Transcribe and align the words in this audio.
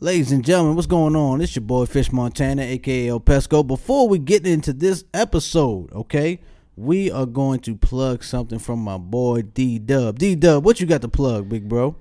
Ladies 0.00 0.30
and 0.30 0.44
gentlemen, 0.44 0.76
what's 0.76 0.86
going 0.86 1.16
on? 1.16 1.40
It's 1.40 1.56
your 1.56 1.64
boy 1.64 1.84
Fish 1.84 2.12
Montana, 2.12 2.62
aka 2.62 3.08
El 3.08 3.18
Pesco. 3.18 3.66
Before 3.66 4.08
we 4.08 4.20
get 4.20 4.46
into 4.46 4.72
this 4.72 5.02
episode, 5.12 5.92
okay, 5.92 6.38
we 6.76 7.10
are 7.10 7.26
going 7.26 7.58
to 7.62 7.74
plug 7.74 8.22
something 8.22 8.60
from 8.60 8.78
my 8.78 8.96
boy 8.96 9.42
D 9.42 9.80
Dub. 9.80 10.20
D 10.20 10.36
Dub, 10.36 10.64
what 10.64 10.78
you 10.78 10.86
got 10.86 11.02
to 11.02 11.08
plug, 11.08 11.48
big 11.48 11.68
bro? 11.68 11.96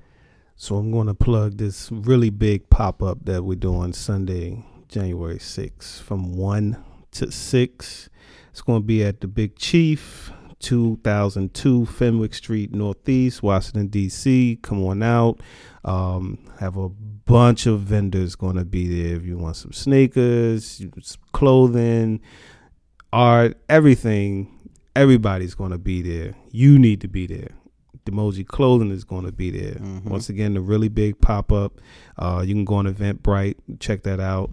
So 0.56 0.76
I'm 0.76 0.92
going 0.92 1.08
to 1.08 1.16
plug 1.16 1.58
this 1.58 1.92
really 1.92 2.30
big 2.30 2.70
pop 2.70 3.02
up 3.02 3.26
that 3.26 3.44
we're 3.44 3.56
doing 3.56 3.94
Sunday, 3.94 4.64
January 4.90 5.40
6th, 5.40 6.00
from 6.04 6.38
1 6.38 6.78
to 7.14 7.32
6. 7.32 8.10
It's 8.52 8.62
going 8.62 8.84
to 8.84 8.86
be 8.86 9.04
at 9.04 9.22
the 9.22 9.28
Big 9.28 9.56
Chief, 9.56 10.32
2002 10.60 11.88
Fenwick 11.88 12.36
Street, 12.36 12.76
Northeast, 12.76 13.42
Washington, 13.42 13.88
D.C. 13.88 14.60
Come 14.62 14.86
on 14.86 15.02
out. 15.02 15.40
Um, 15.84 16.38
have 16.60 16.78
a 16.78 16.92
bunch 17.28 17.68
of 17.68 17.82
vendors 17.82 18.36
going 18.36 18.56
to 18.56 18.66
be 18.66 18.88
there. 18.88 19.18
If 19.18 19.26
you 19.26 19.38
want 19.38 19.58
some 19.58 19.74
sneakers, 19.74 20.84
clothing, 21.34 22.22
art, 23.14 23.58
everything, 23.70 24.72
everybody's 24.96 25.54
going 25.54 25.72
to 25.72 25.78
be 25.78 26.02
there. 26.02 26.36
You 26.52 26.80
need 26.80 27.02
to 27.02 27.08
be 27.08 27.28
there. 27.28 27.52
Demoji 28.06 28.48
Clothing 28.48 28.92
is 28.92 29.04
going 29.04 29.26
to 29.26 29.34
be 29.34 29.52
there. 29.52 29.76
Mm-hmm. 29.76 30.10
Once 30.10 30.30
again, 30.30 30.54
the 30.54 30.62
really 30.62 30.88
big 30.88 31.20
pop 31.20 31.52
up. 31.52 31.74
Uh, 32.18 32.42
you 32.46 32.54
can 32.56 32.64
go 32.64 32.76
on 32.76 32.92
Eventbrite, 32.92 33.56
check 33.80 34.04
that 34.04 34.22
out. 34.22 34.50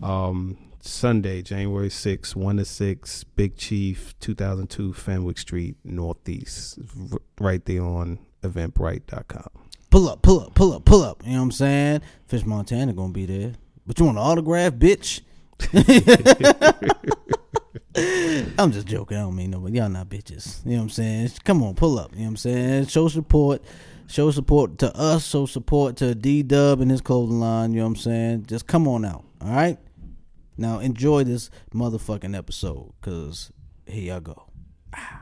Um, 0.00 0.56
Sunday, 0.80 1.42
January 1.42 1.88
6th, 1.88 2.36
1 2.36 2.56
to 2.56 2.64
6, 2.64 3.24
Big 3.24 3.56
Chief, 3.56 4.18
2002 4.20 4.92
Fenwick 4.92 5.38
Street, 5.38 5.76
Northeast. 5.84 6.78
Right 7.40 7.64
there 7.64 7.82
on 7.82 8.20
eventbrite.com. 8.42 9.61
Pull 9.92 10.08
up, 10.08 10.22
pull 10.22 10.40
up, 10.40 10.54
pull 10.54 10.72
up, 10.72 10.86
pull 10.86 11.02
up. 11.02 11.22
You 11.22 11.32
know 11.32 11.40
what 11.40 11.42
I'm 11.42 11.52
saying? 11.52 12.00
Fish 12.26 12.46
Montana 12.46 12.94
to 12.94 13.08
be 13.08 13.26
there. 13.26 13.52
But 13.86 13.98
you 13.98 14.06
want 14.06 14.16
an 14.16 14.24
autograph, 14.24 14.72
bitch? 14.72 15.20
I'm 18.58 18.72
just 18.72 18.86
joking. 18.86 19.18
I 19.18 19.20
don't 19.20 19.36
mean 19.36 19.50
no, 19.50 19.60
but 19.60 19.74
y'all 19.74 19.90
not 19.90 20.08
bitches. 20.08 20.64
You 20.64 20.70
know 20.70 20.76
what 20.78 20.82
I'm 20.84 20.88
saying? 20.88 21.32
Come 21.44 21.62
on, 21.62 21.74
pull 21.74 21.98
up. 21.98 22.12
You 22.12 22.20
know 22.20 22.24
what 22.24 22.30
I'm 22.30 22.36
saying? 22.38 22.86
Show 22.86 23.08
support. 23.08 23.60
Show 24.06 24.30
support 24.30 24.78
to 24.78 24.96
us. 24.96 25.26
Show 25.26 25.44
support 25.44 25.96
to 25.96 26.14
D 26.14 26.42
Dub 26.42 26.80
and 26.80 26.90
his 26.90 27.02
clothing 27.02 27.38
line. 27.38 27.74
You 27.74 27.80
know 27.80 27.84
what 27.84 27.90
I'm 27.90 27.96
saying? 27.96 28.46
Just 28.46 28.66
come 28.66 28.88
on 28.88 29.04
out. 29.04 29.24
All 29.42 29.50
right? 29.50 29.76
Now 30.56 30.78
enjoy 30.78 31.24
this 31.24 31.50
motherfucking 31.74 32.34
episode. 32.34 32.94
Cause 33.02 33.52
here 33.84 34.14
y'all 34.14 34.20
go. 34.20 34.46
Ah. 34.94 35.21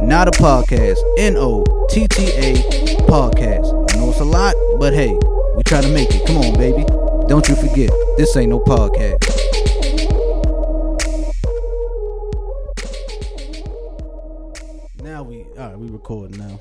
Not 0.00 0.28
a 0.28 0.30
Podcast, 0.30 0.98
N 1.18 1.36
O 1.36 1.64
T 1.90 2.06
T 2.08 2.28
A 2.32 2.54
Podcast. 3.08 3.92
I 3.92 3.96
know 3.96 4.10
it's 4.10 4.20
a 4.20 4.24
lot, 4.24 4.54
but 4.78 4.92
hey, 4.92 5.12
we 5.56 5.62
try 5.64 5.80
to 5.80 5.88
make 5.88 6.08
it. 6.14 6.26
Come 6.26 6.38
on, 6.38 6.54
baby. 6.54 6.84
Don't 7.28 7.48
you 7.48 7.56
forget, 7.56 7.90
this 8.16 8.36
ain't 8.36 8.50
no 8.50 8.60
podcast. 8.60 9.22
Now 15.02 15.22
we, 15.22 15.44
all 15.58 15.68
right, 15.68 15.78
we 15.78 15.88
recording 15.88 16.38
now. 16.38 16.60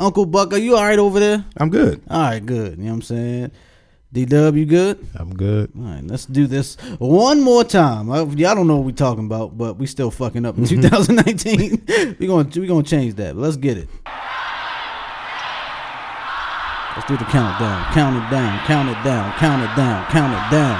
Uncle 0.00 0.26
Buck, 0.26 0.52
are 0.52 0.58
you 0.58 0.76
all 0.76 0.84
right 0.84 0.98
over 0.98 1.20
there? 1.20 1.44
I'm 1.58 1.70
good. 1.70 2.02
All 2.10 2.20
right, 2.22 2.44
good. 2.44 2.78
You 2.78 2.84
know 2.84 2.90
what 2.90 2.96
I'm 2.96 3.02
saying? 3.02 3.50
D 4.12 4.26
Dub, 4.26 4.56
you 4.56 4.66
good? 4.66 5.06
I'm 5.14 5.34
good. 5.34 5.70
All 5.74 5.84
right, 5.84 6.04
let's 6.04 6.26
do 6.26 6.46
this 6.46 6.76
one 6.98 7.40
more 7.40 7.64
time. 7.64 8.10
I, 8.10 8.18
y'all 8.22 8.54
don't 8.54 8.66
know 8.66 8.76
what 8.76 8.84
we're 8.84 8.92
talking 8.92 9.24
about, 9.24 9.56
but 9.56 9.78
we 9.78 9.86
still 9.86 10.10
fucking 10.10 10.44
up 10.44 10.58
in 10.58 10.64
2019. 10.66 11.84
we're 12.20 12.28
gonna 12.28 12.48
we 12.60 12.66
gonna 12.66 12.82
change 12.82 13.14
that. 13.14 13.36
let's 13.36 13.56
get 13.56 13.78
it. 13.78 13.88
Let's 16.94 17.08
do 17.08 17.16
the 17.16 17.24
countdown. 17.24 17.90
Count 17.94 18.16
it 18.16 18.30
down. 18.30 18.58
Count 18.66 18.90
it 18.90 19.02
down. 19.02 19.32
Count 19.38 19.62
it 19.62 19.74
down. 19.76 20.06
Count 20.10 20.34
it 20.34 20.50
down. 20.54 20.76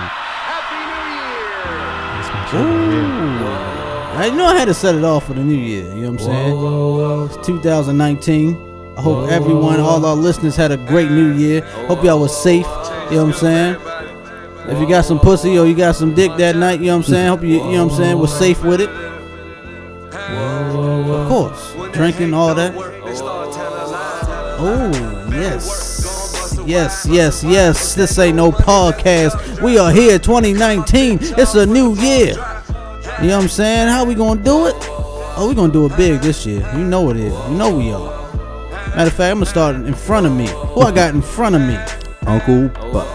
Happy 0.52 0.76
New 2.52 2.60
Year! 2.60 2.68
Ooh. 2.68 4.18
I 4.18 4.28
know 4.28 4.44
I 4.44 4.58
had 4.58 4.66
to 4.66 4.74
set 4.74 4.94
it 4.94 5.04
off 5.04 5.26
for 5.26 5.32
the 5.32 5.42
new 5.42 5.56
year. 5.56 5.84
You 5.94 6.02
know 6.02 6.10
what 6.12 6.20
I'm 6.20 6.26
saying? 6.26 6.52
Whoa, 6.54 6.92
whoa, 6.92 7.26
whoa. 7.28 7.34
It's 7.34 7.46
2019. 7.46 8.71
I 8.96 9.00
hope 9.00 9.30
everyone, 9.30 9.80
all 9.80 10.04
our 10.04 10.14
listeners, 10.14 10.54
had 10.54 10.70
a 10.70 10.76
great 10.76 11.10
new 11.10 11.32
year. 11.32 11.62
Hope 11.88 12.04
y'all 12.04 12.20
was 12.20 12.36
safe. 12.36 12.66
You 13.10 13.16
know 13.16 13.24
what 13.24 13.26
I'm 13.26 13.32
saying? 13.32 13.76
If 14.68 14.78
you 14.80 14.88
got 14.88 15.04
some 15.04 15.18
pussy 15.18 15.58
or 15.58 15.66
you 15.66 15.74
got 15.74 15.96
some 15.96 16.14
dick 16.14 16.30
that 16.36 16.56
night, 16.56 16.80
you 16.80 16.86
know 16.86 16.98
what 16.98 17.06
I'm 17.06 17.12
saying? 17.12 17.28
Hope 17.28 17.42
you, 17.42 17.48
you 17.48 17.58
know 17.58 17.86
what 17.86 17.92
I'm 17.92 17.98
saying, 17.98 18.18
was 18.18 18.32
safe 18.38 18.62
with 18.62 18.80
it. 18.80 18.90
Of 20.12 21.28
course, 21.28 21.74
drinking 21.92 22.34
all 22.34 22.54
that. 22.54 22.74
Oh 24.64 24.90
yes, 25.32 26.62
yes, 26.66 27.06
yes, 27.06 27.42
yes. 27.42 27.94
This 27.94 28.18
ain't 28.18 28.36
no 28.36 28.52
podcast. 28.52 29.60
We 29.62 29.78
are 29.78 29.90
here, 29.90 30.18
2019. 30.18 31.18
It's 31.20 31.54
a 31.54 31.66
new 31.66 31.96
year. 31.96 32.34
You 33.20 33.28
know 33.28 33.36
what 33.36 33.42
I'm 33.42 33.48
saying? 33.48 33.88
How 33.88 34.04
we 34.04 34.14
gonna 34.14 34.42
do 34.42 34.66
it? 34.66 34.76
Oh, 35.34 35.46
we 35.48 35.54
gonna 35.54 35.72
do 35.72 35.86
it 35.86 35.96
big 35.96 36.20
this 36.20 36.46
year. 36.46 36.60
You 36.76 36.84
know 36.84 37.10
it 37.10 37.16
is. 37.16 37.32
You 37.48 37.54
know 37.56 37.76
we 37.76 37.90
are. 37.90 38.21
Matter 38.94 39.08
of 39.08 39.14
fact, 39.14 39.30
I'm 39.30 39.36
gonna 39.36 39.46
start 39.46 39.76
in 39.76 39.94
front 39.94 40.26
of 40.26 40.32
me. 40.32 40.48
Who 40.48 40.82
I 40.82 40.92
got 40.92 41.14
in 41.14 41.22
front 41.22 41.54
of 41.54 41.62
me? 41.62 41.76
Uncle 42.26 42.68
Buck. 42.92 43.08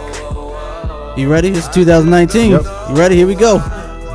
You 1.18 1.30
ready? 1.32 1.50
It's 1.50 1.68
2019. 1.68 2.52
Yep. 2.52 2.64
You 2.90 2.96
ready? 2.96 3.16
Here 3.16 3.28
we 3.28 3.36
go. 3.36 3.60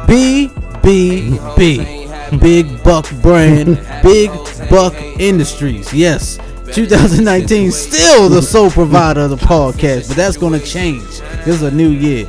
B 0.08 0.50
B 0.82 1.38
B. 1.56 2.08
Big 2.38 2.82
Buck 2.82 3.08
brand. 3.22 3.80
Big 4.02 4.30
Buck 4.68 4.94
Industries. 5.20 5.94
Yes. 5.94 6.38
2019 6.72 7.70
still 7.70 8.28
the 8.28 8.42
sole 8.42 8.70
provider 8.70 9.20
of 9.20 9.30
the 9.30 9.36
podcast, 9.36 10.08
but 10.08 10.16
that's 10.16 10.36
gonna 10.36 10.58
change. 10.58 11.20
This 11.44 11.56
is 11.56 11.62
a 11.62 11.70
new 11.70 11.90
year. 11.90 12.28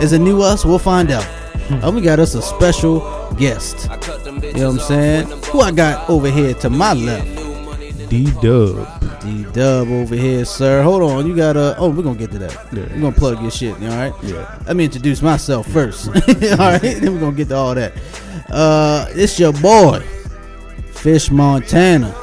Is 0.00 0.12
it 0.12 0.20
new 0.20 0.40
us? 0.40 0.64
We'll 0.64 0.78
find 0.78 1.10
out. 1.10 1.26
And 1.68 1.94
we 1.94 2.00
got 2.00 2.18
us 2.18 2.34
a 2.34 2.40
special 2.40 3.00
guest. 3.34 3.90
You 4.42 4.52
know 4.54 4.70
what 4.70 4.74
I'm 4.74 4.78
saying? 4.78 5.26
Who 5.52 5.60
I 5.60 5.70
got 5.70 6.08
over 6.08 6.30
here 6.30 6.54
to 6.54 6.70
my 6.70 6.94
left? 6.94 7.47
D 8.08 8.24
Dub. 8.40 9.20
D 9.20 9.44
Dub 9.52 9.88
over 9.88 10.14
here, 10.14 10.44
sir. 10.44 10.82
Hold 10.82 11.02
on, 11.02 11.26
you 11.26 11.36
gotta. 11.36 11.76
Oh, 11.78 11.90
we're 11.90 12.02
gonna 12.02 12.18
get 12.18 12.30
to 12.32 12.38
that. 12.38 12.52
Yeah. 12.72 12.86
We're 12.94 13.00
gonna 13.00 13.12
plug 13.12 13.42
your 13.42 13.50
shit. 13.50 13.74
All 13.74 13.88
right. 13.88 14.12
Yeah. 14.22 14.58
Let 14.66 14.76
me 14.76 14.84
introduce 14.84 15.22
myself 15.22 15.66
first. 15.68 16.08
all 16.08 16.14
right. 16.14 16.80
Then 16.80 17.14
we're 17.14 17.20
gonna 17.20 17.36
get 17.36 17.48
to 17.48 17.56
all 17.56 17.74
that. 17.74 17.92
Uh, 18.50 19.06
it's 19.10 19.38
your 19.38 19.52
boy, 19.52 20.00
Fish 20.92 21.30
Montana, 21.30 22.14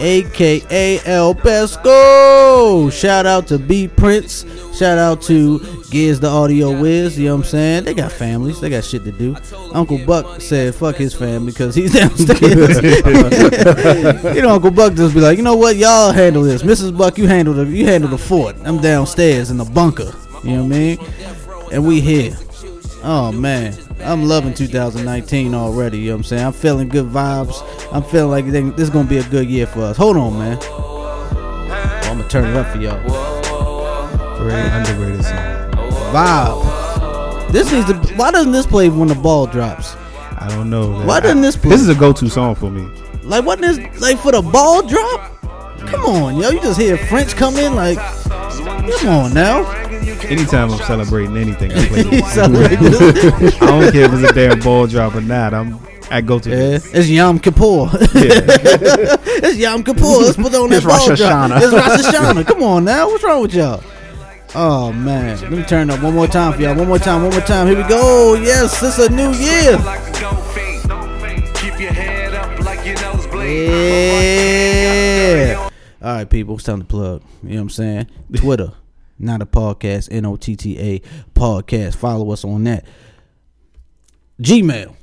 aka 0.00 1.00
El 1.04 1.34
Pesco. 1.34 2.90
Shout 2.92 3.26
out 3.26 3.46
to 3.48 3.58
B 3.58 3.88
Prince. 3.88 4.44
Shout 4.76 4.98
out 4.98 5.22
to 5.22 5.58
Giz 5.90 6.20
the 6.20 6.28
Audio 6.28 6.78
Wiz, 6.78 7.18
you 7.18 7.26
know 7.26 7.36
what 7.36 7.44
I'm 7.44 7.48
saying? 7.48 7.84
They 7.84 7.94
got 7.94 8.12
families, 8.12 8.60
they 8.60 8.68
got 8.68 8.84
shit 8.84 9.04
to 9.04 9.12
do. 9.12 9.36
Uncle 9.72 9.98
Buck 10.04 10.40
said 10.40 10.74
fuck 10.74 10.96
his 10.96 11.14
family 11.14 11.52
because 11.52 11.74
he's 11.74 11.92
downstairs. 11.98 12.82
you 14.34 14.42
know, 14.42 14.50
Uncle 14.50 14.70
Buck 14.70 14.94
just 14.94 15.14
be 15.14 15.20
like, 15.20 15.38
you 15.38 15.44
know 15.44 15.56
what, 15.56 15.76
y'all 15.76 16.12
handle 16.12 16.42
this. 16.42 16.62
Mrs. 16.62 16.96
Buck, 16.96 17.18
you 17.18 17.26
handle 17.26 17.54
the 17.54 17.64
you 17.64 17.86
handle 17.86 18.10
the 18.10 18.18
fort. 18.18 18.56
I'm 18.64 18.80
downstairs 18.80 19.50
in 19.50 19.56
the 19.56 19.64
bunker. 19.64 20.12
You 20.44 20.56
know 20.56 20.64
what 20.64 20.74
I 20.74 20.78
mean? 20.78 20.98
And 21.72 21.86
we 21.86 22.00
here. 22.00 22.36
Oh 23.08 23.30
man. 23.30 23.72
I'm 24.00 24.24
loving 24.24 24.52
2019 24.52 25.54
already, 25.54 25.98
you 25.98 26.06
know 26.06 26.14
what 26.14 26.18
I'm 26.18 26.24
saying? 26.24 26.44
I'm 26.44 26.52
feeling 26.52 26.88
good 26.88 27.06
vibes. 27.06 27.62
I'm 27.92 28.02
feeling 28.02 28.30
like 28.32 28.46
this 28.46 28.88
is 28.88 28.90
gonna 28.90 29.08
be 29.08 29.18
a 29.18 29.28
good 29.28 29.48
year 29.48 29.68
for 29.68 29.82
us. 29.82 29.96
Hold 29.96 30.16
on, 30.16 30.36
man. 30.36 30.58
Oh, 30.62 32.00
I'm 32.02 32.18
gonna 32.18 32.28
turn 32.28 32.46
it 32.46 32.56
up 32.56 32.66
for 32.72 32.78
y'all. 32.78 32.98
Very 34.42 34.68
underrated 34.70 35.24
song. 35.24 35.70
Vibe. 36.12 37.52
This 37.52 37.70
needs 37.70 37.86
to. 37.86 37.94
Why 38.16 38.32
doesn't 38.32 38.50
this 38.50 38.66
play 38.66 38.88
when 38.88 39.06
the 39.06 39.14
ball 39.14 39.46
drops? 39.46 39.94
I 40.38 40.48
don't 40.48 40.68
know. 40.68 40.90
Man. 40.90 41.06
Why 41.06 41.20
doesn't 41.20 41.42
this 41.42 41.56
play? 41.56 41.70
This 41.70 41.82
is 41.82 41.88
a 41.88 41.94
go-to 41.94 42.28
song 42.28 42.56
for 42.56 42.70
me. 42.72 42.88
Like, 43.22 43.46
what 43.46 43.62
is 43.62 43.78
like 44.00 44.18
for 44.18 44.32
the 44.32 44.42
ball 44.42 44.82
drop? 44.84 45.40
Come 45.86 46.00
on, 46.06 46.36
yo! 46.38 46.50
You 46.50 46.60
just 46.60 46.80
hear 46.80 46.96
French 46.96 47.36
come 47.36 47.56
in 47.56 47.76
like, 47.76 47.98
come 47.98 49.08
on 49.08 49.32
now. 49.32 49.85
Anytime 50.24 50.70
I'm 50.70 50.78
celebrating 50.78 51.36
anything, 51.36 51.72
I 51.72 51.86
play 51.86 52.02
this. 52.04 52.38
I 52.38 52.46
don't 53.66 53.92
care 53.92 54.04
if 54.04 54.12
it's 54.12 54.30
a 54.30 54.32
damn 54.32 54.60
ball 54.60 54.86
drop 54.86 55.14
or 55.14 55.20
not. 55.20 55.54
I'm 55.54 55.78
I 56.10 56.20
go 56.20 56.38
to 56.38 56.50
yeah, 56.50 56.78
It's 56.92 57.08
Yom 57.08 57.40
Kippur. 57.40 57.64
Yeah. 57.64 57.88
it's 58.14 59.56
Yom 59.56 59.82
Kippur. 59.82 60.04
Let's 60.04 60.36
put 60.36 60.54
on 60.54 60.70
that 60.70 60.76
it's 60.76 60.86
ball 60.86 61.08
Rosh 61.08 61.18
drop. 61.18 61.50
It's 61.62 61.72
Rosh 61.72 62.00
Hashanah. 62.14 62.46
Come 62.46 62.62
on 62.62 62.84
now. 62.84 63.08
What's 63.08 63.24
wrong 63.24 63.42
with 63.42 63.54
y'all? 63.54 63.82
Oh 64.54 64.92
man, 64.92 65.38
let 65.40 65.50
me 65.52 65.62
turn 65.64 65.90
up 65.90 66.02
one 66.02 66.14
more 66.14 66.28
time 66.28 66.52
for 66.54 66.62
y'all. 66.62 66.76
One 66.76 66.88
more 66.88 66.98
time, 66.98 67.22
one 67.22 67.32
more 67.32 67.40
time. 67.40 67.66
Here 67.66 67.76
we 67.76 67.88
go. 67.88 68.34
Yes, 68.34 68.82
it's 68.82 68.98
a 68.98 69.08
new 69.10 69.32
year. 69.32 69.76
Yeah. 73.48 75.68
All 76.02 76.14
right, 76.14 76.30
people, 76.30 76.54
it's 76.54 76.64
time 76.64 76.80
to 76.80 76.84
plug. 76.86 77.22
You 77.42 77.50
know 77.50 77.54
what 77.56 77.60
I'm 77.62 77.70
saying? 77.70 78.06
Twitter, 78.36 78.72
not 79.18 79.42
a 79.42 79.46
podcast. 79.46 80.08
N 80.10 80.26
O 80.26 80.36
T 80.36 80.56
T 80.56 80.78
A 80.78 81.00
podcast. 81.38 81.96
Follow 81.96 82.30
us 82.32 82.44
on 82.44 82.64
that. 82.64 82.84
Gmail. 84.40 84.94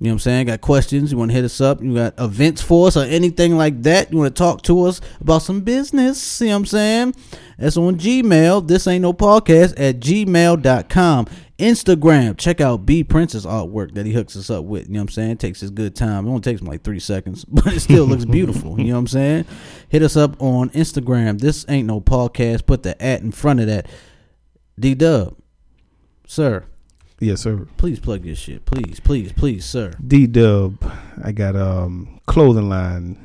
You 0.00 0.04
know 0.04 0.10
what 0.10 0.14
I'm 0.14 0.18
saying? 0.20 0.46
Got 0.46 0.60
questions? 0.60 1.10
You 1.10 1.18
want 1.18 1.32
to 1.32 1.34
hit 1.34 1.44
us 1.44 1.60
up? 1.60 1.82
You 1.82 1.92
got 1.92 2.14
events 2.20 2.62
for 2.62 2.86
us 2.86 2.96
or 2.96 3.02
anything 3.02 3.56
like 3.56 3.82
that? 3.82 4.12
You 4.12 4.18
want 4.18 4.34
to 4.34 4.38
talk 4.38 4.62
to 4.62 4.84
us 4.84 5.00
about 5.20 5.42
some 5.42 5.62
business? 5.62 6.22
See 6.22 6.46
what 6.48 6.54
I'm 6.54 6.66
saying? 6.66 7.14
That's 7.58 7.76
on 7.76 7.98
Gmail. 7.98 8.68
This 8.68 8.86
ain't 8.86 9.02
no 9.02 9.12
podcast 9.12 9.74
at 9.76 9.98
gmail.com. 9.98 11.26
Instagram. 11.58 12.38
Check 12.38 12.60
out 12.60 12.86
B 12.86 13.02
Prince's 13.02 13.44
artwork 13.44 13.94
that 13.94 14.06
he 14.06 14.12
hooks 14.12 14.36
us 14.36 14.50
up 14.50 14.64
with. 14.64 14.86
You 14.86 14.94
know 14.94 15.00
what 15.00 15.04
I'm 15.04 15.08
saying? 15.08 15.38
takes 15.38 15.60
his 15.60 15.70
good 15.72 15.96
time. 15.96 16.26
It 16.26 16.30
only 16.30 16.42
takes 16.42 16.60
him 16.60 16.68
like 16.68 16.84
three 16.84 17.00
seconds, 17.00 17.44
but 17.48 17.66
it 17.72 17.80
still 17.80 18.04
looks 18.04 18.24
beautiful. 18.24 18.78
You 18.78 18.88
know 18.88 18.92
what 18.92 18.98
I'm 19.00 19.06
saying? 19.08 19.46
Hit 19.88 20.02
us 20.02 20.16
up 20.16 20.40
on 20.40 20.70
Instagram. 20.70 21.40
This 21.40 21.66
ain't 21.68 21.88
no 21.88 22.00
podcast. 22.00 22.66
Put 22.66 22.84
the 22.84 23.00
at 23.02 23.22
in 23.22 23.32
front 23.32 23.58
of 23.58 23.66
that. 23.66 23.86
D 24.78 24.94
Dub. 24.94 25.36
Sir. 26.24 26.66
Yes, 27.20 27.40
sir. 27.40 27.66
Please 27.76 27.98
plug 27.98 28.24
your 28.24 28.36
shit. 28.36 28.64
Please, 28.64 29.00
please, 29.00 29.32
please, 29.32 29.64
sir. 29.64 29.92
D 30.04 30.26
Dub. 30.26 30.78
I 31.22 31.32
got 31.32 31.56
um 31.56 32.20
clothing 32.26 32.68
line. 32.68 33.24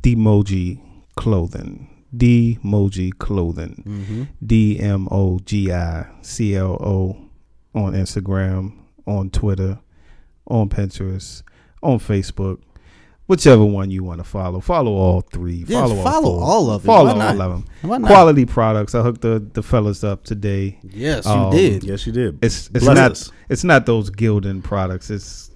Dmoji 0.00 0.80
clothing. 1.16 1.88
D 2.14 2.58
Moji 2.64 3.16
clothing. 3.16 3.82
Mm-hmm. 3.86 4.22
D 4.44 4.80
M 4.80 5.08
O 5.10 5.38
G 5.40 5.72
I 5.72 6.06
C 6.22 6.56
L 6.56 6.72
O 6.80 7.16
on 7.74 7.92
Instagram, 7.94 8.72
on 9.06 9.30
Twitter, 9.30 9.78
on 10.46 10.68
Pinterest, 10.68 11.42
on 11.82 11.98
Facebook. 11.98 12.60
Whichever 13.32 13.64
one 13.64 13.90
you 13.90 14.04
want 14.04 14.18
to 14.18 14.24
follow, 14.24 14.60
follow 14.60 14.92
all 14.92 15.22
three. 15.22 15.64
Yes, 15.66 15.70
follow 15.80 15.96
all, 15.96 16.04
follow 16.04 16.38
four. 16.38 16.42
all 16.44 16.70
of 16.70 16.84
it. 16.84 16.86
Follow 16.86 17.12
Why 17.12 17.18
not? 17.18 17.34
all 17.36 17.40
of 17.42 17.52
them. 17.52 17.64
Why 17.90 17.96
not? 17.98 18.06
Quality 18.08 18.44
products. 18.44 18.94
I 18.94 19.00
hooked 19.02 19.22
the 19.22 19.38
the 19.54 19.62
fellas 19.62 20.04
up 20.04 20.22
today. 20.24 20.78
Yes, 20.82 21.24
you 21.24 21.30
Um, 21.32 21.50
did. 21.50 21.82
Yes, 21.82 22.06
you 22.06 22.12
did. 22.12 22.38
It's 22.44 22.68
it's 22.74 22.84
Bless 22.84 22.96
not 22.96 23.10
us. 23.12 23.32
it's 23.48 23.64
not 23.64 23.86
those 23.86 24.10
Gildan 24.10 24.62
products. 24.62 25.08
It's 25.08 25.50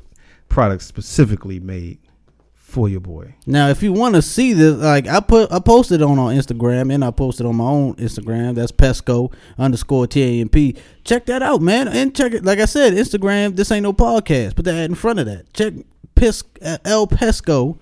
products 0.49 0.87
specifically 0.87 1.61
made 1.61 1.99
for 2.55 2.89
your 2.89 3.01
boy. 3.01 3.35
Now, 3.47 3.69
if 3.69 3.83
you 3.83 3.93
want 3.93 4.15
to 4.17 4.23
see 4.23 4.53
this, 4.53 4.75
like 4.77 5.07
I 5.07 5.21
put, 5.21 5.53
I 5.53 5.61
posted 5.61 6.03
on 6.03 6.19
on 6.19 6.35
Instagram 6.35 6.93
and 6.93 7.05
I 7.05 7.11
posted 7.11 7.47
on 7.47 7.57
my 7.57 7.65
own 7.65 7.95
Instagram. 7.97 8.55
That's 8.55 8.73
Pesco 8.73 9.33
underscore 9.59 10.07
T 10.07 10.23
A 10.23 10.41
M 10.41 10.49
P. 10.49 10.77
Check 11.05 11.27
that 11.27 11.43
out, 11.43 11.61
man, 11.63 11.89
and 11.89 12.15
check 12.17 12.33
it. 12.33 12.45
Like 12.45 12.59
I 12.59 12.65
said, 12.65 12.95
Instagram. 12.95 13.55
This 13.55 13.71
ain't 13.71 13.83
no 13.85 13.93
podcast. 13.93 14.57
Put 14.57 14.65
that 14.65 14.77
in 14.77 14.95
front 14.95 15.19
of 15.21 15.27
that. 15.27 15.53
Check 15.53 15.75
Uh, 16.21 16.79
El 16.85 17.07
Pesco 17.07 17.79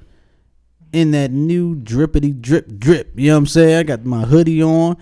in 0.92 1.12
that 1.12 1.30
new 1.30 1.76
drippity 1.76 2.38
drip 2.40 2.78
drip. 2.78 3.12
You 3.14 3.28
know 3.28 3.34
what 3.34 3.38
I'm 3.38 3.46
saying? 3.46 3.76
I 3.76 3.82
got 3.84 4.04
my 4.04 4.22
hoodie 4.22 4.62
on. 4.62 4.96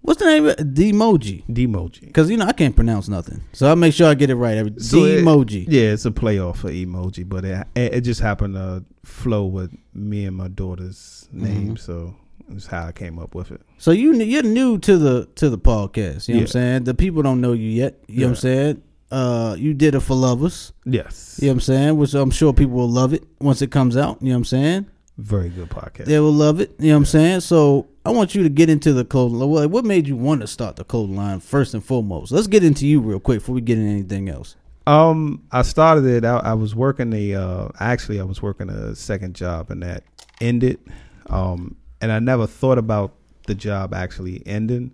What's 0.00 0.18
the 0.18 0.26
name? 0.26 0.46
of 0.46 0.58
it? 0.58 0.74
Demoji. 0.74 1.44
Demoji. 1.46 2.00
Because 2.00 2.28
you 2.30 2.36
know 2.36 2.46
I 2.46 2.52
can't 2.52 2.74
pronounce 2.74 3.08
nothing, 3.08 3.42
so 3.52 3.70
I 3.70 3.74
make 3.76 3.94
sure 3.94 4.08
I 4.08 4.14
get 4.14 4.30
it 4.30 4.34
right. 4.34 4.56
Every 4.56 4.72
So 4.78 5.04
it- 5.04 5.22
Demoji. 5.22 5.66
Yeah, 5.68 5.92
it's 5.92 6.06
a 6.06 6.10
playoff 6.10 6.56
for 6.56 6.70
emoji, 6.70 7.28
but 7.28 7.44
it 7.44 7.66
it 7.76 8.00
just 8.00 8.20
happened 8.20 8.54
to 8.54 8.84
flow 9.04 9.44
with 9.44 9.70
me 9.94 10.24
and 10.24 10.36
my 10.36 10.48
daughter's 10.48 11.28
Mm-hmm. 11.34 11.44
name, 11.44 11.76
so 11.76 12.14
that's 12.48 12.66
how 12.66 12.86
I 12.86 12.92
came 12.92 13.18
up 13.18 13.34
with 13.34 13.52
it. 13.52 13.60
So 13.78 13.90
you 13.90 14.12
you're 14.14 14.42
new 14.42 14.78
to 14.78 14.96
the 14.98 15.28
to 15.36 15.48
the 15.50 15.58
podcast. 15.58 16.26
You 16.26 16.34
know 16.34 16.40
what 16.40 16.44
I'm 16.44 16.52
saying? 16.52 16.84
The 16.84 16.94
people 16.94 17.22
don't 17.22 17.40
know 17.40 17.52
you 17.52 17.68
yet. 17.68 18.02
You 18.08 18.20
know 18.20 18.26
what 18.26 18.30
I'm 18.30 18.36
saying? 18.36 18.82
Uh, 19.12 19.54
you 19.58 19.74
did 19.74 19.94
it 19.94 20.00
for 20.00 20.14
lovers. 20.16 20.72
Yes, 20.86 21.38
You 21.40 21.48
know 21.48 21.52
what 21.52 21.54
I'm 21.56 21.60
saying? 21.60 21.96
Which 21.98 22.14
I'm 22.14 22.30
sure 22.30 22.52
people 22.52 22.76
will 22.76 22.88
love 22.88 23.12
it 23.12 23.24
once 23.40 23.60
it 23.60 23.70
comes 23.70 23.96
out. 23.96 24.20
You 24.22 24.28
know 24.28 24.34
what 24.34 24.38
I'm 24.38 24.44
saying? 24.46 24.86
very 25.18 25.50
good 25.50 25.68
podcast. 25.68 26.06
They 26.06 26.18
will 26.18 26.32
love 26.32 26.58
it. 26.60 26.74
You 26.78 26.88
know 26.88 26.94
what 26.94 26.98
I'm 27.00 27.04
saying? 27.04 27.40
So 27.40 27.86
I 28.04 28.10
want 28.10 28.34
you 28.34 28.42
to 28.42 28.48
get 28.48 28.70
into 28.70 28.92
the 28.94 29.04
clothing. 29.04 29.38
line. 29.38 29.70
What 29.70 29.84
made 29.84 30.08
you 30.08 30.16
want 30.16 30.40
to 30.40 30.46
start 30.46 30.76
the 30.76 30.84
clothing 30.84 31.16
line 31.16 31.38
first 31.40 31.74
and 31.74 31.84
foremost? 31.84 32.32
Let's 32.32 32.46
get 32.46 32.64
into 32.64 32.86
you 32.86 33.00
real 33.00 33.20
quick 33.20 33.40
before 33.40 33.54
we 33.54 33.60
get 33.60 33.78
into 33.78 33.90
anything 33.90 34.28
else. 34.30 34.56
Um, 34.86 35.44
I 35.52 35.62
started 35.62 36.06
it. 36.06 36.24
I, 36.24 36.38
I 36.38 36.54
was 36.54 36.74
working 36.74 37.12
a. 37.12 37.34
Uh, 37.34 37.68
actually, 37.78 38.20
I 38.20 38.24
was 38.24 38.40
working 38.42 38.68
a 38.70 38.96
second 38.96 39.34
job, 39.34 39.70
and 39.70 39.82
that 39.82 40.02
ended. 40.40 40.80
Um, 41.28 41.76
and 42.00 42.10
I 42.10 42.18
never 42.18 42.46
thought 42.46 42.78
about 42.78 43.14
the 43.46 43.54
job 43.54 43.94
actually 43.94 44.42
ending. 44.46 44.92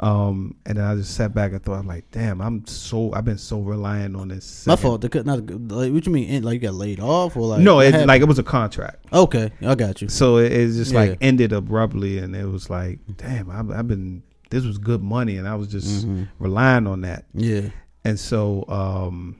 Um, 0.00 0.56
and 0.66 0.76
then 0.76 0.84
I 0.84 0.94
just 0.96 1.14
sat 1.14 1.32
back 1.34 1.52
and 1.52 1.62
thought, 1.62 1.78
I'm 1.78 1.86
like, 1.86 2.10
damn, 2.10 2.40
I'm 2.40 2.66
so. 2.66 3.12
I've 3.12 3.24
been 3.24 3.38
so 3.38 3.60
reliant 3.60 4.16
on 4.16 4.28
this. 4.28 4.66
My 4.66 4.74
fault. 4.76 5.08
Could 5.08 5.24
not. 5.24 5.48
Like, 5.48 5.92
what 5.92 6.04
you 6.06 6.12
mean? 6.12 6.42
Like 6.42 6.54
you 6.54 6.60
got 6.60 6.74
laid 6.74 6.98
off 7.00 7.36
or 7.36 7.46
like? 7.46 7.60
no, 7.60 7.78
it, 7.80 7.92
happened? 7.92 8.08
like 8.08 8.20
it 8.20 8.24
was 8.28 8.38
a 8.40 8.42
contract. 8.42 9.06
okay, 9.12 9.52
I 9.62 9.74
got 9.76 10.02
you. 10.02 10.08
So 10.08 10.38
it, 10.38 10.52
it 10.52 10.66
just 10.72 10.92
Yeah. 10.92 10.98
like 11.00 11.18
ended 11.20 11.52
abruptly, 11.52 12.18
and 12.18 12.34
it 12.34 12.46
was 12.46 12.68
like, 12.70 12.98
damn, 13.16 13.50
I've, 13.50 13.70
I've 13.70 13.88
been. 13.88 14.22
This 14.50 14.64
was 14.64 14.78
good 14.78 15.02
money, 15.02 15.36
and 15.36 15.46
I 15.48 15.54
was 15.54 15.68
just 15.68 16.06
Mhm. 16.06 16.28
relying 16.38 16.86
on 16.86 17.02
that. 17.02 17.26
Yeah. 17.32 17.68
And 18.04 18.18
so 18.18 18.64
um, 18.68 19.36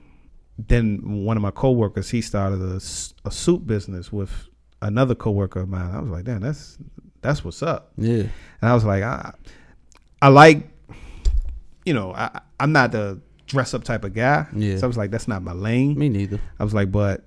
then 0.57 1.23
one 1.25 1.37
of 1.37 1.43
my 1.43 1.51
coworkers, 1.51 2.09
he 2.09 2.21
started 2.21 2.61
a, 2.61 2.75
a 3.27 3.31
soup 3.31 3.67
business 3.67 4.11
with 4.11 4.31
another 4.81 5.15
coworker 5.15 5.61
of 5.61 5.69
mine. 5.69 5.91
I 5.93 5.99
was 5.99 6.09
like, 6.09 6.23
damn, 6.23 6.41
that's 6.41 6.77
that's 7.21 7.43
what's 7.43 7.61
up. 7.61 7.91
Yeah. 7.97 8.23
And 8.23 8.29
I 8.69 8.73
was 8.73 8.85
like, 8.85 9.03
I, 9.03 9.33
I 10.21 10.29
like, 10.29 10.67
you 11.85 11.93
know, 11.93 12.13
I, 12.13 12.41
I'm 12.59 12.71
not 12.71 12.91
the 12.91 13.19
dress 13.47 13.73
up 13.73 13.83
type 13.83 14.03
of 14.03 14.13
guy. 14.13 14.47
Yeah. 14.55 14.77
So 14.77 14.85
I 14.85 14.87
was 14.87 14.97
like, 14.97 15.11
that's 15.11 15.27
not 15.27 15.43
my 15.43 15.53
lane. 15.53 15.97
Me 15.97 16.09
neither. 16.09 16.39
I 16.59 16.63
was 16.63 16.73
like, 16.73 16.91
but 16.91 17.23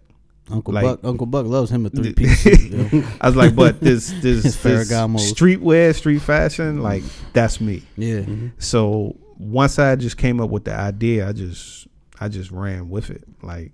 Uncle 0.50 0.74
Like- 0.74 0.84
Buck. 0.84 1.00
Uncle 1.04 1.26
Buck 1.26 1.46
loves 1.46 1.70
him 1.70 1.86
a 1.86 1.90
three 1.90 2.12
piece. 2.14 2.40
suit, 2.40 2.92
yo. 2.92 3.04
I 3.20 3.26
was 3.28 3.36
like, 3.36 3.54
but 3.54 3.80
this 3.80 4.10
this, 4.22 4.42
His 4.42 4.42
this 4.42 4.56
Ferragamos. 4.56 5.32
streetwear, 5.32 5.94
street 5.94 6.20
fashion, 6.22 6.82
like 6.82 7.02
that's 7.32 7.60
me. 7.60 7.82
Yeah. 7.96 8.20
Mm-hmm. 8.20 8.48
So 8.58 9.16
once 9.38 9.78
I 9.78 9.94
just 9.96 10.16
came 10.16 10.40
up 10.40 10.50
with 10.50 10.64
the 10.64 10.74
idea, 10.74 11.28
I 11.28 11.32
just 11.32 11.86
I 12.18 12.28
just 12.28 12.50
ran 12.50 12.88
with 12.88 13.10
it. 13.10 13.22
Like 13.42 13.72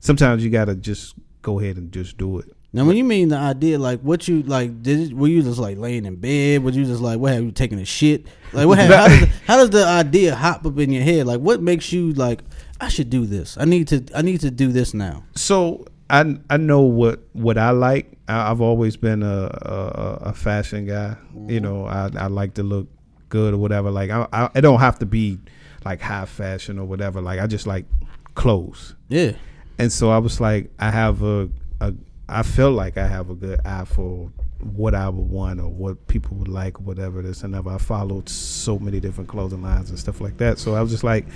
sometimes 0.00 0.42
you 0.44 0.50
gotta 0.50 0.74
just 0.76 1.14
go 1.42 1.58
ahead 1.60 1.76
and 1.76 1.92
just 1.92 2.16
do 2.16 2.38
it. 2.38 2.46
Now, 2.74 2.86
when 2.86 2.96
you 2.96 3.04
mean 3.04 3.28
the 3.28 3.36
idea, 3.36 3.78
like 3.78 4.00
what 4.00 4.26
you 4.28 4.42
like, 4.44 4.82
did 4.82 5.12
were 5.12 5.28
you 5.28 5.42
just 5.42 5.58
like 5.58 5.76
laying 5.76 6.06
in 6.06 6.16
bed? 6.16 6.62
Was 6.62 6.74
you 6.74 6.86
just 6.86 7.02
like, 7.02 7.18
what 7.18 7.32
have 7.32 7.42
you 7.42 7.50
taking 7.50 7.78
a 7.78 7.84
shit? 7.84 8.26
Like, 8.52 8.66
what? 8.66 8.78
Have, 8.78 8.90
how, 8.90 9.08
does, 9.08 9.28
how 9.46 9.56
does 9.56 9.70
the 9.70 9.84
idea 9.84 10.34
hop 10.34 10.64
up 10.64 10.78
in 10.78 10.90
your 10.90 11.02
head? 11.02 11.26
Like, 11.26 11.40
what 11.40 11.60
makes 11.60 11.92
you 11.92 12.12
like, 12.14 12.40
I 12.80 12.88
should 12.88 13.10
do 13.10 13.26
this. 13.26 13.58
I 13.58 13.66
need 13.66 13.88
to. 13.88 14.04
I 14.14 14.22
need 14.22 14.40
to 14.40 14.50
do 14.50 14.72
this 14.72 14.94
now. 14.94 15.24
So 15.34 15.86
I 16.08 16.36
I 16.50 16.56
know 16.56 16.80
what 16.80 17.20
what 17.32 17.58
I 17.58 17.70
like. 17.70 18.18
I, 18.26 18.50
I've 18.50 18.60
always 18.60 18.96
been 18.96 19.22
a 19.22 19.44
a, 19.62 20.18
a 20.28 20.32
fashion 20.32 20.86
guy. 20.86 21.16
You 21.34 21.60
mm-hmm. 21.60 21.64
know, 21.64 21.86
I 21.86 22.10
I 22.16 22.26
like 22.26 22.54
to 22.54 22.62
look 22.62 22.88
good 23.28 23.54
or 23.54 23.58
whatever. 23.58 23.90
Like 23.90 24.10
I, 24.10 24.26
I 24.32 24.50
it 24.54 24.62
don't 24.62 24.80
have 24.80 24.98
to 25.00 25.06
be 25.06 25.38
like 25.84 26.00
high 26.00 26.26
fashion 26.26 26.78
or 26.78 26.84
whatever. 26.84 27.20
Like 27.20 27.40
I 27.40 27.46
just 27.46 27.66
like 27.66 27.86
clothes. 28.34 28.94
Yeah. 29.08 29.32
And 29.78 29.90
so 29.90 30.10
I 30.10 30.18
was 30.18 30.40
like, 30.40 30.70
I 30.78 30.90
have 30.90 31.22
a, 31.22 31.48
a 31.80 31.94
I 32.28 32.42
feel 32.42 32.70
like 32.70 32.96
I 32.96 33.06
have 33.06 33.30
a 33.30 33.34
good 33.34 33.60
eye 33.64 33.84
for 33.84 34.30
what 34.60 34.94
I 34.94 35.08
would 35.08 35.28
want 35.28 35.60
or 35.60 35.68
what 35.68 36.06
people 36.06 36.36
would 36.38 36.48
like 36.48 36.78
or 36.80 36.84
whatever 36.84 37.20
this 37.20 37.42
and 37.42 37.54
ever. 37.54 37.70
I 37.70 37.78
followed 37.78 38.28
so 38.28 38.78
many 38.78 39.00
different 39.00 39.28
clothing 39.28 39.62
lines 39.62 39.90
and 39.90 39.98
stuff 39.98 40.20
like 40.20 40.36
that. 40.38 40.58
So 40.58 40.74
I 40.74 40.80
was 40.80 40.90
just 40.90 41.04
like, 41.04 41.26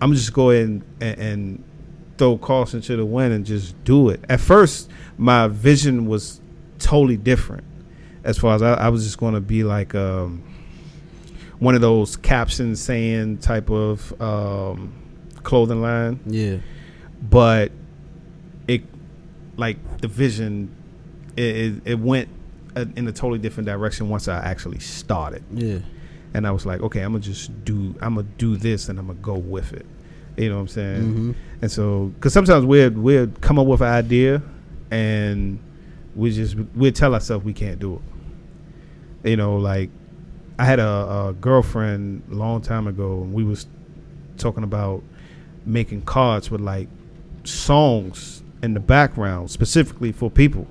I'm 0.00 0.12
just 0.12 0.32
going 0.32 0.62
and, 0.62 0.84
and, 1.00 1.20
and 1.20 1.64
throw 2.18 2.38
caution 2.38 2.80
to 2.82 2.96
the 2.96 3.04
wind 3.06 3.32
and 3.32 3.46
just 3.46 3.82
do 3.84 4.08
it. 4.08 4.20
At 4.28 4.40
first, 4.40 4.90
my 5.16 5.48
vision 5.48 6.06
was 6.06 6.40
totally 6.78 7.16
different. 7.16 7.64
As 8.24 8.36
far 8.36 8.56
as 8.56 8.62
I, 8.62 8.74
I 8.74 8.88
was 8.88 9.04
just 9.04 9.18
going 9.18 9.34
to 9.34 9.40
be 9.40 9.62
like 9.62 9.94
um, 9.94 10.42
one 11.60 11.74
of 11.74 11.80
those 11.80 12.16
caption 12.16 12.74
saying 12.74 13.38
type 13.38 13.70
of 13.70 14.20
um, 14.20 14.92
clothing 15.44 15.80
line 15.80 16.20
Yeah. 16.26 16.58
but 17.22 17.70
like 19.56 19.76
the 20.00 20.08
vision 20.08 20.74
it, 21.36 21.42
it, 21.56 21.82
it 21.84 21.98
went 21.98 22.28
a- 22.74 22.88
in 22.96 23.06
a 23.08 23.12
totally 23.12 23.38
different 23.38 23.66
direction 23.66 24.08
once 24.08 24.28
i 24.28 24.36
actually 24.38 24.78
started. 24.78 25.42
Yeah. 25.52 25.78
and 26.34 26.46
i 26.46 26.50
was 26.50 26.64
like 26.66 26.80
okay 26.80 27.00
i'm 27.00 27.12
gonna 27.12 27.22
just 27.24 27.64
do 27.64 27.94
i'm 28.00 28.14
gonna 28.16 28.26
do 28.38 28.56
this 28.56 28.88
and 28.88 28.98
i'm 28.98 29.06
gonna 29.06 29.18
go 29.20 29.34
with 29.34 29.72
it. 29.72 29.86
You 30.36 30.50
know 30.50 30.56
what 30.56 30.60
i'm 30.62 30.68
saying? 30.68 31.02
Hmm 31.02 31.32
and 31.62 31.70
so 31.72 32.12
because 32.16 32.34
sometimes 32.34 32.66
we'd 32.66 32.98
we'd 32.98 33.40
come 33.40 33.58
up 33.58 33.66
with 33.66 33.80
an 33.80 33.86
idea 33.88 34.42
and 34.90 35.58
we 36.14 36.30
just 36.30 36.54
we'd 36.74 36.94
tell 36.94 37.14
ourselves 37.14 37.44
we 37.44 37.54
can't 37.54 37.78
do 37.78 37.94
it. 39.22 39.30
You 39.30 39.36
know 39.36 39.56
like 39.56 39.90
i 40.58 40.64
had 40.64 40.78
a, 40.78 40.86
a 41.28 41.34
girlfriend 41.40 42.22
a 42.30 42.34
long 42.34 42.60
time 42.62 42.86
ago 42.86 43.22
and 43.22 43.32
we 43.32 43.42
was 43.44 43.66
talking 44.38 44.64
about 44.64 45.02
making 45.66 46.02
cards 46.02 46.50
with 46.50 46.60
like 46.60 46.88
songs 47.44 48.42
in 48.62 48.74
the 48.74 48.80
background 48.80 49.50
specifically 49.50 50.12
for 50.12 50.30
people 50.30 50.66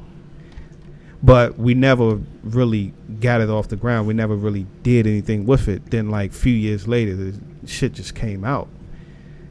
but 1.24 1.58
we 1.58 1.74
never 1.74 2.20
really 2.44 2.94
got 3.20 3.42
it 3.42 3.50
off 3.50 3.68
the 3.68 3.76
ground. 3.76 4.08
We 4.08 4.14
never 4.14 4.36
really 4.36 4.68
did 4.84 5.08
anything 5.08 5.48
with 5.48 5.68
it. 5.68 5.90
Then 5.90 6.12
like 6.12 6.30
a 6.30 6.34
few 6.34 6.54
years 6.54 6.88
later, 6.88 7.16
the 7.16 7.40
shit 7.66 7.94
just 7.94 8.14
came 8.14 8.44
out. 8.44 8.68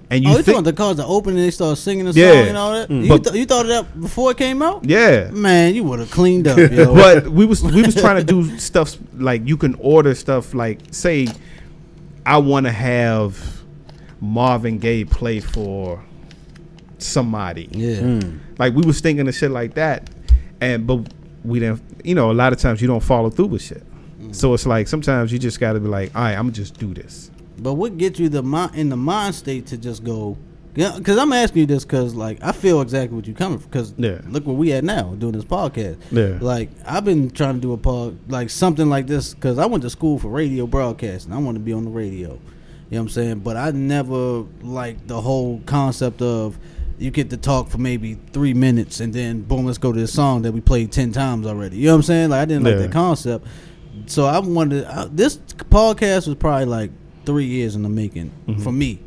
And 0.09 0.23
you 0.23 0.31
oh, 0.31 0.37
you 0.37 0.43
thought 0.45 0.63
the 0.63 0.73
cars 0.73 1.01
are 1.01 1.07
open 1.09 1.31
and 1.35 1.41
they 1.43 1.51
started 1.51 1.75
singing 1.77 2.05
the 2.05 2.13
Yeah. 2.13 2.31
song 2.33 2.49
and 2.49 2.57
all 2.57 2.73
that? 2.75 2.89
Mm. 2.91 3.07
You, 3.09 3.19
th- 3.19 3.35
you 3.35 3.45
thought 3.47 3.63
of 3.63 3.69
that 3.71 4.01
before 4.01 4.31
it 4.31 4.37
came 4.37 4.63
out? 4.63 4.85
yeah. 4.85 5.31
Man, 5.33 5.75
you 5.75 5.83
would 5.83 5.99
have 5.99 6.13
cleaned 6.13 6.47
up, 6.47 6.59
yo. 6.71 6.95
but 6.95 7.27
we 7.29 7.45
was 7.45 7.61
we 7.65 7.83
was 7.83 7.97
trying 7.97 8.19
to 8.19 8.25
do 8.25 8.57
stuff 8.59 8.97
like 9.15 9.45
you 9.49 9.57
can 9.57 9.75
order 9.81 10.15
stuff 10.15 10.55
like 10.55 10.79
say 10.93 11.27
I 12.25 12.39
want 12.39 12.67
to 12.67 12.73
have 12.73 13.63
Marvin 14.21 14.79
Gaye 14.79 15.05
play 15.05 15.41
for 15.41 16.05
somebody. 17.05 17.69
yeah. 17.73 17.97
Mm. 17.97 18.39
Like 18.59 18.75
we 18.75 18.83
was 18.83 19.01
thinking 19.01 19.29
of 19.29 19.35
shit 19.35 19.51
like 19.51 19.75
that, 19.75 20.11
and 20.61 20.87
but 20.87 21.01
we 21.45 21.61
didn't. 21.61 21.83
You 22.05 22.15
know, 22.15 22.31
a 22.31 22.33
lot 22.35 22.53
of 22.53 22.59
times 22.59 22.81
you 22.83 22.89
don't 22.89 23.03
follow 23.03 23.31
through 23.31 23.47
with 23.47 23.63
shit. 23.63 23.83
So 24.33 24.55
it's 24.55 24.67
like 24.67 24.89
sometimes 24.89 25.33
you 25.33 25.39
just 25.39 25.61
got 25.61 25.75
to 25.75 25.81
be 25.81 25.89
like, 25.89 26.15
all 26.17 26.23
right, 26.23 26.33
I'm 26.33 26.45
gonna 26.45 26.53
just 26.53 26.79
do 26.79 26.93
this. 26.95 27.31
But 27.59 27.75
what 27.75 27.99
gets 27.99 28.19
you 28.19 28.29
the 28.29 28.43
mind 28.43 28.75
in 28.75 28.89
the 28.89 28.97
mind 28.97 29.35
state 29.35 29.67
to 29.67 29.77
just 29.79 30.03
go? 30.03 30.37
Yeah, 30.77 30.95
because 30.99 31.19
I'm 31.19 31.33
asking 31.33 31.61
you 31.61 31.67
this 31.67 31.85
because 31.85 32.15
like 32.17 32.39
I 32.43 32.51
feel 32.53 32.81
exactly 32.81 33.15
what 33.15 33.27
you're 33.29 33.37
coming 33.37 33.59
from. 33.59 33.71
Because 33.71 33.95
Yeah. 33.97 34.21
look 34.29 34.45
where 34.47 34.57
we 34.57 34.73
at 34.73 34.83
now 34.83 35.15
doing 35.15 35.33
this 35.35 35.45
podcast. 35.45 35.99
Yeah. 36.11 36.39
Like 36.41 36.71
I've 36.85 37.05
been 37.05 37.31
trying 37.31 37.55
to 37.57 37.61
do 37.61 37.73
a 37.75 37.77
pod 37.77 38.19
like 38.29 38.51
something 38.51 38.89
like 38.89 39.07
this 39.07 39.35
because 39.35 39.59
I 39.59 39.67
went 39.67 39.83
to 39.85 39.91
school 39.91 40.19
for 40.19 40.29
radio 40.29 40.67
broadcasting. 40.67 41.33
I 41.33 41.39
want 41.39 41.55
to 41.57 41.61
be 41.61 41.73
on 41.73 41.85
the 41.85 41.91
radio. 41.91 42.31
You 42.31 42.37
know 42.37 42.41
what 42.91 43.01
I'm 43.03 43.09
saying? 43.11 43.39
But 43.41 43.57
I 43.57 43.71
never 43.71 44.45
like 44.63 45.07
the 45.07 45.21
whole 45.21 45.61
concept 45.67 46.23
of 46.23 46.59
you 46.99 47.11
get 47.11 47.31
to 47.31 47.37
talk 47.37 47.69
for 47.69 47.79
maybe 47.79 48.19
three 48.33 48.55
minutes 48.55 49.01
and 49.01 49.13
then 49.13 49.43
boom, 49.43 49.67
let's 49.67 49.79
go 49.79 49.93
to 49.93 50.01
the 50.01 50.07
song 50.07 50.43
that 50.43 50.53
we 50.53 50.61
played 50.61 50.93
ten 50.93 51.13
times 51.13 51.47
already. 51.47 51.77
You 51.77 51.87
know 51.87 51.93
what 51.93 51.97
I'm 51.97 52.03
saying? 52.03 52.31
Like 52.31 52.41
I 52.41 52.45
didn't 52.45 52.65
like 52.65 52.75
Yeah. 52.75 52.83
that 52.83 52.93
concept. 52.93 53.47
So 54.07 54.27
I 54.27 54.39
wanted 54.39 54.85
I, 54.85 55.07
this 55.07 55.37
podcast 55.37 56.27
was 56.27 56.37
probably 56.37 56.67
like 56.67 56.91
three 57.25 57.47
years 57.47 57.75
in 57.77 57.83
the 57.83 57.89
making 57.89 58.31
mm-hmm. 58.47 58.63
for 58.63 58.73
me. 58.73 58.87
You 58.87 58.97
know 58.97 59.01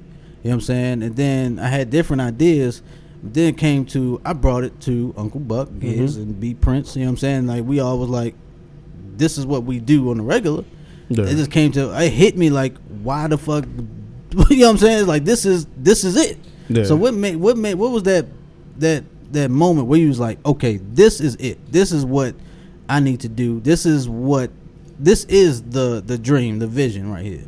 what 0.43 0.53
I'm 0.53 0.61
saying? 0.61 1.03
And 1.03 1.15
then 1.15 1.59
I 1.59 1.67
had 1.67 1.89
different 1.89 2.21
ideas. 2.21 2.81
Then 3.23 3.55
came 3.55 3.85
to 3.87 4.21
I 4.23 4.33
brought 4.33 4.63
it 4.63 4.79
to 4.81 5.13
Uncle 5.17 5.39
Buck, 5.39 5.69
Giz, 5.79 6.13
mm-hmm. 6.13 6.21
and 6.21 6.39
B 6.39 6.53
Prince. 6.53 6.95
You 6.95 7.01
know 7.01 7.07
what 7.07 7.11
I'm 7.11 7.17
saying? 7.17 7.47
Like 7.47 7.63
we 7.63 7.79
all 7.79 7.97
was 7.97 8.09
like, 8.09 8.35
this 9.15 9.37
is 9.37 9.45
what 9.45 9.63
we 9.63 9.79
do 9.79 10.11
on 10.11 10.17
the 10.17 10.23
regular. 10.23 10.63
Yeah. 11.09 11.25
It 11.25 11.35
just 11.35 11.51
came 11.51 11.71
to 11.73 11.91
it 11.99 12.09
hit 12.09 12.37
me 12.37 12.49
like, 12.49 12.77
why 13.01 13.27
the 13.27 13.37
fuck? 13.37 13.65
you 14.49 14.57
know 14.57 14.67
what 14.67 14.71
I'm 14.71 14.77
saying? 14.77 14.99
It's 14.99 15.07
like 15.07 15.25
this 15.25 15.45
is 15.45 15.65
this 15.77 16.03
is 16.03 16.15
it. 16.15 16.37
Yeah. 16.69 16.83
So 16.83 16.95
what 16.95 17.13
made 17.13 17.37
what 17.37 17.57
made 17.57 17.75
what 17.75 17.91
was 17.91 18.03
that 18.03 18.25
that 18.77 19.03
that 19.31 19.51
moment 19.51 19.87
where 19.87 19.99
you 19.99 20.07
was 20.07 20.19
like, 20.19 20.43
okay, 20.45 20.77
this 20.77 21.19
is 21.19 21.35
it. 21.35 21.71
This 21.71 21.91
is 21.91 22.05
what 22.05 22.35
I 22.89 22.99
need 22.99 23.21
to 23.21 23.29
do. 23.29 23.59
This 23.59 23.85
is 23.85 24.07
what 24.07 24.51
this 24.99 25.25
is 25.25 25.61
the 25.63 26.01
the 26.05 26.17
dream, 26.17 26.59
the 26.59 26.67
vision 26.67 27.11
right 27.11 27.25
here. 27.25 27.43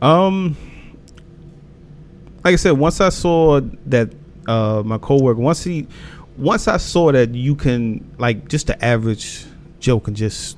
Um, 0.00 0.56
like 2.44 2.54
I 2.54 2.56
said, 2.56 2.72
once 2.72 3.00
I 3.00 3.08
saw 3.08 3.60
that 3.86 4.10
uh, 4.46 4.82
my 4.84 4.98
coworker, 4.98 5.40
once 5.40 5.64
he, 5.64 5.86
once 6.36 6.68
I 6.68 6.76
saw 6.76 7.12
that 7.12 7.34
you 7.34 7.54
can 7.54 8.08
like 8.18 8.48
just 8.48 8.68
the 8.68 8.84
average 8.84 9.44
Joe 9.80 10.00
can 10.00 10.14
just 10.14 10.56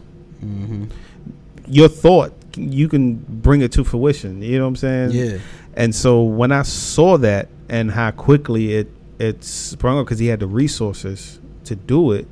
your 1.67 1.89
thought, 1.89 2.33
you 2.57 2.89
can 2.89 3.15
bring 3.17 3.61
it 3.63 3.73
to 3.73 3.85
fruition. 3.85 4.43
You 4.43 4.59
know 4.59 4.65
what 4.65 4.69
I'm 4.69 4.77
saying? 4.77 5.11
Yeah. 5.13 5.39
And 5.75 5.95
so 5.95 6.23
when 6.23 6.53
I 6.53 6.63
saw 6.63 7.17
that 7.19 7.49
and 7.71 7.91
how 7.91 8.11
quickly 8.11 8.75
it 8.75 8.89
it 9.19 9.43
sprung 9.45 9.99
up 9.99 10.05
because 10.07 10.19
he 10.19 10.27
had 10.27 10.41
the 10.41 10.47
resources 10.47 11.41
to 11.65 11.75
do 11.77 12.13
it, 12.13 12.27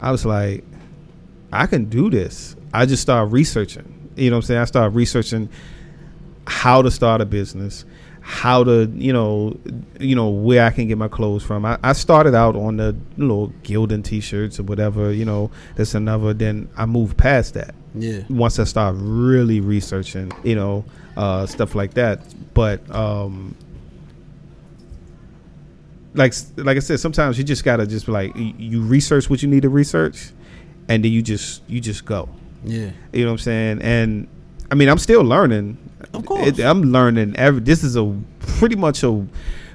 I 0.00 0.10
was 0.12 0.24
like, 0.26 0.64
I 1.52 1.66
can 1.66 1.84
do 1.86 2.10
this. 2.10 2.54
I 2.74 2.86
just 2.86 3.02
started 3.02 3.32
researching. 3.32 4.10
You 4.16 4.30
know 4.30 4.36
what 4.36 4.44
I'm 4.44 4.46
saying? 4.46 4.60
I 4.60 4.64
started 4.64 4.94
researching 4.96 5.48
how 6.46 6.82
to 6.82 6.90
start 6.90 7.20
a 7.20 7.24
business, 7.24 7.84
how 8.20 8.64
to, 8.64 8.86
you 8.94 9.12
know, 9.12 9.56
you 10.00 10.16
know, 10.16 10.28
where 10.28 10.64
I 10.66 10.70
can 10.70 10.88
get 10.88 10.98
my 10.98 11.06
clothes 11.08 11.44
from. 11.44 11.64
I, 11.64 11.78
I 11.84 11.92
started 11.92 12.34
out 12.34 12.56
on 12.56 12.78
the 12.78 12.96
little 13.16 13.50
Gildan 13.62 14.02
t-shirts 14.04 14.58
or 14.58 14.64
whatever, 14.64 15.12
you 15.12 15.24
know, 15.24 15.50
that's 15.76 15.94
another. 15.94 16.34
Then 16.34 16.68
I 16.76 16.84
moved 16.86 17.16
past 17.16 17.54
that 17.54 17.74
Yeah. 17.94 18.22
once 18.28 18.58
I 18.58 18.64
started 18.64 18.98
really 19.00 19.60
researching, 19.60 20.32
you 20.42 20.56
know, 20.56 20.84
uh, 21.16 21.46
stuff 21.46 21.74
like 21.76 21.94
that. 21.94 22.20
But 22.54 22.80
um, 22.94 23.54
like 26.14 26.34
like 26.56 26.76
I 26.76 26.80
said, 26.80 27.00
sometimes 27.00 27.38
you 27.38 27.44
just 27.44 27.64
gotta 27.64 27.86
just 27.86 28.06
be 28.06 28.12
like 28.12 28.36
you, 28.36 28.54
you 28.58 28.82
research 28.82 29.28
what 29.30 29.42
you 29.42 29.48
need 29.48 29.62
to 29.62 29.68
research, 29.68 30.30
and 30.88 31.04
then 31.04 31.12
you 31.12 31.22
just 31.22 31.62
you 31.68 31.80
just 31.80 32.04
go. 32.04 32.28
Yeah. 32.64 32.90
You 33.12 33.22
know 33.24 33.26
what 33.28 33.32
I'm 33.32 33.38
saying? 33.38 33.82
And 33.82 34.28
I 34.70 34.74
mean, 34.74 34.88
I'm 34.88 34.98
still 34.98 35.22
learning. 35.22 35.78
Of 36.14 36.26
course. 36.26 36.46
It- 36.58 36.60
I'm 36.64 36.82
learning 36.82 37.36
every. 37.36 37.60
This 37.60 37.82
is 37.84 37.96
a 37.96 38.16
pretty 38.40 38.76
much 38.76 39.02
a, 39.02 39.26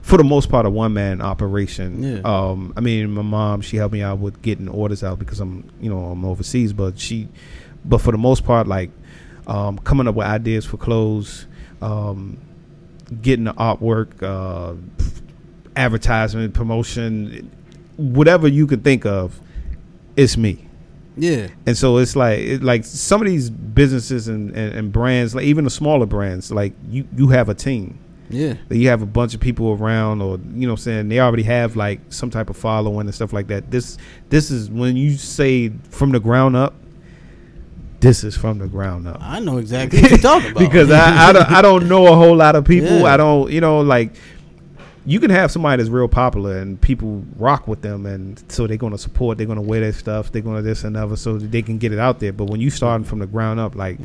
for 0.02 0.18
the 0.18 0.24
most 0.24 0.50
part, 0.50 0.66
a 0.66 0.70
one 0.70 0.94
man 0.94 1.22
operation. 1.22 2.02
Yeah. 2.04 2.22
Um. 2.24 2.74
I 2.78 2.82
mean, 2.82 3.12
my 3.12 3.22
mom 3.24 3.62
she 3.62 3.78
helped 3.78 3.94
me 3.94 4.02
out 4.02 4.20
with 4.20 4.42
getting 4.42 4.68
orders 4.70 5.04
out 5.04 5.20
because 5.20 5.40
I'm 5.40 5.70
you 5.82 5.90
know 5.90 6.00
I'm 6.06 6.24
overseas, 6.24 6.72
but 6.74 6.98
she, 7.00 7.28
but 7.84 8.00
for 8.00 8.12
the 8.12 8.18
most 8.18 8.44
part, 8.46 8.68
like, 8.68 8.92
um, 9.48 9.78
coming 9.80 10.08
up 10.08 10.16
with 10.16 10.28
ideas 10.28 10.66
for 10.66 10.78
clothes, 10.78 11.48
um, 11.82 12.38
getting 13.22 13.46
the 13.46 13.54
artwork, 13.54 14.22
uh, 14.24 14.76
advertisement, 15.78 16.54
promotion, 16.54 17.52
whatever 17.98 18.48
you 18.48 18.68
could 18.68 18.84
think 18.84 19.06
of, 19.06 19.40
it's 20.16 20.36
me. 20.38 20.68
Yeah. 21.16 21.48
And 21.66 21.78
so 21.78 21.98
it's 21.98 22.16
like 22.16 22.40
it, 22.40 22.64
like 22.64 22.86
some 22.86 23.22
of 23.22 23.28
these 23.28 23.50
businesses 23.50 24.28
and, 24.28 24.52
and, 24.56 24.74
and 24.74 24.92
brands, 24.92 25.34
like 25.34 25.46
even 25.46 25.64
the 25.64 25.70
smaller 25.70 26.06
brands, 26.06 26.52
like 26.52 26.74
you 26.90 27.08
you 27.16 27.28
have 27.30 27.50
a 27.50 27.56
team. 27.56 28.00
Yeah. 28.30 28.56
You 28.70 28.90
have 28.90 29.02
a 29.02 29.06
bunch 29.06 29.34
of 29.34 29.40
people 29.40 29.72
around, 29.72 30.22
or 30.22 30.38
you 30.54 30.68
know, 30.68 30.74
what 30.74 30.80
I'm 30.80 30.84
saying 30.84 31.10
they 31.10 31.20
already 31.20 31.44
have 31.44 31.76
like 31.76 32.02
some 32.10 32.30
type 32.30 32.50
of 32.50 32.58
following 32.58 33.08
and 33.08 33.16
stuff 33.16 33.34
like 33.34 33.48
that. 33.48 33.72
This 33.72 33.98
this 34.30 34.52
is 34.52 34.70
when 34.70 34.96
you 34.98 35.18
say 35.18 35.70
from 35.90 36.12
the 36.12 36.20
ground 36.20 36.56
up. 36.56 36.76
This 38.00 38.24
is 38.24 38.38
from 38.38 38.60
the 38.60 38.68
ground 38.68 39.08
up 39.08 39.18
I 39.20 39.40
know 39.40 39.58
exactly 39.58 40.00
what 40.00 40.12
you're 40.12 40.20
talking 40.20 40.52
about. 40.52 40.60
because 40.60 40.92
I 40.92 41.30
I 41.30 41.34
don't, 41.34 41.50
I 41.52 41.62
don't 41.64 41.90
know 41.90 42.06
a 42.06 42.16
whole 42.16 42.36
lot 42.36 42.56
of 42.56 42.64
people. 42.64 42.90
Yeah. 43.00 43.14
I 43.14 43.18
don't 43.18 43.52
you 43.52 43.60
know 43.60 43.82
like 43.82 44.14
you 45.08 45.22
can 45.22 45.30
have 45.30 45.50
somebody 45.50 45.82
that's 45.82 45.90
real 45.90 46.10
popular 46.10 46.58
and 46.58 46.80
people 46.82 47.24
rock 47.38 47.66
with 47.66 47.82
them 47.82 48.06
and 48.06 48.44
so 48.50 48.68
they're 48.68 48.76
going 48.76 48.92
to 48.92 48.98
support 48.98 49.38
they're 49.38 49.48
going 49.48 49.56
to 49.56 49.62
wear 49.62 49.80
their 49.80 49.94
stuff 49.94 50.32
they're 50.34 50.42
going 50.42 50.58
to 50.58 50.62
this 50.62 50.84
and 50.84 50.98
other 50.98 51.16
so 51.16 51.38
that 51.38 51.50
they 51.50 51.62
can 51.62 51.78
get 51.78 51.94
it 51.94 52.00
out 52.00 52.20
there 52.20 52.34
but 52.34 52.46
when 52.46 52.60
you 52.60 52.70
starting 52.70 53.06
from 53.06 53.20
the 53.20 53.26
ground 53.26 53.58
up 53.58 53.74
like 53.74 53.98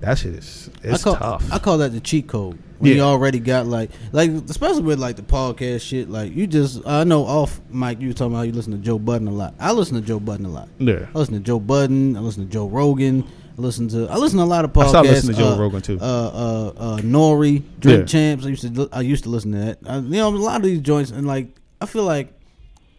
that 0.00 0.18
shit 0.18 0.34
is 0.34 0.68
it's 0.82 1.00
I 1.00 1.04
call, 1.04 1.16
tough 1.16 1.50
I 1.50 1.58
call 1.58 1.78
that 1.78 1.92
the 1.92 2.00
cheat 2.00 2.28
code. 2.28 2.58
When 2.78 2.96
you 2.96 3.02
already 3.02 3.40
got 3.40 3.66
like, 3.66 3.90
like 4.12 4.30
especially 4.30 4.82
with 4.82 4.98
like 4.98 5.16
the 5.16 5.22
podcast 5.22 5.82
shit. 5.82 6.08
Like 6.08 6.34
you 6.34 6.46
just, 6.46 6.80
I 6.86 7.04
know 7.04 7.26
off 7.26 7.60
Mike, 7.68 8.00
you 8.00 8.08
were 8.08 8.14
talking 8.14 8.32
about 8.32 8.46
you 8.46 8.52
listen 8.52 8.72
to 8.72 8.78
Joe 8.78 8.98
Budden 8.98 9.28
a 9.28 9.32
lot. 9.32 9.52
I 9.60 9.72
listen 9.72 9.96
to 9.96 10.00
Joe 10.00 10.18
Budden 10.18 10.46
a 10.46 10.48
lot. 10.48 10.70
yeah 10.78 11.06
I 11.14 11.18
listen 11.18 11.34
to 11.34 11.40
Joe 11.40 11.60
Budden. 11.60 12.16
I 12.16 12.20
listen 12.20 12.46
to 12.46 12.50
Joe 12.50 12.66
Rogan. 12.66 13.26
I 13.60 13.62
listen 13.62 13.88
to 13.88 14.08
I 14.08 14.16
listen 14.16 14.38
to 14.38 14.44
a 14.44 14.46
lot 14.46 14.64
of 14.64 14.72
podcasts. 14.72 14.84
I 14.84 14.88
started 14.88 15.10
listening 15.10 15.36
to 15.36 15.42
Joe 15.42 15.48
uh, 15.52 15.58
Rogan, 15.58 15.82
too. 15.82 15.98
Uh, 16.00 16.04
uh, 16.04 16.72
uh, 16.94 16.96
N.O.R.E., 16.96 17.62
Drink 17.78 18.00
Yeah. 18.00 18.04
Champs. 18.06 18.46
I 18.46 18.48
used 18.48 18.74
to 18.74 18.88
I 18.90 19.00
used 19.02 19.24
to 19.24 19.28
listen 19.30 19.52
to 19.52 19.58
that. 19.58 19.78
I, 19.86 19.96
you 19.98 20.08
know, 20.16 20.28
a 20.28 20.36
lot 20.36 20.56
of 20.56 20.62
these 20.62 20.80
joints, 20.80 21.10
and 21.10 21.26
like 21.26 21.48
I 21.80 21.86
feel 21.86 22.04
like 22.04 22.32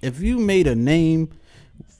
if 0.03 0.19
you 0.21 0.37
made 0.37 0.67
a 0.67 0.75
name 0.75 1.31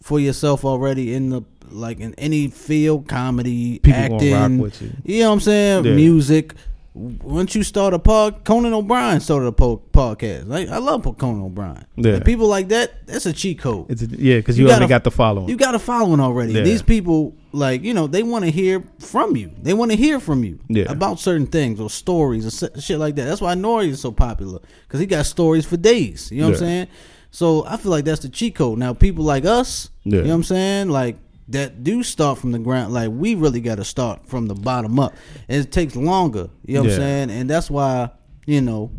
for 0.03 0.20
yourself 0.20 0.63
already 0.63 1.13
in 1.15 1.30
the 1.30 1.41
like 1.72 2.00
in 2.00 2.13
any 2.15 2.50
field, 2.50 3.08
comedy, 3.08 3.80
People 3.80 4.00
acting, 4.15 4.60
you. 4.60 4.72
you 5.06 5.20
know 5.22 5.30
what 5.30 5.34
I'm 5.34 5.39
saying? 5.39 5.86
Yeah. 5.86 5.94
Music. 5.96 6.53
Once 6.93 7.55
you 7.55 7.63
start 7.63 7.93
a 7.93 8.00
pod, 8.00 8.43
Conan 8.43 8.74
O'Brien 8.74 9.21
started 9.21 9.45
a 9.48 9.51
po- 9.53 9.81
podcast. 9.93 10.48
Like 10.48 10.67
I 10.67 10.77
love 10.77 11.03
Conan 11.17 11.41
O'Brien. 11.41 11.86
Yeah. 11.95 12.15
Like, 12.15 12.25
people 12.25 12.48
like 12.48 12.67
that. 12.67 13.07
That's 13.07 13.25
a 13.25 13.31
cheat 13.31 13.60
code. 13.60 13.89
it's 13.89 14.01
a, 14.01 14.07
yeah 14.07 14.38
because 14.38 14.60
you, 14.60 14.65
You 14.65 14.71
already 14.71 14.88
got 14.88 15.05
the 15.05 15.12
following 15.12 15.48
You 15.48 15.55
got 15.55 15.74
a 15.74 15.79
following 15.79 16.19
already. 16.19 16.51
Yeah. 16.51 16.63
These 16.63 16.81
people, 16.81 17.33
like 17.53 17.81
you 17.83 17.93
know, 17.93 18.07
they 18.07 18.24
want 18.24 18.43
to 18.43 18.51
hear 18.51 18.83
from 19.00 19.38
you. 19.38 19.51
They 19.62 19.74
want 19.74 19.91
to 19.91 19.98
hear 19.98 20.19
from 20.19 20.43
you 20.43 20.60
Yeah. 20.67 20.91
about 20.91 21.17
certain 21.19 21.48
things 21.48 21.79
or 21.79 21.89
stories 21.89 22.45
or 22.62 22.81
shit 22.81 23.00
like 23.00 23.15
that. 23.15 23.24
That's 23.24 23.39
why 23.39 23.53
N.O.R.E. 23.53 23.89
is 23.89 24.01
so 24.01 24.12
popular 24.12 24.60
because 24.88 25.00
he 25.00 25.05
got 25.05 25.25
stories 25.25 25.65
for 25.65 25.77
days. 25.77 26.29
You 26.29 26.41
know 26.41 26.48
what 26.48 26.53
I'm 26.55 26.60
saying? 26.60 26.88
So 27.33 27.65
I 27.65 27.77
feel 27.77 27.91
like 27.91 28.03
that's 28.03 28.19
the 28.19 28.27
cheat 28.29 28.55
code. 28.55 28.77
Now 28.79 28.93
people 28.93 29.24
like 29.24 29.45
us, 29.45 29.89
Yeah. 30.03 30.17
you 30.17 30.24
know 30.24 30.29
what 30.31 30.36
I'm 30.36 30.43
saying, 30.43 30.89
like 30.89 31.15
that 31.50 31.83
do 31.83 32.03
start 32.03 32.38
from 32.38 32.51
the 32.51 32.60
ground. 32.60 32.93
Like 32.93 33.12
we 33.12 33.36
really 33.36 33.62
got 33.62 33.75
to 33.75 33.83
start 33.83 34.27
from 34.27 34.48
the 34.48 34.55
bottom 34.55 35.00
up. 35.00 35.13
And 35.50 35.65
it 35.65 35.71
takes 35.71 35.95
longer. 35.95 36.50
You 36.65 36.75
know 36.75 36.81
what 36.81 36.91
I'm 36.91 36.98
saying? 36.98 37.31
And 37.31 37.50
that's 37.50 37.69
why 37.69 38.12
you 38.45 38.62
know 38.62 38.91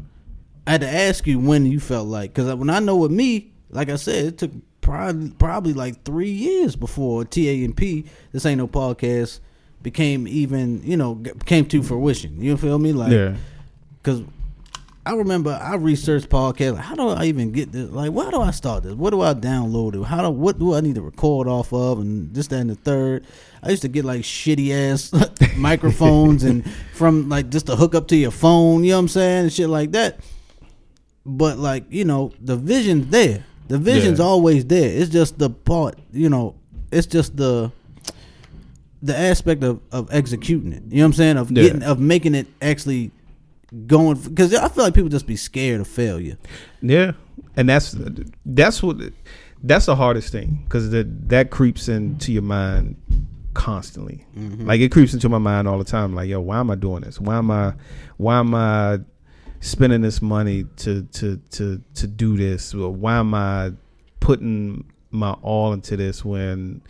I 0.67 0.73
had 0.73 0.81
to 0.83 0.89
ask 0.89 1.27
you 1.27 1.39
when 1.39 1.67
you 1.67 1.81
felt 1.81 2.09
like 2.09 2.35
because 2.35 2.55
when 2.55 2.71
I 2.71 2.79
know 2.79 2.97
with 2.97 3.13
me, 3.13 3.53
like 3.71 3.89
I 3.89 3.97
said, 3.97 4.25
it 4.25 4.39
took 4.39 4.53
probably 4.81 5.31
probably 5.31 5.73
like 5.73 6.05
three 6.05 6.31
years 6.31 6.77
before 6.77 7.25
TA 7.25 7.41
and 7.41 7.77
P. 7.77 8.05
This 8.33 8.47
ain't 8.47 8.59
no 8.59 8.69
podcast 8.69 9.41
became 9.83 10.29
even 10.29 10.81
you 10.85 10.97
know 10.97 11.23
came 11.47 11.67
to 11.67 11.83
fruition. 11.83 12.41
You 12.41 12.57
feel 12.57 12.79
me? 12.79 12.93
Like 12.93 13.13
yeah 13.13 13.35
because 14.03 14.23
I 15.05 15.15
remember 15.15 15.59
I 15.61 15.75
researched 15.75 16.29
podcast. 16.29 16.75
Like, 16.77 16.85
how 16.85 16.95
do 16.95 17.09
I 17.09 17.25
even 17.25 17.51
get 17.51 17.73
this? 17.73 17.91
Like, 17.91 18.13
why 18.13 18.31
do 18.31 18.41
I 18.41 18.53
start 18.53 18.85
this? 18.85 18.95
What 18.95 19.11
do 19.11 19.21
I 19.21 19.35
download 19.35 20.01
it? 20.01 20.05
How 20.07 20.23
do 20.23 20.31
what 20.31 20.59
do 20.61 20.75
I 20.75 20.81
need 20.81 20.95
to 20.95 21.03
record 21.03 21.49
off 21.49 21.73
of? 21.73 21.99
And 21.99 22.33
this, 22.33 22.47
that, 22.49 22.61
and 22.61 22.71
the 22.71 22.77
third. 22.77 23.27
I 23.65 23.71
used 23.71 23.83
to 23.83 23.89
get 23.89 24.05
like 24.05 24.21
shitty 24.23 24.71
ass 24.71 25.13
microphones 25.57 26.45
and 26.45 26.69
from 26.95 27.29
like 27.29 27.51
just 27.51 27.67
to 27.67 27.75
hook 27.77 27.95
up 27.97 28.07
to 28.09 28.17
your 28.17 28.31
phone. 28.31 28.85
You 28.85 28.91
know 28.91 28.97
what 28.99 29.01
I'm 29.03 29.09
saying? 29.09 29.43
And 29.45 29.53
shit 29.53 29.69
like 29.69 29.91
that. 29.93 30.21
But 31.27 31.59
like 31.59 31.85
you 31.91 32.05
know, 32.05 32.33
the 32.41 32.57
vision's 32.57 33.09
there. 33.09 33.45
The 33.69 33.79
vision's 33.79 34.21
Yeah. 34.21 34.25
always 34.27 34.65
there. 34.67 34.89
It's 34.89 35.11
just 35.11 35.37
the 35.39 35.51
part. 35.51 35.99
You 36.13 36.29
know, 36.29 36.55
it's 36.93 37.07
just 37.09 37.37
the 37.37 37.73
the 39.03 39.17
aspect 39.19 39.65
of, 39.65 39.81
of 39.91 40.09
executing 40.15 40.73
it. 40.73 40.83
You 40.89 40.99
know 40.99 41.03
what 41.03 41.07
I'm 41.07 41.13
saying? 41.15 41.37
Of 41.39 41.51
Yeah. 41.51 41.63
getting 41.65 41.83
of 41.83 41.99
making 41.99 42.37
it 42.37 42.47
actually 42.61 43.11
going 43.87 44.19
because 44.19 44.55
I 44.55 44.69
feel 44.69 44.85
like 44.85 44.95
people 44.95 45.11
just 45.11 45.27
be 45.27 45.37
scared 45.37 45.81
of 45.81 45.89
failure. 45.89 46.37
Yeah, 46.81 47.13
and 47.57 47.69
that's 47.69 47.97
that's 48.45 48.83
what 48.83 48.99
that's 49.63 49.87
the 49.87 49.97
hardest 49.97 50.33
thing 50.33 50.61
because 50.65 50.91
that 50.91 51.29
that 51.29 51.51
creeps 51.51 51.89
into 51.89 52.33
your 52.33 52.43
mind 52.43 52.97
constantly. 53.55 54.25
Mm-hmm. 54.37 54.67
Like 54.67 54.81
it 54.81 54.91
creeps 54.91 55.15
into 55.15 55.29
my 55.29 55.39
mind 55.39 55.69
all 55.69 55.79
the 55.79 55.85
time. 55.85 56.15
Like, 56.15 56.29
yo, 56.29 56.41
why 56.41 56.59
am 56.59 56.71
I 56.71 56.75
doing 56.75 57.03
this? 57.03 57.21
Why 57.21 57.37
am 57.37 57.51
I 57.51 57.75
why 58.17 58.39
am 58.39 58.55
I 58.55 59.01
spending 59.61 60.01
this 60.01 60.21
money 60.21 60.65
to 60.77 61.03
to 61.05 61.37
to 61.51 61.83
to 61.95 62.07
do 62.07 62.37
this? 62.37 62.75
Why 62.75 63.17
am 63.17 63.35
I 63.35 63.73
putting 64.21 64.85
my 65.11 65.33
all 65.43 65.73
into 65.73 65.97
this 65.97 66.25
when 66.25 66.83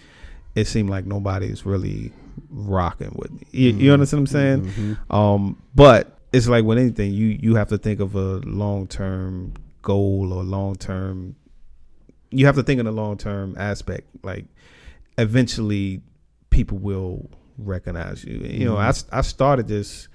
it 0.55 0.67
seemed 0.67 0.91
like 0.91 1.07
nobody's 1.07 1.65
really 1.67 2.12
rocking 2.51 3.12
with 3.17 3.31
me? 3.31 3.47
You, 3.51 3.69
you 3.69 3.75
mm-hmm. 3.75 3.93
understand 3.93 4.21
what 4.21 4.21
I'm 4.21 4.27
saying? 4.27 4.62
Mm-hmm. 4.62 5.15
Um, 5.15 5.62
but 5.75 6.19
it's 6.33 6.49
like 6.49 6.65
with 6.65 6.79
anything, 6.79 7.12
you 7.12 7.39
you 7.41 7.55
have 7.57 7.69
to 7.69 7.79
think 7.79 8.01
of 8.01 8.15
a 8.15 8.41
long 8.45 8.87
term 8.87 9.55
goal 9.83 10.33
or 10.33 10.43
long 10.43 10.77
term. 10.77 11.37
You 12.31 12.47
have 12.47 12.55
to 12.57 12.62
think 12.62 12.81
in 12.81 12.87
a 12.87 12.93
long 12.93 13.19
term 13.19 13.55
aspect. 13.59 14.09
Like 14.23 14.47
eventually, 15.19 16.01
people 16.51 16.79
will 16.79 17.29
recognize 17.59 18.25
you. 18.25 18.39
You 18.39 18.65
know, 18.65 18.77
I 18.77 18.93
I 19.12 19.21
started 19.21 19.69
this 19.69 20.09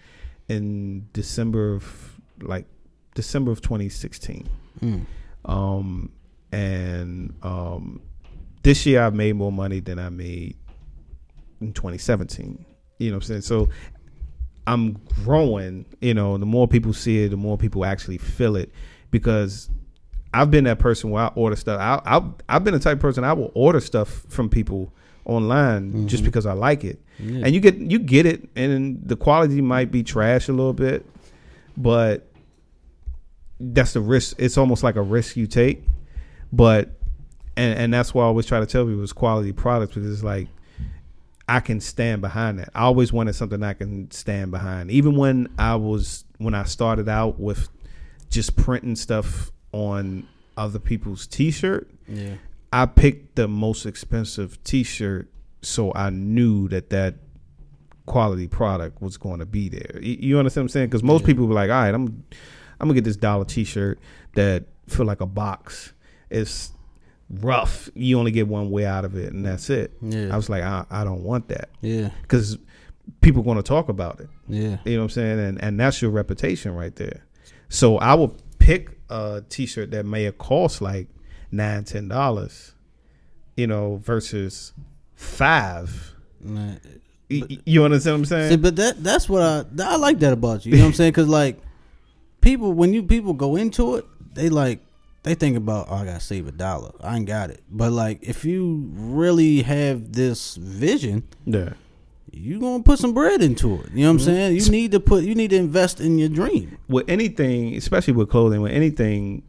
in 0.47 1.07
December 1.13 1.75
of 1.75 2.19
like 2.41 2.65
December 3.13 3.51
of 3.51 3.61
2016. 3.61 4.47
Mm. 4.81 5.05
Um, 5.45 6.11
and 6.51 7.33
um, 7.43 8.01
this 8.63 8.85
year 8.85 9.01
I've 9.01 9.13
made 9.13 9.33
more 9.33 9.51
money 9.51 9.79
than 9.79 9.99
I 9.99 10.09
made 10.09 10.55
in 11.61 11.73
2017. 11.73 12.65
You 12.99 13.09
know 13.09 13.17
what 13.17 13.23
I'm 13.23 13.27
saying? 13.27 13.41
So 13.41 13.69
I'm 14.67 14.99
growing. 15.23 15.85
You 16.01 16.13
know, 16.13 16.37
the 16.37 16.45
more 16.45 16.67
people 16.67 16.93
see 16.93 17.23
it, 17.23 17.29
the 17.29 17.37
more 17.37 17.57
people 17.57 17.85
actually 17.85 18.17
feel 18.17 18.55
it 18.55 18.71
because 19.09 19.69
I've 20.33 20.51
been 20.51 20.65
that 20.65 20.77
person 20.77 21.09
where 21.09 21.23
I 21.23 21.27
order 21.27 21.55
stuff. 21.55 21.79
I, 21.79 22.17
I 22.17 22.21
I've 22.49 22.63
been 22.63 22.73
the 22.73 22.79
type 22.79 22.97
of 22.97 23.01
person 23.01 23.23
I 23.23 23.33
will 23.33 23.51
order 23.55 23.79
stuff 23.79 24.25
from 24.29 24.49
people 24.49 24.93
online 25.25 26.07
just 26.07 26.21
mm-hmm. 26.21 26.29
because 26.29 26.45
I 26.45 26.53
like 26.53 26.83
it, 26.83 27.01
Yeah. 27.19 27.45
and 27.45 27.53
you 27.53 27.59
get 27.59 27.77
you 27.77 27.97
get 27.99 28.25
it, 28.25 28.47
and 28.55 29.01
the 29.03 29.15
quality 29.15 29.61
might 29.61 29.91
be 29.91 30.03
trash 30.03 30.47
a 30.47 30.53
little 30.53 30.73
bit, 30.73 31.05
but 31.75 32.29
that's 33.59 33.93
the 33.93 34.01
risk. 34.01 34.35
It's 34.37 34.57
almost 34.57 34.83
like 34.83 34.95
a 34.95 35.01
risk 35.01 35.35
you 35.37 35.47
take, 35.47 35.83
but 36.51 36.91
and 37.55 37.79
and 37.79 37.93
that's 37.93 38.13
why 38.13 38.23
I 38.23 38.27
always 38.27 38.45
try 38.45 38.59
to 38.59 38.65
tell 38.65 38.85
people 38.85 39.01
it's 39.01 39.13
quality 39.13 39.53
products 39.53 39.95
because 39.95 40.11
it's 40.11 40.23
like 40.23 40.47
I 41.49 41.59
can 41.61 41.79
stand 41.79 42.21
behind 42.21 42.59
that. 42.59 42.69
I 42.75 42.81
always 42.81 43.13
wanted 43.13 43.33
something 43.33 43.63
I 43.63 43.73
can 43.73 44.11
stand 44.11 44.51
behind. 44.51 44.91
Even 44.91 45.15
when 45.15 45.47
I 45.57 45.75
was 45.75 46.25
when 46.37 46.53
I 46.53 46.63
started 46.65 47.07
out 47.09 47.39
with 47.39 47.69
just 48.29 48.55
printing 48.57 48.95
stuff 48.95 49.51
on 49.71 50.27
other 50.57 50.79
people's 50.79 51.25
t-shirt, 51.27 51.89
Yeah. 52.07 52.35
I 52.73 52.85
picked 52.85 53.35
the 53.35 53.47
most 53.47 53.85
expensive 53.85 54.61
t-shirt 54.63 55.29
so 55.61 55.93
I 55.95 56.09
knew 56.09 56.67
that 56.69 56.89
that 56.89 57.15
quality 58.05 58.47
product 58.47 59.01
was 59.01 59.17
going 59.17 59.39
to 59.39 59.45
be 59.45 59.69
there. 59.69 59.99
You, 60.01 60.37
understand 60.39 60.63
what 60.63 60.65
I'm 60.65 60.69
saying? 60.69 60.89
Cuz 60.89 61.03
most 61.03 61.21
Yeah. 61.21 61.27
people 61.27 61.47
were 61.47 61.53
like, 61.55 61.69
"All 61.69 61.77
right, 61.81 61.93
I'm 61.93 62.23
I'm 62.79 62.87
going 62.87 62.95
to 62.95 63.01
get 63.01 63.05
this 63.05 63.15
dollar 63.17 63.45
t-shirt 63.45 63.99
that 64.35 64.65
feel 64.87 65.05
like 65.05 65.21
a 65.21 65.25
box. 65.25 65.93
It's 66.29 66.71
rough. 67.29 67.89
You 67.93 68.19
only 68.19 68.31
get 68.31 68.47
one 68.47 68.71
way 68.71 68.85
out 68.85 69.05
of 69.05 69.15
it 69.15 69.33
and 69.33 69.45
that's 69.45 69.69
it." 69.69 69.91
Yeah. 70.01 70.29
I 70.31 70.35
was 70.35 70.49
like, 70.49 70.63
I, 70.63 70.85
I 70.89 71.03
don't 71.03 71.23
want 71.23 71.49
that 71.49 71.69
yeah. 71.81 72.09
because 72.21 72.57
people 73.21 73.43
going 73.43 73.57
to 73.57 73.63
talk 73.63 73.89
about 73.89 74.19
it. 74.19 74.29
Yeah. 74.47 74.77
You 74.85 74.95
know 74.95 74.99
what 74.99 75.03
I'm 75.05 75.09
saying? 75.09 75.39
And 75.39 75.63
and 75.63 75.79
that's 75.79 76.01
your 76.01 76.11
reputation 76.11 76.73
right 76.73 76.95
there. 76.95 77.25
So 77.69 77.97
I 77.97 78.13
would 78.13 78.31
pick 78.59 78.97
a 79.09 79.43
T-shirt 79.49 79.91
that 79.91 80.05
may 80.05 80.23
have 80.23 80.37
cost 80.37 80.81
like 80.81 81.07
nine, 81.51 81.83
ten 81.83 82.07
dollars, 82.07 82.73
you 83.55 83.67
know, 83.67 83.97
versus 83.97 84.73
five. 85.15 86.13
Man. 86.41 86.79
Y- 87.29 87.43
y- 87.49 87.57
you 87.65 87.83
understand 87.83 88.13
what 88.13 88.19
I'm 88.19 88.25
saying? 88.25 88.49
See, 88.51 88.57
but 88.57 88.75
that 88.77 89.03
that's 89.03 89.27
what 89.27 89.41
I 89.41 89.65
I 89.83 89.97
like 89.97 90.19
that 90.19 90.33
about 90.33 90.65
you. 90.65 90.71
You 90.71 90.77
know 90.77 90.83
what 90.85 90.89
I'm 90.89 90.93
saying? 90.93 91.11
Because 91.11 91.27
like 91.27 91.59
people, 92.41 92.71
when 92.71 92.93
you 92.93 93.03
people 93.03 93.33
go 93.33 93.55
into 93.55 93.95
it, 93.95 94.05
they 94.33 94.49
like 94.49 94.79
they 95.27 95.35
think 95.35 95.57
about 95.57 95.87
oh, 95.89 95.95
I 95.95 96.05
gotta 96.05 96.19
save 96.19 96.47
a 96.47 96.51
dollar. 96.51 96.91
I 97.01 97.15
ain't 97.17 97.25
got 97.27 97.49
it. 97.49 97.63
But 97.69 97.91
like 97.91 98.19
if 98.21 98.43
you 98.45 98.89
really 98.93 99.61
have 99.63 100.13
this 100.13 100.55
vision, 100.55 101.23
yeah. 101.45 101.73
you 102.31 102.59
gonna 102.59 102.83
put 102.83 102.99
some 102.99 103.13
bread 103.13 103.41
into 103.41 103.75
it. 103.81 103.91
You 103.93 104.03
know 104.03 104.07
what 104.07 104.09
I'm 104.13 104.17
Mhm. 104.19 104.25
saying? 104.25 104.55
You 104.57 104.69
need 104.71 104.91
to 104.91 104.99
put 104.99 105.23
you 105.23 105.35
need 105.35 105.49
to 105.51 105.57
invest 105.57 105.99
in 106.01 106.17
your 106.17 106.29
dream. 106.29 106.77
With 106.87 107.09
anything, 107.09 107.75
especially 107.75 108.13
with 108.13 108.29
clothing, 108.29 108.61
with 108.61 108.71
anything, 108.71 109.43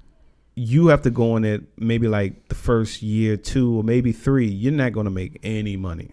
you 0.54 0.88
have 0.88 1.02
to 1.02 1.10
go 1.10 1.36
in 1.36 1.44
it 1.44 1.62
maybe 1.78 2.08
like 2.08 2.48
the 2.48 2.54
first 2.56 3.00
year, 3.02 3.36
two, 3.36 3.76
or 3.78 3.84
maybe 3.84 4.10
three. 4.12 4.48
You're 4.48 4.72
not 4.72 4.92
going 4.92 5.04
to 5.04 5.10
make 5.10 5.38
any 5.44 5.76
money. 5.76 6.10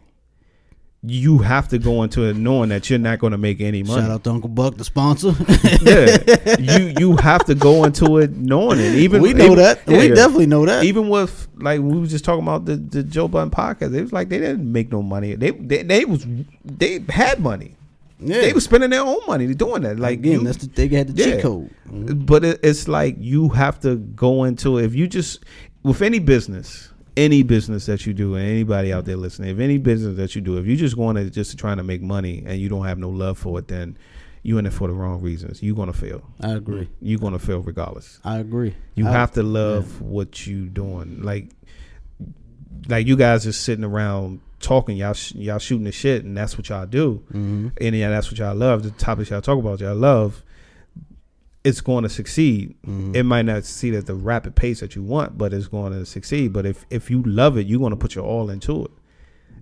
You 1.07 1.39
have 1.39 1.67
to 1.69 1.77
go 1.77 2.03
into 2.03 2.23
it 2.23 2.35
knowing 2.35 2.69
that 2.69 2.89
you're 2.89 2.97
not 2.99 3.19
going 3.19 3.31
to 3.31 3.37
make 3.37 3.59
any 3.61 3.83
money. 3.83 4.01
Shout 4.01 4.11
out 4.11 4.23
to 4.23 4.29
Uncle 4.31 4.49
Buck, 4.49 4.77
the 4.77 4.83
sponsor. 4.83 5.33
yeah, 5.81 6.55
you 6.59 6.93
you 6.99 7.17
have 7.17 7.43
to 7.45 7.55
go 7.55 7.83
into 7.83 8.17
it 8.17 8.31
knowing 8.35 8.79
it. 8.79 8.95
Even 8.95 9.21
we 9.21 9.33
know 9.33 9.45
even- 9.45 9.57
that. 9.57 9.81
yeah, 9.87 9.97
we 9.99 10.09
yeah. 10.09 10.15
definitely 10.15 10.45
know 10.47 10.65
that. 10.65 10.83
Even 10.83 11.09
with 11.09 11.47
like 11.57 11.81
we 11.81 11.99
was 11.99 12.09
just 12.11 12.25
talking 12.25 12.43
about 12.43 12.65
the 12.65 12.77
the 12.77 13.03
Joe 13.03 13.27
Budden 13.27 13.51
podcast, 13.51 13.93
it 13.93 14.01
was 14.01 14.13
like 14.13 14.29
they 14.29 14.39
didn't 14.39 14.71
make 14.71 14.91
no 14.91 15.01
money. 15.03 15.35
They 15.35 15.51
they, 15.51 15.83
they 15.83 16.05
was 16.05 16.25
they 16.63 16.99
had 17.09 17.39
money. 17.39 17.75
yeah. 18.19 18.41
They 18.41 18.53
were 18.53 18.61
spending 18.61 18.89
their 18.89 19.01
own 19.03 19.19
money 19.27 19.53
doing 19.53 19.81
that. 19.83 19.99
Like 19.99 20.19
again, 20.19 20.39
you- 20.39 20.43
that's 20.45 20.57
the, 20.57 20.67
they 20.67 20.87
had 20.95 21.09
the 21.09 21.13
Yeah. 21.23 21.35
cheat 21.35 21.41
code. 21.43 21.69
Mm-hmm. 21.89 22.25
but 22.25 22.43
it, 22.43 22.59
it's 22.63 22.87
like 22.87 23.15
you 23.19 23.49
have 23.49 23.79
to 23.81 23.97
go 23.97 24.45
into 24.45 24.77
it. 24.79 24.85
If 24.85 24.95
you 24.95 25.07
just 25.07 25.43
with 25.83 26.01
any 26.01 26.19
business, 26.19 26.89
any 27.17 27.43
business 27.43 27.86
that 27.86 28.06
you 28.06 28.13
do, 28.13 28.36
and 28.36 28.45
anybody 28.45 28.91
out 28.91 29.06
there 29.06 29.15
listening, 29.17 29.49
if 29.51 29.60
any 29.60 29.78
business 29.78 30.17
that 30.17 30.36
you 30.36 30.41
do, 30.41 30.58
if 30.58 30.65
you 30.65 30.75
just 30.75 30.97
want 30.97 31.17
to 31.17 31.30
just 31.30 31.58
trying 31.58 31.78
to 31.78 31.84
make 31.84 32.01
money 32.01 32.43
and 32.45 32.60
you 32.60 32.67
don't 32.69 32.86
have 32.86 32.97
no 32.97 33.10
love 33.10 33.38
for 33.38 33.60
it, 33.60 33.67
then 33.67 33.97
you 34.43 34.58
in 34.58 34.65
it 34.65 34.73
for 34.73 34.88
the 34.88 34.93
wrong 34.93 35.21
reasons. 35.21 35.63
You're 35.63 35.75
gonna 35.75 35.93
fail. 35.93 36.21
I 36.41 36.51
agree. 36.51 36.88
You're 37.01 37.19
gonna 37.19 37.39
fail 37.39 37.62
regardless. 37.62 38.19
I 38.23 38.38
agree. 38.39 38.75
You 38.95 39.08
I- 39.08 39.12
have 39.12 39.32
to 39.34 39.43
love 39.43 40.01
what 40.01 40.45
you 40.45 40.65
doing. 40.67 41.21
Like, 41.23 41.49
like 42.88 43.08
you 43.08 43.15
guys 43.15 43.43
just 43.43 43.63
sitting 43.63 43.84
around 43.84 44.41
talking, 44.60 44.97
y'all 44.97 45.13
sh- 45.13 45.36
y'all 45.36 45.60
shooting 45.60 45.86
the 45.86 45.91
shit, 45.91 46.23
and 46.23 46.36
that's 46.36 46.58
what 46.58 46.69
y'all 46.69 46.86
do, 46.86 47.21
Mhm. 47.34 47.71
and 47.80 47.95
yeah, 47.95 48.10
that's 48.10 48.30
what 48.30 48.38
y'all 48.39 48.56
love. 48.56 48.84
The 48.84 48.91
topics 48.91 49.30
y'all 49.30 49.41
talk 49.41 49.60
about, 49.60 49.80
y'all 49.80 49.95
love. 49.95 50.43
It's 51.65 51.82
going 51.82 52.04
to 52.04 52.10
succeed. 52.10 52.75
Mhm. 52.88 53.15
It 53.15 53.23
might 53.23 53.41
not 53.41 53.65
succeed 53.65 53.95
at 53.95 54.06
the 54.06 54.15
rapid 54.15 54.56
pace 54.56 54.80
that 54.80 54.95
you 54.95 55.04
want, 55.04 55.38
but 55.38 55.51
it's 55.54 55.67
going 55.67 55.91
to 55.93 56.06
succeed. 56.06 56.54
But 56.54 56.65
if 56.65 56.86
if 56.89 57.10
you 57.12 57.23
love 57.23 57.58
it, 57.58 57.67
you're 57.67 57.80
going 57.80 57.89
to 57.91 57.97
put 57.97 58.15
your 58.15 58.23
all 58.23 58.49
into 58.49 58.86
it, 58.86 58.91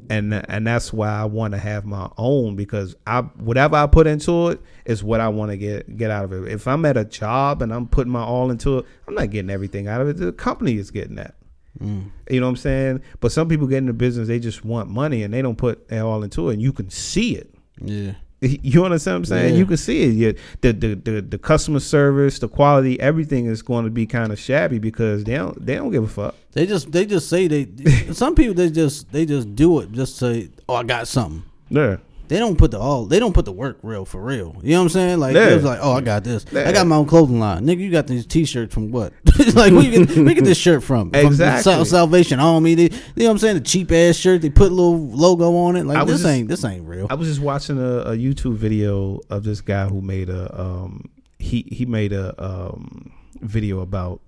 and 0.10 0.34
and 0.50 0.68
that's 0.68 0.92
why 0.92 1.10
I 1.10 1.26
want 1.26 1.54
to 1.54 1.58
have 1.58 1.86
my 1.86 2.10
own 2.18 2.56
because 2.56 2.96
I 3.08 3.22
whatever 3.22 3.78
I 3.78 3.88
put 3.88 4.06
into 4.06 4.50
it 4.50 4.62
is 4.86 5.04
what 5.04 5.22
I 5.22 5.30
want 5.30 5.52
to 5.52 5.58
get 5.58 5.96
get 5.98 6.12
out 6.12 6.26
of 6.26 6.34
it. 6.34 6.52
If 6.52 6.68
I'm 6.68 6.84
at 6.86 6.98
a 6.98 7.06
job 7.06 7.62
and 7.62 7.74
I'm 7.74 7.88
putting 7.88 8.12
my 8.12 8.22
all 8.24 8.52
into 8.52 8.80
it, 8.80 8.86
I'm 9.08 9.16
not 9.16 9.30
getting 9.30 9.50
everything 9.50 9.88
out 9.88 10.02
of 10.02 10.10
it. 10.10 10.18
The 10.18 10.34
company 10.34 10.76
is 10.78 10.92
getting 10.92 11.16
that. 11.16 11.36
Mm. 11.80 12.12
You 12.30 12.40
know 12.40 12.46
what 12.46 12.52
I'm 12.52 12.56
saying? 12.58 13.02
But 13.20 13.32
some 13.32 13.48
people 13.48 13.66
get 13.68 13.78
into 13.78 13.94
business, 13.94 14.28
they 14.28 14.40
just 14.40 14.64
want 14.64 14.90
money 14.90 15.24
and 15.24 15.34
they 15.34 15.42
don't 15.42 15.58
put 15.58 15.88
their 15.88 16.04
all 16.04 16.22
into 16.22 16.50
it, 16.50 16.54
and 16.54 16.62
you 16.62 16.72
can 16.74 16.90
see 16.90 17.36
it. 17.36 17.50
Yeah. 17.82 18.14
You 18.62 18.84
understand 18.84 19.16
what 19.16 19.20
I'm 19.20 19.26
saying? 19.26 19.54
Yeah. 19.54 19.60
You 19.60 19.66
can 19.66 19.78
see 19.78 20.04
it. 20.04 20.14
You, 20.14 20.36
the, 20.62 20.74
the 20.74 20.96
the 20.96 21.22
the 21.22 21.38
customer 21.38 21.80
service, 21.80 22.40
the 22.40 22.50
quality, 22.50 23.00
everything 23.00 23.46
is 23.46 23.62
going 23.62 23.86
to 23.86 23.92
be 23.92 24.06
kind 24.06 24.32
of 24.34 24.40
shabby 24.40 24.80
because 24.80 25.24
they 25.24 25.36
don't 25.36 25.66
they 25.66 25.76
don't 25.76 25.92
give 25.92 26.04
a 26.04 26.08
fuck. 26.08 26.36
They 26.52 26.66
just 26.66 26.92
they 26.92 27.06
just 27.06 27.30
say 27.30 27.48
they 27.48 27.66
some 28.14 28.36
people 28.36 28.54
they 28.54 28.70
just 28.70 29.12
they 29.12 29.26
just 29.26 29.56
do 29.56 29.80
it 29.80 29.92
just 29.92 30.18
say 30.18 30.50
oh 30.68 30.76
I 30.76 30.84
got 30.84 31.08
something. 31.08 31.44
Yeah, 31.70 31.98
They 32.34 32.40
don't 32.40 32.58
put 32.58 32.72
the 32.72 32.80
all 32.80 33.06
they 33.06 33.20
don't 33.20 33.32
put 33.34 33.46
the 33.46 33.52
work 33.52 33.78
real 33.84 34.06
for 34.06 34.20
real. 34.20 34.56
You 34.64 34.72
know 34.72 34.80
what 34.80 34.84
I'm 34.86 34.90
saying? 34.90 35.20
Like 35.20 35.36
Yeah. 35.36 35.50
it 35.52 35.54
was 35.54 35.64
like 35.64 35.78
oh 35.84 35.92
I 35.92 36.02
got 36.02 36.24
this. 36.24 36.48
Yeah. 36.52 36.68
I 36.68 36.72
got 36.72 36.88
my 36.88 36.96
own 36.96 37.06
clothing 37.06 37.40
line. 37.40 37.64
Nigga, 37.64 37.78
you 37.78 37.92
got 37.92 38.08
these 38.08 38.26
t-shirts 38.26 38.74
from 38.74 38.90
what? 38.90 39.14
like 39.54 39.72
where 39.72 39.84
you 39.84 40.04
get 40.08 40.18
where 40.18 40.34
get 40.34 40.44
this 40.44 40.58
shirt 40.58 40.82
from? 40.82 41.12
From 41.12 41.28
Exactly. 41.28 41.62
Sal- 41.62 41.86
Salvation 41.86 42.40
Army. 42.40 42.74
They, 42.74 42.84
you 42.86 42.90
know 43.18 43.26
what 43.26 43.30
I'm 43.34 43.38
saying? 43.38 43.56
The 43.58 43.62
cheap 43.62 43.92
ass 43.92 44.16
shirt. 44.16 44.42
They 44.42 44.50
put 44.50 44.72
a 44.72 44.74
little 44.74 44.98
logo 45.10 45.56
on 45.58 45.76
it. 45.76 45.86
Like 45.86 45.98
I 45.98 46.06
this 46.06 46.22
just- 46.22 46.26
ain't 46.26 46.48
this 46.50 46.66
ain't 46.66 46.88
real. 46.88 47.06
I 47.12 47.14
was 47.14 47.28
just 47.28 47.40
watching 47.40 47.78
a, 47.78 47.98
a 48.00 48.18
YouTube 48.18 48.56
video 48.56 49.20
of 49.30 49.44
this 49.44 49.62
guy 49.62 49.86
who 49.88 50.02
made 50.02 50.30
a 50.32 50.60
um 50.60 51.12
he 51.38 51.68
he 51.72 51.86
made 51.86 52.14
a 52.14 52.34
um, 52.44 53.12
video 53.42 53.82
about 53.82 54.22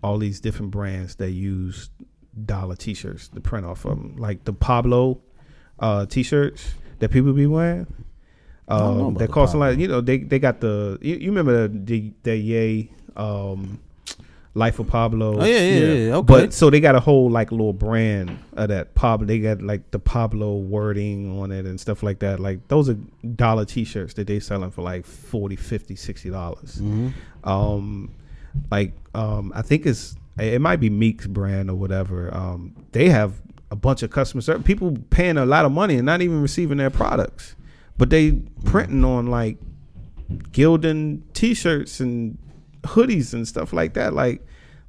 all 0.00 0.16
these 0.18 0.38
different 0.38 0.70
brands 0.70 1.16
that 1.16 1.32
use 1.32 1.90
dollar 2.44 2.76
T-shirts 2.76 3.26
to 3.30 3.40
print 3.40 3.66
off 3.66 3.84
of 3.84 3.98
them, 3.98 4.14
like 4.16 4.44
the 4.44 4.52
Pablo 4.52 5.20
uh, 5.80 6.06
T-shirts 6.06 6.74
that 6.98 7.10
people 7.10 7.32
be 7.32 7.46
wearing. 7.46 7.86
I 8.68 8.78
don't 8.78 8.98
know 8.98 9.06
Um, 9.08 9.14
the 9.14 9.28
cost 9.28 9.54
a 9.54 9.58
lot. 9.58 9.78
You 9.78 9.88
know, 9.88 10.00
they 10.00 10.18
they 10.18 10.38
got 10.38 10.60
the. 10.60 10.98
You, 11.00 11.16
you 11.16 11.30
remember 11.30 11.68
the 11.68 11.78
the, 11.78 12.12
the 12.24 12.36
Ye 12.36 12.90
um, 13.16 13.78
Life 14.54 14.78
of 14.78 14.88
Pablo? 14.88 15.38
Oh, 15.40 15.44
yeah, 15.44 15.58
yeah, 15.58 15.92
yeah, 15.92 16.14
okay. 16.16 16.26
But 16.26 16.52
so 16.52 16.68
they 16.68 16.80
got 16.80 16.94
a 16.94 17.00
whole 17.00 17.30
like 17.30 17.50
little 17.50 17.72
brand 17.72 18.38
of 18.54 18.68
that 18.68 18.94
Pablo. 18.94 19.26
They 19.26 19.38
got 19.38 19.62
like 19.62 19.90
the 19.90 19.98
Pablo 19.98 20.56
wording 20.56 21.38
on 21.40 21.50
it 21.52 21.64
and 21.64 21.80
stuff 21.80 22.02
like 22.02 22.18
that. 22.18 22.40
Like 22.40 22.66
those 22.68 22.90
are 22.90 22.96
dollar 23.36 23.64
T-shirts 23.64 24.14
that 24.14 24.26
they 24.26 24.38
selling 24.40 24.70
for 24.70 24.82
like 24.82 25.06
40 25.06 25.56
50 25.56 25.96
60 25.96 26.30
dollars. 26.30 26.80
Mhm. 26.82 27.12
Um, 27.44 28.10
like 28.70 28.92
um, 29.14 29.52
I 29.54 29.62
think 29.62 29.86
it's 29.86 30.14
it 30.38 30.60
might 30.60 30.76
be 30.80 30.90
Meek's 30.90 31.26
brand 31.26 31.70
or 31.70 31.74
whatever. 31.74 32.34
Um, 32.34 32.74
they 32.92 33.08
have 33.08 33.32
a 33.70 33.76
bunch 33.76 34.02
of 34.02 34.10
customer 34.10 34.40
service 34.40 34.66
people 34.66 34.96
paying 35.10 35.36
a 35.36 35.44
lot 35.46 35.64
of 35.64 35.72
money 35.72 35.96
and 35.96 36.06
not 36.06 36.22
even 36.22 36.40
receiving 36.40 36.78
their 36.78 36.90
products, 36.90 37.54
but 37.96 38.10
they 38.10 38.32
printing 38.64 39.04
on 39.04 39.26
like 39.26 39.58
Gildan 40.30 41.22
T-shirts 41.34 42.00
and 42.00 42.38
hoodies 42.82 43.32
and 43.32 43.46
stuff 43.46 43.72
like 43.72 43.94
that. 43.94 44.12
Like 44.14 44.44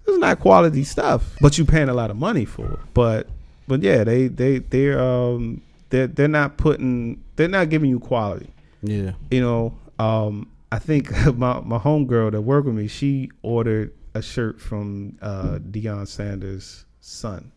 this 0.06 0.14
is 0.14 0.20
not 0.20 0.40
quality 0.40 0.84
stuff, 0.84 1.36
but 1.42 1.58
you 1.58 1.66
paying 1.66 1.90
a 1.90 1.94
lot 1.94 2.12
of 2.12 2.18
money 2.18 2.46
for 2.46 2.66
it. 2.74 2.80
But 2.94 3.28
but 3.68 3.82
yeah, 3.84 4.04
they 4.04 4.28
they 4.28 4.60
they're 4.60 5.00
um 5.00 5.62
they're 5.90 6.08
they're 6.08 6.28
not 6.28 6.58
putting 6.58 7.24
they're 7.36 7.48
not 7.48 7.70
giving 7.70 7.90
you 7.90 8.00
quality 8.00 8.50
Yeah. 8.82 9.14
you 9.32 9.42
know, 9.42 9.78
um, 9.98 10.50
I 10.72 10.80
think 10.80 11.12
my 11.38 11.60
my 11.62 11.78
homegirl 11.80 12.32
that 12.32 12.42
worked 12.42 12.68
with 12.68 12.76
me, 12.76 12.88
she 12.88 13.30
ordered 13.42 13.94
a 14.14 14.22
shirt 14.22 14.60
from 14.60 15.18
uh 15.22 15.60
Deion 15.60 16.08
Sanders' 16.08 16.86
son. 17.00 17.52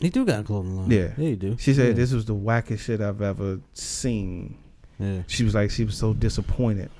He 0.00 0.10
do 0.10 0.24
got 0.24 0.40
a 0.40 0.42
clothing 0.44 0.76
line. 0.76 0.90
Yeah. 0.90 1.10
Yeah, 1.16 1.28
he 1.30 1.36
do. 1.36 1.56
She 1.58 1.74
said 1.74 1.88
yeah. 1.88 1.92
this 1.94 2.12
was 2.12 2.24
the 2.24 2.34
wackest 2.34 2.80
shit 2.80 3.00
I've 3.00 3.20
ever 3.22 3.60
seen. 3.74 4.56
Yeah. 4.98 5.22
She 5.26 5.44
was 5.44 5.54
like, 5.54 5.70
she 5.70 5.84
was 5.84 5.96
so 5.96 6.12
disappointed. 6.14 6.90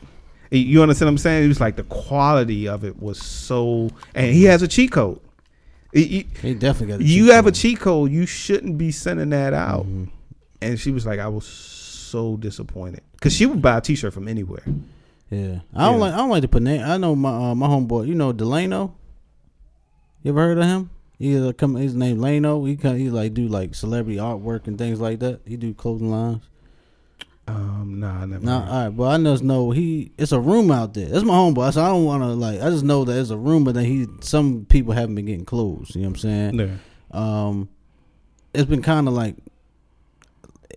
You 0.51 0.81
understand 0.83 1.07
what 1.09 1.13
I'm 1.13 1.19
saying? 1.19 1.45
It 1.45 1.49
was 1.49 1.61
like 1.61 1.77
the 1.77 1.83
quality 1.85 2.67
of 2.69 2.83
it 2.85 3.01
was 3.01 3.21
so, 3.21 3.91
and 4.15 4.33
he 4.35 4.45
has 4.45 4.63
a 4.63 4.69
cheat 4.69 4.93
code. 4.93 5.21
Y- 5.95 6.25
He 6.43 6.55
definitely 6.55 6.87
got 6.95 7.01
a 7.01 7.05
You 7.05 7.33
have 7.33 7.47
a 7.47 7.53
cheat 7.53 7.81
code. 7.81 8.11
You 8.11 8.25
shouldn't 8.27 8.79
be 8.79 8.91
sending 8.91 9.31
that 9.31 9.53
out. 9.53 9.87
Mhm. 9.87 10.09
And 10.63 10.81
she 10.81 10.91
was 10.91 11.05
like, 11.07 11.19
I 11.21 11.29
was 11.29 11.45
so 11.47 12.37
disappointed 12.39 13.03
because 13.13 13.33
she 13.35 13.47
would 13.47 13.61
buy 13.63 13.79
a 13.79 13.81
T-shirt 13.81 14.13
from 14.15 14.27
anywhere. 14.27 14.63
Yeah. 15.31 15.61
I 15.75 15.85
don't 15.87 15.95
Yeah. 15.95 16.01
like 16.01 16.15
I 16.15 16.17
don't 16.17 16.31
like 16.31 16.43
to 16.43 16.49
put 16.49 16.63
name 16.63 16.83
I 16.85 16.97
know 16.97 17.15
my 17.15 17.51
uh, 17.51 17.55
my 17.55 17.67
homeboy, 17.69 18.09
you 18.09 18.15
know 18.15 18.33
Delano? 18.33 18.95
You 20.23 20.31
ever 20.31 20.41
heard 20.41 20.59
of 20.59 20.65
him? 20.65 20.91
He's 21.19 21.43
a 21.45 21.53
come 21.53 21.75
his 21.75 21.95
name 21.95 22.19
Lano. 22.19 22.67
He 22.69 22.77
come 22.77 22.97
he 22.97 23.11
like 23.11 23.35
do 23.35 23.49
like 23.49 23.75
celebrity 23.75 24.19
artwork 24.19 24.67
and 24.69 24.79
things 24.79 25.01
like 25.01 25.19
that. 25.21 25.41
He 25.47 25.57
do 25.57 25.75
clothing 25.75 26.11
lines. 26.11 26.43
Um, 27.49 27.99
nah, 27.99 28.21
I 28.23 28.27
never. 28.27 28.45
Nah, 28.45 28.61
all 28.71 28.85
right, 28.85 28.89
but 28.91 29.05
I 29.05 29.23
just 29.25 29.43
know 29.43 29.71
he. 29.71 30.13
It's 30.19 30.33
a 30.33 30.39
rumor 30.41 30.75
out 30.75 30.95
there. 30.95 31.07
That's 31.09 31.25
my 31.25 31.33
homeboy. 31.35 31.73
So 31.73 31.83
I 31.83 31.89
don't 31.89 32.05
want 32.05 32.23
to 32.23 32.29
like. 32.29 32.61
I 32.61 32.69
just 32.71 32.85
know 32.85 33.05
that 33.05 33.19
it's 33.19 33.31
a 33.31 33.37
rumor 33.39 33.73
that 33.73 33.85
he. 33.85 34.07
Some 34.21 34.67
people 34.67 34.93
haven't 34.93 35.15
been 35.15 35.25
getting 35.27 35.47
clothes. 35.47 35.95
You 35.97 36.03
know 36.03 36.09
what 36.09 36.15
I'm 36.17 36.21
saying? 36.21 36.59
Yeah. 36.61 36.77
Um, 37.11 37.69
it's 38.55 38.67
been 38.69 38.83
kind 38.83 39.09
of 39.09 39.15
like. 39.15 39.37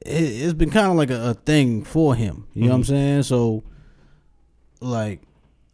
It, 0.01 0.23
it's 0.23 0.53
been 0.53 0.71
kind 0.71 0.87
of 0.87 0.95
like 0.95 1.11
a, 1.11 1.31
a 1.31 1.33
thing 1.33 1.83
for 1.83 2.15
him. 2.15 2.47
You 2.53 2.63
know 2.63 2.69
what 2.69 2.75
I'm 2.75 2.81
Mhm. 2.83 2.87
saying? 2.87 3.23
So, 3.23 3.63
like, 4.79 5.21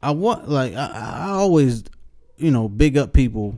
I 0.01 0.11
want 0.11 0.49
like 0.49 0.73
I, 0.73 0.87
I 0.87 1.29
always, 1.29 1.83
you 2.37 2.49
know, 2.51 2.67
big 2.67 2.97
up 2.97 3.13
people. 3.13 3.57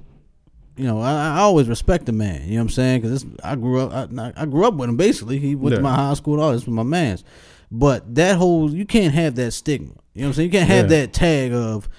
You 0.80 0.86
know, 0.86 1.02
I, 1.02 1.12
I 1.12 1.40
always 1.40 1.68
respect 1.68 2.06
the 2.06 2.14
man. 2.14 2.44
You 2.46 2.52
know 2.52 2.56
what 2.56 2.62
I'm 2.62 2.70
saying? 2.70 3.02
Because 3.02 3.26
I 3.44 3.56
grew 3.56 3.82
up, 3.82 4.10
I, 4.18 4.32
I 4.38 4.46
grew 4.46 4.66
up 4.66 4.76
with 4.76 4.88
him. 4.88 4.96
Basically, 4.96 5.38
he 5.38 5.54
went 5.54 5.74
Yeah. 5.74 5.80
to 5.80 5.84
my 5.84 5.94
high 5.94 6.14
school 6.14 6.36
and 6.36 6.44
all 6.44 6.54
this 6.54 6.66
was 6.66 6.74
my 6.74 6.84
man's. 6.84 7.26
But 7.70 8.16
that 8.16 8.38
whole 8.38 8.74
you 8.74 8.86
can't 8.86 9.14
have 9.14 9.36
that 9.36 9.52
stigma. 9.52 9.88
You 10.14 10.22
know 10.22 10.28
what 10.28 10.28
I'm 10.28 10.34
saying? 10.36 10.46
You 10.46 10.52
can't 10.58 10.70
have 10.70 10.90
Yeah. 10.90 11.02
that 11.02 11.12
tag 11.14 11.52
of, 11.52 11.90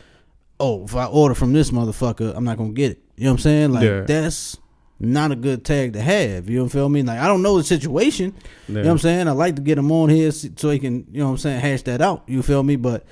oh, 0.58 0.84
if 0.84 0.96
I 0.96 1.04
order 1.04 1.34
from 1.34 1.52
this 1.52 1.70
motherfucker, 1.70 2.34
I'm 2.34 2.44
not 2.44 2.56
gonna 2.56 2.72
get 2.72 2.92
it. 2.92 3.02
You 3.16 3.24
know 3.24 3.32
what 3.32 3.34
I'm 3.34 3.42
saying? 3.42 3.72
Like 3.72 3.84
Yeah. 3.84 4.00
that's 4.00 4.56
not 4.98 5.30
a 5.30 5.36
good 5.36 5.62
tag 5.62 5.92
to 5.92 6.00
have. 6.00 6.48
You 6.48 6.60
know 6.60 6.68
feel 6.70 6.88
me? 6.88 7.02
Like 7.02 7.18
I 7.20 7.26
don't 7.26 7.42
know 7.42 7.58
the 7.58 7.64
situation. 7.64 8.32
You 8.66 8.74
know 8.76 8.80
what 8.82 8.90
I'm 8.92 8.98
saying? 8.98 9.28
I 9.28 9.32
like 9.32 9.56
to 9.56 9.62
get 9.62 9.76
him 9.76 9.92
on 9.92 10.08
here 10.08 10.32
so 10.32 10.70
he 10.70 10.78
can, 10.78 11.06
you 11.12 11.18
know 11.20 11.26
what 11.26 11.32
I'm 11.32 11.38
saying, 11.38 11.60
hash 11.60 11.82
that 11.82 12.00
out. 12.00 12.22
You 12.26 12.42
feel 12.42 12.62
me? 12.62 12.76
But 12.76 13.04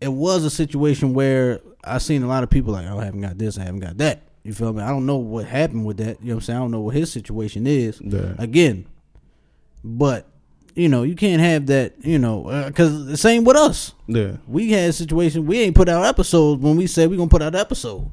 it 0.00 0.12
was 0.12 0.44
a 0.44 0.50
situation 0.50 1.14
where 1.14 1.60
I 1.84 1.98
seen 1.98 2.24
a 2.24 2.26
lot 2.26 2.42
of 2.42 2.50
people 2.50 2.72
like, 2.72 2.86
oh, 2.88 2.98
I 2.98 3.04
haven't 3.04 3.20
got 3.20 3.38
this, 3.38 3.58
I 3.58 3.62
haven't 3.62 3.80
got 3.80 3.98
that. 3.98 4.22
You 4.44 4.52
feel 4.52 4.74
me? 4.74 4.82
I 4.82 4.90
don't 4.90 5.06
know 5.06 5.16
what 5.16 5.46
happened 5.46 5.86
with 5.86 5.96
that. 5.96 6.20
You 6.20 6.28
know 6.28 6.34
what 6.34 6.36
I'm 6.36 6.40
saying? 6.42 6.56
I 6.58 6.60
don't 6.60 6.70
know 6.70 6.80
what 6.80 6.94
his 6.94 7.10
situation 7.10 7.66
is. 7.66 7.98
Yeah. 8.02 8.34
Again, 8.38 8.86
but 9.82 10.26
you 10.74 10.88
know, 10.88 11.02
you 11.02 11.14
can't 11.14 11.40
have 11.40 11.66
that. 11.66 11.94
You 12.04 12.18
know, 12.18 12.64
because 12.66 13.06
the 13.06 13.16
same 13.16 13.44
with 13.44 13.56
us. 13.56 13.94
Yeah. 14.06 14.36
We 14.46 14.70
had 14.70 14.90
a 14.90 14.92
situation. 14.92 15.46
We 15.46 15.60
ain't 15.60 15.74
put 15.74 15.88
out 15.88 16.04
episodes 16.04 16.62
when 16.62 16.76
we 16.76 16.86
said 16.86 17.08
we 17.08 17.16
gonna 17.16 17.30
put 17.30 17.42
out 17.42 17.54
episode. 17.54 18.10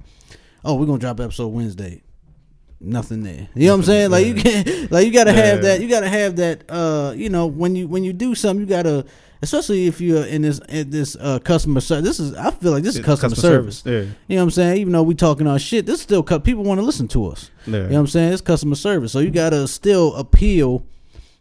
Oh, 0.64 0.76
we 0.76 0.86
gonna 0.86 1.00
drop 1.00 1.20
episode 1.20 1.50
Wednesday. 1.50 2.02
Nothing 2.80 3.24
there. 3.24 3.50
You 3.54 3.68
know 3.68 3.74
what 3.74 3.80
I'm 3.80 3.84
saying? 3.84 4.12
Like 4.12 4.26
you 4.26 4.36
can't. 4.36 4.92
Like 4.92 5.06
you 5.06 5.12
gotta 5.14 5.34
have 5.34 5.64
that. 5.64 5.82
You 5.82 5.90
gotta 5.90 6.10
have 6.10 6.38
that. 6.38 6.64
Uh, 6.70 7.14
you 7.16 7.30
know, 7.30 7.46
when 7.46 7.76
you 7.76 7.88
when 7.90 8.04
you 8.06 8.14
do 8.14 8.36
something, 8.36 8.62
you 8.62 8.66
gotta. 8.70 9.06
Especially 9.44 9.88
if 9.88 10.00
you're 10.00 10.26
in 10.26 10.44
this 10.44 10.60
in 10.70 10.92
this 10.92 11.18
uh, 11.20 11.40
customer 11.40 11.82
service. 11.82 12.06
This 12.06 12.20
is. 12.20 12.36
I 12.36 12.52
feel 12.52 12.72
like 12.72 12.84
this 12.84 12.96
is 12.96 13.04
customer, 13.04 13.36
service. 13.36 13.82
Yeah. 13.86 13.94
You 13.94 14.06
know 14.30 14.36
what 14.36 14.42
I'm 14.44 14.52
saying? 14.52 14.78
Even 14.78 14.94
though 14.94 15.02
we 15.02 15.16
talking 15.16 15.48
our 15.48 15.58
shit, 15.58 15.88
this 15.88 16.02
still 16.02 16.22
cut. 16.22 16.44
People 16.44 16.64
want 16.64 16.80
to 16.80 16.86
listen 16.86 17.08
to 17.10 17.26
us. 17.28 17.50
Yeah. 17.66 17.74
You 17.74 17.82
know 17.82 17.88
what 17.90 18.00
I'm 18.00 18.08
saying? 18.08 18.34
It's 18.34 18.42
customer 18.42 18.76
service. 18.76 19.12
So 19.12 19.20
you 19.20 19.32
gotta 19.32 19.68
still 19.68 20.16
appeal. 20.16 20.86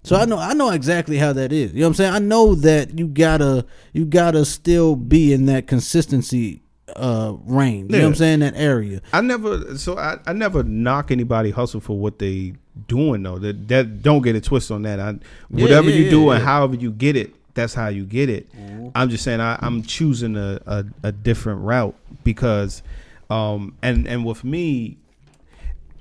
So 0.02 0.16
I 0.16 0.24
know 0.24 0.38
I 0.38 0.54
know 0.54 0.70
exactly 0.70 1.18
how 1.18 1.34
that 1.34 1.52
is. 1.52 1.72
You 1.72 1.80
know 1.80 1.86
what 1.86 1.88
I'm 1.88 1.94
saying? 1.94 2.14
I 2.14 2.18
know 2.20 2.54
that 2.54 2.98
you 2.98 3.06
gotta 3.06 3.66
you 3.92 4.06
gotta 4.06 4.46
still 4.46 4.96
be 4.96 5.34
in 5.34 5.44
that 5.46 5.66
consistency 5.66 6.62
uh 6.96 7.34
range. 7.44 7.92
You 7.92 7.98
know 7.98 8.04
what 8.04 8.08
I'm 8.08 8.14
saying? 8.14 8.40
That 8.40 8.56
area. 8.56 9.02
I 9.12 9.20
never 9.20 9.76
so 9.76 9.98
I, 9.98 10.18
I 10.26 10.32
never 10.32 10.62
knock 10.62 11.10
anybody 11.10 11.50
hustle 11.50 11.80
for 11.80 11.98
what 11.98 12.18
they 12.18 12.54
doing 12.88 13.22
though. 13.22 13.38
That 13.38 13.68
that 13.68 14.02
don't 14.02 14.22
get 14.22 14.36
it 14.36 14.44
twist 14.44 14.70
on 14.70 14.82
that. 14.82 15.00
I 15.00 15.16
whatever 15.48 15.90
yeah, 15.90 15.96
you 15.96 16.04
yeah, 16.04 16.10
do 16.10 16.30
and 16.30 16.40
yeah. 16.40 16.46
However 16.46 16.76
you 16.76 16.90
get 16.90 17.16
it, 17.16 17.34
that's 17.54 17.74
how 17.74 17.88
you 17.88 18.04
get 18.04 18.28
it. 18.28 18.48
I'm 18.94 19.10
just 19.10 19.24
saying 19.24 19.40
I, 19.40 19.58
I'm 19.60 19.82
choosing 19.82 20.36
a, 20.36 20.60
a, 20.66 20.84
a 21.04 21.12
different 21.12 21.62
route 21.62 21.94
because 22.24 22.82
um 23.28 23.76
and 23.82 24.06
and 24.08 24.24
with 24.24 24.42
me 24.44 24.98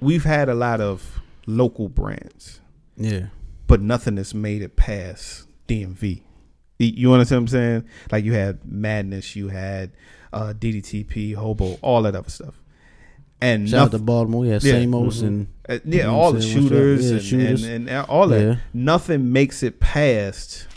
we've 0.01 0.23
had 0.23 0.49
a 0.49 0.53
lot 0.53 0.79
of 0.81 1.19
local 1.45 1.89
brands, 1.89 2.61
Yeah. 2.97 3.27
but 3.67 3.81
nothing 3.81 4.17
has 4.17 4.33
made 4.33 4.61
it 4.61 4.75
past 4.75 5.47
DMV. 5.67 6.21
You 6.77 7.11
understand 7.11 7.39
what 7.39 7.43
I'm 7.43 7.47
saying? 7.49 7.85
Like 8.11 8.23
you 8.23 8.33
had 8.33 8.59
Madness, 8.65 9.35
you 9.35 9.49
had 9.49 9.91
uh, 10.31 10.53
DDTP, 10.57 11.35
Hobo, 11.35 11.77
all 11.81 12.03
that 12.03 12.15
other 12.15 12.29
stuff. 12.29 12.55
And 13.41 13.69
Shout 13.69 13.79
out 13.87 13.91
to 13.91 13.99
Baltimore. 13.99 14.45
Yeah, 14.45 14.59
Yeah, 14.61 14.73
Samos 14.81 15.21
mhm. 15.21 15.27
and 15.27 15.47
uh, 15.67 15.73
You 15.73 15.97
yeah, 15.97 16.03
know 16.03 16.15
all 16.19 16.31
the 16.33 16.41
saying? 16.41 16.55
What's 16.55 16.65
up? 16.65 16.71
shooters, 16.71 17.05
Yeah, 17.09 17.11
and, 17.17 17.25
shooters. 17.25 17.63
And, 17.65 17.89
and 17.89 18.05
all 18.07 18.27
that. 18.29 18.41
Yeah. 18.41 18.55
Nothing 18.73 19.31
makes 19.33 19.61
it 19.63 19.79
past 19.81 20.67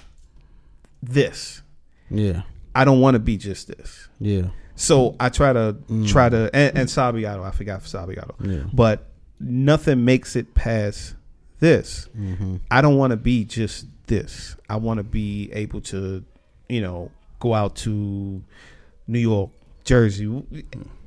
this. 1.02 1.62
yeah, 2.10 2.42
I 2.74 2.84
don't 2.84 3.00
want 3.00 3.14
to 3.14 3.18
be 3.20 3.36
just 3.36 3.68
this. 3.68 4.08
yeah, 4.20 4.48
So 4.76 5.16
I 5.20 5.28
try 5.28 5.52
to 5.52 5.76
Mm. 5.88 6.08
try 6.08 6.28
to 6.28 6.50
and, 6.54 6.78
and 6.78 6.88
Sabiato, 6.88 7.42
I 7.44 7.50
forgot 7.50 7.80
Sabiato. 7.82 8.34
yeah. 8.40 8.64
But 8.72 9.08
nothing 9.40 10.04
makes 10.04 10.36
it 10.36 10.54
past 10.54 11.14
this. 11.60 12.08
Mm-hmm. 12.18 12.56
I 12.70 12.80
don't 12.80 12.96
want 12.96 13.10
to 13.12 13.16
be 13.16 13.44
just 13.44 13.86
this. 14.06 14.56
I 14.68 14.76
want 14.76 14.98
to 14.98 15.04
be 15.04 15.50
able 15.52 15.80
to, 15.82 16.24
you 16.68 16.80
know, 16.80 17.10
go 17.40 17.54
out 17.54 17.76
to 17.76 18.42
New 19.08 19.18
York, 19.18 19.50
Jersey, 19.84 20.42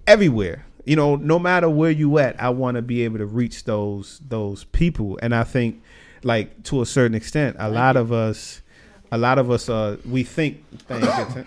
everywhere. 0.08 0.66
You 0.86 0.96
know, 0.96 1.16
no 1.16 1.40
matter 1.40 1.68
where 1.70 1.90
you 1.92 2.20
at, 2.20 2.40
I 2.42 2.50
want 2.50 2.76
to 2.76 2.82
be 2.82 3.04
able 3.04 3.18
to 3.18 3.26
reach 3.26 3.64
those 3.64 4.22
those 4.28 4.66
people. 4.66 5.18
And 5.22 5.34
I 5.34 5.44
think, 5.44 5.82
like 6.24 6.64
to 6.66 6.82
a 6.82 6.86
certain 6.86 7.16
extent, 7.16 7.56
a 7.60 7.70
lot 7.70 7.96
of 7.98 8.12
us, 8.12 8.62
a 9.12 9.18
lot 9.18 9.38
of 9.40 9.50
us, 9.52 9.70
uh, 9.70 9.98
we 10.10 10.24
think, 10.24 10.64
thank 10.88 11.04
you, 11.36 11.46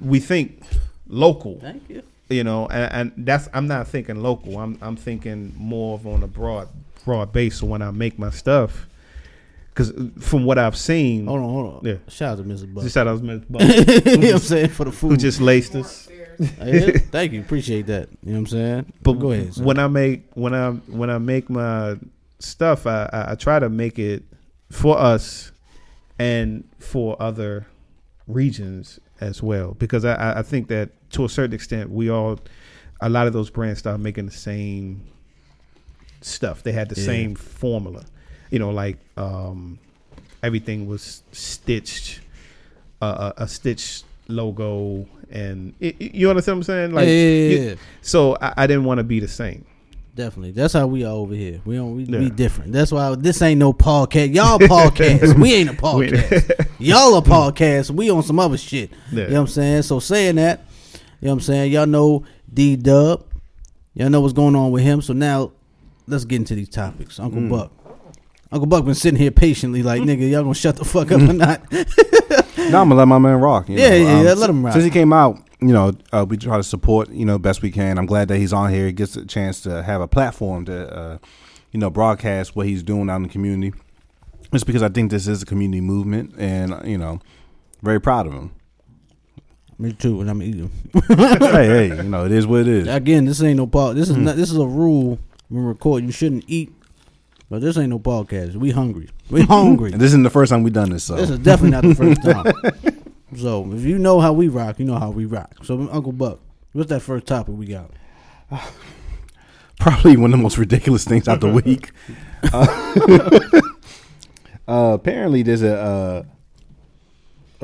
we 0.00 0.20
think 0.20 0.62
local 1.08 1.58
Thank 1.60 1.88
you. 1.88 2.02
you 2.28 2.42
know 2.42 2.66
and, 2.68 3.12
and 3.16 3.26
that's 3.26 3.48
i'm 3.54 3.66
not 3.68 3.86
thinking 3.86 4.16
local 4.22 4.58
i'm 4.58 4.76
i'm 4.82 4.96
thinking 4.96 5.52
more 5.56 5.94
of 5.94 6.04
on 6.06 6.22
a 6.24 6.26
broad 6.26 6.68
broad 7.04 7.32
base 7.32 7.60
so 7.60 7.66
when 7.66 7.80
i 7.82 7.90
make 7.92 8.18
my 8.18 8.30
stuff 8.30 8.88
because 9.70 9.92
from 10.20 10.44
what 10.44 10.58
i've 10.58 10.76
seen 10.76 11.26
Hold 11.26 11.40
on, 11.40 11.48
hold 11.50 11.74
on. 11.74 11.80
Yeah. 11.84 11.96
Shout 12.08 12.38
out 12.38 12.44
to 12.44 12.48
Mrs. 12.48 12.72
Buck. 12.74 12.82
just 12.84 12.94
shout 12.94 13.06
out 13.06 13.18
to 13.18 13.24
Ms. 13.24 13.42
Buck, 13.48 13.60
you 14.06 14.16
know 14.18 14.26
what 14.26 14.32
I'm 14.34 14.38
saying 14.38 14.68
for 14.70 14.84
the 14.84 14.92
food. 14.92 15.10
who 15.12 15.16
just 15.16 15.40
laced 15.40 15.74
us 15.76 16.08
Yeah, 16.58 16.90
thank 17.10 17.32
you, 17.32 17.40
appreciate 17.40 17.86
that. 17.86 18.08
You 18.24 18.32
know 18.32 18.32
what 18.32 18.38
I'm 18.38 18.46
saying? 18.46 18.92
but 19.02 19.12
go 19.14 19.30
ahead. 19.32 19.54
Sir. 19.54 19.62
when 19.64 19.78
i 19.78 19.86
make 19.86 20.24
when 20.34 20.54
i 20.54 20.70
when 20.70 21.08
i 21.10 21.18
make 21.18 21.48
my 21.50 21.96
stuff 22.40 22.86
I, 22.86 23.08
I 23.12 23.32
i 23.32 23.34
try 23.36 23.58
to 23.60 23.68
make 23.68 23.98
it 23.98 24.22
for 24.72 24.98
us 24.98 25.52
and 26.18 26.64
for 26.78 27.20
other 27.20 27.66
regions 28.26 28.98
as 29.20 29.42
well 29.42 29.74
because 29.78 30.04
I- 30.04 30.38
I, 30.38 30.42
think 30.42 30.68
that 30.68 30.90
to 31.10 31.24
a 31.24 31.28
certain 31.28 31.54
extent 31.54 31.90
we 31.90 32.08
all 32.10 32.38
a 33.00 33.08
lot 33.08 33.26
of 33.26 33.32
those 33.32 33.50
brands 33.50 33.78
started 33.78 33.98
making 34.02 34.26
the 34.26 34.32
same 34.32 35.02
stuff. 36.22 36.62
They 36.62 36.72
had 36.72 36.88
the 36.88 36.98
Yeah. 37.00 37.06
same 37.06 37.34
formula, 37.34 38.04
you 38.50 38.58
know, 38.58 38.70
like 38.70 38.98
um, 39.16 39.78
everything 40.42 40.86
was 40.86 41.22
stitched, 41.32 42.20
uh, 43.02 43.32
a, 43.36 43.42
a 43.44 43.48
stitched 43.48 44.04
logo, 44.28 45.06
and 45.30 45.74
it, 45.80 46.00
you 46.00 46.28
understand 46.30 46.56
what 46.58 46.60
I'm 46.60 46.64
saying? 46.64 46.92
Like, 46.94 47.06
yeah, 47.06 47.12
yeah, 47.12 47.48
yeah, 47.58 47.70
you- 47.72 47.78
so 48.02 48.36
I, 48.40 48.54
I 48.56 48.66
didn't 48.66 48.84
want 48.84 48.98
to 48.98 49.04
be 49.04 49.20
the 49.20 49.28
same. 49.28 49.64
Definitely. 50.16 50.52
That's 50.52 50.72
how 50.72 50.86
we 50.86 51.04
are 51.04 51.12
over 51.12 51.34
here. 51.34 51.60
We 51.66 51.76
don't 51.76 51.94
we, 51.94 52.04
we 52.06 52.30
different. 52.30 52.72
That's 52.72 52.90
why 52.90 53.14
this 53.16 53.42
ain't 53.42 53.58
no 53.60 53.74
podcast. 53.74 54.34
Y'all 54.34 54.58
podcast. 54.60 55.38
we 55.38 55.52
ain't 55.52 55.68
a 55.68 55.72
podcast. 55.74 56.68
Y'all 56.78 57.18
a 57.18 57.22
podcast. 57.22 57.90
We 57.90 58.08
on 58.10 58.22
some 58.22 58.38
other 58.38 58.56
shit. 58.56 58.90
Yeah. 59.12 59.24
You 59.24 59.28
know 59.28 59.34
what 59.34 59.40
I'm 59.42 59.46
saying? 59.48 59.82
So 59.82 60.00
saying 60.00 60.36
that, 60.36 60.64
you 61.20 61.26
know 61.26 61.32
what 61.32 61.32
I'm 61.34 61.40
saying? 61.42 61.70
Y'all 61.70 61.86
know 61.86 62.24
D 62.52 62.76
Dub. 62.76 63.24
Y'all 63.92 64.08
know 64.08 64.22
what's 64.22 64.32
going 64.32 64.56
on 64.56 64.70
with 64.72 64.82
him. 64.84 65.02
So 65.02 65.12
now 65.12 65.52
let's 66.06 66.24
get 66.24 66.36
into 66.36 66.54
these 66.54 66.70
topics. 66.70 67.20
Uncle 67.20 67.42
Mm. 67.42 67.50
Buck. 67.50 67.72
Uncle 68.50 68.66
Buck 68.68 68.86
been 68.86 68.94
sitting 68.94 69.20
here 69.20 69.30
patiently 69.30 69.82
like, 69.82 70.00
nigga, 70.00 70.30
y'all 70.30 70.42
gonna 70.44 70.54
shut 70.54 70.76
the 70.76 70.84
fuck 70.86 71.12
up 71.12 71.20
or 71.20 71.32
not? 71.34 71.70
No, 71.70 72.80
I'm 72.80 72.88
gonna 72.88 72.94
let 72.94 73.08
my 73.08 73.18
man 73.18 73.36
rock. 73.36 73.68
You 73.68 73.76
Yeah, 73.76 73.90
know. 73.90 73.96
yeah, 73.96 74.22
yeah, 74.22 74.32
let 74.32 74.48
him 74.48 74.64
rock. 74.64 74.72
Since 74.72 74.84
he 74.86 74.90
came 74.90 75.12
out, 75.12 75.45
you 75.60 75.72
know, 75.72 75.92
uh, 76.12 76.26
we 76.28 76.36
try 76.36 76.56
to 76.56 76.62
support, 76.62 77.10
you 77.10 77.24
know, 77.24 77.38
best 77.38 77.62
we 77.62 77.70
can. 77.70 77.98
I'm 77.98 78.06
glad 78.06 78.28
that 78.28 78.36
he's 78.38 78.52
on 78.52 78.70
here. 78.72 78.86
He 78.86 78.92
gets 78.92 79.16
a 79.16 79.24
chance 79.26 79.60
to 79.62 79.82
have 79.82 80.00
a 80.00 80.08
platform 80.08 80.64
to, 80.66 80.94
uh, 80.96 81.18
you 81.72 81.80
know, 81.80 81.90
broadcast 81.90 82.54
what 82.56 82.66
he's 82.66 82.82
doing 82.82 83.08
out 83.10 83.16
in 83.16 83.22
the 83.24 83.28
community. 83.28 83.72
Just 84.52 84.66
because 84.66 84.82
I 84.82 84.88
think 84.88 85.10
this 85.10 85.26
is 85.26 85.42
a 85.42 85.46
community 85.46 85.80
movement, 85.80 86.34
and 86.38 86.72
uh, 86.74 86.80
you 86.84 86.96
know, 86.98 87.20
very 87.82 88.00
proud 88.00 88.26
of 88.26 88.32
him. 88.32 88.52
Me 89.78 89.92
too, 89.92 90.20
and 90.20 90.30
I'm 90.30 90.40
eating. 90.42 90.70
hey, 91.08 91.66
hey, 91.66 91.96
you 91.96 92.02
know, 92.04 92.24
it 92.24 92.32
is 92.32 92.46
what 92.46 92.60
it 92.62 92.68
is. 92.68 92.88
Again, 92.88 93.24
this 93.24 93.42
ain't 93.42 93.56
no 93.58 93.66
pod. 93.66 93.96
This 93.96 94.08
is 94.08 94.16
Hmm. 94.16 94.24
not. 94.24 94.36
This 94.36 94.50
is 94.50 94.56
a 94.56 94.66
rule 94.66 95.18
when 95.48 95.62
we 95.62 95.68
record. 95.68 96.04
You 96.04 96.12
shouldn't 96.12 96.44
eat, 96.46 96.72
but 97.50 97.60
this 97.60 97.76
ain't 97.76 97.90
no 97.90 97.98
podcast. 97.98 98.54
We 98.54 98.70
hungry. 98.70 99.08
We 99.30 99.42
hungry. 99.46 99.92
And 99.92 100.00
this 100.00 100.08
isn't 100.08 100.22
the 100.22 100.30
first 100.30 100.50
time 100.50 100.62
we've 100.62 100.72
done 100.72 100.90
this, 100.90 101.04
so 101.04 101.16
This 101.16 101.28
is 101.30 101.40
definitely 101.40 101.70
not 101.70 101.82
the 101.82 101.94
first 101.94 102.22
time. 102.94 103.04
So 103.34 103.70
if 103.72 103.82
you 103.82 103.98
know 103.98 104.20
how 104.20 104.32
we 104.32 104.48
rock, 104.48 104.78
you 104.78 104.84
know 104.84 104.98
how 104.98 105.10
we 105.10 105.24
rock. 105.24 105.64
So 105.64 105.88
Uncle 105.90 106.12
Buck, 106.12 106.38
what's 106.72 106.90
that 106.90 107.00
first 107.00 107.26
topic 107.26 107.54
we 107.56 107.66
got? 107.66 107.90
probably 109.80 110.16
one 110.16 110.32
of 110.32 110.38
the 110.38 110.42
most 110.42 110.58
ridiculous 110.58 111.04
things 111.04 111.26
out 111.28 111.40
the 111.40 111.48
week. 111.64 111.90
Uh, 112.52 113.60
uh, 114.68 114.92
apparently, 114.94 115.42
there's 115.42 115.62
a. 115.62 115.76
Uh, 115.76 116.22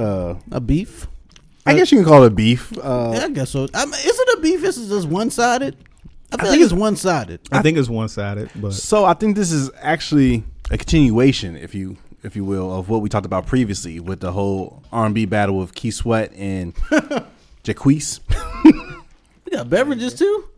uh, 0.01 0.35
A 0.51 0.61
beef? 0.61 1.07
I 1.65 1.75
guess 1.75 1.93
you 1.93 1.99
can 1.99 2.05
call 2.07 2.25
it 2.25 2.35
beef. 2.35 2.73
Uh, 2.79 3.13
yeah, 3.15 3.25
I 3.27 3.29
guess 3.31 3.51
so. 3.51 3.69
I 3.73 3.85
mean, 3.85 3.95
is 3.95 4.19
it 4.19 4.39
a 4.39 4.41
beef? 4.41 4.65
Is 4.65 4.79
it 4.79 4.89
just 4.93 5.07
one 5.07 5.31
sided? 5.31 5.77
I 6.33 6.37
feel 6.37 6.47
like 6.47 6.53
think 6.55 6.65
it's 6.65 6.73
one 6.73 6.97
sided. 6.97 7.41
I 7.53 7.63
think 7.63 7.79
it's 7.79 7.89
one 7.91 8.09
sided, 8.09 8.51
but 8.57 8.73
So 8.73 9.05
I 9.05 9.15
think 9.15 9.37
this 9.37 9.53
is 9.53 9.71
actually 9.81 10.45
a 10.71 10.79
continuation, 10.79 11.57
if 11.57 11.75
you 11.75 11.99
if 12.23 12.37
you 12.37 12.45
will, 12.45 12.73
of 12.77 12.89
what 12.89 13.03
we 13.03 13.09
talked 13.09 13.27
about 13.27 13.47
previously 13.47 14.01
with 14.01 14.21
the 14.21 14.33
whole 14.33 14.83
R 14.93 15.07
and 15.07 15.15
B 15.15 15.27
battle 15.27 15.61
of 15.61 15.75
Keith 15.75 15.95
Sweat 15.95 16.33
and 16.35 16.75
Jacquees. 17.65 18.21
We 19.45 19.53
got 19.53 19.69
beverages 19.69 20.15
too. 20.15 20.49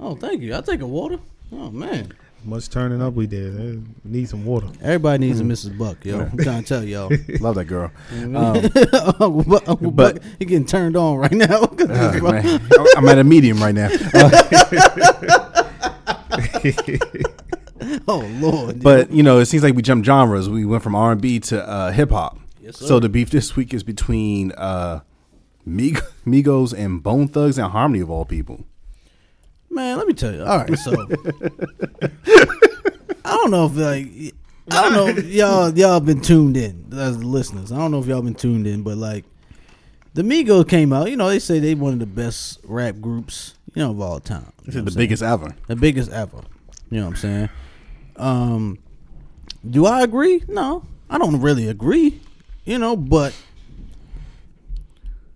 Oh, 0.00 0.14
thank 0.16 0.42
you. 0.42 0.54
I'll 0.54 0.62
take 0.62 0.80
a 0.80 0.86
water. 0.86 1.18
Oh 1.52 1.70
man, 1.70 2.12
much 2.44 2.68
turning 2.68 3.00
up 3.00 3.14
we 3.14 3.26
did. 3.26 3.86
Need 4.04 4.28
some 4.28 4.44
water. 4.44 4.68
everybody 4.82 5.26
needs 5.26 5.40
a 5.40 5.42
mm-hmm. 5.42 5.52
Mrs. 5.52 5.78
Buck, 5.78 6.04
yo. 6.04 6.20
I'm 6.20 6.36
trying 6.36 6.62
to 6.62 6.68
tell 6.68 6.84
y'all. 6.84 7.10
Love 7.40 7.54
that 7.54 7.64
girl. 7.66 7.90
Mm-hmm. 8.10 8.36
Um, 8.36 8.56
Uncle 9.20 9.44
Buck, 9.44 9.68
Uncle 9.68 9.90
But- 9.90 10.14
Buck, 10.14 10.22
he 10.38 10.44
getting 10.44 10.66
turned 10.66 10.96
on 10.96 11.16
right 11.16 11.32
now. 11.32 11.62
Uh, 11.62 12.88
I'm 12.96 13.08
at 13.08 13.18
a 13.18 13.24
medium 13.24 13.62
right 13.62 13.74
now. 13.74 13.88
oh 18.08 18.20
Lord, 18.40 18.82
But 18.82 19.10
you 19.10 19.22
know, 19.22 19.38
it 19.38 19.46
seems 19.46 19.62
like 19.62 19.74
we 19.74 19.82
jumped 19.82 20.06
genres. 20.06 20.48
We 20.48 20.64
went 20.64 20.82
from 20.82 20.94
R 20.94 21.12
and 21.12 21.20
B 21.20 21.40
to 21.40 21.66
uh, 21.68 21.92
hip 21.92 22.10
hop. 22.10 22.38
Yes, 22.60 22.78
sir. 22.78 22.86
so 22.86 23.00
the 23.00 23.08
beef 23.08 23.30
this 23.30 23.56
week 23.56 23.74
is 23.74 23.82
between 23.82 24.52
uh, 24.52 25.00
Mig- 25.66 26.02
Migos 26.26 26.72
and 26.76 27.02
Bone 27.02 27.28
Thugs 27.28 27.58
and 27.58 27.70
Harmony 27.70 28.00
of 28.00 28.10
all 28.10 28.24
people. 28.24 28.64
Man, 29.70 29.98
let 29.98 30.06
me 30.06 30.14
tell 30.14 30.32
you. 30.32 30.44
All 30.44 30.58
right, 30.58 30.78
so 30.78 30.92
I 33.24 33.36
don't 33.36 33.50
know 33.50 33.66
if 33.66 33.76
like 33.76 34.34
I 34.70 34.82
don't 34.82 34.92
know 34.92 35.06
if 35.08 35.24
y'all 35.26 35.76
y'all 35.76 36.00
been 36.00 36.20
tuned 36.20 36.56
in 36.56 36.86
as 36.92 37.18
the 37.18 37.26
listeners. 37.26 37.72
I 37.72 37.76
don't 37.76 37.90
know 37.90 37.98
if 38.00 38.06
y'all 38.06 38.22
been 38.22 38.34
tuned 38.34 38.66
in, 38.66 38.82
but 38.82 38.96
like 38.96 39.24
the 40.14 40.22
Migos 40.22 40.68
came 40.68 40.92
out. 40.92 41.10
You 41.10 41.16
know, 41.16 41.28
they 41.28 41.38
say 41.38 41.58
they 41.58 41.74
one 41.74 41.92
of 41.94 41.98
the 41.98 42.06
best 42.06 42.60
rap 42.64 42.96
groups 43.00 43.54
you 43.74 43.82
know 43.82 43.90
of 43.90 44.00
all 44.00 44.20
time. 44.20 44.52
You 44.64 44.72
know 44.78 44.82
the 44.84 44.96
biggest 44.96 45.22
ever. 45.22 45.54
the 45.66 45.76
biggest 45.76 46.10
ever. 46.10 46.40
You 46.90 47.00
know 47.00 47.06
what 47.06 47.10
I'm 47.10 47.16
saying? 47.16 47.48
Um, 48.16 48.78
do 49.68 49.86
I 49.86 50.02
agree? 50.02 50.42
No, 50.48 50.84
I 51.10 51.18
don't 51.18 51.40
really 51.40 51.68
agree. 51.68 52.20
You 52.64 52.78
know, 52.78 52.96
but 52.96 53.34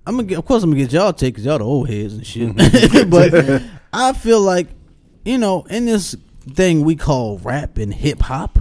I'm 0.07 0.17
gonna 0.17 0.27
get. 0.29 0.39
Of 0.39 0.47
course, 0.47 0.63
I'm 0.63 0.71
gonna 0.71 0.83
get 0.83 0.93
y'all 0.93 1.13
take 1.13 1.35
because 1.35 1.45
y'all 1.45 1.59
the 1.59 1.65
old 1.65 1.89
heads 1.89 2.15
and 2.15 2.27
shit. 2.27 2.57
but 3.11 3.63
I 3.93 4.13
feel 4.13 4.41
like, 4.41 4.69
you 5.25 5.39
know, 5.39 5.65
in 5.65 5.85
this 5.87 6.17
thing 6.51 6.85
we 6.85 6.97
call 6.97 7.39
rap 7.39 7.77
and 7.79 7.93
hip 7.93 8.21
hop, 8.23 8.59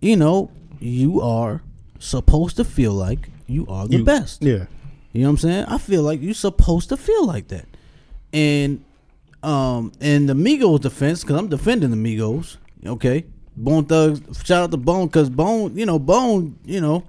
you 0.00 0.16
know, 0.16 0.50
you 0.80 1.20
are 1.20 1.62
supposed 1.98 2.56
to 2.56 2.64
feel 2.64 2.92
like 2.92 3.28
you 3.46 3.66
are 3.68 3.86
the 3.86 3.98
You- 3.98 4.04
best. 4.04 4.42
Yeah. 4.42 4.66
You 5.12 5.22
know 5.22 5.28
what 5.28 5.30
I'm 5.30 5.36
saying? 5.38 5.64
I 5.66 5.78
feel 5.78 6.02
like 6.02 6.20
you're 6.20 6.34
supposed 6.34 6.90
to 6.90 6.96
feel 6.98 7.24
like 7.24 7.48
that. 7.48 7.64
And 8.34 8.84
um 9.42 9.92
in 10.00 10.26
the 10.26 10.34
Migos 10.34 10.80
defense, 10.80 11.22
because 11.22 11.36
I'm 11.38 11.48
defending 11.48 11.90
the 11.90 11.96
Migos, 11.96 12.56
okay? 12.84 13.24
Bone 13.56 13.84
Thugs, 13.86 14.20
shout 14.44 14.64
out 14.64 14.70
to 14.70 14.76
Bone, 14.76 15.06
because 15.06 15.30
Bone, 15.30 15.76
you 15.76 15.86
know, 15.86 15.98
Bone, 15.98 16.58
you 16.64 16.80
know, 16.80 17.04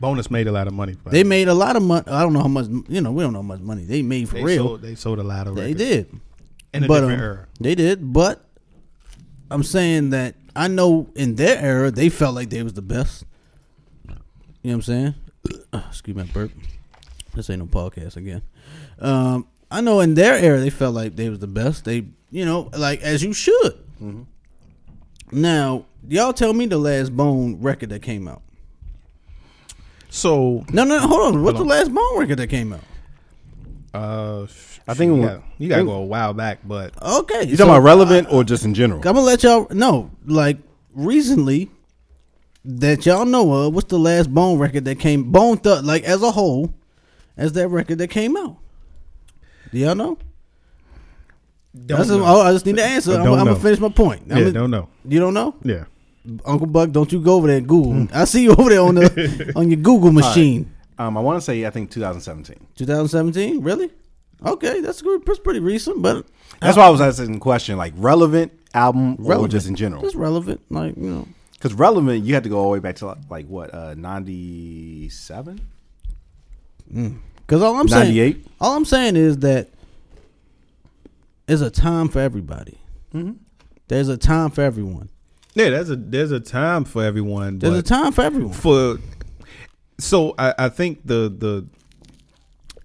Bonus 0.00 0.32
made 0.32 0.48
a 0.48 0.52
lot 0.52 0.66
of 0.66 0.74
money. 0.74 0.96
they 1.06 1.22
made 1.22 1.46
a 1.46 1.54
lot 1.54 1.76
of 1.76 1.82
money. 1.82 2.04
I 2.08 2.22
don't 2.22 2.32
know 2.32 2.40
how 2.40 2.48
much, 2.48 2.66
you 2.88 3.00
know, 3.00 3.12
we 3.12 3.22
don't 3.22 3.32
know 3.32 3.38
how 3.38 3.46
much 3.46 3.60
money 3.60 3.84
they 3.84 4.02
made 4.02 4.28
for 4.28 4.34
they 4.34 4.42
real. 4.42 4.66
Sold, 4.66 4.82
they 4.82 4.94
sold 4.96 5.18
a 5.20 5.22
lot 5.22 5.46
of 5.46 5.54
they 5.54 5.74
did. 5.74 6.08
In 6.74 6.82
a 6.84 6.88
But, 6.88 7.00
different 7.00 7.20
um, 7.20 7.24
era. 7.24 7.46
They 7.60 7.74
did, 7.76 8.12
but 8.12 8.44
I'm 9.50 9.62
saying 9.62 10.10
that 10.10 10.34
I 10.56 10.66
know 10.66 11.08
in 11.14 11.36
their 11.36 11.56
era 11.58 11.90
they 11.92 12.08
felt 12.08 12.34
like 12.34 12.50
they 12.50 12.62
was 12.64 12.72
the 12.72 12.82
best. 12.82 13.24
You 14.08 14.14
know 14.14 14.18
what 14.62 14.74
I'm 14.74 14.82
saying? 14.82 15.14
Excuse 15.88 16.16
my 16.16 16.24
burp. 16.24 16.50
This 17.34 17.48
ain't 17.48 17.60
no 17.60 17.66
podcast 17.66 18.16
again. 18.16 18.42
Um, 18.98 19.46
I 19.70 19.80
know 19.82 20.00
in 20.00 20.14
their 20.14 20.34
era 20.34 20.58
they 20.60 20.70
felt 20.70 20.94
like 20.94 21.14
they 21.16 21.28
was 21.28 21.38
the 21.38 21.46
best. 21.46 21.84
They, 21.84 22.06
you 22.30 22.44
know, 22.44 22.70
like 22.76 23.02
as 23.02 23.22
you 23.22 23.32
should. 23.32 23.78
Now, 25.32 25.86
y'all 26.08 26.32
tell 26.32 26.52
me 26.52 26.66
the 26.66 26.78
last 26.78 27.16
Bone 27.16 27.58
record 27.60 27.88
that 27.90 28.02
came 28.02 28.28
out. 28.28 28.42
So 30.10 30.64
No, 30.72 30.84
no, 30.84 30.98
hold 31.00 31.34
on. 31.34 31.42
What's 31.42 31.56
Hold 31.56 31.68
the 31.68 31.74
last 31.74 31.92
Bone 31.94 32.18
record 32.18 32.38
that 32.38 32.48
came 32.48 32.72
out? 32.74 32.80
uh 33.94 34.46
I 34.88 34.94
think 34.94 35.10
you 35.10 35.14
when- 35.16 35.22
got, 35.28 35.42
you 35.58 35.68
gotta 35.68 35.84
go 35.84 35.92
a 35.92 36.04
while 36.04 36.32
back, 36.34 36.58
but 36.64 36.92
Okay, 37.02 37.44
You 37.46 37.56
talking 37.56 37.70
about 37.70 37.82
relevant 37.82 38.28
or 38.32 38.42
just 38.44 38.64
in 38.64 38.74
general? 38.74 38.98
I'm 39.00 39.14
gonna 39.14 39.20
let 39.20 39.42
y'all 39.42 39.66
know. 39.70 40.10
Like 40.26 40.58
recently, 40.94 41.70
that 42.64 43.06
y'all 43.06 43.24
know 43.24 43.52
of, 43.52 43.74
what's 43.74 43.88
the 43.88 43.98
last 43.98 44.32
Bone 44.32 44.58
record 44.58 44.84
that 44.86 44.98
came? 44.98 45.30
Bone 45.30 45.56
Thug, 45.58 45.84
like 45.84 46.04
as 46.04 46.22
a 46.22 46.30
whole, 46.32 46.72
as 47.36 47.52
that 47.54 47.68
record 47.68 47.98
that 47.98 48.08
came 48.08 48.36
out. 48.36 48.56
Do 49.72 49.78
y'all 49.78 49.94
know? 49.94 50.18
Don't 51.74 51.98
That's 51.98 52.10
know. 52.10 52.22
oh, 52.24 52.40
I 52.42 52.52
just 52.52 52.66
need 52.66 52.76
to 52.76 52.84
answer. 52.84 53.12
I 53.12 53.24
I'm, 53.24 53.32
I'm 53.32 53.44
gonna 53.46 53.56
finish 53.56 53.80
my 53.80 53.88
point. 53.88 54.22
yeah, 54.26 54.34
I'm 54.34 54.40
gonna- 54.40 54.52
don't 54.52 54.70
know. 54.70 54.88
you 55.06 55.18
don't 55.20 55.34
know, 55.34 55.54
Yeah. 55.62 55.84
Uncle 56.44 56.66
Buck? 56.68 56.90
Don't 56.92 57.10
you 57.10 57.20
go 57.20 57.34
over 57.34 57.48
there 57.48 57.56
and 57.56 57.66
Google? 57.66 58.06
I 58.14 58.24
see 58.26 58.44
you 58.44 58.52
over 58.54 58.70
there 58.70 58.80
on 58.82 58.94
the 58.94 59.52
on 59.56 59.68
your 59.70 59.80
Google 59.80 60.12
machine. 60.12 60.72
Um, 60.98 61.16
I 61.16 61.20
want 61.20 61.38
to 61.38 61.40
say 61.40 61.66
I 61.66 61.70
think 61.70 61.90
2017. 61.90 62.64
2017, 62.76 63.60
really? 63.62 63.90
Okay, 64.44 64.80
that's 64.80 65.02
good. 65.02 65.24
That's 65.26 65.38
pretty 65.40 65.60
recent, 65.60 66.00
but 66.02 66.26
That's 66.60 66.76
why 66.76 66.86
I 66.86 66.90
was 66.90 67.00
asking 67.00 67.32
the 67.32 67.38
question 67.38 67.76
like 67.76 67.92
relevant 67.96 68.52
album 68.74 69.16
or 69.24 69.48
just 69.48 69.66
in 69.66 69.74
general. 69.74 70.02
Just 70.02 70.14
relevant. 70.14 70.60
Like 70.70 70.96
you 70.96 71.10
know, 71.10 71.28
Because 71.54 71.74
relevant, 71.74 72.24
you 72.24 72.34
have 72.34 72.42
to 72.44 72.48
go 72.48 72.58
all 72.58 72.64
the 72.64 72.70
way 72.70 72.78
back 72.80 72.96
to 72.96 73.16
like 73.30 73.46
what 73.46 73.72
uh, 73.74 73.94
97, 73.94 75.60
because 76.88 77.62
all 77.62 77.76
I'm 77.80 77.88
saying, 77.88 78.44
all 78.60 78.76
I'm 78.76 78.84
saying 78.84 79.16
is 79.16 79.38
that 79.38 79.70
there's 81.46 81.60
a 81.60 81.70
time 81.70 82.08
for 82.08 82.20
everybody. 82.20 82.78
Mm-hmm. 83.14 83.32
There's 83.88 84.08
a 84.08 84.16
time 84.16 84.50
for 84.50 84.62
everyone. 84.62 85.10
Yeah, 85.54 85.70
there's 85.70 85.90
a 85.90 85.96
there's 85.96 86.32
a 86.32 86.40
time 86.40 86.84
for 86.84 87.04
everyone. 87.04 87.58
There's 87.58 87.76
a 87.76 87.82
time 87.82 88.12
for 88.12 88.22
everyone. 88.22 88.52
for 88.54 88.98
so 89.98 90.34
I, 90.38 90.54
I 90.58 90.68
think 90.68 91.06
the 91.06 91.28
the 91.28 91.66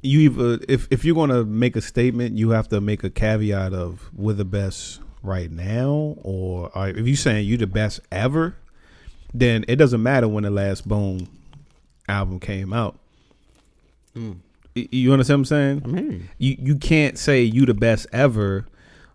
you 0.02 0.20
either 0.22 0.60
if 0.67 0.88
if 0.91 1.06
you're 1.06 1.15
gonna 1.15 1.43
make 1.46 1.76
a 1.76 1.82
statement, 1.82 2.38
you 2.38 2.50
have 2.50 2.67
to 2.70 2.82
make 2.82 3.04
a 3.04 3.10
caveat 3.10 3.74
of 3.74 4.10
we're 4.13 4.34
the 4.34 4.46
best 4.46 5.00
right 5.24 5.52
now, 5.52 6.15
or, 6.22 6.72
or 6.76 6.89
if 6.89 7.08
you're 7.08 7.15
saying 7.15 7.48
you're 7.48 7.58
the 7.58 7.67
best 7.67 8.00
ever, 8.12 8.56
then 9.34 9.65
it 9.67 9.78
doesn't 9.78 10.04
matter 10.04 10.28
when 10.28 10.43
the 10.43 10.50
last 10.50 10.88
Bone 10.88 11.28
album 12.08 12.39
came 12.39 12.74
out. 12.74 13.00
Y- 14.15 14.36
You 14.91 15.13
understand 15.13 15.39
what 15.39 15.41
I'm 15.41 15.45
saying? 15.45 15.81
I'm 15.85 15.97
hearing 15.97 16.29
you. 16.37 16.49
You 16.49 16.55
you 16.59 16.75
can't 16.75 17.17
say 17.17 17.43
you 17.43 17.65
the 17.65 17.73
best 17.73 18.07
ever, 18.11 18.65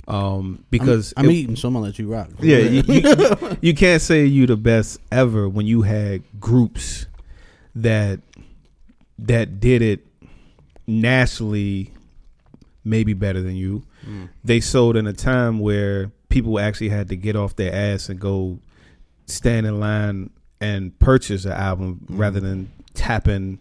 um, 0.08 0.64
because 0.70 1.12
I'm 1.16 1.26
it- 1.30 1.34
eating, 1.34 1.56
so 1.56 1.68
I'm 1.68 1.74
gonna 1.74 1.86
let 1.86 1.98
you 1.98 2.12
rock. 2.12 2.30
yeah, 2.40 2.58
you, 2.58 2.82
you, 2.86 3.56
you 3.60 3.74
can't 3.74 4.02
say 4.02 4.24
you 4.24 4.46
the 4.46 4.56
best 4.56 5.00
ever 5.10 5.48
when 5.48 5.66
you 5.66 5.82
had 5.82 6.22
groups 6.40 7.06
that 7.74 8.20
that 9.18 9.60
did 9.60 9.82
it 9.82 10.06
nationally, 10.86 11.92
maybe 12.84 13.12
better 13.14 13.40
than 13.40 13.56
you. 13.56 13.84
Mm. 14.06 14.28
They 14.44 14.60
sold 14.60 14.96
in 14.96 15.06
a 15.06 15.12
time 15.12 15.58
where 15.60 16.10
people 16.28 16.58
actually 16.58 16.88
had 16.88 17.08
to 17.08 17.16
get 17.16 17.36
off 17.36 17.56
their 17.56 17.72
ass 17.72 18.08
and 18.08 18.18
go 18.18 18.58
stand 19.26 19.66
in 19.66 19.78
line 19.78 20.30
and 20.60 20.98
purchase 20.98 21.44
an 21.44 21.52
album 21.52 22.04
rather 22.08 22.40
than 22.40 22.70
tapping 22.94 23.60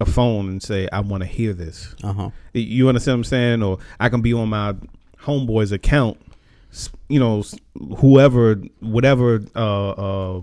a 0.00 0.06
phone 0.06 0.48
and 0.48 0.62
say, 0.62 0.88
"I 0.92 1.00
want 1.00 1.22
to 1.22 1.26
hear 1.28 1.52
this." 1.52 1.94
Uh 2.02 2.12
huh. 2.12 2.30
You 2.52 2.88
understand 2.88 3.14
what 3.14 3.18
I'm 3.20 3.24
saying? 3.24 3.62
Or 3.62 3.78
I 4.00 4.08
can 4.08 4.22
be 4.22 4.32
on 4.32 4.48
my 4.48 4.74
homeboy's 5.20 5.72
account, 5.72 6.18
you 7.08 7.18
know, 7.18 7.42
whoever, 7.98 8.56
whatever 8.80 9.42
uh, 9.54 9.90
uh, 9.90 10.40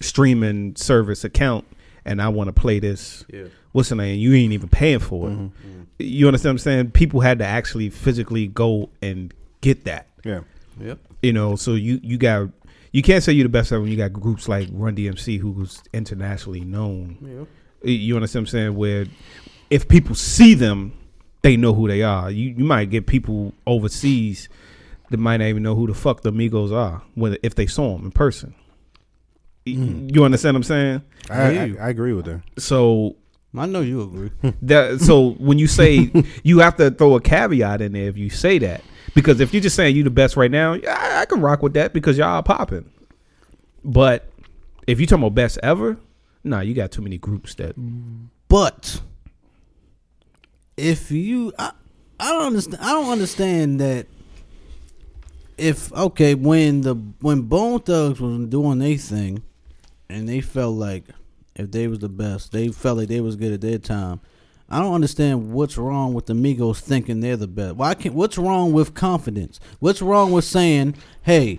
streaming 0.00 0.76
service 0.76 1.24
account, 1.24 1.64
and 2.04 2.20
I 2.22 2.28
want 2.28 2.48
to 2.48 2.52
play 2.52 2.78
this. 2.78 3.24
Yeah. 3.32 3.44
What's 3.72 3.88
the 3.88 3.96
name? 3.96 4.18
You 4.18 4.34
ain't 4.34 4.52
even 4.52 4.68
paying 4.68 4.98
for 4.98 5.30
it. 5.30 5.50
You 5.98 6.26
understand 6.26 6.50
what 6.50 6.54
I'm 6.54 6.58
saying? 6.64 6.90
People 6.90 7.20
had 7.20 7.38
to 7.38 7.46
actually 7.46 7.88
physically 7.88 8.46
go 8.46 8.90
and 9.00 9.32
get 9.62 9.84
that. 9.84 10.08
Yeah. 10.24 10.40
Yep. 10.80 10.98
You 11.22 11.32
know, 11.32 11.56
so 11.56 11.74
you 11.74 12.00
you 12.02 12.18
got 12.18 12.50
you 12.92 13.02
can't 13.02 13.22
say 13.24 13.32
you're 13.32 13.44
the 13.44 13.48
best 13.48 13.72
ever 13.72 13.80
when 13.80 13.90
you 13.90 13.96
got 13.96 14.12
groups 14.12 14.48
like 14.48 14.68
Run 14.72 14.94
DMC 14.94 15.38
who's 15.38 15.82
internationally 15.92 16.60
known. 16.60 17.16
Yep. 17.22 17.48
You 17.84 18.16
understand 18.16 18.44
what 18.44 18.48
I'm 18.50 18.52
saying? 18.52 18.74
Where 18.76 19.06
if 19.70 19.88
people 19.88 20.14
see 20.14 20.54
them, 20.54 20.92
they 21.42 21.56
know 21.56 21.74
who 21.74 21.88
they 21.88 22.02
are. 22.02 22.30
You 22.30 22.50
you 22.56 22.64
might 22.64 22.90
get 22.90 23.06
people 23.06 23.52
overseas 23.66 24.48
that 25.10 25.18
might 25.18 25.38
not 25.38 25.46
even 25.46 25.62
know 25.62 25.74
who 25.74 25.86
the 25.86 25.94
fuck 25.94 26.22
the 26.22 26.32
Migos 26.32 26.72
are 26.72 27.02
when 27.14 27.36
if 27.42 27.54
they 27.54 27.66
saw 27.66 27.96
them 27.96 28.06
in 28.06 28.10
person. 28.12 28.54
You- 29.64 29.76
hmm. 29.76 30.08
You 30.12 30.24
understand 30.24 30.54
what 30.54 30.58
I'm 30.58 30.62
saying? 30.64 31.02
I, 31.30 31.58
I. 31.58 31.86
I 31.86 31.88
agree 31.90 32.12
with 32.12 32.26
her. 32.26 32.42
So 32.58 33.16
I 33.56 33.66
know 33.66 33.80
you 33.80 34.02
agree. 34.02 34.30
that 34.62 35.00
so 35.00 35.32
when 35.32 35.58
you 35.58 35.66
say 35.66 36.10
you 36.42 36.60
have 36.60 36.76
to 36.76 36.90
throw 36.90 37.14
a 37.16 37.20
caveat 37.20 37.80
in 37.80 37.92
there 37.92 38.08
if 38.08 38.16
you 38.16 38.30
say 38.30 38.58
that 38.58 38.82
because 39.14 39.40
if 39.40 39.52
you're 39.52 39.62
just 39.62 39.76
saying 39.76 39.94
you 39.94 40.02
the 40.04 40.10
best 40.10 40.36
right 40.36 40.50
now, 40.50 40.72
yeah, 40.74 40.96
I, 40.98 41.20
I 41.22 41.24
can 41.26 41.40
rock 41.40 41.62
with 41.62 41.74
that 41.74 41.92
because 41.92 42.16
y'all 42.18 42.28
are 42.28 42.42
popping. 42.42 42.90
But 43.84 44.30
if 44.86 45.00
you 45.00 45.06
talking 45.06 45.24
about 45.24 45.34
best 45.34 45.58
ever, 45.62 45.98
nah, 46.44 46.60
you 46.60 46.74
got 46.74 46.90
too 46.92 47.02
many 47.02 47.18
groups 47.18 47.54
that 47.56 47.78
mm. 47.78 48.28
But 48.52 49.00
if 50.76 51.10
you, 51.10 51.54
I, 51.58 51.72
I 52.20 52.32
don't 52.32 52.48
understand. 52.48 52.82
I 52.82 52.92
don't 52.92 53.10
understand 53.10 53.80
that. 53.80 54.06
If 55.56 55.90
okay, 55.90 56.34
when 56.34 56.82
the 56.82 56.94
when 57.22 57.42
Bone 57.42 57.80
Thugs 57.80 58.20
was 58.20 58.46
doing 58.48 58.78
their 58.78 58.98
thing, 58.98 59.42
and 60.10 60.28
they 60.28 60.42
felt 60.42 60.76
like 60.76 61.04
if 61.56 61.70
they 61.70 61.88
was 61.88 62.00
the 62.00 62.10
best, 62.10 62.52
they 62.52 62.68
felt 62.68 62.98
like 62.98 63.08
they 63.08 63.22
was 63.22 63.36
good 63.36 63.54
at 63.54 63.62
their 63.62 63.78
time. 63.78 64.20
I 64.68 64.80
don't 64.80 64.94
understand 64.94 65.54
what's 65.54 65.78
wrong 65.78 66.12
with 66.12 66.26
the 66.26 66.34
Migos 66.34 66.80
thinking 66.80 67.20
they're 67.20 67.38
the 67.38 67.48
best. 67.48 67.76
Why 67.76 67.94
can't? 67.94 68.14
What's 68.14 68.36
wrong 68.36 68.74
with 68.74 68.92
confidence? 68.92 69.60
What's 69.78 70.02
wrong 70.02 70.30
with 70.30 70.44
saying, 70.44 70.96
"Hey, 71.22 71.58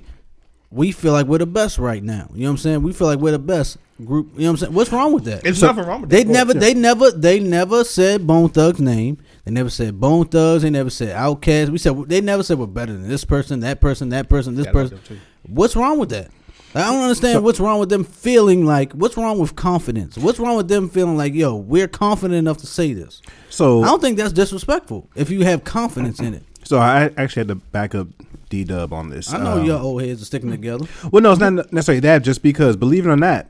we 0.73 0.91
feel 0.91 1.11
like 1.13 1.27
we're 1.27 1.37
the 1.37 1.45
best 1.45 1.77
right 1.77 2.03
now"? 2.03 2.29
You 2.33 2.41
know 2.43 2.47
what 2.47 2.51
I'm 2.51 2.57
saying? 2.57 2.83
We 2.83 2.93
feel 2.93 3.07
like 3.07 3.19
we're 3.19 3.31
the 3.31 3.39
best 3.39 3.77
group. 4.03 4.31
You 4.33 4.41
know 4.41 4.45
what 4.45 4.49
I'm 4.51 4.57
saying? 4.57 4.73
What's 4.73 4.91
wrong 4.91 5.13
with 5.13 5.25
that? 5.25 5.45
It's 5.45 5.61
nothing 5.61 5.85
wrong 5.85 6.01
with 6.01 6.09
They 6.09 6.23
that. 6.23 6.31
never, 6.31 6.53
they 6.53 6.73
never, 6.73 7.11
they 7.11 7.39
never 7.39 7.83
said 7.83 8.25
Bone 8.25 8.49
Thug's 8.49 8.79
name. 8.81 9.17
They 9.45 9.51
never 9.51 9.69
said 9.69 9.99
Bone 9.99 10.25
Thugs. 10.25 10.63
They 10.63 10.69
never 10.69 10.89
said 10.89 11.15
Outkast. 11.15 11.69
We 11.69 11.77
said 11.77 11.95
they 12.07 12.21
never 12.21 12.43
said 12.43 12.57
we're 12.57 12.67
better 12.67 12.93
than 12.93 13.07
this 13.07 13.25
person, 13.25 13.59
that 13.61 13.81
person, 13.81 14.09
that 14.09 14.29
person, 14.29 14.55
this 14.55 14.65
Yeah, 14.65 14.71
I 14.71 14.81
like 14.83 14.91
person. 14.91 15.21
What's 15.47 15.75
wrong 15.75 15.99
with 15.99 16.09
that? 16.09 16.31
I 16.75 16.91
don't 16.91 17.03
understand 17.03 17.43
what's 17.43 17.59
wrong 17.59 17.79
with 17.79 17.89
them 17.89 18.03
feeling 18.03 18.65
like. 18.65 18.93
What's 18.93 19.15
wrong 19.15 19.37
with 19.37 19.55
confidence? 19.55 20.17
What's 20.17 20.39
wrong 20.39 20.57
with 20.57 20.69
them 20.69 20.89
feeling 20.89 21.15
like, 21.15 21.35
yo, 21.35 21.55
we're 21.55 21.87
confident 21.87 22.39
enough 22.39 22.57
to 22.59 22.67
say 22.67 22.93
this? 22.93 23.21
So 23.51 23.83
I 23.83 23.87
don't 23.87 24.01
think 24.01 24.17
that's 24.17 24.33
disrespectful 24.33 25.07
if 25.15 25.29
you 25.29 25.43
have 25.43 25.63
confidence 25.63 26.19
in 26.19 26.33
it. 26.33 26.43
So 26.63 26.79
I 26.79 27.11
actually 27.17 27.41
had 27.41 27.47
to 27.49 27.55
back 27.55 27.95
up 27.95 28.07
D 28.49 28.63
Dub 28.63 28.93
on 28.93 29.09
this. 29.09 29.33
I 29.33 29.37
know 29.43 29.59
Um, 29.59 29.65
your 29.65 29.79
old 29.79 30.01
heads 30.01 30.21
are 30.21 30.25
sticking 30.25 30.51
together. 30.51 30.85
Well, 31.11 31.21
no, 31.21 31.31
it's 31.31 31.39
not 31.39 31.71
necessarily 31.73 31.99
that. 32.01 32.23
Just 32.23 32.43
because, 32.43 32.75
believe 32.77 33.05
it 33.05 33.09
or 33.09 33.15
not, 33.15 33.47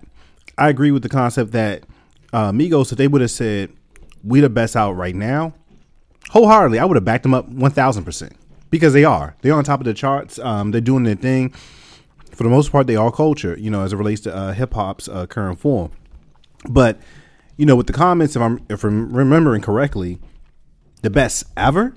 I 0.58 0.70
agree 0.70 0.92
with 0.92 1.04
the 1.04 1.10
concept 1.10 1.52
that 1.52 1.84
uh, 2.32 2.52
Migos, 2.52 2.92
if 2.92 2.98
they 2.98 3.08
would 3.08 3.22
have 3.22 3.32
said 3.32 3.72
we 4.24 4.40
the 4.40 4.50
best 4.50 4.76
out 4.76 4.94
right 4.94 5.16
now, 5.16 5.54
wholeheartedly, 6.30 6.80
I 6.80 6.86
would 6.86 6.96
have 6.96 7.06
backed 7.06 7.24
them 7.24 7.34
up 7.34 7.48
one 7.50 7.72
thousand 7.72 8.06
percent 8.06 8.34
because 8.70 8.94
they 8.94 9.04
are. 9.04 9.36
They're 9.42 9.54
on 9.54 9.64
top 9.64 9.80
of 9.80 9.86
the 9.86 9.94
charts. 9.94 10.40
Um, 10.40 10.72
they're 10.72 10.82
doing 10.82 11.04
their 11.04 11.16
thing. 11.16 11.54
For 12.32 12.44
the 12.44 12.50
most 12.50 12.72
part, 12.72 12.88
they 12.88 12.96
are 12.96 13.12
culture. 13.12 13.56
You 13.60 13.70
know, 13.70 13.84
as 13.84 13.94
it 13.94 13.98
relates 13.98 14.22
to 14.22 14.36
uh, 14.36 14.54
hip 14.54 14.74
hop's 14.74 15.08
uh, 15.08 15.28
current 15.28 15.60
form. 15.60 15.92
But 16.70 17.00
you 17.58 17.66
know, 17.66 17.76
with 17.76 17.88
the 17.88 17.94
comments, 17.94 18.36
if 18.36 18.42
I'm 18.42 18.66
if 18.70 18.84
I'm 18.84 19.14
remembering 19.14 19.62
correctly, 19.62 20.20
the 21.02 21.10
best 21.10 21.44
ever. 21.58 21.94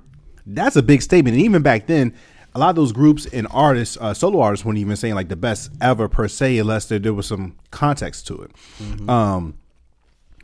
That's 0.46 0.76
a 0.76 0.82
big 0.82 1.02
statement. 1.02 1.36
And 1.36 1.44
even 1.44 1.62
back 1.62 1.86
then, 1.86 2.14
a 2.54 2.58
lot 2.58 2.70
of 2.70 2.76
those 2.76 2.92
groups 2.92 3.26
and 3.26 3.46
artists, 3.50 3.98
uh, 4.00 4.14
solo 4.14 4.40
artists, 4.40 4.64
weren't 4.64 4.78
even 4.78 4.96
saying 4.96 5.14
like 5.14 5.28
the 5.28 5.36
best 5.36 5.70
ever 5.80 6.08
per 6.08 6.28
se, 6.28 6.58
unless 6.58 6.86
there, 6.86 6.98
there 6.98 7.12
was 7.12 7.26
some 7.26 7.56
context 7.70 8.26
to 8.28 8.42
it. 8.42 8.50
Um, 9.08 9.54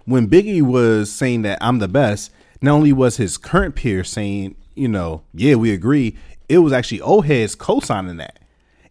when 0.05 0.29
Biggie 0.29 0.63
was 0.63 1.11
saying 1.11 1.43
that 1.43 1.59
I'm 1.61 1.79
the 1.79 1.89
best, 1.89 2.31
not 2.61 2.73
only 2.73 2.93
was 2.93 3.17
his 3.17 3.39
current 3.39 3.77
peer 3.77 4.05
saying, 4.05 4.57
you 4.75 4.89
know, 4.89 5.23
yeah, 5.33 5.55
we 5.55 5.73
agree, 5.73 6.17
it 6.49 6.59
was 6.59 6.73
actually 6.73 7.01
old 7.01 7.27
heads 7.27 7.55
co-signing 7.55 8.19
that, 8.19 8.41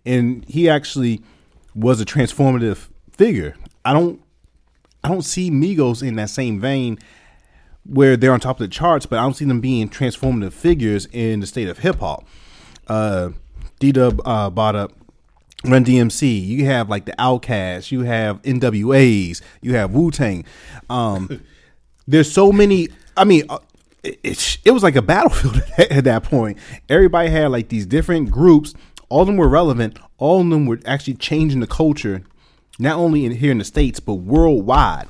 and 0.06 0.44
he 0.48 0.70
actually 0.70 1.22
was 1.76 2.02
a 2.02 2.06
transformative 2.06 2.88
figure. 3.12 3.56
I 3.86 3.94
don't, 3.94 4.22
I 5.04 5.10
don't 5.10 5.22
see 5.22 5.52
Migos 5.52 6.02
in 6.02 6.16
that 6.16 6.30
same 6.30 6.60
vein 6.60 6.98
where 7.86 8.16
they're 8.16 8.34
on 8.34 8.40
top 8.40 8.60
of 8.60 8.70
the 8.70 8.74
charts, 8.74 9.06
but 9.06 9.20
I 9.20 9.24
don't 9.24 9.36
see 9.36 9.46
them 9.46 9.62
being 9.62 9.90
transformative 9.90 10.54
figures 10.54 11.08
in 11.12 11.40
the 11.40 11.48
state 11.48 11.68
of 11.68 11.80
hip 11.80 12.00
hop. 12.00 12.26
Uh, 12.88 13.32
D 13.80 13.92
Dub 13.92 14.22
uh, 14.26 14.50
bought 14.50 14.76
up 14.76 14.94
Run 15.64 15.86
DMC. 15.86 16.46
You 16.46 16.66
have 16.66 16.90
like 16.90 17.06
the 17.06 17.20
Outkasts. 17.20 17.92
You 17.92 18.02
have 18.02 18.42
NWAs. 18.44 19.42
You 19.62 19.76
have 19.76 19.92
Wu 19.94 20.12
Tang. 20.12 20.46
Um, 20.90 21.42
there's 22.08 22.32
so 22.32 22.52
many. 22.52 22.90
I 23.16 23.26
mean, 23.26 23.44
uh, 23.50 23.60
it, 24.04 24.20
it, 24.24 24.58
it 24.66 24.72
was 24.72 24.84
like 24.84 24.96
a 24.96 25.02
battlefield 25.02 25.62
at 25.78 26.04
that 26.06 26.24
point. 26.24 26.58
Everybody 26.90 27.30
had 27.30 27.52
like 27.52 27.70
these 27.70 27.86
different 27.86 28.32
groups. 28.32 28.74
All 29.10 29.22
of 29.22 29.28
them 29.28 29.38
were 29.38 29.50
relevant. 29.50 30.00
All 30.18 30.42
of 30.42 30.50
them 30.50 30.66
were 30.66 30.80
actually 30.86 31.16
changing 31.16 31.60
the 31.60 31.68
culture, 31.68 32.24
not 32.80 32.96
only 32.96 33.26
in 33.26 33.34
here 33.34 33.52
in 33.52 33.58
the 33.58 33.66
states 33.66 34.00
but 34.00 34.16
worldwide. 34.16 35.08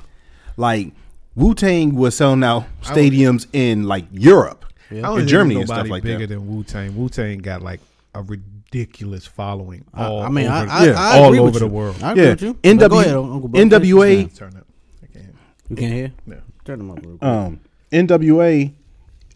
Like 0.56 0.92
Wu 1.34 1.54
Tang 1.54 1.94
was 1.94 2.16
selling 2.16 2.44
out 2.44 2.64
stadiums 2.82 3.46
in 3.52 3.84
like 3.84 4.04
Europe, 4.12 4.66
I 4.90 4.94
don't 4.96 5.20
in 5.20 5.28
Germany, 5.28 5.60
and 5.60 5.68
nobody 5.68 5.80
stuff 5.86 5.90
like 5.90 6.02
bigger 6.02 6.26
that. 6.26 6.34
than 6.34 6.46
Wu 6.54 6.62
Tang. 6.64 6.96
Wu 6.96 7.08
Tang 7.08 7.38
got 7.38 7.62
like 7.62 7.80
a 8.14 8.22
ridiculous 8.22 9.26
following. 9.26 9.84
I, 9.94 10.04
All 10.04 10.22
I 10.22 10.28
mean, 10.28 10.46
over, 10.46 10.54
I, 10.54 10.66
I, 10.80 10.84
yeah, 10.86 10.92
I 10.96 11.18
all 11.18 11.26
agree 11.28 11.38
over 11.38 11.50
with 11.50 11.60
the 11.60 11.66
world. 11.68 11.96
I 12.02 12.12
agree 12.12 12.24
Yeah, 12.24 12.30
with 12.30 12.42
you. 12.42 12.54
NW 12.54 12.88
go 12.90 13.00
ahead, 13.00 13.14
Uncle 13.16 13.48
Buck. 13.48 13.60
NWA 13.62 14.36
Turn 14.36 14.56
up. 14.56 14.66
I 15.02 15.06
can't. 15.06 15.34
You 15.70 15.76
can't 15.76 15.92
hear? 15.94 16.12
No. 16.26 16.40
Turn 16.64 16.78
them 16.78 16.90
up 16.90 16.98
real 17.02 17.16
quick. 17.16 17.22
um, 17.22 17.60
NWA 17.90 18.72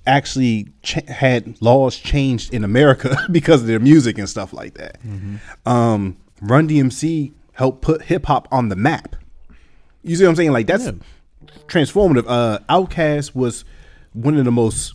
actually 0.06 0.68
ch- 0.82 0.92
had 1.08 1.60
laws 1.60 1.96
changed 1.96 2.52
in 2.54 2.62
America 2.62 3.16
because 3.32 3.62
of 3.62 3.66
their 3.66 3.80
music 3.80 4.18
and 4.18 4.28
stuff 4.28 4.52
like 4.52 4.74
that. 4.74 4.98
Um, 5.64 6.16
Run 6.40 6.68
DMC 6.68 7.32
helped 7.52 7.80
put 7.82 8.02
hip 8.02 8.26
hop 8.26 8.46
on 8.52 8.68
the 8.68 8.76
map. 8.76 9.16
You 10.02 10.14
see 10.14 10.22
what 10.24 10.30
I'm 10.30 10.36
saying? 10.36 10.52
Like 10.52 10.66
that's 10.66 10.88
transformative. 11.68 12.24
Uh, 12.26 12.58
Outkast 12.68 13.34
was 13.34 13.64
one 14.12 14.36
of 14.36 14.44
the 14.44 14.50
most 14.52 14.94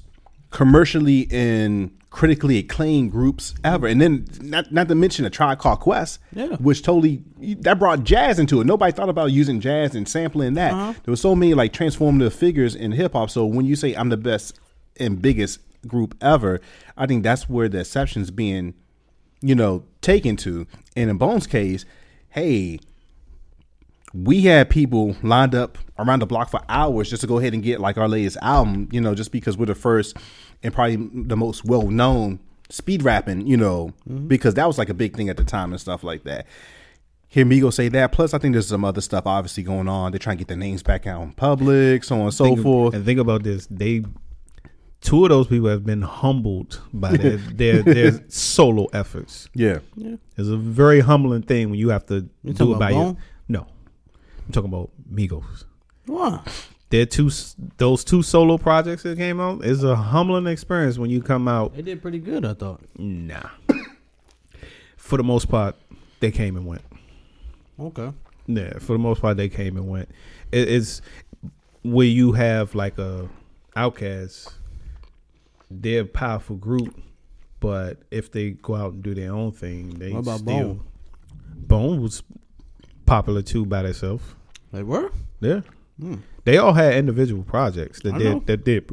commercially 0.49 1.27
and 1.31 1.91
critically 2.09 2.57
acclaimed 2.57 3.09
groups 3.11 3.53
ever, 3.63 3.87
and 3.87 4.01
then 4.01 4.25
not 4.41 4.69
not 4.71 4.89
to 4.89 4.95
mention 4.95 5.23
a 5.23 5.29
Tribe 5.29 5.59
Called 5.59 5.79
Quest, 5.79 6.19
Yeah. 6.33 6.57
which 6.57 6.81
totally 6.83 7.23
that 7.59 7.79
brought 7.79 8.03
jazz 8.03 8.37
into 8.37 8.59
it. 8.59 8.67
Nobody 8.67 8.91
thought 8.91 9.07
about 9.07 9.31
using 9.31 9.61
jazz 9.61 9.95
and 9.95 10.07
sampling 10.07 10.55
that. 10.55 10.71
There 11.03 11.11
was 11.11 11.21
so 11.21 11.35
many 11.35 11.53
like 11.53 11.71
transformative 11.71 12.33
figures 12.33 12.75
in 12.75 12.91
hip 12.91 13.13
hop. 13.13 13.29
So 13.29 13.45
when 13.45 13.65
you 13.65 13.75
say 13.77 13.93
I'm 13.93 14.09
the 14.09 14.17
best 14.17 14.59
and 14.97 15.21
biggest 15.21 15.59
group 15.87 16.15
ever, 16.21 16.59
I 16.97 17.05
think 17.07 17.23
that's 17.23 17.47
where 17.49 17.69
the 17.69 17.79
exceptions 17.79 18.29
being, 18.29 18.73
you 19.41 19.55
know, 19.55 19.83
taken 20.01 20.35
to. 20.37 20.67
And 20.97 21.09
in 21.09 21.17
Bones' 21.17 21.47
case, 21.47 21.85
hey, 22.29 22.79
we 24.13 24.41
had 24.41 24.69
people 24.69 25.15
lined 25.23 25.55
up 25.55 25.77
around 25.97 26.19
the 26.19 26.25
block 26.25 26.49
for 26.49 26.61
hours 26.67 27.09
just 27.09 27.21
to 27.21 27.27
go 27.27 27.39
ahead 27.39 27.53
and 27.53 27.63
get 27.63 27.79
like 27.79 27.97
our 27.97 28.07
latest 28.07 28.37
album, 28.41 28.89
you 28.91 28.99
know, 28.99 29.15
just 29.15 29.31
because 29.31 29.57
we're 29.57 29.65
the 29.67 29.75
first 29.75 30.17
and 30.63 30.73
probably 30.73 30.97
the 31.23 31.37
most 31.37 31.63
well 31.65 31.89
known 31.89 32.39
speed 32.69 33.03
rapping, 33.03 33.45
you 33.47 33.57
know, 33.57 33.93
mm-hmm. 34.09 34.27
because 34.27 34.55
that 34.55 34.65
was 34.65 34.77
like 34.77 34.89
a 34.89 34.93
big 34.93 35.15
thing 35.15 35.29
at 35.29 35.37
the 35.37 35.43
time 35.43 35.71
and 35.71 35.79
stuff 35.79 36.03
like 36.03 36.23
that. 36.23 36.45
hear 37.27 37.45
Migos 37.45 37.73
say 37.73 37.89
that. 37.89 38.11
Plus, 38.11 38.33
I 38.33 38.37
think 38.37 38.53
there's 38.53 38.67
some 38.67 38.85
other 38.85 39.01
stuff 39.01 39.25
obviously 39.25 39.63
going 39.63 39.87
on. 39.87 40.11
They're 40.11 40.19
trying 40.19 40.37
to 40.37 40.41
get 40.41 40.47
their 40.47 40.57
names 40.57 40.83
back 40.83 41.07
out 41.07 41.21
in 41.21 41.31
public, 41.33 42.03
so 42.03 42.15
on 42.15 42.21
and 42.23 42.33
so 42.33 42.45
Think- 42.45 42.61
forth. 42.61 42.93
And 42.93 43.05
think 43.05 43.19
about 43.19 43.43
this: 43.43 43.67
they, 43.69 44.03
two 45.01 45.23
of 45.23 45.29
those 45.29 45.47
people 45.47 45.69
have 45.69 45.85
been 45.85 46.01
humbled 46.01 46.81
by 46.93 47.15
their 47.17 47.37
their, 47.53 47.83
their 47.83 48.29
solo 48.29 48.87
efforts. 48.93 49.47
Yeah, 49.53 49.79
It's 50.37 50.49
a 50.49 50.57
very 50.57 50.99
humbling 51.01 51.43
thing 51.43 51.69
when 51.69 51.79
you 51.79 51.89
have 51.89 52.05
to 52.07 52.29
You 52.43 52.53
do 52.53 52.53
talking 52.53 52.75
it 52.75 52.79
by 52.79 52.91
about 52.91 53.01
your. 53.05 53.17
I'm 54.45 54.51
talking 54.51 54.69
about 54.69 54.89
Migos. 55.11 55.65
Why? 56.05 56.41
Their 56.89 57.05
two, 57.05 57.31
those 57.77 58.03
two 58.03 58.21
solo 58.21 58.57
projects 58.57 59.03
that 59.03 59.17
came 59.17 59.39
out 59.39 59.63
is 59.63 59.83
a 59.83 59.95
humbling 59.95 60.45
experience 60.47 60.97
when 60.97 61.09
you 61.09 61.21
come 61.21 61.47
out. 61.47 61.73
They 61.73 61.81
did 61.81 62.01
pretty 62.01 62.19
good, 62.19 62.43
I 62.45 62.53
thought. 62.53 62.81
Nah, 62.97 63.49
for 64.97 65.15
the 65.17 65.23
most 65.23 65.47
part, 65.47 65.75
they 66.19 66.31
came 66.31 66.57
and 66.57 66.65
went. 66.65 66.81
Okay. 67.79 68.11
Yeah, 68.47 68.79
for 68.79 68.93
the 68.93 68.99
most 68.99 69.21
part, 69.21 69.37
they 69.37 69.47
came 69.47 69.77
and 69.77 69.87
went. 69.87 70.09
It, 70.51 70.67
it's 70.67 71.01
where 71.83 72.07
you 72.07 72.33
have 72.33 72.75
like 72.75 72.97
a 72.97 73.29
Outkast. 73.75 74.51
They're 75.69 76.01
a 76.01 76.05
powerful 76.05 76.57
group, 76.57 76.99
but 77.61 77.99
if 78.11 78.31
they 78.33 78.51
go 78.51 78.75
out 78.75 78.93
and 78.93 79.03
do 79.03 79.15
their 79.15 79.31
own 79.31 79.53
thing, 79.53 79.91
they 79.91 80.11
What 80.11 80.19
about 80.19 80.39
still, 80.39 80.55
Bone? 80.57 80.83
Bone 81.55 82.01
was 82.01 82.21
popular 83.11 83.41
too 83.41 83.65
by 83.65 83.81
themselves. 83.83 84.23
They 84.71 84.83
were? 84.83 85.11
Yeah, 85.41 85.61
Hmm. 85.99 86.15
they 86.45 86.57
all 86.57 86.73
had 86.73 86.93
individual 86.95 87.43
projects 87.43 87.99
that 88.03 88.13
I 88.13 88.17
know. 88.17 88.39
did 88.39 88.47
that 88.47 88.63
did 88.63 88.89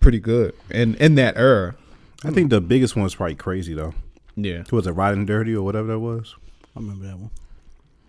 pretty 0.00 0.20
good, 0.20 0.54
and 0.70 0.96
in 0.96 1.14
that 1.14 1.36
era, 1.36 1.76
I 2.24 2.30
think 2.30 2.50
the 2.50 2.60
biggest 2.60 2.96
one 2.96 3.02
was 3.04 3.14
probably 3.14 3.36
Krayzie 3.36 3.74
though. 3.76 3.94
yeah, 4.36 4.64
was 4.70 4.86
it, 4.86 4.92
Riding 4.92 5.24
Dirty 5.26 5.54
or 5.54 5.62
whatever 5.64 5.88
that 5.88 5.98
was? 5.98 6.34
I 6.76 6.80
remember 6.80 7.06
that 7.06 7.18
one. 7.18 7.30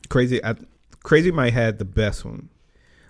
crazy. 0.09 0.43
I, 0.43 0.55
Krayzie 1.05 1.33
might 1.33 1.53
had 1.53 1.79
the 1.79 1.85
best 1.85 2.25
one, 2.25 2.49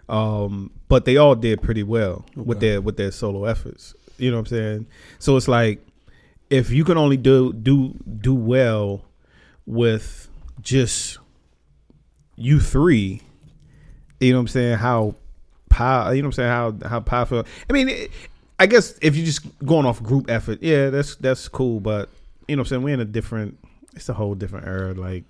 um, 0.07 0.69
but 0.88 1.05
they 1.05 1.17
all 1.17 1.36
did 1.36 1.61
pretty 1.63 1.84
well 1.84 2.25
with 2.36 2.59
their 2.59 2.79
with 2.79 2.97
their 2.97 3.11
solo 3.11 3.45
efforts. 3.45 3.95
You 4.17 4.29
know 4.29 4.38
what 4.38 4.41
I'm 4.51 4.57
saying? 4.57 4.88
So 5.19 5.36
it's 5.36 5.47
like 5.47 5.84
if 6.51 6.69
you 6.69 6.84
can 6.84 6.97
only 6.97 7.17
do 7.17 7.51
do 7.53 7.95
do 8.19 8.36
well 8.36 9.05
with 9.65 10.27
just 10.61 11.17
you 12.41 12.59
three, 12.59 13.21
you 14.19 14.31
know 14.31 14.37
what 14.37 14.41
I'm 14.41 14.47
saying? 14.47 14.77
How 14.77 15.15
power, 15.69 16.13
you 16.13 16.21
know 16.21 16.27
what 16.27 16.39
I'm 16.39 16.73
saying? 16.73 16.81
How 16.81 16.89
how 16.89 16.99
powerful? 16.99 17.45
I 17.69 17.73
mean, 17.73 18.07
I 18.59 18.65
guess 18.65 18.97
if 19.01 19.15
you're 19.15 19.25
just 19.25 19.41
going 19.65 19.85
off 19.85 20.01
group 20.01 20.29
effort, 20.29 20.61
yeah, 20.61 20.89
that's 20.89 21.15
that's 21.15 21.47
cool. 21.47 21.79
But 21.79 22.09
you 22.47 22.55
know 22.55 22.61
what 22.61 22.67
I'm 22.67 22.69
saying? 22.69 22.83
We're 22.83 22.93
in 22.95 22.99
a 22.99 23.05
different. 23.05 23.57
It's 23.93 24.09
a 24.09 24.13
whole 24.13 24.35
different 24.35 24.67
era. 24.67 24.93
Like 24.93 25.23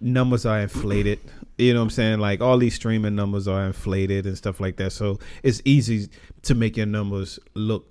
numbers 0.00 0.46
are 0.46 0.60
inflated. 0.60 1.20
You 1.58 1.74
know 1.74 1.80
what 1.80 1.84
I'm 1.84 1.90
saying? 1.90 2.18
Like 2.20 2.40
all 2.40 2.58
these 2.58 2.74
streaming 2.74 3.14
numbers 3.14 3.46
are 3.48 3.66
inflated 3.66 4.26
and 4.26 4.36
stuff 4.36 4.60
like 4.60 4.76
that. 4.76 4.92
So 4.92 5.18
it's 5.42 5.60
easy 5.64 6.08
to 6.42 6.54
make 6.54 6.76
your 6.76 6.86
numbers 6.86 7.38
look 7.54 7.86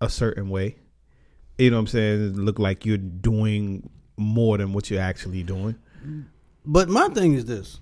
a 0.00 0.08
certain 0.08 0.48
way. 0.48 0.76
You 1.58 1.70
know 1.70 1.76
what 1.76 1.82
I'm 1.82 1.86
saying? 1.86 2.32
Look 2.34 2.58
like 2.58 2.84
you're 2.84 2.96
doing 2.96 3.88
more 4.16 4.58
than 4.58 4.72
what 4.72 4.90
you're 4.90 5.00
actually 5.00 5.42
doing. 5.42 5.76
But 6.64 6.88
my 6.88 7.08
thing 7.08 7.34
is 7.34 7.44
this: 7.46 7.80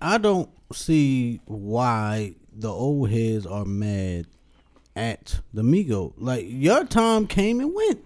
I 0.00 0.18
don't 0.18 0.48
see 0.72 1.40
why 1.46 2.34
the 2.52 2.70
old 2.70 3.10
heads 3.10 3.46
are 3.46 3.64
mad 3.64 4.26
at 4.96 5.40
the 5.52 5.62
Migo. 5.62 6.12
Like 6.16 6.46
your 6.48 6.84
time 6.84 7.26
came 7.26 7.60
and 7.60 7.74
went. 7.74 8.00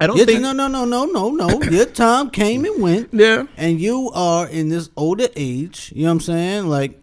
I 0.00 0.06
don't 0.06 0.16
Your- 0.16 0.24
think. 0.24 0.40
no, 0.40 0.52
no, 0.52 0.68
no, 0.68 0.84
no, 0.86 1.04
no, 1.04 1.30
no. 1.30 1.62
Your 1.70 1.84
time 1.84 2.30
came 2.30 2.64
and 2.64 2.80
went, 2.82 3.10
Yeah. 3.12 3.44
and 3.58 3.78
you 3.78 4.10
are 4.14 4.48
in 4.48 4.70
this 4.70 4.88
older 4.96 5.28
age. 5.36 5.92
You 5.94 6.04
know 6.04 6.08
what 6.08 6.12
I'm 6.12 6.20
saying? 6.20 6.66
Like, 6.66 6.98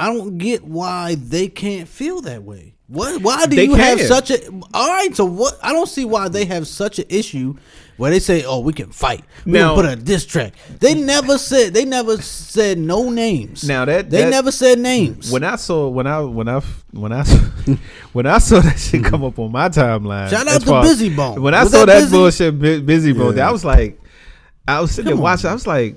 I 0.00 0.12
don't 0.12 0.38
get 0.38 0.64
why 0.64 1.14
they 1.14 1.46
can't 1.46 1.86
feel 1.88 2.20
that 2.22 2.42
way. 2.42 2.74
What? 2.92 3.22
Why 3.22 3.46
do 3.46 3.56
They 3.56 3.64
you 3.64 3.74
have 3.74 4.00
such 4.00 4.30
a? 4.30 4.48
All 4.74 4.88
right, 4.88 5.14
so 5.16 5.24
what? 5.24 5.58
I 5.62 5.72
don't 5.72 5.88
see 5.88 6.04
why 6.04 6.28
they 6.28 6.44
have 6.44 6.66
such 6.68 6.98
an 6.98 7.06
issue 7.08 7.54
where 7.96 8.10
they 8.10 8.18
say, 8.18 8.44
"Oh, 8.44 8.60
we 8.60 8.74
can 8.74 8.90
fight. 8.90 9.24
We 9.46 9.52
Now- 9.52 9.74
can 9.74 9.84
put 9.84 9.92
a 9.92 9.96
diss 9.96 10.26
track." 10.26 10.52
They 10.78 10.92
never 10.94 11.38
said. 11.38 11.72
They 11.72 11.86
never 11.86 12.20
said 12.20 12.76
no 12.78 13.08
names. 13.08 13.64
Now 13.66 13.86
that- 13.86 14.10
they 14.10 14.24
that- 14.24 14.30
never 14.30 14.52
said 14.52 14.78
names. 14.78 15.30
When 15.32 15.42
I 15.42 15.56
saw 15.56 15.88
when 15.88 16.06
I 16.06 16.20
when 16.20 16.48
I 16.48 16.60
when 16.90 17.12
I 17.14 17.24
when 18.12 18.26
I 18.26 18.36
saw 18.38 18.60
that 18.60 18.78
shit 18.78 19.00
mm-hmm. 19.00 19.10
come 19.10 19.24
up 19.24 19.38
on 19.38 19.50
my 19.52 19.70
timeline, 19.70 20.28
Shout 20.28 20.46
out 20.46 20.60
to 20.60 20.66
Bizzy 20.66 21.14
Bone. 21.16 21.40
When 21.40 21.54
I 21.54 21.62
Was 21.62 21.72
saw 21.72 21.86
that 21.86 22.00
that, 22.02 22.10
bullshit, 22.10 22.58
Bizzy 22.58 23.16
Bone, 23.16 23.36
Yeah. 23.36 23.48
I 23.48 23.52
was 23.52 23.64
like, 23.64 23.98
I 24.68 24.80
was 24.80 24.90
sitting 24.90 25.04
Come 25.12 25.16
there 25.18 25.26
on. 25.26 25.32
watching. 25.32 25.48
I 25.50 25.54
was 25.54 25.66
like, 25.66 25.96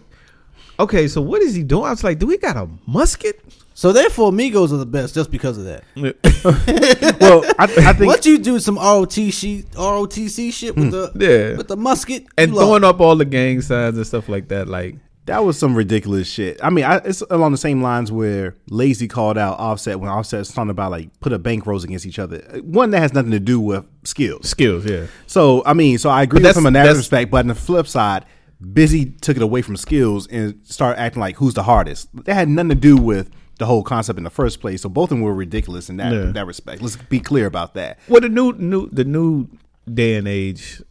okay, 0.79 1.09
so 1.09 1.21
what 1.21 1.41
is 1.41 1.53
he 1.55 1.63
doing? 1.63 1.85
I 1.87 1.89
was 1.91 2.03
like, 2.05 2.19
do 2.19 2.25
we 2.27 2.37
got 2.37 2.55
a 2.55 2.69
musket? 2.87 3.41
So 3.77 3.91
therefore, 3.91 4.31
Migos 4.31 4.71
are 4.71 4.77
the 4.77 4.85
best 4.85 5.13
just 5.13 5.29
because 5.29 5.57
of 5.57 5.65
that. 5.65 5.83
Well, 7.19 7.43
I, 7.59 7.63
I 7.63 7.67
think 7.93 8.05
What 8.07 8.25
you 8.25 8.37
do 8.37 8.57
some 8.59 8.77
ROT 8.77 9.11
sheet, 9.11 9.69
ROTC 9.71 10.53
shit 10.53 10.75
with 10.75 10.91
the 10.91 11.07
Hmm. 11.09 11.21
Yeah. 11.21 11.57
with 11.57 11.67
the 11.67 11.75
musket 11.77 12.25
and 12.37 12.51
you 12.51 12.55
lost. 12.57 12.65
throwing 12.67 12.83
up 12.83 12.99
all 13.01 13.15
the 13.15 13.25
gang 13.25 13.61
signs 13.61 13.97
and 13.97 14.07
stuff 14.07 14.29
like 14.29 14.47
that. 14.49 14.67
Like, 14.67 14.95
that 15.25 15.43
was 15.43 15.57
some 15.57 15.75
ridiculous 15.75 16.29
shit. 16.29 16.59
I 16.63 16.69
mean, 16.69 16.85
I, 16.85 16.97
it's 16.97 17.21
along 17.29 17.51
the 17.51 17.57
same 17.57 17.81
lines 17.81 18.11
where 18.11 18.55
Layzie 18.69 19.09
called 19.09 19.37
out 19.37 19.59
Offset 19.59 19.99
when 19.99 20.09
Offset's 20.09 20.53
talking 20.53 20.69
about 20.69 20.91
like 20.91 21.09
put 21.19 21.33
a 21.33 21.39
bankrolls 21.39 21.83
against 21.83 22.05
each 22.05 22.19
other. 22.19 22.37
One 22.63 22.91
that 22.91 22.99
has 22.99 23.11
nothing 23.13 23.31
to 23.31 23.39
do 23.39 23.59
with 23.59 23.85
skills. 24.03 24.47
skills, 24.47 24.85
yeah. 24.85 25.07
So 25.27 25.63
I 25.65 25.73
mean, 25.73 25.97
so 25.97 26.09
I 26.09 26.21
agree 26.23 26.39
But 26.41 26.49
with 26.49 26.57
him 26.57 26.67
in 26.67 26.73
that 26.73 26.95
respect. 26.95 27.31
But 27.31 27.39
on 27.39 27.47
the 27.47 27.55
flip 27.55 27.87
side, 27.87 28.25
Bizzy 28.63 29.19
took 29.19 29.35
it 29.35 29.43
away 29.43 29.61
from 29.63 29.75
skills 29.77 30.27
and 30.27 30.59
started 30.63 30.99
acting 30.99 31.19
like 31.21 31.35
who's 31.37 31.55
the 31.55 31.63
hardest. 31.63 32.07
That 32.25 32.35
had 32.35 32.47
nothing 32.47 32.69
to 32.69 32.75
do 32.75 32.95
with 32.95 33.31
the 33.57 33.65
whole 33.65 33.83
concept 33.83 34.17
in 34.17 34.23
the 34.23 34.29
first 34.29 34.59
place. 34.61 34.81
So 34.81 34.89
both 34.89 35.05
of 35.05 35.17
them 35.17 35.21
were 35.21 35.33
ridiculous 35.33 35.89
in 35.89 35.97
that 35.97 36.11
Yeah. 36.13 36.31
that 36.31 36.45
respect. 36.47 36.81
Let's 36.81 36.95
be 36.97 37.19
clear 37.19 37.45
about 37.45 37.73
that. 37.75 37.99
Well, 38.07 38.21
the 38.21 38.29
new 38.29 38.53
new 38.53 38.89
the 38.91 39.03
new 39.05 39.47
day 39.91 40.15
and 40.15 40.27
age 40.27 40.81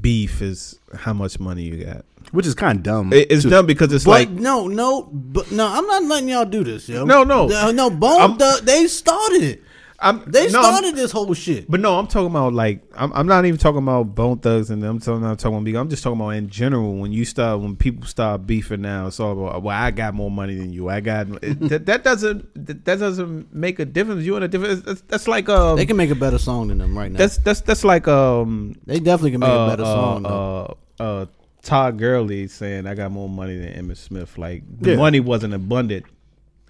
beef 0.00 0.40
is 0.40 0.78
how 0.96 1.12
much 1.12 1.38
money 1.40 1.62
you 1.64 1.84
got. 1.84 2.04
Which 2.32 2.46
is 2.46 2.54
kind 2.54 2.78
of 2.78 2.82
dumb. 2.82 3.12
It- 3.12 3.30
It's 3.30 3.42
to- 3.42 3.50
done 3.50 3.66
because 3.66 3.92
it's 3.92 4.04
But 4.04 4.10
like 4.10 4.30
no, 4.30 4.66
no, 4.68 5.02
but 5.12 5.50
no, 5.52 5.66
I'm 5.66 5.86
not 5.86 6.04
letting 6.04 6.28
y'all 6.30 6.44
do 6.44 6.64
this, 6.64 6.88
yo. 6.88 7.04
No, 7.04 7.24
no. 7.24 7.48
The- 7.48 7.72
no. 7.72 7.90
Bone, 7.90 8.38
the, 8.38 8.60
they 8.64 8.86
started 8.86 9.42
it. 9.42 9.62
I'm, 10.00 10.22
They 10.26 10.50
no, 10.50 10.60
I'm- 10.60 10.72
started 10.74 10.96
this 10.96 11.12
whole 11.12 11.32
shit. 11.34 11.70
But 11.70 11.80
no, 11.80 11.98
I'm 11.98 12.06
talking 12.06 12.26
about 12.26 12.52
like 12.52 12.82
I'm, 12.96 13.12
I'm 13.12 13.26
not 13.26 13.44
even 13.46 13.58
talking 13.58 13.78
about 13.82 14.14
Bone 14.14 14.38
Thugs 14.38 14.70
and 14.70 14.82
I'm 14.84 14.98
talking, 14.98 15.22
not 15.22 15.38
talking 15.38 15.56
about. 15.66 15.80
I'm 15.80 15.88
just 15.88 16.02
talking 16.02 16.20
about 16.20 16.30
in 16.30 16.48
general. 16.50 16.96
When 16.96 17.12
you 17.12 17.24
start, 17.24 17.60
when 17.60 17.76
people 17.76 18.06
start 18.06 18.46
beefing 18.46 18.82
now, 18.82 19.06
it's 19.06 19.20
all 19.20 19.32
about 19.32 19.62
well, 19.62 19.76
I 19.76 19.90
got 19.92 20.12
more 20.14 20.30
money 20.30 20.56
than 20.56 20.72
you. 20.72 20.88
I 20.88 21.00
got 21.00 21.28
that, 21.40 21.82
that 21.86 22.02
doesn't 22.04 22.84
that 22.84 22.98
doesn't 22.98 23.54
make 23.54 23.78
a 23.78 23.84
difference. 23.84 24.24
You 24.24 24.36
in 24.36 24.42
a 24.42 24.48
different. 24.48 24.84
That's, 24.84 25.00
that's 25.02 25.28
like 25.28 25.48
um. 25.48 25.76
They 25.76 25.86
can 25.86 25.96
make 25.96 26.10
a 26.10 26.14
better 26.16 26.38
song 26.38 26.68
than 26.68 26.78
them 26.78 26.96
right 26.98 27.10
now. 27.10 27.18
that's 27.18 27.38
that's 27.38 27.60
that's 27.60 27.84
like 27.84 28.08
um. 28.08 28.74
they 28.86 28.98
definitely 28.98 29.30
can 29.32 29.40
make 29.40 29.48
uh, 29.50 29.52
a 29.52 29.68
better 29.70 29.84
song. 29.84 30.26
uh, 30.26 30.28
uh, 30.28 30.74
uh, 31.02 31.26
Todd 31.62 31.98
Gurley 31.98 32.46
saying 32.48 32.86
I 32.86 32.94
got 32.94 33.10
more 33.10 33.28
money 33.28 33.56
than 33.56 33.72
Emmitt 33.72 33.96
Smith. 33.96 34.36
Like 34.36 34.64
the 34.80 34.90
Yeah. 34.90 34.96
money 34.96 35.20
wasn't 35.20 35.54
abundant 35.54 36.04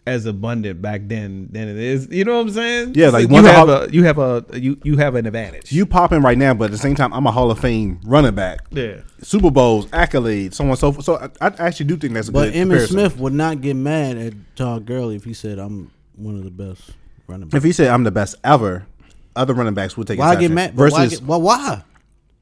as 0.07 0.27
abundant 0.27 0.83
back 0.83 1.01
then 1.05 1.49
than 1.51 1.67
it 1.69 1.77
is. 1.79 2.09
You 2.11 2.25
know 2.25 2.35
what 2.35 2.43
I'm 2.43 2.51
saying? 2.51 2.93
Yeah, 2.95 3.09
like 3.09 3.23
you 3.23 3.29
one 3.29 3.45
have 3.45 3.69
Hall- 3.69 3.83
a 3.85 3.89
you 3.89 4.05
have 4.05 4.19
a 4.19 4.45
you 4.53 4.79
you 4.85 4.97
have 4.99 5.15
an 5.15 5.27
advantage. 5.27 5.73
you 5.73 5.87
popping 5.87 6.21
right 6.21 6.37
now, 6.37 6.53
but 6.55 6.67
at 6.67 6.71
the 6.73 6.79
same 6.79 6.95
time, 6.95 7.13
I'm 7.15 7.27
a 7.27 7.31
Hall 7.31 7.51
of 7.51 7.59
Fame 7.59 8.01
running 8.05 8.35
back. 8.35 8.61
yeah. 8.71 8.97
Super 9.23 9.51
Bowls, 9.51 9.87
accolades, 9.87 10.55
so 10.55 10.65
on 10.65 10.71
and 10.71 10.79
so 10.79 10.93
forth. 10.93 11.05
So 11.07 11.17
I, 11.41 11.47
I 11.47 11.53
actually 11.59 11.87
do 11.87 11.97
think 11.97 12.13
that's 12.13 12.29
a 12.29 12.33
but 12.33 12.47
good 12.53 12.55
Emmitt 12.55 12.61
comparison. 12.63 12.93
Smith 12.99 13.17
would 13.19 13.33
not 13.33 13.63
get 13.63 13.75
mad 13.75 14.19
at 14.19 14.35
Todd 14.57 14.85
Gurley 14.85 15.17
if 15.17 15.25
he 15.25 15.33
said, 15.33 15.59
"I'm 15.59 15.91
one 16.17 16.37
of 16.37 16.45
the 16.45 16.51
best 16.51 16.91
running 17.27 17.49
backs." 17.49 17.57
If 17.57 17.65
he 17.65 17.73
said 17.73 17.89
I'm 17.89 18.05
the 18.05 18.11
best 18.11 18.37
ever, 18.45 18.87
other 19.35 19.55
running 19.55 19.73
backs 19.75 19.97
would 19.97 20.07
take 20.07 20.19
it. 20.19 20.21
Why 20.21 20.33
exception. 20.33 20.49
get 20.51 20.55
mad? 20.55 20.77
But 20.77 20.93
why 20.93 21.05
Versus, 21.05 21.21
get, 21.21 21.27
well, 21.29 21.41
why? 21.41 21.83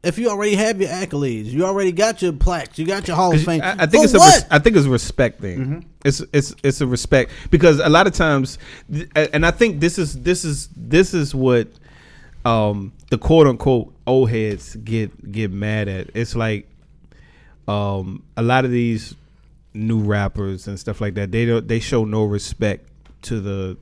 If 0.02 0.18
you 0.18 0.30
already 0.30 0.56
have 0.56 0.80
your 0.80 0.90
accolades, 0.90 1.46
you 1.46 1.64
already 1.64 1.92
got 1.92 2.22
your 2.22 2.32
plaques, 2.32 2.76
you 2.76 2.86
got 2.86 3.06
your 3.06 3.16
Hall 3.16 3.32
of 3.34 3.42
Fame. 3.44 3.62
I, 3.62 3.72
I 3.72 3.86
think 3.86 4.02
For 4.02 4.04
it's 4.04 4.14
a 4.14 4.18
res- 4.18 4.46
I 4.50 4.58
think 4.58 4.76
it's 4.76 4.86
a 4.86 4.90
respect 4.90 5.40
thing. 5.40 5.84
It's 6.04 6.20
it's 6.32 6.54
it's 6.64 6.80
a 6.80 6.86
respect 6.86 7.30
because 7.50 7.78
a 7.78 7.88
lot 7.88 8.08
of 8.08 8.12
times, 8.12 8.58
and 9.14 9.46
I 9.46 9.52
think 9.52 9.80
this 9.80 9.98
is 9.98 10.20
this 10.22 10.44
is 10.44 10.68
this 10.76 11.14
is 11.14 11.34
what 11.34 11.68
um, 12.44 12.92
the 13.10 13.18
quote 13.18 13.46
unquote 13.46 13.94
old 14.06 14.30
heads 14.30 14.74
get 14.76 15.30
get 15.30 15.52
mad 15.52 15.86
at. 15.88 16.10
It's 16.14 16.34
like 16.34 16.68
um, 17.68 18.24
a 18.36 18.42
lot 18.42 18.64
of 18.64 18.72
these 18.72 19.14
new 19.74 20.00
rappers 20.00 20.66
and 20.66 20.80
stuff 20.80 21.00
like 21.00 21.14
that. 21.14 21.30
They 21.30 21.46
don't 21.46 21.68
they 21.68 21.78
show 21.78 22.04
no 22.04 22.24
respect 22.24 22.88
to 23.22 23.40
the 23.40 23.78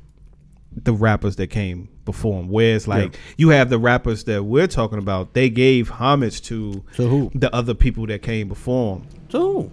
the 0.72 0.92
rappers 0.92 1.36
that 1.36 1.48
came 1.48 1.88
before 2.04 2.40
them. 2.40 2.48
Where 2.50 2.74
it's 2.76 2.88
like 2.88 3.18
you 3.36 3.50
have 3.50 3.70
the 3.70 3.78
rappers 3.78 4.24
that 4.24 4.44
we're 4.44 4.66
talking 4.66 4.98
about. 4.98 5.34
They 5.34 5.48
gave 5.50 5.88
homage 5.88 6.42
to 6.42 6.82
To 6.96 7.08
who? 7.08 7.30
the 7.34 7.54
other 7.54 7.74
people 7.74 8.06
that 8.06 8.22
came 8.22 8.48
before 8.48 8.96
them. 8.96 9.06
So, 9.30 9.70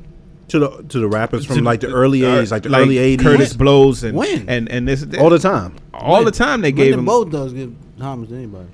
to 0.50 0.60
the 0.60 0.70
to 0.90 1.00
the 1.00 1.08
rappers 1.08 1.46
from 1.46 1.58
To 1.58 1.62
like 1.64 1.82
the 1.82 1.92
early 1.92 2.24
uh, 2.26 2.30
'80s, 2.44 2.52
like 2.52 2.64
the 2.64 2.76
early 2.76 2.96
'80s, 2.96 3.20
Kurtis 3.22 3.58
Blows 3.58 4.04
and 4.04 4.16
When? 4.18 4.48
and 4.48 4.70
and 4.70 4.88
this 4.88 5.06
all 5.20 5.30
the 5.30 5.40
time. 5.40 5.76
all 5.94 6.24
the 6.24 6.32
time 6.32 6.62
they 6.62 6.72
gave 6.72 6.94
the 6.94 7.00
him 7.00 7.06
both 7.06 7.32
does 7.32 7.54
give 7.54 7.74
homage 8.00 8.30
to 8.30 8.36
anybody. 8.36 8.68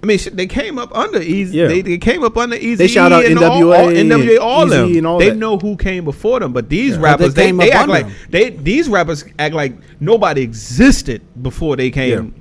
I 0.00 0.06
mean, 0.06 0.20
they 0.34 0.46
came 0.46 0.78
up 0.78 0.96
under 0.96 1.18
Eazy. 1.18 1.54
Yeah. 1.54 1.66
They, 1.66 1.82
they 1.82 1.98
came 1.98 2.22
up 2.22 2.36
under 2.36 2.56
Eazy. 2.56 2.76
They 2.76 2.86
shout 2.86 3.10
out 3.10 3.24
and 3.24 3.36
all, 3.36 3.60
NWA 3.60 3.78
all, 3.78 3.86
NWA, 3.88 4.38
all 4.40 4.62
and 4.62 4.70
them. 4.70 4.96
And 4.96 5.04
all 5.08 5.18
they 5.18 5.30
that. 5.30 5.36
know 5.36 5.58
who 5.58 5.76
came 5.76 6.04
before 6.04 6.38
them, 6.38 6.52
but 6.52 6.68
these 6.68 6.94
But 6.94 7.02
rappers, 7.02 7.34
they 7.34 7.42
they, 7.42 7.46
came 7.48 7.56
they 7.56 7.72
up 7.72 7.80
act 7.80 7.88
like 7.88 8.06
them. 8.06 8.14
they 8.30 8.50
these 8.50 8.88
rappers 8.88 9.24
act 9.40 9.56
like 9.56 9.72
nobody 9.98 10.42
existed 10.42 11.20
before 11.42 11.74
they 11.74 11.90
came. 11.90 12.32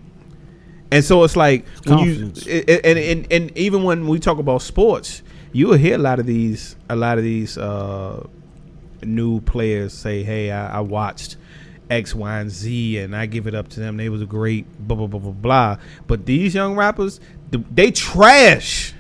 And 0.92 1.04
so 1.04 1.24
it's 1.24 1.36
like 1.36 1.66
when 1.86 2.00
you 2.00 2.32
and, 2.50 2.70
and 2.86 2.98
and 2.98 3.28
and 3.32 3.58
even 3.58 3.84
when 3.84 4.08
we 4.08 4.20
talk 4.20 4.38
about 4.40 4.62
sports, 4.62 5.22
you 5.52 5.68
will 5.68 5.78
hear 5.78 5.96
a 5.96 5.98
lot 6.00 6.20
of 6.20 6.26
these 6.26 6.76
a 6.90 6.96
lot 6.96 7.18
of 7.18 7.24
these 7.26 7.58
uh, 7.58 8.26
new 9.04 9.42
players 9.42 9.94
say, 9.94 10.24
"Hey, 10.24 10.52
I, 10.52 10.78
I 10.78 10.80
watched." 10.82 11.38
X, 11.90 12.14
Y, 12.14 12.40
and 12.40 12.52
Z, 12.52 12.98
and 12.98 13.16
I 13.16 13.28
give 13.28 13.48
it 13.48 13.56
up 13.56 13.70
to 13.70 13.80
them. 13.80 13.96
They 13.96 14.10
was 14.10 14.22
a 14.22 14.26
great 14.26 14.66
blah 14.78 14.98
blah 14.98 15.08
blah 15.08 15.22
blah 15.22 15.32
blah. 15.32 15.78
But 16.06 16.26
these 16.26 16.54
young 16.54 16.76
rappers, 16.76 17.22
they 17.50 17.92
trash 17.92 18.94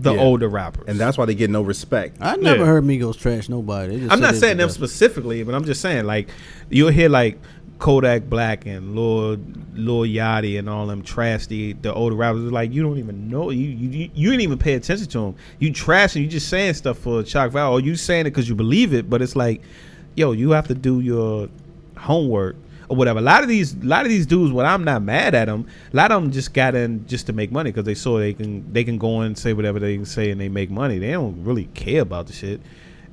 the 0.00 0.14
Yeah. 0.14 0.20
older 0.22 0.48
rappers, 0.48 0.84
and 0.88 0.98
that's 0.98 1.18
why 1.18 1.26
they 1.26 1.34
get 1.34 1.50
no 1.50 1.60
respect. 1.60 2.16
I 2.18 2.36
never 2.36 2.60
Yeah. 2.60 2.64
heard 2.64 2.84
Migos 2.84 3.18
trash 3.18 3.50
nobody. 3.50 4.00
Just 4.00 4.10
I'm 4.10 4.20
not 4.20 4.36
saying 4.36 4.56
them 4.56 4.68
was 4.68 4.76
the 4.78 4.80
best. 4.80 4.94
specifically, 4.94 5.42
but 5.42 5.54
I'm 5.54 5.66
just 5.66 5.82
saying 5.82 6.06
like 6.06 6.30
you'll 6.70 6.88
hear 6.90 7.10
like 7.10 7.38
Kodak 7.82 8.30
Black 8.30 8.64
and 8.64 8.94
Lord 8.94 9.40
Lil 9.76 10.02
Yachty 10.02 10.56
and 10.56 10.70
all 10.70 10.86
them 10.86 11.02
trash 11.02 11.48
the 11.48 11.72
the 11.72 11.92
older 11.92 12.14
rappers. 12.14 12.42
Like 12.42 12.72
you 12.72 12.80
don't 12.80 12.98
even 12.98 13.28
know 13.28 13.50
you 13.50 13.70
you 13.70 14.08
you 14.14 14.30
didn't 14.30 14.42
even 14.42 14.56
pay 14.56 14.74
attention 14.74 15.08
to 15.08 15.18
them. 15.18 15.34
You 15.58 15.72
trash 15.72 16.14
and 16.14 16.24
you 16.24 16.30
just 16.30 16.48
saying 16.48 16.74
stuff 16.74 16.98
for 16.98 17.24
shock 17.24 17.50
value, 17.50 17.72
or 17.76 17.80
you 17.80 17.96
saying 17.96 18.20
it 18.20 18.30
because 18.30 18.48
you 18.48 18.54
believe 18.54 18.94
it. 18.94 19.10
But 19.10 19.20
it's 19.20 19.34
like, 19.34 19.62
yo, 20.14 20.30
you 20.30 20.52
have 20.52 20.68
to 20.68 20.76
do 20.76 21.00
your 21.00 21.48
homework 21.96 22.54
or 22.88 22.96
whatever. 22.96 23.18
A 23.18 23.22
lot 23.22 23.42
of 23.42 23.48
these, 23.48 23.74
a 23.74 23.84
lot 23.84 24.02
of 24.02 24.10
these 24.10 24.26
dudes, 24.26 24.52
what 24.52 24.64
I'm 24.64 24.84
not 24.84 25.02
mad 25.02 25.34
at 25.34 25.46
them. 25.46 25.66
A 25.92 25.96
lot 25.96 26.12
of 26.12 26.22
them 26.22 26.30
just 26.30 26.54
got 26.54 26.76
in 26.76 27.04
just 27.08 27.26
to 27.26 27.32
make 27.32 27.50
money 27.50 27.72
because 27.72 27.84
they 27.84 27.96
saw 27.96 28.16
they 28.16 28.32
can 28.32 28.72
they 28.72 28.84
can 28.84 28.96
go 28.96 29.22
and 29.22 29.36
say 29.36 29.54
whatever 29.54 29.80
they 29.80 29.96
can 29.96 30.04
say 30.04 30.30
and 30.30 30.40
they 30.40 30.48
make 30.48 30.70
money. 30.70 31.00
They 31.00 31.10
don't 31.10 31.42
really 31.42 31.64
care 31.74 32.02
about 32.02 32.28
the 32.28 32.32
shit, 32.32 32.60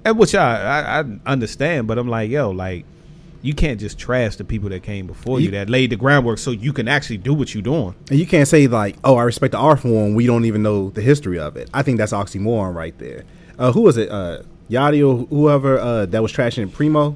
and 0.05 0.15
which 0.19 0.35
I 0.35 0.61
I, 0.61 0.99
I 0.99 1.03
understand. 1.25 1.87
But 1.87 1.97
I'm 1.97 2.07
like, 2.07 2.29
yo, 2.29 2.51
like. 2.51 2.85
You 3.41 3.53
can't 3.53 3.79
just 3.79 3.97
trash 3.97 4.35
the 4.35 4.43
people 4.43 4.69
that 4.69 4.83
came 4.83 5.07
before 5.07 5.39
you, 5.39 5.45
You- 5.45 5.51
that 5.51 5.69
laid 5.69 5.91
the 5.91 5.95
groundwork 5.95 6.39
so 6.39 6.51
you 6.51 6.73
can 6.73 6.87
actually 6.87 7.17
do 7.17 7.33
what 7.33 7.53
you're 7.53 7.63
doing. 7.63 7.95
And 8.09 8.19
you 8.19 8.25
can't 8.27 8.47
say 8.47 8.67
like, 8.67 8.97
"Oh, 9.03 9.15
I 9.15 9.23
respect 9.23 9.53
the 9.53 9.57
art 9.57 9.79
form." 9.79 10.13
We 10.13 10.25
don't 10.27 10.45
even 10.45 10.61
know 10.61 10.89
the 10.89 11.01
history 11.01 11.39
of 11.39 11.55
it. 11.55 11.69
I 11.73 11.81
think 11.81 11.97
that's 11.97 12.11
oxymoron 12.11 12.75
right 12.75 12.97
there. 12.99 13.23
Uh, 13.57 13.71
who 13.71 13.81
was 13.81 13.97
it? 13.97 14.09
Uh, 14.09 14.39
Yachty 14.69 15.01
or 15.07 15.25
whoever 15.27 15.79
uh, 15.79 16.05
that 16.07 16.21
was 16.21 16.31
trashing 16.33 16.71
Primo. 16.71 17.15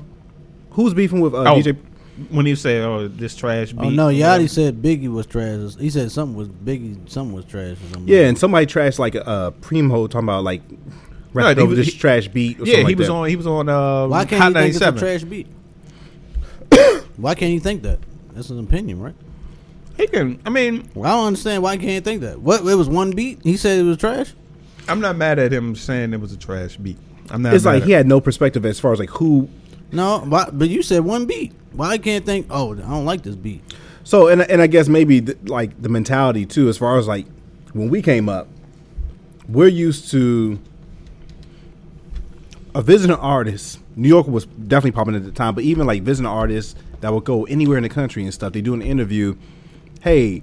Who's 0.71 0.93
beefing 0.93 1.19
with 1.21 1.33
uh, 1.35 1.43
Oh, 1.43 1.55
DJ? 1.61 1.77
when 2.29 2.45
he 2.45 2.55
said, 2.55 2.83
"Oh, 2.83 3.07
this 3.07 3.35
trash," 3.35 3.73
beat 3.73 3.79
Oh 3.85 3.89
no, 3.89 4.07
or 4.07 4.11
Yachty 4.11 4.21
whatever. 4.21 4.47
said 4.47 4.81
Biggie 4.81 5.11
was 5.11 5.25
trash. 5.25 5.75
He 5.79 5.89
said 5.89 6.09
something 6.11 6.35
was 6.37 6.47
Biggie, 6.47 7.09
something 7.09 7.35
was 7.35 7.43
trash 7.45 7.73
or 7.73 7.93
something. 7.93 8.07
Yeah, 8.07 8.27
and 8.27 8.37
somebody 8.37 8.65
trashed 8.65 8.97
like 8.97 9.15
uh, 9.15 9.51
Primo 9.61 10.07
talking 10.07 10.25
about 10.29 10.43
like 10.45 10.61
rapping 11.33 11.57
he 11.57 11.63
over 11.63 11.69
was- 11.75 11.79
this 11.85 11.93
he- 11.93 11.99
trash 11.99 12.27
beat. 12.29 12.59
Or 12.59 12.65
yeah, 12.65 12.73
something 12.75 12.79
he 12.79 12.83
like 12.93 12.97
was 12.97 13.07
that. 13.07 13.13
on. 13.13 13.27
He 13.29 13.35
was 13.35 13.47
on. 13.47 13.67
Uh, 13.69 14.07
why 14.07 14.25
can't 14.25 14.41
Hot 14.41 14.47
you 14.49 14.53
think 14.71 14.75
it's 14.75 14.81
a 14.83 14.91
trash 14.93 15.23
beat? 15.23 15.47
Why 17.17 17.35
can't 17.35 17.51
you 17.53 17.59
think 17.59 17.83
that? 17.83 17.99
That's 18.33 18.49
an 18.49 18.59
opinion, 18.59 19.01
right? 19.01 19.15
He 19.97 20.07
can. 20.07 20.39
I 20.45 20.49
mean, 20.49 20.89
Well, 20.95 21.05
I 21.11 21.15
don't 21.15 21.27
understand 21.27 21.61
why 21.63 21.77
can't 21.77 22.03
think 22.03 22.21
that. 22.21 22.39
What? 22.41 22.61
It 22.61 22.75
was 22.75 22.89
one 22.89 23.11
beat. 23.11 23.39
He 23.43 23.57
said 23.57 23.79
it 23.79 23.83
was 23.83 23.97
trash. 23.97 24.33
I'm 24.87 24.99
not 24.99 25.15
mad 25.15 25.37
at 25.39 25.53
him 25.53 25.75
saying 25.75 26.13
it 26.13 26.19
was 26.19 26.33
a 26.33 26.37
trash 26.37 26.77
beat. 26.77 26.97
I'm 27.29 27.41
not. 27.41 27.53
It's 27.53 27.63
mad 27.65 27.71
like 27.73 27.81
at- 27.83 27.87
he 27.87 27.93
had 27.93 28.07
no 28.07 28.19
perspective 28.19 28.65
as 28.65 28.79
far 28.79 28.91
as 28.93 28.99
like 28.99 29.09
who. 29.11 29.47
No, 29.91 30.19
why, 30.21 30.49
but 30.51 30.69
you 30.69 30.81
said 30.81 31.01
one 31.05 31.25
beat. 31.25 31.53
Why 31.73 31.97
can't 31.99 32.25
think? 32.25 32.47
Oh, 32.49 32.73
I 32.73 32.77
don't 32.77 33.05
like 33.05 33.21
this 33.21 33.35
beat. 33.35 33.61
So 34.03 34.27
and 34.27 34.41
and 34.41 34.61
I 34.61 34.67
guess 34.67 34.89
maybe 34.89 35.21
th- 35.21 35.37
like 35.45 35.79
the 35.81 35.89
mentality 35.89 36.45
too, 36.47 36.67
as 36.69 36.77
far 36.77 36.97
as 36.97 37.07
like 37.07 37.27
when 37.73 37.89
we 37.89 38.01
came 38.01 38.27
up, 38.27 38.47
we're 39.47 39.67
used 39.67 40.09
to 40.11 40.59
a 42.75 42.81
visiting 42.81 43.15
artist. 43.15 43.79
New 43.95 44.07
York 44.09 44.27
was 44.27 44.45
definitely 44.45 44.91
popping 44.91 45.15
at 45.15 45.23
the 45.23 45.31
time, 45.31 45.53
but 45.53 45.63
even 45.63 45.85
like 45.85 46.01
visiting 46.01 46.25
artists 46.27 46.75
that 47.03 47.13
would 47.13 47.25
go 47.25 47.43
anywhere 47.45 47.75
in 47.75 47.83
the 47.83 47.89
country 47.89 48.23
and 48.23 48.33
stuff, 48.33 48.53
they 48.53 48.61
do 48.61 48.73
an 48.73 48.81
interview. 48.81 49.35
Hey, 50.01 50.41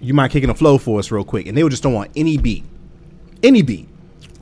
you 0.00 0.14
mind 0.14 0.30
kicking 0.32 0.48
a 0.48 0.54
flow 0.54 0.78
for 0.78 1.00
us 1.00 1.10
real 1.10 1.24
quick? 1.24 1.46
And 1.46 1.58
they 1.58 1.64
would 1.64 1.70
just 1.70 1.82
don't 1.82 1.92
want 1.92 2.12
any 2.14 2.38
beat, 2.38 2.64
any 3.42 3.62
beat, 3.62 3.88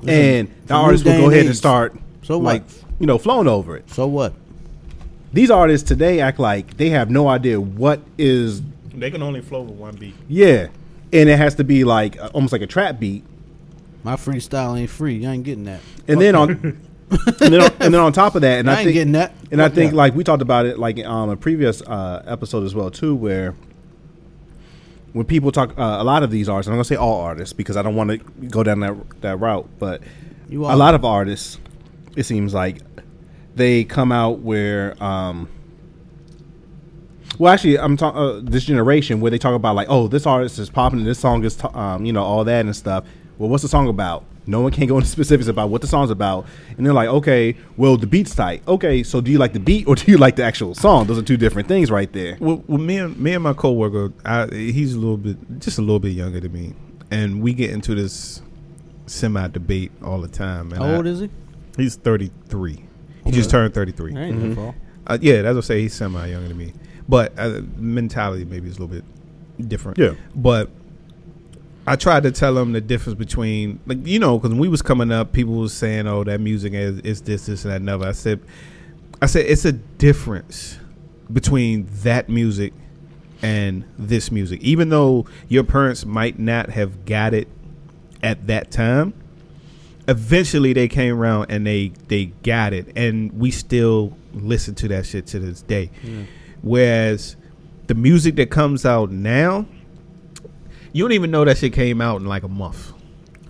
and 0.06 0.48
the 0.48 0.66
from 0.68 0.76
artist 0.76 1.04
new 1.06 1.12
would 1.12 1.16
go 1.18 1.24
and 1.24 1.32
ahead 1.32 1.46
and 1.46 1.56
start 1.56 1.96
So 2.22 2.38
like 2.38 2.62
what? 2.64 2.84
you 3.00 3.06
know 3.06 3.16
flowing 3.16 3.48
over 3.48 3.76
it. 3.78 3.88
So 3.90 4.06
what? 4.06 4.34
These 5.32 5.50
artists 5.50 5.88
today 5.88 6.20
act 6.20 6.38
like 6.38 6.76
they 6.76 6.90
have 6.90 7.10
no 7.10 7.28
idea 7.28 7.58
what 7.58 8.00
is 8.18 8.60
They 8.94 9.10
can 9.10 9.22
only 9.22 9.40
flow 9.40 9.62
with 9.62 9.74
one 9.74 9.96
beat. 9.96 10.14
Yeah, 10.28 10.68
and 11.14 11.30
it 11.30 11.38
has 11.38 11.54
to 11.56 11.64
be 11.64 11.82
like 11.84 12.18
almost 12.34 12.52
like 12.52 12.62
a 12.62 12.66
trap 12.66 13.00
beat, 13.00 13.24
My 14.04 14.16
freestyle 14.16 14.78
ain't 14.78 14.90
free. 14.90 15.14
You 15.16 15.28
ain't 15.30 15.44
getting 15.44 15.64
that. 15.64 15.80
and 16.06 16.20
then 16.20 16.34
on, 16.34 16.78
and 17.40 17.52
then 17.52 17.60
on, 17.62 17.70
and 17.80 17.94
then 17.94 18.00
on 18.00 18.12
top 18.12 18.34
of 18.34 18.42
that, 18.42 18.58
and 18.58 18.70
I 18.70 18.74
I, 18.80 18.84
think, 18.84 18.92
getting 18.94 19.12
that. 19.12 19.32
and 19.50 19.62
I 19.62 19.68
think 19.68 19.92
that. 19.92 19.96
like 19.96 20.14
we 20.14 20.24
talked 20.24 20.42
about 20.42 20.66
it 20.66 20.78
like 20.78 21.04
um 21.06 21.30
a 21.30 21.36
previous 21.36 21.80
uh, 21.82 22.22
episode 22.26 22.64
as 22.64 22.74
well 22.74 22.90
too, 22.90 23.14
where 23.14 23.54
when 25.12 25.24
people 25.24 25.50
talk 25.50 25.70
uh, 25.78 25.96
a 25.98 26.04
lot 26.04 26.22
of 26.22 26.30
these 26.30 26.48
artists, 26.48 26.68
I'm 26.68 26.74
gonna 26.74 26.84
say 26.84 26.96
all 26.96 27.20
artists 27.20 27.52
because 27.52 27.76
I 27.76 27.82
don't 27.82 27.94
want 27.96 28.10
to 28.10 28.18
go 28.48 28.62
down 28.62 28.80
that 28.80 29.20
that 29.22 29.40
route, 29.40 29.68
but 29.78 30.02
You 30.48 30.64
a 30.66 30.76
lot 30.76 30.94
of 30.94 31.04
artists, 31.04 31.58
it 32.14 32.24
seems 32.24 32.52
like 32.52 32.78
they 33.54 33.84
come 33.84 34.12
out 34.12 34.40
where 34.40 35.02
um. 35.02 35.48
Well, 37.38 37.52
actually, 37.52 37.78
I'm 37.78 37.96
talking 37.96 38.20
uh, 38.20 38.40
this 38.42 38.64
generation 38.64 39.20
where 39.20 39.30
they 39.30 39.38
talk 39.38 39.54
about 39.54 39.76
like, 39.76 39.86
oh, 39.88 40.08
this 40.08 40.26
artist 40.26 40.58
is 40.58 40.70
popping, 40.70 40.98
and 40.98 41.06
this 41.06 41.20
song 41.20 41.44
is, 41.44 41.54
t- 41.54 41.68
um, 41.72 42.04
you 42.04 42.12
know, 42.12 42.22
all 42.24 42.42
that 42.44 42.64
and 42.64 42.74
stuff. 42.74 43.04
Well, 43.38 43.48
what's 43.48 43.62
the 43.62 43.68
song 43.68 43.86
about? 43.88 44.24
No 44.48 44.62
one 44.62 44.72
can 44.72 44.86
go 44.86 44.96
into 44.96 45.08
specifics 45.08 45.46
about 45.46 45.68
what 45.68 45.82
the 45.82 45.86
song's 45.86 46.10
about, 46.10 46.46
and 46.78 46.86
they're 46.86 46.94
like, 46.94 47.08
okay, 47.08 47.54
well, 47.76 47.98
the 47.98 48.06
beat's 48.06 48.34
tight. 48.34 48.66
Okay, 48.66 49.02
so 49.02 49.20
do 49.20 49.30
you 49.30 49.36
like 49.36 49.52
the 49.52 49.60
beat 49.60 49.86
or 49.86 49.94
do 49.94 50.10
you 50.10 50.16
like 50.16 50.36
the 50.36 50.42
actual 50.42 50.74
song? 50.74 51.06
Those 51.06 51.18
are 51.18 51.22
two 51.22 51.36
different 51.36 51.68
things 51.68 51.90
right 51.90 52.10
there. 52.12 52.38
Well, 52.40 52.64
well 52.66 52.78
me 52.78 52.96
and 52.96 53.18
me 53.18 53.34
and 53.34 53.44
my 53.44 53.52
coworker, 53.52 54.10
I, 54.24 54.46
he's 54.46 54.94
a 54.94 54.98
little 54.98 55.18
bit, 55.18 55.60
just 55.60 55.76
a 55.76 55.82
little 55.82 55.98
bit 55.98 56.12
younger 56.12 56.40
than 56.40 56.52
me, 56.52 56.74
and 57.10 57.42
we 57.42 57.52
get 57.52 57.70
into 57.70 57.94
this 57.94 58.40
semi 59.06 59.46
debate 59.48 59.92
all 60.02 60.20
the 60.22 60.28
time. 60.28 60.72
And 60.72 60.82
How 60.82 60.94
old 60.96 61.06
is 61.06 61.20
he? 61.20 61.30
He's 61.76 61.96
33. 61.96 62.84
He 63.26 63.30
just 63.30 63.50
turned 63.50 63.74
33. 63.74 64.14
That 64.14 64.20
ain't 64.20 64.40
that 64.40 64.56
far. 64.56 64.74
Uh, 65.06 65.18
yeah, 65.20 65.42
that's 65.42 65.56
what 65.56 65.64
I 65.64 65.68
say. 65.68 65.80
He's 65.82 65.92
semi 65.92 66.26
younger 66.26 66.48
than 66.48 66.56
me, 66.56 66.72
but 67.06 67.38
uh, 67.38 67.60
mentality 67.76 68.46
maybe 68.46 68.68
is 68.68 68.78
a 68.78 68.80
little 68.80 68.96
bit 68.96 69.04
different. 69.68 69.98
Yeah. 69.98 70.14
but 70.34 70.70
I 71.88 71.96
tried 71.96 72.24
to 72.24 72.32
tell 72.32 72.54
them 72.54 72.72
the 72.72 72.80
difference 72.80 73.18
between, 73.18 73.80
like 73.86 74.06
you 74.06 74.18
know, 74.18 74.38
because 74.38 74.50
when 74.50 74.60
we 74.60 74.68
was 74.68 74.82
coming 74.82 75.10
up, 75.10 75.32
people 75.32 75.54
was 75.54 75.72
saying, 75.72 76.06
"Oh, 76.06 76.24
that 76.24 76.40
music 76.40 76.72
is, 76.74 77.00
is 77.00 77.22
this, 77.22 77.46
this, 77.46 77.64
and 77.64 77.72
that." 77.72 77.80
Another. 77.80 78.08
I 78.08 78.12
said, 78.12 78.40
I 79.22 79.26
said 79.26 79.46
it's 79.46 79.64
a 79.64 79.72
difference 79.72 80.78
between 81.32 81.88
that 82.02 82.28
music 82.28 82.72
and 83.42 83.84
this 83.98 84.30
music. 84.30 84.60
Even 84.60 84.90
though 84.90 85.26
your 85.48 85.64
parents 85.64 86.04
might 86.04 86.38
not 86.38 86.70
have 86.70 87.06
got 87.06 87.32
it 87.34 87.48
at 88.22 88.46
that 88.48 88.70
time, 88.70 89.14
eventually 90.08 90.72
they 90.72 90.88
came 90.88 91.14
around 91.14 91.50
and 91.50 91.66
they 91.66 91.92
they 92.08 92.26
got 92.42 92.72
it 92.72 92.90
and 92.96 93.30
we 93.32 93.50
still 93.50 94.16
listen 94.32 94.74
to 94.74 94.88
that 94.88 95.04
shit 95.04 95.26
to 95.26 95.38
this 95.38 95.60
day 95.62 95.90
whereas 96.62 97.36
the 97.88 97.94
music 97.94 98.36
that 98.36 98.50
comes 98.50 98.86
out 98.86 99.10
now 99.10 99.66
you 100.92 101.04
don't 101.04 101.12
even 101.12 101.30
know 101.30 101.44
that 101.44 101.58
shit 101.58 101.72
came 101.72 102.00
out 102.00 102.20
in 102.20 102.26
like 102.26 102.42
a 102.42 102.48
month 102.48 102.92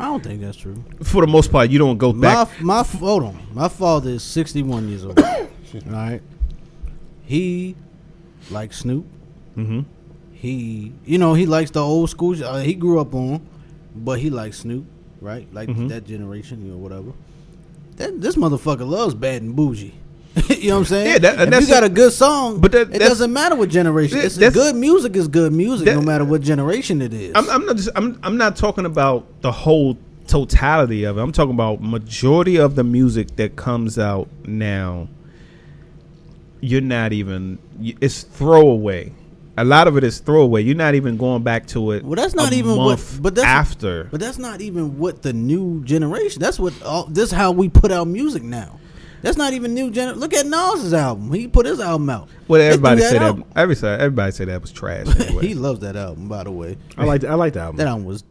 I 0.01 0.05
don't 0.07 0.23
think 0.23 0.41
that's 0.41 0.57
true. 0.57 0.83
for 1.03 1.21
the 1.25 1.31
most 1.31 1.51
part 1.51 1.71
you 1.71 1.79
don't 1.79 1.99
go 1.99 2.13
My 2.13 2.45
back 2.45 2.61
my 2.61 2.83
hold 2.83 3.25
on. 3.25 3.47
My 3.53 3.69
father 3.69 4.11
is 4.11 4.23
sixty 4.23 4.63
one 4.63 4.89
years 4.89 5.05
old. 5.05 5.19
All 5.21 5.49
right. 5.87 6.21
He 7.25 7.75
likes 8.51 8.79
Snoop. 8.79 9.05
hmm 9.55 9.81
He 10.33 10.93
you 11.05 11.19
know 11.19 11.35
he 11.35 11.47
likes 11.47 11.71
the 11.73 11.83
old 11.83 12.11
school. 12.11 12.43
Uh, 12.43 12.61
he 12.61 12.75
grew 12.75 13.01
up 13.01 13.13
on, 13.15 13.47
but 13.95 14.19
he 14.21 14.31
likes 14.31 14.59
Snoop, 14.61 14.85
right? 15.21 15.47
Like 15.53 15.69
Mhm. 15.69 15.89
that 15.89 16.07
generation, 16.07 16.65
you 16.65 16.73
know, 16.73 16.79
whatever. 16.79 17.13
That 17.97 18.21
this 18.21 18.37
motherfucker 18.37 18.89
loves 18.89 19.15
bad 19.15 19.43
and 19.43 19.57
boujee. 19.57 19.93
you 20.49 20.69
know 20.69 20.75
what 20.75 20.79
I'm 20.81 20.85
saying? 20.87 21.07
Yeah, 21.07 21.19
that- 21.19 21.41
if 21.41 21.51
that's 21.51 21.69
you 21.69 21.75
got 21.75 21.85
a 21.85 21.89
good 21.89 22.13
song, 22.13 22.61
but 22.61 22.73
that- 22.73 22.95
it 22.95 22.99
doesn't 22.99 23.33
matter 23.33 23.55
what 23.57 23.69
generation. 23.69 24.19
That- 24.19 24.25
It's 24.27 24.37
good 24.39 24.75
music 24.77 25.17
is 25.17 25.29
good 25.29 25.53
music, 25.53 25.87
no 25.87 26.01
matter 26.03 26.25
what 26.25 26.41
generation 26.43 27.01
it 27.03 27.13
is. 27.13 27.33
I'm, 27.35 27.49
I'm 27.51 27.67
not 27.67 27.77
just 27.77 27.89
I'm, 27.97 28.19
I'm 28.23 28.37
not 28.37 28.57
talking 28.57 28.85
about 28.87 29.27
the 29.43 29.53
whole 29.53 29.97
totality 30.27 31.05
of 31.05 31.17
it 31.17 31.23
i'm 31.23 31.33
talking 31.33 31.55
about 31.55 31.81
majority 31.81 32.57
of 32.59 32.75
the 32.75 32.85
music 32.85 33.35
that 33.37 33.57
comes 33.57 33.99
out 33.99 34.29
now 34.45 35.09
you're 36.61 36.81
not 36.83 37.15
even 37.15 37.59
it's 37.81 38.25
throwaway 38.25 39.11
a 39.57 39.65
lot 39.65 39.89
of 39.89 39.97
it 39.97 40.05
is 40.05 40.19
throwaway 40.19 40.63
you're 40.63 40.77
not 40.77 40.95
even 40.95 41.17
going 41.17 41.43
back 41.43 41.67
to 41.67 41.93
it 41.93 42.05
Well, 42.05 42.15
that's 42.17 42.35
not 42.35 42.53
even 42.53 42.77
what- 42.77 43.03
but 43.23 43.35
that's- 43.37 43.51
after 43.51 44.05
But 44.11 44.21
that's 44.21 44.37
not 44.39 44.61
even 44.61 44.99
what 44.99 45.23
the 45.23 45.33
new 45.33 45.83
generation. 45.85 46.41
That's 46.41 46.61
what 46.61 46.75
all, 46.83 47.05
this 47.07 47.27
is 47.27 47.33
how 47.33 47.51
we 47.53 47.69
put 47.71 47.91
out 47.91 48.07
music 48.07 48.43
now. 48.43 48.79
That's 49.23 49.37
not 49.37 49.53
even 49.53 49.75
new. 49.75 49.91
Gener- 49.91 50.17
Look 50.17 50.33
at 50.35 50.47
Nas's 50.47 50.95
album. 50.95 51.33
He 51.33 51.49
put 51.49 51.67
his 51.67 51.81
album 51.81 52.09
out. 52.11 52.29
Well, 52.47 52.61
everybody 52.61 53.01
threw 53.01 53.11
said 53.11 53.23
out. 53.23 53.37
that. 53.37 53.47
Every 53.57 53.75
side, 53.77 54.01
everybody 54.01 54.33
said 54.33 54.49
that 54.49 54.61
was 54.61 54.71
trash. 54.73 55.07
Anyway. 55.21 55.47
he 55.47 55.55
loves 55.55 55.81
that 55.81 55.97
album, 55.97 56.29
by 56.29 56.45
the 56.45 56.51
way. 56.53 56.77
I 56.97 57.05
like 57.05 57.25
I 57.25 57.35
like 57.35 57.53
the 57.55 57.61
album. 57.61 57.77
That 57.77 57.89
album 57.89 58.05
was 58.05 58.23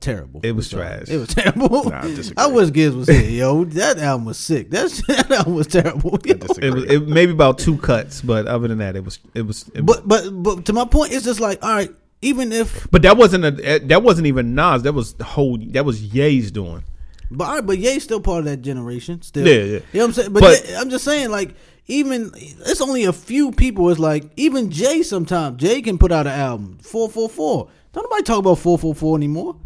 terrible. 0.00 0.40
It 0.42 0.52
was 0.52 0.72
I'm 0.72 0.78
trash. 0.80 1.08
It 1.08 1.16
was 1.18 1.28
terrible. 1.34 1.84
Nah, 1.90 1.98
I 1.98 2.02
disagree. 2.14 2.44
I 2.44 2.46
wish 2.48 2.70
Gibbs 2.72 2.96
was 2.96 3.08
here, 3.08 3.28
yo. 3.30 3.64
That 3.64 3.98
album 3.98 4.26
was 4.26 4.38
sick. 4.38 4.70
That, 4.70 4.90
that 5.08 5.30
album 5.30 5.54
was 5.54 5.66
terrible. 5.68 6.18
it 6.24 6.44
was 6.44 6.58
it 6.58 7.08
maybe 7.08 7.32
about 7.32 7.58
two 7.58 7.76
cuts, 7.78 8.20
but 8.20 8.46
other 8.46 8.68
than 8.68 8.78
that, 8.78 8.96
it 8.96 9.04
was 9.04 9.18
it 9.34 9.42
was. 9.42 9.68
It, 9.74 9.84
But 9.86 10.06
but 10.06 10.30
but 10.30 10.64
to 10.66 10.72
my 10.72 10.84
point, 10.84 11.12
it's 11.12 11.24
just 11.24 11.40
like 11.40 11.62
all 11.62 11.70
right. 11.74 11.90
Even 12.20 12.50
if 12.50 12.90
but 12.90 13.02
that 13.02 13.16
wasn't 13.16 13.44
a 13.44 13.78
that 13.78 14.02
wasn't 14.02 14.26
even 14.26 14.56
Nas. 14.56 14.82
That 14.82 14.92
was 14.92 15.14
the 15.14 15.22
whole. 15.24 15.56
That 15.68 15.84
was 15.84 16.02
Ye's 16.02 16.50
doing. 16.50 16.82
But 17.30 17.44
all 17.44 17.54
right, 17.56 17.66
but 17.66 17.78
Ye's 17.78 18.02
still 18.04 18.20
part 18.20 18.40
of 18.40 18.44
that 18.46 18.62
generation. 18.62 19.22
Still, 19.22 19.46
Yeah, 19.46 19.54
yeah. 19.54 19.62
You 19.64 19.70
know 19.70 19.80
what 19.92 20.04
I'm 20.04 20.12
saying? 20.12 20.32
But, 20.32 20.40
But- 20.40 20.68
Ye- 20.68 20.76
I'm 20.76 20.90
just 20.90 21.04
saying, 21.04 21.30
like, 21.30 21.54
even 21.86 22.30
it's 22.34 22.80
only 22.80 23.04
a 23.04 23.12
few 23.12 23.50
people. 23.52 23.88
It's 23.90 23.98
like 23.98 24.30
even 24.36 24.70
Jay. 24.70 25.02
Sometimes 25.02 25.60
Jay 25.60 25.80
can 25.82 25.98
put 25.98 26.12
out 26.12 26.26
an 26.26 26.38
album 26.38 26.78
four 26.82 27.08
four 27.08 27.28
four. 27.28 27.68
Don't 27.92 28.04
nobody 28.04 28.22
talk 28.22 28.38
about 28.38 28.58
four 28.58 28.78
four 28.78 28.94
four 28.94 29.16
anymore. 29.16 29.56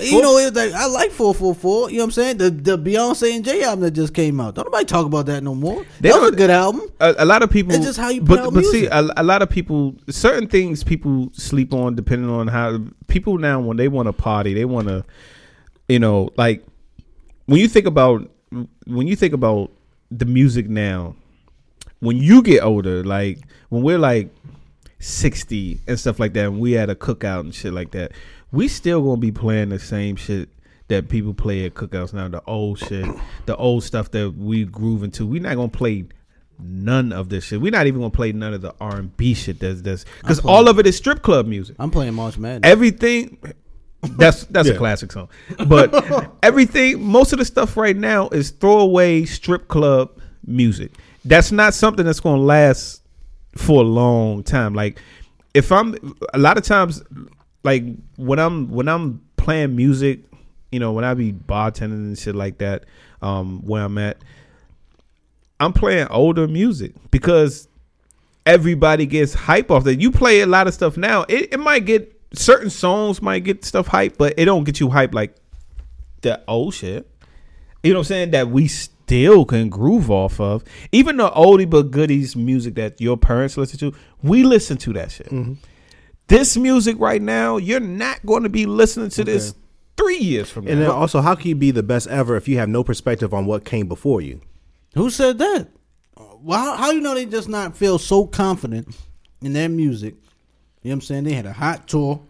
You 0.00 0.22
know, 0.22 0.38
it's 0.38 0.56
like 0.56 0.72
I 0.72 0.86
like 0.86 1.10
four 1.10 1.34
four 1.34 1.54
four. 1.54 1.90
You 1.90 1.96
know 1.98 2.04
what 2.04 2.06
I'm 2.06 2.10
saying? 2.12 2.36
The 2.38 2.50
the 2.50 2.78
Beyonce 2.78 3.34
and 3.34 3.44
Jay 3.44 3.64
album 3.64 3.80
that 3.80 3.90
just 3.90 4.14
came 4.14 4.40
out. 4.40 4.54
Don't 4.54 4.64
nobody 4.66 4.84
talk 4.84 5.06
about 5.06 5.26
that 5.26 5.42
no 5.42 5.56
more. 5.56 5.84
They 6.00 6.10
that 6.10 6.20
was 6.20 6.30
a 6.30 6.36
good 6.36 6.50
album. 6.50 6.82
A, 7.00 7.14
a 7.18 7.24
lot 7.24 7.42
of 7.42 7.50
people. 7.50 7.74
It's 7.74 7.84
just 7.84 7.98
how 7.98 8.08
you 8.08 8.20
put 8.20 8.28
but 8.28 8.38
out 8.38 8.54
but 8.54 8.64
see, 8.64 8.86
a, 8.86 9.00
a 9.16 9.24
lot 9.24 9.42
of 9.42 9.50
people. 9.50 9.96
Certain 10.08 10.48
things 10.48 10.84
people 10.84 11.30
sleep 11.32 11.74
on, 11.74 11.96
depending 11.96 12.30
on 12.30 12.46
how 12.46 12.78
people 13.08 13.38
now 13.38 13.60
when 13.60 13.76
they 13.76 13.88
want 13.88 14.06
to 14.06 14.12
party, 14.12 14.54
they 14.54 14.64
want 14.64 14.86
to, 14.86 15.04
you 15.88 15.98
know, 15.98 16.30
like 16.36 16.64
when 17.46 17.60
you 17.60 17.68
think 17.68 17.86
about 17.86 18.30
when 18.86 19.06
you 19.06 19.16
think 19.16 19.34
about 19.34 19.70
the 20.10 20.24
music 20.24 20.68
now, 20.68 21.16
when 22.00 22.16
you 22.16 22.42
get 22.42 22.62
older, 22.62 23.04
like 23.04 23.38
when 23.68 23.82
we're 23.82 23.98
like 23.98 24.30
sixty 24.98 25.80
and 25.86 25.98
stuff 25.98 26.20
like 26.20 26.32
that, 26.34 26.46
and 26.46 26.60
we 26.60 26.72
had 26.72 26.90
a 26.90 26.94
cookout 26.94 27.40
and 27.40 27.54
shit 27.54 27.72
like 27.72 27.90
that, 27.92 28.12
we 28.50 28.68
still 28.68 29.02
gonna 29.02 29.16
be 29.16 29.32
playing 29.32 29.70
the 29.70 29.78
same 29.78 30.16
shit 30.16 30.48
that 30.88 31.08
people 31.08 31.34
play 31.34 31.64
at 31.64 31.74
cookouts 31.74 32.12
now. 32.12 32.28
The 32.28 32.42
old 32.46 32.78
shit, 32.78 33.06
the 33.46 33.56
old 33.56 33.84
stuff 33.84 34.10
that 34.12 34.34
we 34.36 34.64
groove 34.64 35.02
into. 35.02 35.26
We're 35.26 35.42
not 35.42 35.56
gonna 35.56 35.68
play 35.68 36.04
none 36.58 37.12
of 37.12 37.28
this 37.28 37.44
shit. 37.44 37.60
We're 37.60 37.72
not 37.72 37.86
even 37.86 38.00
gonna 38.00 38.10
play 38.10 38.32
none 38.32 38.54
of 38.54 38.62
the 38.62 38.74
R 38.80 38.96
and 38.96 39.16
B 39.16 39.34
shit. 39.34 39.58
That's 39.58 39.80
that's 39.82 40.04
because 40.20 40.40
all 40.40 40.68
of 40.68 40.78
it 40.78 40.86
is 40.86 40.96
strip 40.96 41.22
club 41.22 41.46
music. 41.46 41.76
I'm 41.78 41.90
playing 41.90 42.14
March 42.14 42.38
Madness. 42.38 42.70
Everything. 42.70 43.38
That's 44.02 44.44
that's 44.46 44.68
a 44.68 44.76
classic 44.76 45.12
song, 45.12 45.28
but 45.68 46.32
everything, 46.42 47.02
most 47.02 47.32
of 47.32 47.38
the 47.38 47.44
stuff 47.44 47.76
right 47.76 47.96
now 47.96 48.28
is 48.30 48.50
throwaway 48.50 49.24
strip 49.24 49.68
club 49.68 50.18
music. 50.44 50.92
That's 51.24 51.52
not 51.52 51.72
something 51.72 52.04
that's 52.04 52.18
going 52.18 52.40
to 52.40 52.44
last 52.44 53.02
for 53.56 53.82
a 53.82 53.86
long 53.86 54.42
time. 54.42 54.74
Like 54.74 55.00
if 55.54 55.70
I'm 55.70 56.16
a 56.34 56.38
lot 56.38 56.58
of 56.58 56.64
times, 56.64 57.02
like 57.62 57.84
when 58.16 58.38
I'm 58.38 58.70
when 58.70 58.88
I'm 58.88 59.22
playing 59.36 59.76
music, 59.76 60.20
you 60.70 60.80
know, 60.80 60.92
when 60.92 61.04
I 61.04 61.14
be 61.14 61.32
bartending 61.32 61.92
and 61.92 62.18
shit 62.18 62.34
like 62.34 62.58
that, 62.58 62.84
um, 63.20 63.62
where 63.64 63.84
I'm 63.84 63.98
at, 63.98 64.18
I'm 65.60 65.72
playing 65.72 66.08
older 66.08 66.48
music 66.48 66.94
because 67.10 67.68
everybody 68.46 69.06
gets 69.06 69.34
hype 69.34 69.70
off 69.70 69.84
that. 69.84 70.00
You 70.00 70.10
play 70.10 70.40
a 70.40 70.46
lot 70.46 70.66
of 70.66 70.74
stuff 70.74 70.96
now. 70.96 71.22
It, 71.28 71.52
it 71.52 71.60
might 71.60 71.84
get 71.84 72.20
certain 72.34 72.70
songs 72.70 73.20
might 73.20 73.40
get 73.40 73.64
stuff 73.64 73.86
hype, 73.88 74.16
but 74.18 74.34
it 74.36 74.44
don't 74.46 74.64
get 74.64 74.80
you 74.80 74.90
hype 74.90 75.14
like 75.14 75.36
the 76.22 76.42
old 76.48 76.74
shit. 76.74 77.08
You 77.82 77.92
know 77.92 77.98
what 77.98 78.06
I'm 78.06 78.08
saying? 78.08 78.30
That 78.30 78.48
we 78.48 78.68
still 78.68 79.44
can 79.44 79.68
groove 79.68 80.10
off 80.10 80.40
of. 80.40 80.64
Even 80.92 81.16
the 81.16 81.30
oldie 81.30 81.68
but 81.68 81.90
goodies 81.90 82.36
music 82.36 82.74
that 82.76 83.00
your 83.00 83.16
parents 83.16 83.56
listen 83.56 83.78
to, 83.80 83.96
we 84.22 84.44
listen 84.44 84.76
to 84.78 84.92
that 84.94 85.10
shit. 85.10 85.26
Mm-hmm. 85.26 85.54
This 86.28 86.56
music 86.56 86.96
right 86.98 87.20
now, 87.20 87.56
you're 87.56 87.80
not 87.80 88.24
going 88.24 88.44
to 88.44 88.48
be 88.48 88.66
listening 88.66 89.10
to 89.10 89.24
this 89.24 89.54
three 89.96 90.18
years 90.18 90.48
from 90.48 90.64
now. 90.64 90.72
And 90.72 90.82
then 90.82 90.90
also, 90.90 91.20
how 91.20 91.34
can 91.34 91.48
you 91.48 91.54
be 91.54 91.70
the 91.72 91.82
best 91.82 92.06
ever 92.08 92.36
if 92.36 92.48
you 92.48 92.58
have 92.58 92.68
no 92.68 92.84
perspective 92.84 93.34
on 93.34 93.46
what 93.46 93.64
came 93.64 93.88
before 93.88 94.20
you? 94.20 94.40
Who 94.94 95.10
said 95.10 95.38
that? 95.38 95.68
Well, 96.16 96.58
how, 96.58 96.76
how 96.76 96.90
you 96.90 97.00
know 97.00 97.14
they 97.14 97.26
just 97.26 97.48
not 97.48 97.76
feel 97.76 97.98
so 97.98 98.26
confident 98.26 98.96
in 99.42 99.52
their 99.52 99.68
music? 99.68 100.14
You 100.82 100.90
know 100.90 100.94
what 100.94 100.96
I'm 100.96 101.00
saying? 101.02 101.24
They 101.24 101.32
had 101.32 101.46
a 101.46 101.52
hot 101.52 101.86
tour. 101.86 102.20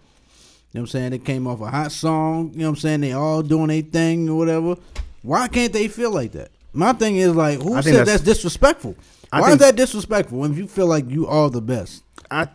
You 0.73 0.79
know 0.79 0.81
what 0.81 0.81
I'm 0.81 0.87
saying? 0.89 1.11
They 1.11 1.19
came 1.19 1.47
off 1.47 1.61
a 1.61 1.67
hot 1.71 1.93
song. 1.93 2.51
You 2.53 2.61
know 2.61 2.65
what 2.67 2.71
I'm 2.71 2.77
saying? 2.77 3.01
They 3.03 3.13
all 3.13 3.43
doing 3.43 3.69
their 3.69 3.83
thing 3.83 4.29
or 4.29 4.37
whatever. 4.39 4.77
Why 5.23 5.49
can't 5.49 5.73
they 5.73 5.89
feel 5.89 6.11
like 6.11 6.33
that? 6.33 6.51
My 6.73 6.93
thing 6.93 7.17
is 7.17 7.35
like, 7.35 7.61
who 7.61 7.81
said 7.83 7.95
that's- 7.95 8.07
that's, 8.09 8.23
disrespectful? 8.23 8.97
I 9.31 9.41
Why 9.41 9.53
is 9.53 9.59
that 9.59 9.77
disrespectful 9.77 10.45
if 10.45 10.59
you 10.59 10.67
feel 10.67 10.87
like 10.87 11.09
you 11.09 11.27
are 11.27 11.49
the 11.49 11.63
best? 11.63 12.03
I 12.31 12.49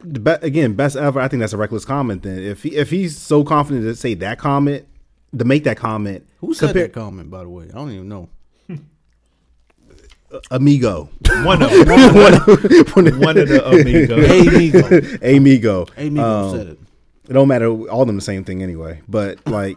the 0.00 0.20
be, 0.20 0.30
again 0.42 0.74
best 0.74 0.96
ever. 0.96 1.20
I 1.20 1.28
think 1.28 1.40
that's 1.40 1.52
a 1.52 1.56
reckless 1.58 1.84
comment. 1.84 2.22
Then 2.22 2.38
if 2.38 2.62
he, 2.62 2.76
if 2.76 2.90
he's 2.90 3.16
so 3.18 3.42
confident 3.44 3.84
to 3.84 3.94
say 3.96 4.14
that 4.14 4.38
comment, 4.38 4.86
to 5.38 5.44
make 5.44 5.64
that 5.64 5.76
comment, 5.78 6.26
Who 6.40 6.52
said 6.52 6.68
compare- 6.68 6.82
that 6.88 6.92
comment, 6.92 7.30
by 7.30 7.42
the 7.42 7.48
way? 7.48 7.66
I 7.66 7.76
don't 7.76 7.90
even 7.92 8.08
know. 8.08 8.28
Amigo, 10.50 11.08
one 11.44 11.62
of 11.62 11.70
them. 11.86 11.88
one 11.88 13.36
of 13.36 13.48
the 13.48 13.62
amigos. 13.66 15.20
Amigo. 15.22 15.26
Amigo, 15.36 15.86
Amigo 15.96 16.22
Um, 16.22 16.56
said 16.56 16.66
it. 16.68 16.78
It 17.28 17.32
don't 17.32 17.48
matter. 17.48 17.66
All 17.66 18.02
of 18.02 18.06
them 18.06 18.16
the 18.16 18.22
same 18.22 18.44
thing 18.44 18.62
anyway. 18.62 19.00
But 19.08 19.38
like, 19.46 19.76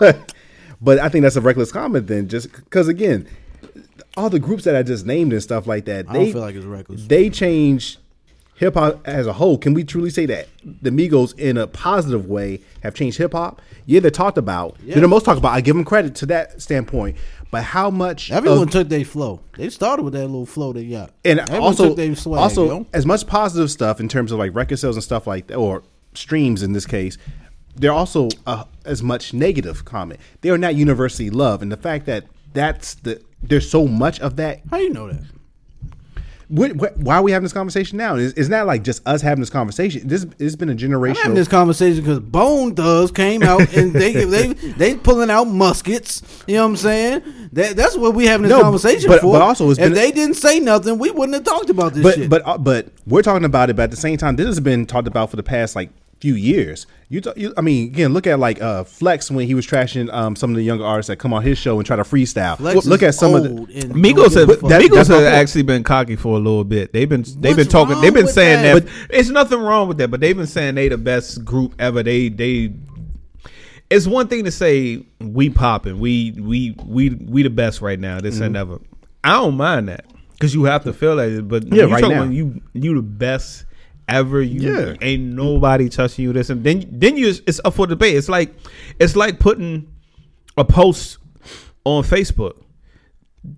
but 0.00 0.32
but 0.80 0.98
I 0.98 1.08
think 1.08 1.22
that's 1.22 1.36
a 1.36 1.40
reckless 1.40 1.72
comment. 1.72 2.06
Then 2.06 2.28
just 2.28 2.52
because 2.52 2.88
again, 2.88 3.26
all 4.16 4.30
the 4.30 4.38
groups 4.38 4.64
that 4.64 4.76
I 4.76 4.82
just 4.82 5.06
named 5.06 5.32
and 5.32 5.42
stuff 5.42 5.66
like 5.66 5.84
that, 5.86 6.08
I 6.08 6.12
they 6.12 6.18
don't 6.24 6.32
feel 6.32 6.40
like 6.42 6.54
it's 6.54 6.64
reckless. 6.66 7.06
they 7.06 7.30
change 7.30 7.98
hip 8.56 8.74
hop 8.74 9.00
as 9.06 9.26
a 9.26 9.32
whole. 9.32 9.58
Can 9.58 9.74
we 9.74 9.82
truly 9.84 10.10
say 10.10 10.26
that 10.26 10.48
the 10.64 10.90
Migos, 10.90 11.36
in 11.38 11.56
a 11.56 11.66
positive 11.66 12.26
way, 12.26 12.60
have 12.82 12.94
changed 12.94 13.18
hip 13.18 13.32
hop? 13.32 13.60
Yeah, 13.86 14.00
they're 14.00 14.10
talked 14.10 14.38
about. 14.38 14.76
Yeah. 14.84 14.94
They're 14.94 15.02
the 15.02 15.08
most 15.08 15.24
talked 15.24 15.38
about. 15.38 15.52
I 15.52 15.60
give 15.60 15.74
them 15.74 15.84
credit 15.84 16.14
to 16.16 16.26
that 16.26 16.62
standpoint. 16.62 17.16
But 17.52 17.64
how 17.64 17.90
much? 17.90 18.32
Everyone 18.32 18.62
of- 18.62 18.70
took 18.70 18.88
their 18.88 19.04
flow. 19.04 19.40
They 19.58 19.68
started 19.68 20.04
with 20.04 20.14
that 20.14 20.22
little 20.22 20.46
flow 20.46 20.72
they 20.72 20.86
got. 20.86 21.12
and 21.22 21.38
Everyone 21.38 21.62
also 21.62 21.94
took 21.94 22.16
swag, 22.16 22.40
also 22.40 22.66
yo. 22.66 22.86
as 22.94 23.04
much 23.04 23.26
positive 23.26 23.70
stuff 23.70 24.00
in 24.00 24.08
terms 24.08 24.32
of 24.32 24.38
like 24.38 24.54
record 24.54 24.78
sales 24.78 24.96
and 24.96 25.04
stuff 25.04 25.26
like 25.26 25.48
that, 25.48 25.56
or 25.56 25.82
streams 26.14 26.62
in 26.62 26.72
this 26.72 26.86
case. 26.86 27.18
There 27.76 27.90
are 27.90 27.96
also 27.96 28.30
uh, 28.46 28.64
as 28.86 29.02
much 29.02 29.34
negative 29.34 29.84
comment. 29.84 30.18
They 30.40 30.48
are 30.48 30.56
not 30.56 30.74
universally 30.76 31.28
loved, 31.28 31.62
and 31.62 31.70
the 31.70 31.76
fact 31.76 32.06
that 32.06 32.24
that's 32.54 32.94
the 32.94 33.22
there's 33.42 33.68
so 33.70 33.86
much 33.86 34.18
of 34.20 34.36
that 34.36 34.62
How 34.70 34.78
do 34.78 34.84
you 34.84 34.90
know 34.90 35.08
that? 35.12 35.22
What, 36.52 36.76
what, 36.76 36.96
why 36.98 37.16
are 37.16 37.22
we 37.22 37.32
having 37.32 37.44
this 37.44 37.54
conversation 37.54 37.96
now? 37.96 38.16
It's, 38.16 38.34
it's 38.36 38.50
not 38.50 38.66
like 38.66 38.82
just 38.84 39.00
us 39.08 39.22
having 39.22 39.40
this 39.40 39.48
conversation. 39.48 40.06
This 40.06 40.26
it's 40.38 40.54
been 40.54 40.68
a 40.68 40.72
I'm 40.72 41.14
having 41.14 41.32
this 41.34 41.48
conversation 41.48 42.04
because 42.04 42.20
Bone 42.20 42.74
Thugs 42.74 43.10
came 43.10 43.42
out 43.42 43.72
and 43.74 43.94
they 43.94 44.12
they 44.26 44.48
they 44.52 44.94
pulling 44.94 45.30
out 45.30 45.44
muskets. 45.44 46.22
You 46.46 46.56
know 46.56 46.64
what 46.64 46.68
I'm 46.68 46.76
saying? 46.76 47.48
That 47.52 47.74
that's 47.76 47.96
what 47.96 48.14
we 48.14 48.26
having 48.26 48.42
this 48.42 48.50
No, 48.50 48.60
conversation 48.60 49.08
but- 49.08 49.22
for. 49.22 49.32
but 49.32 49.40
also 49.40 49.70
it's 49.70 49.78
if 49.78 49.86
been- 49.86 49.94
they 49.94 50.12
didn't 50.12 50.36
say 50.36 50.60
nothing, 50.60 50.98
we 50.98 51.10
wouldn't 51.10 51.32
have 51.32 51.44
talked 51.44 51.70
about 51.70 51.94
this 51.94 52.02
but 52.02 52.14
shit. 52.16 52.28
but 52.28 52.42
uh, 52.46 52.58
but 52.58 52.88
we're 53.06 53.22
talking 53.22 53.46
about 53.46 53.70
it. 53.70 53.76
But 53.76 53.84
at 53.84 53.90
the 53.90 53.96
same 53.96 54.18
time, 54.18 54.36
this 54.36 54.46
has 54.46 54.60
been 54.60 54.84
talked 54.84 55.08
about 55.08 55.30
for 55.30 55.36
the 55.36 55.42
past 55.42 55.74
like 55.74 55.88
few 56.22 56.34
years. 56.34 56.86
You, 57.08 57.20
ta- 57.20 57.32
you 57.36 57.52
I 57.56 57.62
mean, 57.62 57.88
again, 57.88 58.12
look 58.14 58.28
at 58.28 58.38
like 58.38 58.62
uh, 58.62 58.84
Flex 58.84 59.28
when 59.28 59.44
he 59.44 59.54
was 59.54 59.66
trashing 59.66 60.10
um, 60.14 60.36
some 60.36 60.50
of 60.50 60.56
the 60.56 60.62
younger 60.62 60.84
artists 60.84 61.08
that 61.08 61.16
come 61.16 61.34
on 61.34 61.42
his 61.42 61.58
show 61.58 61.76
and 61.78 61.84
try 61.84 61.96
to 61.96 62.04
freestyle. 62.04 62.56
Flex 62.58 62.86
look 62.86 63.02
at 63.02 63.16
some 63.16 63.34
of 63.34 63.42
the. 63.42 63.48
Migos 63.88 64.36
have, 64.38 64.46
that- 64.46 64.80
Migos 64.80 65.08
have 65.08 65.24
actually 65.24 65.64
been 65.64 65.82
cocky 65.82 66.14
for 66.14 66.36
a 66.36 66.40
little 66.40 66.62
bit. 66.62 66.92
They've 66.92 67.08
been 67.08 67.24
they've 67.40 67.56
been 67.56 67.66
talking. 67.66 68.00
They've 68.00 68.14
been 68.14 68.28
saying 68.28 68.62
that. 68.62 68.84
that? 68.84 69.06
But 69.08 69.16
it's 69.18 69.30
nothing 69.30 69.58
wrong 69.58 69.88
with 69.88 69.98
that. 69.98 70.12
But 70.12 70.20
they've 70.20 70.36
been 70.36 70.46
saying 70.46 70.76
they 70.76 70.88
the 70.88 70.96
best 70.96 71.44
group 71.44 71.74
ever. 71.80 72.04
They 72.04 72.28
they. 72.28 72.72
It's 73.90 74.06
one 74.06 74.28
thing 74.28 74.44
to 74.44 74.50
say 74.52 75.04
we 75.20 75.50
popping. 75.50 75.98
We 75.98 76.30
we 76.38 76.76
we 76.86 77.10
we 77.10 77.42
the 77.42 77.50
best 77.50 77.82
right 77.82 77.98
now. 77.98 78.20
This 78.20 78.36
Mm-hmm. 78.36 78.44
and 78.44 78.56
ever. 78.56 78.78
I 79.24 79.32
don't 79.32 79.56
mind 79.56 79.88
that 79.88 80.06
because 80.32 80.54
you 80.54 80.64
have 80.64 80.84
to 80.84 80.92
feel 80.92 81.16
that. 81.16 81.46
But 81.48 81.64
Yeah, 81.66 81.84
you 81.86 81.92
right 81.92 82.00
talking 82.00 82.16
now. 82.16 82.22
about 82.22 82.32
you 82.32 82.62
you 82.74 82.94
the 82.94 83.02
best 83.02 83.66
ever. 84.08 84.40
You 84.42 84.76
Yeah. 84.76 84.94
ain't 85.00 85.22
nobody 85.34 85.88
touching 85.88 86.24
you. 86.24 86.32
This 86.32 86.50
and 86.50 86.64
then 86.64 86.86
then 86.90 87.16
you 87.16 87.28
it's 87.46 87.60
up 87.64 87.74
for 87.74 87.86
debate. 87.86 88.16
It's 88.16 88.28
like 88.28 88.54
it's 88.98 89.16
like 89.16 89.38
putting 89.38 89.92
a 90.56 90.64
post 90.64 91.18
on 91.84 92.04
Facebook 92.04 92.62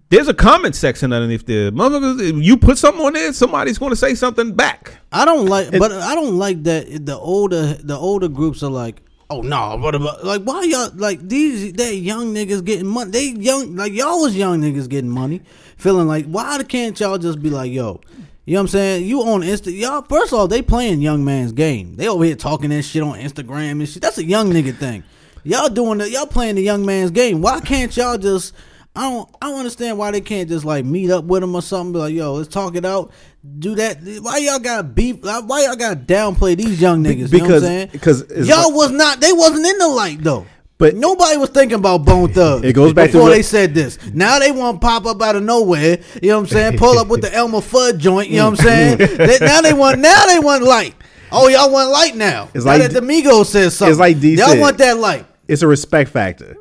there's 0.08 0.28
a 0.28 0.34
comment 0.34 0.74
section 0.74 1.12
underneath 1.12 1.44
there. 1.46 1.70
Motherfuckers, 1.70 2.42
you 2.42 2.56
put 2.56 2.78
something 2.78 3.04
on 3.04 3.12
there, 3.12 3.32
somebody's 3.32 3.78
going 3.78 3.90
to 3.90 3.96
say 3.96 4.14
something 4.14 4.54
back. 4.54 4.96
I 5.12 5.24
don't 5.24 5.46
like, 5.46 5.70
but 5.72 5.92
I 5.92 6.14
don't 6.14 6.38
like 6.38 6.62
that 6.64 7.04
the 7.04 7.18
older 7.18 7.74
the 7.74 7.96
older 7.96 8.28
groups 8.28 8.62
are 8.62 8.70
like, 8.70 9.02
oh 9.28 9.42
no, 9.42 9.76
what 9.76 9.94
about 9.94 10.24
like 10.24 10.42
why 10.42 10.62
y'all 10.62 10.90
like 10.94 11.26
these 11.28 11.74
they 11.74 11.94
young 11.94 12.32
niggas 12.34 12.64
getting 12.64 12.86
money? 12.86 13.10
They 13.10 13.28
young 13.30 13.76
like 13.76 13.92
y'all 13.92 14.22
was 14.22 14.34
young 14.36 14.62
niggas 14.62 14.88
getting 14.88 15.10
money, 15.10 15.42
feeling 15.76 16.06
like 16.06 16.26
why 16.26 16.62
can't 16.62 16.98
y'all 16.98 17.18
just 17.18 17.42
be 17.42 17.50
like 17.50 17.70
yo. 17.70 18.00
You 18.46 18.54
know 18.54 18.60
what 18.60 18.62
I'm 18.64 18.68
saying? 18.68 19.04
You 19.06 19.22
on 19.22 19.40
Insta, 19.40 19.76
y'all. 19.76 20.02
First 20.02 20.32
of 20.32 20.38
all, 20.38 20.48
they 20.48 20.60
playing 20.60 21.00
young 21.00 21.24
man's 21.24 21.52
game. 21.52 21.96
They 21.96 22.08
over 22.08 22.24
here 22.24 22.36
talking 22.36 22.70
that 22.70 22.82
shit 22.82 23.02
on 23.02 23.18
Instagram 23.18 23.70
and 23.72 23.88
shit. 23.88 24.02
That's 24.02 24.18
a 24.18 24.24
young 24.24 24.50
nigga 24.52 24.76
thing. 24.76 25.02
Y'all 25.44 25.68
doing 25.68 25.98
the 25.98 26.10
y'all 26.10 26.26
playing 26.26 26.54
the 26.56 26.62
young 26.62 26.84
man's 26.84 27.10
game. 27.10 27.40
Why 27.40 27.60
can't 27.60 27.94
y'all 27.96 28.18
just? 28.18 28.54
I 28.96 29.10
don't. 29.10 29.28
I 29.42 29.48
don't 29.48 29.58
understand 29.58 29.98
why 29.98 30.10
they 30.10 30.20
can't 30.20 30.48
just 30.48 30.64
like 30.64 30.84
meet 30.84 31.10
up 31.10 31.24
with 31.24 31.42
him 31.42 31.54
or 31.54 31.62
something. 31.62 31.94
Be 31.94 31.98
like, 31.98 32.14
yo, 32.14 32.34
let's 32.34 32.48
talk 32.48 32.76
it 32.76 32.84
out. 32.84 33.12
Do 33.58 33.74
that. 33.76 33.98
Why 34.22 34.38
y'all 34.38 34.58
got 34.58 34.94
beef? 34.94 35.22
Why 35.22 35.64
y'all 35.64 35.76
got 35.76 36.06
to 36.06 36.14
downplay 36.14 36.56
these 36.56 36.80
young 36.80 37.02
niggas? 37.02 37.32
you 37.32 37.38
know 37.38 37.44
what 37.44 37.54
I'm 37.54 37.60
because- 37.60 37.62
saying? 37.62 37.88
because 37.92 38.48
y'all 38.48 38.72
was 38.72 38.90
not. 38.90 39.20
They 39.20 39.32
wasn't 39.32 39.66
in 39.66 39.78
the 39.78 39.88
light 39.88 40.22
though. 40.22 40.46
But- 40.78 40.96
nobody 40.96 41.36
was 41.36 41.50
thinking 41.50 41.76
about 41.78 42.04
Bone 42.04 42.32
Thugs. 42.32 42.64
It 42.64 42.72
goes 42.72 42.92
back 42.92 43.06
to 43.10 43.12
before 43.12 43.28
what- 43.28 43.34
they 43.34 43.42
said 43.42 43.74
this. 43.74 43.98
Now 44.12 44.38
they 44.38 44.50
want 44.50 44.80
to 44.80 44.84
pop 44.86 45.06
up 45.06 45.22
out 45.22 45.36
of 45.36 45.42
nowhere. 45.42 45.98
You 46.22 46.30
know 46.30 46.36
what 46.38 46.42
I'm 46.42 46.46
saying? 46.48 46.78
Pull 46.78 46.98
up 46.98 47.08
with 47.08 47.22
the 47.22 47.32
Elmer 47.32 47.58
Fudd 47.60 47.98
joint. 47.98 48.28
You 48.28 48.38
know 48.38 48.50
what 48.50 48.60
I'm 48.60 48.66
saying? 48.66 48.98
They- 49.16 49.38
now 49.40 49.60
they 49.60 49.72
want. 49.72 50.00
Now 50.00 50.26
they 50.26 50.38
want 50.40 50.64
light. 50.64 50.94
Oh, 51.30 51.48
y'all 51.48 51.70
want 51.70 51.90
light 51.90 52.16
now. 52.16 52.48
It's 52.54 52.64
now 52.64 52.72
like- 52.72 52.82
that 52.82 52.92
the 52.92 53.00
Migos 53.00 53.46
says 53.46 53.74
something. 53.76 53.92
It's 53.92 54.00
like 54.00 54.20
D 54.20 54.34
Y'all 54.34 54.48
said. 54.50 54.60
want 54.60 54.78
that 54.78 54.98
light. 54.98 55.26
It's 55.48 55.62
a 55.62 55.66
respect 55.66 56.10
factor. 56.10 56.56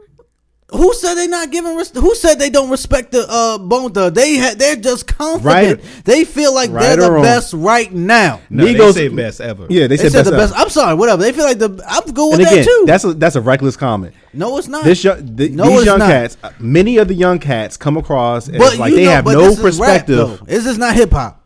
Who 0.74 0.93
said 0.95 1.13
they 1.13 1.28
not 1.28 1.51
giving? 1.51 1.76
Res- 1.76 1.91
who 1.91 2.15
said 2.15 2.39
they 2.39 2.49
don't 2.49 2.69
respect 2.71 3.11
the 3.11 3.26
uh, 3.30 3.57
Bone 3.59 3.91
Thugs? 3.91 4.15
They 4.15 4.38
ha- 4.39 4.55
they're 4.57 4.76
just 4.76 5.05
confident. 5.07 5.45
Right. 5.82 6.03
They 6.03 6.26
feel 6.26 6.53
like 6.53 6.71
Right 6.71 6.82
they're 6.82 6.97
the 6.97 7.11
wrong. 7.11 7.21
best 7.21 7.53
right 7.53 7.91
now. 7.93 8.41
No, 8.49 8.65
Migos- 8.65 8.93
they 8.95 9.07
say 9.09 9.15
best 9.15 9.39
ever. 9.39 9.67
Yeah, 9.69 9.82
they, 9.82 9.95
They 9.95 9.97
said, 9.97 10.11
said 10.11 10.17
best 10.26 10.32
the 10.32 10.38
best. 10.38 10.53
ever. 10.53 10.61
I'm 10.63 10.69
sorry, 10.69 10.95
whatever. 10.95 11.21
They 11.21 11.32
feel 11.32 11.45
like 11.45 11.59
the. 11.59 11.84
I'm 11.88 12.11
good 12.11 12.26
with 12.32 12.39
And 12.39 12.47
again, 12.47 12.57
that 12.57 12.65
too. 12.65 12.84
that's 12.88 13.03
a 13.03 13.13
that's 13.13 13.36
a 13.36 13.41
reckless 13.41 13.78
comment. 13.78 14.15
no, 14.34 14.57
it's 14.57 14.67
not. 14.67 14.84
This 14.84 15.03
young, 15.03 15.36
th- 15.38 15.51
No, 15.51 15.65
these 15.67 15.78
it's 15.80 15.86
young 15.86 15.99
not. 15.99 16.09
cats, 16.09 16.38
uh, 16.43 16.49
many 16.59 16.97
of 16.97 17.07
the 17.07 17.13
young 17.13 17.38
cats 17.39 17.78
come 17.78 17.95
across 17.97 18.49
as 18.49 18.57
but 18.57 18.78
like 18.80 18.93
they 18.95 19.05
know, 19.05 19.11
have 19.11 19.26
but 19.26 19.34
no 19.34 19.41
this 19.41 19.59
is 19.59 19.80
rap, 19.80 20.07
perspective. 20.07 20.17
though. 20.47 20.74
Not 20.78 20.95
hip 20.95 21.11
hop. 21.11 21.42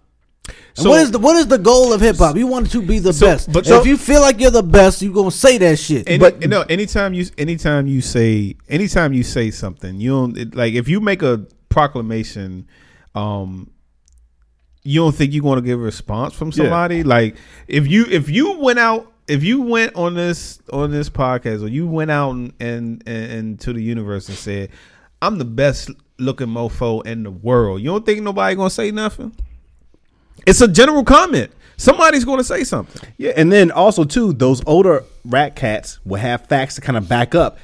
And 0.78 0.84
So- 0.84 0.90
what 0.92 1.02
is 1.02 1.12
the 1.12 1.20
what 1.20 1.36
is 1.38 1.48
the 1.48 1.58
goal 1.58 1.92
of 1.94 2.02
hip 2.02 2.18
hop? 2.18 2.36
You 2.38 2.48
want 2.48 2.72
to 2.72 2.82
be 2.82 3.00
the 3.00 3.12
So- 3.14 3.26
best. 3.26 3.52
but 3.52 3.66
so- 3.66 3.80
if 3.82 3.88
you 3.88 3.98
feel 3.98 4.22
like 4.22 4.40
you're 4.40 4.52
the 4.52 4.62
best, 4.64 5.02
you 5.02 5.12
are 5.12 5.14
gonna 5.14 5.32
say 5.32 5.58
that 5.58 5.80
shit. 5.80 6.08
Any, 6.08 6.20
But- 6.20 6.48
no, 6.48 6.62
anytime 6.70 7.14
you 7.14 7.26
anytime 7.38 7.88
you 7.88 8.02
say 8.02 8.56
anytime 8.70 9.12
you 9.14 9.24
say 9.24 9.50
something, 9.52 10.00
you 10.00 10.12
don't 10.12 10.38
it, 10.38 10.56
like 10.56 10.74
if 10.76 10.88
you 10.88 11.00
make 11.02 11.22
a 11.24 11.42
proclamation, 11.70 12.66
um, 13.16 13.70
you 14.84 15.02
don't 15.02 15.16
think 15.16 15.34
you're 15.34 15.44
going 15.44 15.58
to 15.60 15.66
get 15.66 15.74
a 15.74 15.78
response 15.78 16.34
from 16.34 16.52
somebody. 16.52 17.04
Like 17.04 17.36
if 17.68 17.88
you 17.88 18.06
if 18.10 18.30
you 18.30 18.58
went 18.60 18.80
out 18.80 19.12
if 19.28 19.44
you 19.44 19.62
went 19.62 19.96
on 19.96 20.14
this 20.14 20.60
on 20.72 20.92
this 20.92 21.10
podcast 21.10 21.62
or 21.64 21.68
you 21.68 21.88
went 21.88 22.12
out 22.12 22.32
and 22.32 22.54
and, 22.60 23.04
and, 23.06 23.32
and 23.32 23.60
to 23.62 23.74
the 23.74 23.82
universe 23.82 24.30
and 24.30 24.38
said, 24.38 24.70
"I'm 25.22 25.38
the 25.40 25.46
best 25.46 25.90
looking 26.20 26.48
mofo 26.48 27.06
in 27.06 27.24
the 27.24 27.32
world," 27.32 27.82
you 27.82 27.88
don't 27.88 28.06
think 28.06 28.22
nobody 28.22 28.56
going 28.56 28.70
to 28.70 28.74
say 28.76 28.92
nothing? 28.92 29.34
It's 30.48 30.62
a 30.62 30.68
general 30.68 31.04
comment. 31.04 31.52
Somebody's 31.78 32.26
going 32.26 32.40
to 32.40 32.44
say 32.44 32.64
something. 32.64 33.08
Yeah, 33.18 33.34
and 33.36 33.52
then 33.52 33.70
also 33.70 34.04
too, 34.04 34.34
those 34.34 34.64
older 34.66 35.04
rat 35.24 35.56
cats 35.56 36.00
will 36.06 36.20
have 36.20 36.48
facts 36.48 36.76
to 36.76 36.82
kind 36.82 36.98
of 36.98 37.08
back 37.08 37.36
up. 37.36 37.60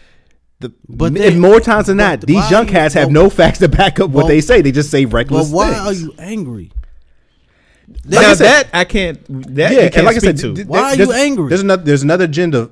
The, 0.59 0.69
But 0.69 0.75
but 0.87 1.13
they- 1.15 1.35
more 1.35 1.59
times 1.59 1.87
than 1.87 1.97
but 1.97 2.03
not, 2.03 2.21
these 2.21 2.35
why 2.35 2.49
young 2.49 2.65
you- 2.67 2.71
cats 2.73 2.93
have 2.93 3.07
well- 3.07 3.23
no 3.25 3.29
facts 3.31 3.59
to 3.59 3.67
back 3.67 3.99
up 3.99 4.11
what 4.11 4.25
well- 4.25 4.27
they 4.27 4.39
say. 4.41 4.61
They 4.61 4.71
just 4.71 4.91
say 4.91 5.05
reckless. 5.05 5.49
But 5.51 5.57
reckless 5.59 5.81
why 5.81 5.91
things. 5.93 6.01
are 6.03 6.05
you 6.05 6.13
angry? 6.19 6.71
now 8.05 8.19
I 8.19 8.33
said- 8.35 8.45
that 8.45 8.67
I 8.73 8.85
can't. 8.85 9.19
That 9.55 9.71
yeah, 9.71 9.79
can't 9.83 9.95
and 9.97 10.05
like 10.05 10.15
I 10.15 10.19
said, 10.19 10.37
to. 10.37 10.53
th- 10.55 10.67
Why 10.67 10.79
are 10.91 10.95
you 10.95 11.11
angry? 11.11 11.49
There's 11.49 11.61
another 11.61 11.83
there's 11.83 12.03
another 12.03 12.25
agenda 12.25 12.69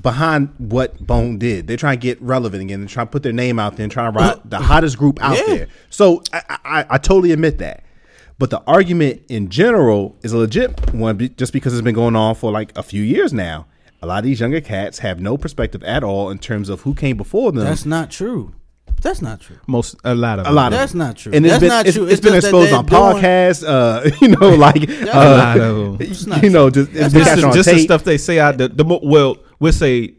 behind 0.00 0.50
what 0.58 1.04
Bone 1.06 1.38
did. 1.38 1.66
They're 1.66 1.76
trying 1.76 1.98
to 1.98 2.02
get 2.02 2.20
relevant 2.22 2.62
again. 2.62 2.80
They're 2.80 2.88
trying 2.88 3.06
to 3.06 3.10
put 3.10 3.22
their 3.22 3.32
name 3.32 3.58
out 3.58 3.76
there 3.76 3.84
and 3.84 3.92
trying 3.92 4.12
to 4.12 4.18
ride 4.18 4.36
the 4.44 4.58
hottest 4.58 4.96
group 4.98 5.22
out 5.22 5.36
Yeah. 5.36 5.54
there. 5.54 5.66
So 5.90 6.22
I, 6.32 6.42
I, 6.64 6.86
I 6.90 6.98
totally 6.98 7.32
admit 7.32 7.58
that. 7.58 7.84
But 8.38 8.50
the 8.50 8.62
argument 8.66 9.22
in 9.28 9.48
general 9.48 10.16
is 10.22 10.32
a 10.32 10.38
legit 10.38 10.94
one, 10.94 11.18
just 11.36 11.52
because 11.52 11.74
it's 11.74 11.82
been 11.82 11.94
going 11.94 12.14
on 12.14 12.36
for 12.36 12.52
like 12.52 12.76
a 12.78 12.82
few 12.82 13.02
years 13.02 13.32
now. 13.32 13.66
A 14.00 14.06
lot 14.06 14.18
of 14.18 14.24
these 14.24 14.38
younger 14.38 14.60
cats 14.60 15.00
have 15.00 15.18
no 15.18 15.36
perspective 15.36 15.82
at 15.82 16.04
all 16.04 16.30
in 16.30 16.38
terms 16.38 16.68
of 16.68 16.82
who 16.82 16.94
came 16.94 17.16
before 17.16 17.50
them. 17.50 17.64
That's 17.64 17.84
not 17.84 18.12
true. 18.12 18.54
That's 19.02 19.20
not 19.22 19.40
true. 19.40 19.58
Most 19.66 19.96
a 20.04 20.14
lot 20.14 20.38
of 20.38 20.46
a 20.46 20.50
lot 20.52 20.72
of 20.72 20.78
That's 20.78 20.92
them. 20.92 20.98
not 20.98 21.16
true. 21.16 21.32
and 21.32 21.44
it's 21.44 21.52
That's 21.52 21.60
been 21.60 21.68
not 21.68 21.86
it's, 21.86 21.96
true. 21.96 22.04
it's 22.04 22.12
It's 22.14 22.20
been 22.20 22.34
exposed 22.34 22.72
on 22.72 22.86
podcasts. 22.86 23.64
Uh, 23.66 24.10
you 24.20 24.28
know, 24.28 24.48
like 24.56 24.88
a 24.88 25.10
uh, 25.10 25.38
lot 25.38 25.60
of 25.60 25.98
them. 25.98 26.42
you 26.42 26.50
know, 26.50 26.70
just, 26.70 26.92
That's 26.92 27.14
it's 27.14 27.14
been 27.14 27.22
not 27.42 27.54
Just, 27.54 27.54
the, 27.54 27.54
just 27.54 27.70
the 27.70 27.78
stuff 27.78 28.04
they 28.04 28.18
say 28.18 28.40
out 28.40 28.58
the, 28.58 28.68
the 28.68 28.84
well, 28.84 29.36
we'll 29.60 29.72
say 29.72 30.14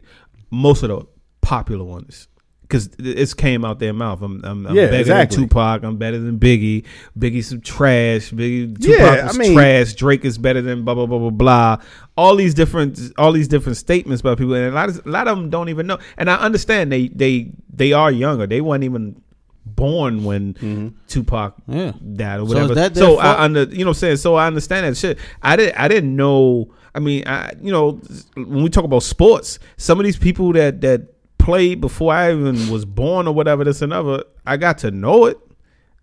most 0.50 0.82
of 0.82 0.88
the 0.90 1.06
popular 1.40 1.84
ones 1.84 2.28
because 2.70 2.88
it's 3.00 3.34
came 3.34 3.64
out 3.64 3.80
their 3.80 3.92
mouth. 3.92 4.22
I'm, 4.22 4.44
I'm, 4.44 4.66
I'm 4.66 4.74
Yeah, 4.76 4.86
better 4.86 5.00
exactly. 5.00 5.36
than 5.38 5.48
Tupac. 5.48 5.82
I'm 5.82 5.96
better 5.96 6.18
than 6.18 6.38
Biggie. 6.38 6.84
Biggie's 7.18 7.48
some 7.48 7.60
trash. 7.60 8.30
Biggie, 8.30 8.76
Yeah, 8.78 8.96
Tupac 8.96 9.24
I 9.24 9.28
is 9.28 9.38
mean- 9.38 9.54
trash. 9.54 9.94
Drake 9.94 10.24
is 10.24 10.38
better 10.38 10.62
than 10.62 10.84
blah 10.84 10.94
blah 10.94 11.06
blah 11.06 11.18
blah 11.18 11.30
blah. 11.30 11.76
All 12.16 12.36
these 12.36 12.54
different 12.54 12.98
all 13.18 13.32
these 13.32 13.48
different 13.48 13.76
statements 13.76 14.22
by 14.22 14.34
people, 14.36 14.54
and 14.54 14.66
a 14.66 14.70
lot 14.72 14.88
of, 14.88 15.04
a 15.06 15.10
lot 15.10 15.26
of 15.28 15.36
them 15.36 15.50
don't 15.50 15.68
even 15.68 15.86
know. 15.86 15.98
And 16.16 16.30
I 16.30 16.36
understand 16.36 16.92
they 16.92 17.08
they 17.08 17.52
they 17.72 17.92
are 17.92 18.10
younger. 18.12 18.46
They 18.46 18.60
weren't 18.60 18.84
even 18.84 19.20
born 19.66 20.24
when 20.24 20.54
mm-hmm. 20.54 20.88
Tupac 21.06 21.54
Yeah. 21.68 21.92
died 22.14 22.40
or 22.40 22.46
So 22.48 22.52
is 22.52 22.54
whatever. 22.54 22.74
that 22.74 22.94
their 22.94 23.04
so 23.04 23.14
fault? 23.16 23.24
I 23.24 23.44
under 23.44 23.64
you 23.64 23.78
know 23.84 23.90
what 23.90 23.96
I'm 23.96 24.00
saying. 24.00 24.16
So 24.16 24.34
I 24.34 24.46
understand 24.46 24.86
that 24.86 24.96
shit. 24.96 25.18
I 25.42 25.56
didn't 25.56 25.76
I 25.78 25.88
didn't 25.88 26.14
know. 26.16 26.72
I 26.94 26.98
mean, 26.98 27.22
I 27.26 27.52
you 27.60 27.70
know 27.72 28.00
when 28.34 28.62
we 28.62 28.68
talk 28.68 28.84
about 28.84 29.02
sports, 29.02 29.58
some 29.76 29.98
of 30.00 30.04
these 30.04 30.18
people 30.18 30.52
that 30.54 30.80
that 30.80 31.09
played 31.40 31.80
before 31.80 32.12
I 32.12 32.32
even 32.32 32.68
was 32.70 32.84
born 32.84 33.26
or 33.26 33.34
whatever 33.34 33.64
this 33.64 33.82
and 33.82 33.92
other, 33.92 34.24
I 34.46 34.56
got 34.56 34.78
to 34.78 34.90
know 34.90 35.24
it. 35.26 35.38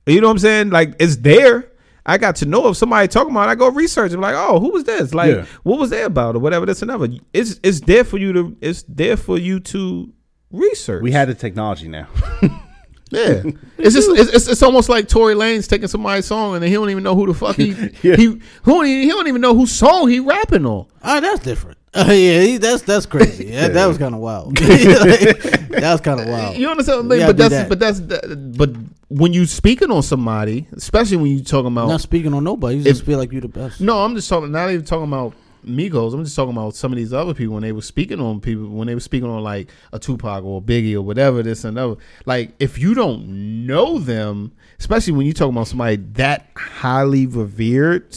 You 0.06 0.20
know 0.22 0.28
what 0.28 0.32
I'm 0.34 0.40
saying? 0.40 0.70
Like 0.72 0.96
it's 1.00 1.18
there. 1.18 1.72
I 2.06 2.18
got 2.18 2.38
to 2.38 2.46
know 2.46 2.70
if 2.70 2.78
somebody 2.78 3.08
talking 3.10 3.32
about 3.32 3.50
it, 3.50 3.52
I 3.52 3.56
go 3.56 3.70
research. 3.70 4.14
I'm 4.14 4.22
like, 4.22 4.36
oh, 4.36 4.60
who 4.62 4.72
was 4.72 4.86
this? 4.86 5.14
Like, 5.14 5.36
Yeah. 5.36 5.46
what 5.64 5.78
was 5.80 5.90
they 5.90 6.04
about 6.04 6.36
or 6.36 6.40
whatever 6.40 6.66
this 6.66 6.82
and 6.82 6.90
other. 6.92 7.10
It's 7.34 7.60
it's 7.64 7.82
there 7.82 8.04
for 8.06 8.18
you 8.18 8.32
to 8.34 8.58
it's 8.62 8.84
there 8.88 9.18
for 9.18 9.38
you 9.38 9.60
to 9.62 10.14
research. 10.52 11.02
we 11.04 11.12
had 11.12 11.28
the 11.28 11.36
technology 11.36 11.88
now. 11.88 12.08
Yeah, 13.10 13.42
it's 13.78 13.96
just 13.96 14.10
it's, 14.10 14.34
it's, 14.34 14.48
it's 14.50 14.62
almost 14.62 14.90
like 14.90 15.08
Tory 15.08 15.34
Lanez 15.34 15.70
taking 15.70 15.88
somebody's 15.88 16.26
song 16.26 16.56
and 16.56 16.62
then 16.62 16.68
he 16.68 16.74
don't 16.76 16.90
even 16.90 17.04
know 17.04 17.16
who 17.16 17.26
the 17.28 17.34
fuck 17.34 17.56
he 17.56 17.68
Yeah. 18.04 18.18
he 18.18 18.26
who 18.26 18.40
don't 18.66 18.86
he 18.86 19.08
don't 19.08 19.28
even 19.30 19.40
know 19.40 19.56
whose 19.56 19.72
song 19.72 20.10
he 20.10 20.20
rapping 20.20 20.66
on. 20.66 20.88
Ah, 21.02 21.22
that's 21.22 21.40
different. 21.40 21.77
Uh, 21.98 22.06
yeah, 22.12 22.42
he, 22.42 22.58
that's 22.58 22.84
that's 22.84 23.06
crazy. 23.06 23.46
Yeah, 23.46 23.70
that 23.70 23.86
was 23.88 23.98
kind 23.98 24.14
of 24.14 24.22
wild. 24.22 24.56
that 24.58 25.82
was 25.92 26.02
kind 26.02 26.20
of 26.20 26.28
wild. 26.28 26.58
You 26.58 26.70
understand? 26.70 27.08
What 27.10 27.14
I 27.14 27.16
You 27.16 27.28
mean? 27.28 27.30
But 27.30 27.38
that's 27.38 27.54
that. 27.56 27.70
but 27.70 27.80
that's 27.80 28.00
that- 28.02 28.58
but 28.58 28.70
when 29.10 29.34
you 29.34 29.46
speaking 29.46 29.90
on 29.92 30.04
somebody, 30.04 30.68
especially 30.74 31.18
when 31.18 31.28
you 31.28 31.44
talking 31.44 31.68
about 31.72 31.88
not 31.88 32.02
speaking 32.02 32.34
on 32.34 32.44
nobody. 32.44 32.78
You 32.78 32.84
just 32.84 33.06
feel 33.06 33.18
like 33.18 33.32
you're 33.32 33.42
the 33.42 33.48
best. 33.48 33.82
no, 33.82 34.04
I'm 34.04 34.16
just 34.16 34.30
talking 34.30 34.52
not 34.52 34.70
even 34.72 34.86
talking 34.86 35.06
about 35.08 35.34
Migos. 35.66 36.14
I'm 36.14 36.24
just 36.24 36.36
talking 36.36 36.52
about 36.54 36.76
some 36.76 36.92
of 36.94 36.98
these 36.98 37.12
other 37.14 37.34
people 37.34 37.54
when 37.56 37.64
they 37.64 37.72
were 37.72 37.82
speaking 37.82 38.20
on 38.22 38.40
people 38.42 38.68
when 38.70 38.88
they 38.88 38.94
were 38.94 39.00
speaking 39.02 39.30
on 39.30 39.42
like 39.44 39.70
a 39.92 40.00
Tupac 40.00 40.44
or 40.44 40.60
a 40.60 40.62
Biggie 40.62 40.94
or 40.96 41.02
whatever 41.02 41.42
this 41.44 41.64
and 41.64 41.78
other. 41.78 41.96
Like 42.26 42.52
if 42.60 42.78
you 42.78 42.94
don't 42.94 43.66
know 43.66 43.98
them, 44.00 44.54
especially 44.80 45.14
when 45.14 45.26
you 45.26 45.34
talking 45.34 45.54
about 45.56 45.68
somebody 45.68 45.96
that 46.14 46.48
highly 46.56 47.26
revered, 47.28 48.16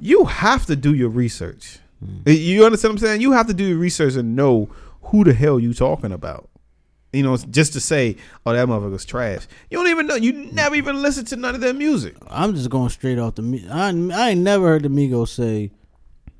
you 0.00 0.24
have 0.24 0.66
to 0.66 0.76
do 0.76 0.94
your 0.94 1.10
research. 1.10 1.78
Mm. 2.02 2.28
Uh, 2.28 2.30
you 2.30 2.64
understand 2.64 2.94
what 2.94 3.02
I'm 3.02 3.06
saying? 3.06 3.20
You 3.20 3.32
have 3.32 3.46
to 3.46 3.54
do 3.54 3.64
your 3.64 3.78
research 3.78 4.14
and 4.14 4.34
know 4.36 4.68
who 5.02 5.24
the 5.24 5.32
hell 5.32 5.58
you 5.58 5.74
talking 5.74 6.12
about. 6.12 6.48
You 7.12 7.22
know, 7.22 7.36
just 7.36 7.74
to 7.74 7.80
say, 7.80 8.16
"Oh, 8.46 8.54
that 8.54 8.66
motherfucker's 8.66 9.04
trash." 9.04 9.46
You 9.70 9.78
don't 9.78 9.88
even 9.88 10.06
know. 10.06 10.14
You 10.14 10.32
never 10.32 10.74
even 10.76 11.02
listen 11.02 11.26
to 11.26 11.36
none 11.36 11.54
of 11.54 11.60
their 11.60 11.74
music. 11.74 12.16
I'm 12.28 12.54
just 12.54 12.70
going 12.70 12.88
straight 12.88 13.18
off 13.18 13.34
the. 13.34 13.66
I 13.70 13.88
I 13.88 14.30
ain't 14.30 14.40
never 14.40 14.66
heard 14.66 14.84
the 14.84 14.88
Migos 14.88 15.28
say 15.28 15.72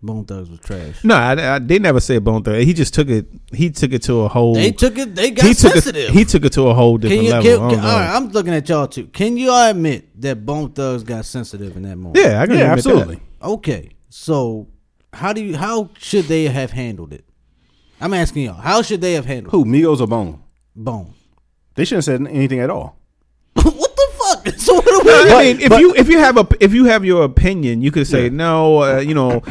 Bone 0.02 0.24
Thugs 0.24 0.50
was 0.50 0.58
trash. 0.60 1.04
No, 1.04 1.14
I, 1.14 1.56
I, 1.56 1.58
they 1.60 1.78
never 1.78 2.00
said 2.00 2.24
Bone 2.24 2.42
Thugs. 2.42 2.64
He 2.64 2.72
just 2.72 2.92
took 2.92 3.08
it. 3.08 3.26
He 3.52 3.70
took 3.70 3.92
it 3.92 4.02
to 4.04 4.22
a 4.22 4.28
whole. 4.28 4.54
They 4.54 4.72
took 4.72 4.98
it. 4.98 5.14
They 5.14 5.30
got 5.30 5.46
he 5.46 5.54
took 5.54 5.72
sensitive. 5.74 6.10
it. 6.10 6.12
He 6.12 6.24
took 6.24 6.44
it 6.44 6.52
to 6.54 6.68
a 6.68 6.74
whole 6.74 6.98
can 6.98 7.08
different 7.08 7.24
you? 7.24 7.30
level. 7.30 7.70
Can, 7.70 7.78
can, 7.78 7.86
all 7.86 7.98
right, 7.98 8.16
I'm 8.16 8.28
looking 8.30 8.52
at 8.52 8.68
y'all 8.68 8.88
too. 8.88 9.06
Can 9.06 9.36
you 9.36 9.50
all 9.50 9.70
admit 9.70 10.20
that 10.20 10.44
Bone 10.44 10.72
Thugs 10.72 11.04
got 11.04 11.24
sensitive 11.24 11.76
in 11.76 11.82
that 11.82 11.96
moment? 11.96 12.16
yeah, 12.16 12.40
I 12.40 12.46
can 12.46 12.56
yeah, 12.56 12.62
admit 12.62 12.78
absolutely. 12.78 13.14
that. 13.16 13.46
Okay, 13.46 13.90
so 14.08 14.66
how 15.12 15.32
do 15.32 15.42
you? 15.42 15.56
How 15.56 15.90
should 15.98 16.24
they 16.26 16.44
have 16.44 16.70
handled 16.72 17.12
it? 17.12 17.24
I'm 18.00 18.14
asking 18.14 18.44
y'all. 18.44 18.54
How 18.54 18.82
should 18.82 19.00
they 19.00 19.12
have 19.14 19.26
handled 19.26 19.52
Who 19.52 19.64
Migos 19.64 20.00
or 20.00 20.06
Bone? 20.06 20.42
Bone? 20.74 21.14
They 21.74 21.84
shouldn't 21.84 22.04
have 22.06 22.20
said 22.26 22.26
anything 22.34 22.60
at 22.60 22.70
all. 22.70 22.96
what 23.54 23.96
the 23.96 24.08
fuck? 24.18 24.54
So 24.58 24.74
what 24.74 24.84
do 24.84 25.00
we? 25.04 25.10
I 25.12 25.24
But- 25.28 25.44
mean, 25.44 25.60
if 25.60 25.68
but- 25.68 25.80
you 25.80 25.94
if 25.94 26.08
you 26.08 26.18
have 26.18 26.36
a 26.36 26.46
if 26.60 26.72
you 26.74 26.86
have 26.86 27.04
your 27.04 27.24
opinion, 27.24 27.82
you 27.82 27.90
could 27.90 28.06
say 28.06 28.24
Yeah. 28.24 28.30
no. 28.30 28.82
Uh, 28.82 28.98
you 28.98 29.14
know, 29.14 29.42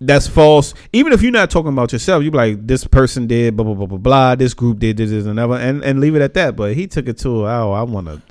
that's 0.00 0.26
false. 0.28 0.74
Even 0.92 1.12
if 1.12 1.22
you're 1.22 1.32
not 1.32 1.50
talking 1.50 1.72
about 1.72 1.92
yourself, 1.92 2.22
you 2.22 2.30
be 2.30 2.36
like, 2.36 2.66
this 2.66 2.84
person 2.86 3.26
did 3.26 3.56
blah 3.56 3.64
blah 3.64 3.74
blah 3.74 3.86
blah 3.86 3.98
blah. 3.98 4.34
This 4.34 4.54
group 4.54 4.78
did 4.78 4.96
this, 4.96 5.10
this 5.10 5.22
and 5.24 5.32
another, 5.32 5.56
and 5.56 5.82
and 5.82 6.00
leave 6.00 6.14
it 6.14 6.22
at 6.22 6.34
that. 6.34 6.54
But 6.56 6.74
he 6.74 6.86
took 6.86 7.08
it 7.08 7.18
to 7.18 7.46
oh, 7.46 7.72
I 7.72 7.82
want 7.82 8.06
to 8.06 8.22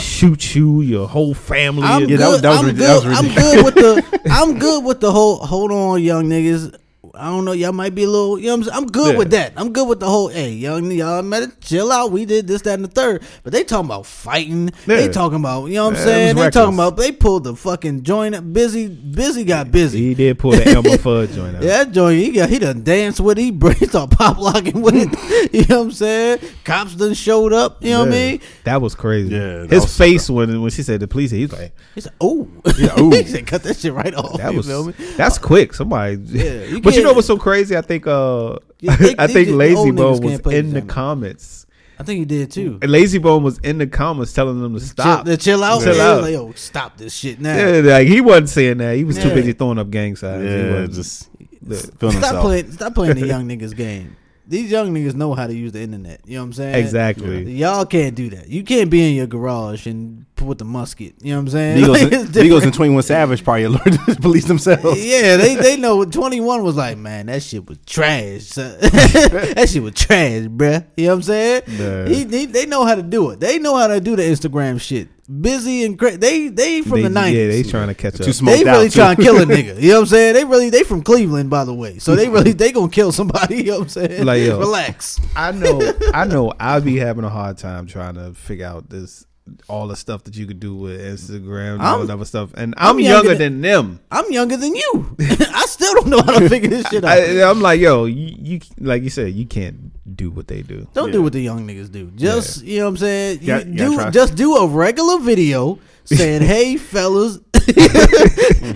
shoot 0.00 0.54
you, 0.54 0.80
your 0.80 1.06
whole 1.08 1.34
family. 1.34 1.84
I'm 1.84 2.08
Yeah, 2.08 2.16
that 2.18 2.28
was- 2.28 2.40
good. 2.40 2.76
that 2.76 3.04
was 3.04 3.18
I'm 3.18 3.28
good. 3.28 3.34
I'm 3.34 3.34
good 3.34 3.64
with 3.64 3.74
the. 3.74 4.20
I'm 4.30 4.58
good 4.58 4.84
with 4.84 5.00
the 5.00 5.12
whole. 5.12 5.38
Hold 5.38 5.70
on, 5.72 6.02
young 6.02 6.24
niggas. 6.28 6.76
I 7.14 7.26
don't 7.26 7.44
know, 7.44 7.52
y'all 7.52 7.72
might 7.72 7.94
be 7.94 8.04
a 8.04 8.08
little, 8.08 8.38
you 8.38 8.46
know, 8.46 8.52
what 8.52 8.58
I'm, 8.58 8.62
saying? 8.64 8.76
I'm 8.78 8.86
good 8.86 9.12
Yeah. 9.12 9.18
with 9.18 9.30
that. 9.32 9.52
I'm 9.56 9.72
good 9.72 9.86
with 9.86 10.00
the 10.00 10.06
whole, 10.06 10.28
hey, 10.28 10.50
young, 10.50 10.90
y'all 10.90 11.22
better 11.22 11.52
chill 11.60 11.92
out. 11.92 12.10
We 12.10 12.24
did 12.24 12.46
this, 12.46 12.62
that, 12.62 12.74
and 12.74 12.84
the 12.84 12.88
third. 12.88 13.22
But 13.44 13.52
they 13.52 13.64
talking 13.64 13.84
about 13.86 14.06
fighting. 14.06 14.70
They 14.86 15.08
talking 15.10 15.38
about, 15.38 15.66
you 15.66 15.74
know 15.74 15.84
what 15.84 15.90
I'm 15.94 15.98
Yeah, 15.98 16.04
saying? 16.04 16.36
was 16.36 16.44
They 16.46 16.50
talking 16.50 16.74
about, 16.74 16.96
they 16.96 17.12
pulled 17.12 17.44
the 17.44 17.54
fucking 17.54 18.02
joint. 18.02 18.34
up. 18.34 18.44
Bizzy, 18.44 18.88
Bizzy 18.88 19.46
got 19.46 19.70
busy. 19.70 19.98
He 20.00 20.14
did 20.14 20.38
pull 20.38 20.52
the 20.52 20.66
Elmer 20.66 20.90
Fudd 20.96 21.34
joint 21.34 21.56
out. 21.56 21.62
Yeah, 21.62 21.84
that 21.84 21.92
joint, 21.92 22.18
he 22.18 22.30
got 22.30 22.48
he 22.48 22.58
done 22.58 22.82
danced 22.82 23.20
with 23.20 23.38
it. 23.38 23.42
He, 23.42 23.50
br- 23.50 23.72
he 23.78 23.86
start 23.86 24.10
pop 24.10 24.38
locking 24.38 24.80
with 24.80 24.94
it. 24.96 25.52
you 25.52 25.66
know 25.68 25.80
what 25.80 25.84
I'm 25.88 25.92
saying? 25.92 26.38
Cops 26.64 26.94
done 26.94 27.12
showed 27.14 27.52
up. 27.52 27.84
You 27.84 27.90
know 27.90 27.98
what 28.00 28.08
I 28.08 28.10
mean? 28.12 28.40
That 28.64 28.80
was 28.80 28.94
crazy. 28.94 29.34
Yeah, 29.34 29.58
that 29.66 29.70
his 29.70 29.82
was 29.82 29.98
face 29.98 30.30
when 30.30 30.62
when 30.62 30.70
she 30.70 30.82
said 30.82 31.00
the 31.00 31.08
police, 31.08 31.30
he 31.30 31.42
was 31.42 31.52
like, 31.52 31.72
He 31.94 32.00
said, 32.00 32.12
"Oh, 32.20 32.48
Yeah, 32.78 32.98
ooh. 32.98 33.10
he 33.10 33.24
said, 33.24 33.46
cut 33.46 33.62
that 33.64 33.76
shit 33.76 33.92
right 33.92 34.14
off." 34.14 34.38
"That 34.38 34.52
you 34.52 34.56
was 34.56 34.66
feel 34.66 34.84
me? 34.86 34.94
that's 35.16 35.36
uh, 35.38 35.42
quick." 35.42 35.74
Somebody, 35.74 36.16
Yeah, 36.26 36.64
you 36.64 36.80
but 36.80 36.94
you 36.94 37.01
know 37.02 37.12
what's 37.12 37.26
so 37.26 37.36
crazy? 37.36 37.76
I 37.76 37.80
think 37.82 38.06
uh, 38.06 38.58
Yeah, 38.80 38.96
they- 38.96 39.14
I 39.18 39.26
they 39.26 39.32
think 39.32 39.48
just- 39.48 39.58
Layzie 39.58 39.94
Bone 39.96 40.20
was 40.22 40.40
in 40.54 40.72
the 40.72 40.80
game. 40.80 40.88
comments. 40.88 41.66
I 41.98 42.04
think 42.04 42.18
he 42.20 42.24
did 42.24 42.50
too. 42.50 42.78
And 42.82 42.90
Layzie 42.90 43.22
Bone 43.22 43.42
was 43.44 43.58
in 43.58 43.78
the 43.78 43.86
comments 43.86 44.32
telling 44.32 44.60
them 44.60 44.74
to 44.74 44.80
stop. 44.80 45.24
Chill, 45.26 45.36
to 45.36 45.42
chill 45.42 45.62
out. 45.62 45.82
Chill 45.82 45.94
yeah, 45.96 46.02
out. 46.10 46.22
Like, 46.22 46.32
yo, 46.32 46.52
stop 46.52 46.96
this 46.96 47.14
shit 47.14 47.38
now. 47.40 47.56
Yeah, 47.56 47.80
like 47.80 48.08
he 48.08 48.20
wasn't 48.20 48.48
saying 48.48 48.78
that. 48.78 48.96
He 48.96 49.04
was 49.04 49.18
too 49.18 49.28
busy 49.32 49.52
throwing 49.52 49.78
up 49.78 49.90
gang 49.90 50.16
signs. 50.16 50.42
Yeah, 50.44 50.70
wasn't- 50.70 50.94
just 50.94 51.28
Yeah. 51.66 51.76
Stop 51.78 52.12
himself. 52.12 52.42
playing. 52.42 52.72
Stop 52.72 52.94
playing 52.94 53.14
the 53.14 53.26
young 53.34 53.46
niggas 53.48 53.76
game. 53.76 54.16
These 54.52 54.70
young 54.70 54.92
niggas 54.94 55.14
know 55.14 55.32
how 55.32 55.46
to 55.46 55.54
use 55.54 55.72
the 55.72 55.80
internet. 55.80 56.20
You 56.26 56.34
know 56.34 56.42
what 56.42 56.46
I'm 56.48 56.52
saying? 56.52 56.74
exactly. 56.74 57.50
Y'all 57.52 57.86
can't 57.86 58.14
do 58.14 58.28
that. 58.30 58.48
You 58.50 58.62
can't 58.64 58.90
be 58.90 59.08
in 59.08 59.14
your 59.16 59.26
garage 59.26 59.86
and 59.86 60.26
put 60.36 60.46
with 60.46 60.58
the 60.58 60.66
musket. 60.66 61.14
You 61.22 61.30
know 61.30 61.36
what 61.38 61.40
I'm 61.44 61.48
saying? 61.48 61.82
Migos, 61.82 61.88
Like, 61.88 62.02
and, 62.02 62.12
it's 62.12 62.22
Migos 62.24 62.32
different. 62.34 62.64
and 62.64 62.74
Twenty 62.74 62.92
One 62.94 63.02
Savage 63.02 63.42
probably 63.44 63.66
learned 63.68 63.98
to 64.06 64.16
police 64.20 64.44
themselves. 64.44 65.02
Yeah, 65.02 65.38
they 65.38 65.54
they 65.54 65.78
know. 65.78 66.04
Twenty 66.04 66.40
one 66.42 66.62
was 66.62 66.76
like, 66.76 66.98
man, 66.98 67.26
that 67.26 67.42
shit 67.42 67.66
was 67.66 67.78
trash. 67.86 68.50
that 68.50 69.68
shit 69.72 69.82
was 69.82 69.94
trash, 69.94 70.42
bruh. 70.42 70.84
You 70.98 71.06
know 71.06 71.12
what 71.12 71.16
I'm 71.16 71.22
saying? 71.22 71.62
He, 72.08 72.24
he, 72.40 72.44
they 72.44 72.66
know 72.66 72.84
how 72.84 72.94
to 72.94 73.02
do 73.02 73.30
it. 73.30 73.40
They 73.40 73.58
know 73.58 73.74
how 73.74 73.86
to 73.86 74.00
do 74.02 74.16
the 74.16 74.22
Instagram 74.22 74.78
shit. 74.78 75.08
Bizzy 75.40 75.84
and 75.86 75.98
cra- 75.98 76.16
they 76.18 76.48
they 76.48 76.82
from 76.82 76.98
They- 76.98 77.02
the 77.04 77.08
nineties. 77.08 77.38
Yeah, 77.38 77.46
they 77.62 77.62
trying 77.70 77.88
to 77.88 77.94
catch 77.94 78.20
up. 78.20 78.26
They 78.26 78.64
really 78.64 78.88
too. 78.90 78.96
trying 78.96 79.16
to 79.16 79.22
kill 79.22 79.40
a 79.40 79.44
nigga. 79.46 79.76
You 79.80 79.88
know 79.90 79.94
what 79.94 80.00
I'm 80.00 80.06
saying? 80.06 80.34
They 80.34 80.44
really 80.44 80.68
they 80.70 80.82
from 80.82 81.02
Cleveland, 81.02 81.48
by 81.48 81.64
the 81.64 81.72
way. 81.74 81.98
So 81.98 82.14
they 82.14 82.28
really 82.28 82.52
they 82.52 82.70
gonna 82.72 82.90
kill 82.90 83.12
somebody. 83.12 83.56
You 83.62 83.64
know 83.64 83.78
what 83.78 83.82
I'm 83.84 83.88
saying? 83.88 84.24
Like, 84.26 84.42
yo. 84.42 84.58
relax. 84.58 85.20
I 85.36 85.52
know, 85.52 85.80
I 86.12 86.24
know. 86.24 86.52
I'll 86.60 86.80
be 86.80 86.98
having 86.98 87.24
a 87.24 87.30
hard 87.30 87.56
time 87.58 87.86
trying 87.86 88.14
to 88.14 88.34
figure 88.34 88.66
out 88.66 88.90
this 88.90 89.24
all 89.68 89.88
the 89.88 89.96
stuff 89.96 90.22
that 90.24 90.36
you 90.36 90.46
could 90.46 90.60
do 90.60 90.74
with 90.74 91.00
Instagram 91.00 91.74
and 91.74 91.82
all 91.82 92.04
that 92.06 92.12
other 92.12 92.24
stuff. 92.24 92.50
And 92.54 92.74
I'm, 92.76 92.96
I'm 92.96 93.00
younger, 93.00 93.28
younger 93.30 93.34
than 93.38 93.60
them. 93.60 94.00
I'm 94.10 94.30
younger 94.30 94.56
than 94.56 94.74
you. 94.74 95.16
I 95.20 95.64
still 95.66 95.92
don't 95.94 96.08
know 96.08 96.22
how 96.22 96.38
to 96.38 96.48
figure 96.48 96.70
this 96.70 96.86
shit 96.88 97.04
out. 97.04 97.10
I, 97.18 97.42
I'm 97.50 97.60
like, 97.60 97.80
yo, 97.80 98.04
you, 98.04 98.36
you 98.38 98.60
like 98.78 99.02
you 99.02 99.10
said, 99.10 99.32
you 99.34 99.46
can't 99.46 99.90
do 100.16 100.30
what 100.30 100.46
they 100.46 100.62
do. 100.62 100.86
Don't 100.94 101.08
Yeah. 101.08 101.12
do 101.14 101.22
what 101.22 101.32
the 101.32 101.40
young 101.40 101.66
niggas 101.66 101.90
do. 101.90 102.10
Just 102.14 102.62
you 102.64 102.78
know 102.78 102.84
what 102.84 102.90
I'm 102.90 102.96
saying. 102.98 103.38
You 103.40 103.46
Got- 103.46 103.72
do 103.74 104.10
just 104.10 104.36
do 104.36 104.56
a 104.56 104.66
regular 104.66 105.18
video 105.18 105.78
saying, 106.04 106.42
"Hey 106.54 106.76
fellas, 106.76 107.38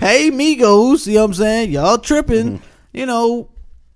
hey 0.01 0.31
Migos," 0.31 1.07
you 1.07 1.15
know 1.15 1.21
what 1.21 1.25
I'm 1.27 1.33
saying. 1.33 1.71
Y'all 1.71 1.97
tripping, 1.97 2.59
Mm-hmm. 2.59 2.97
you 2.97 3.05
know. 3.05 3.49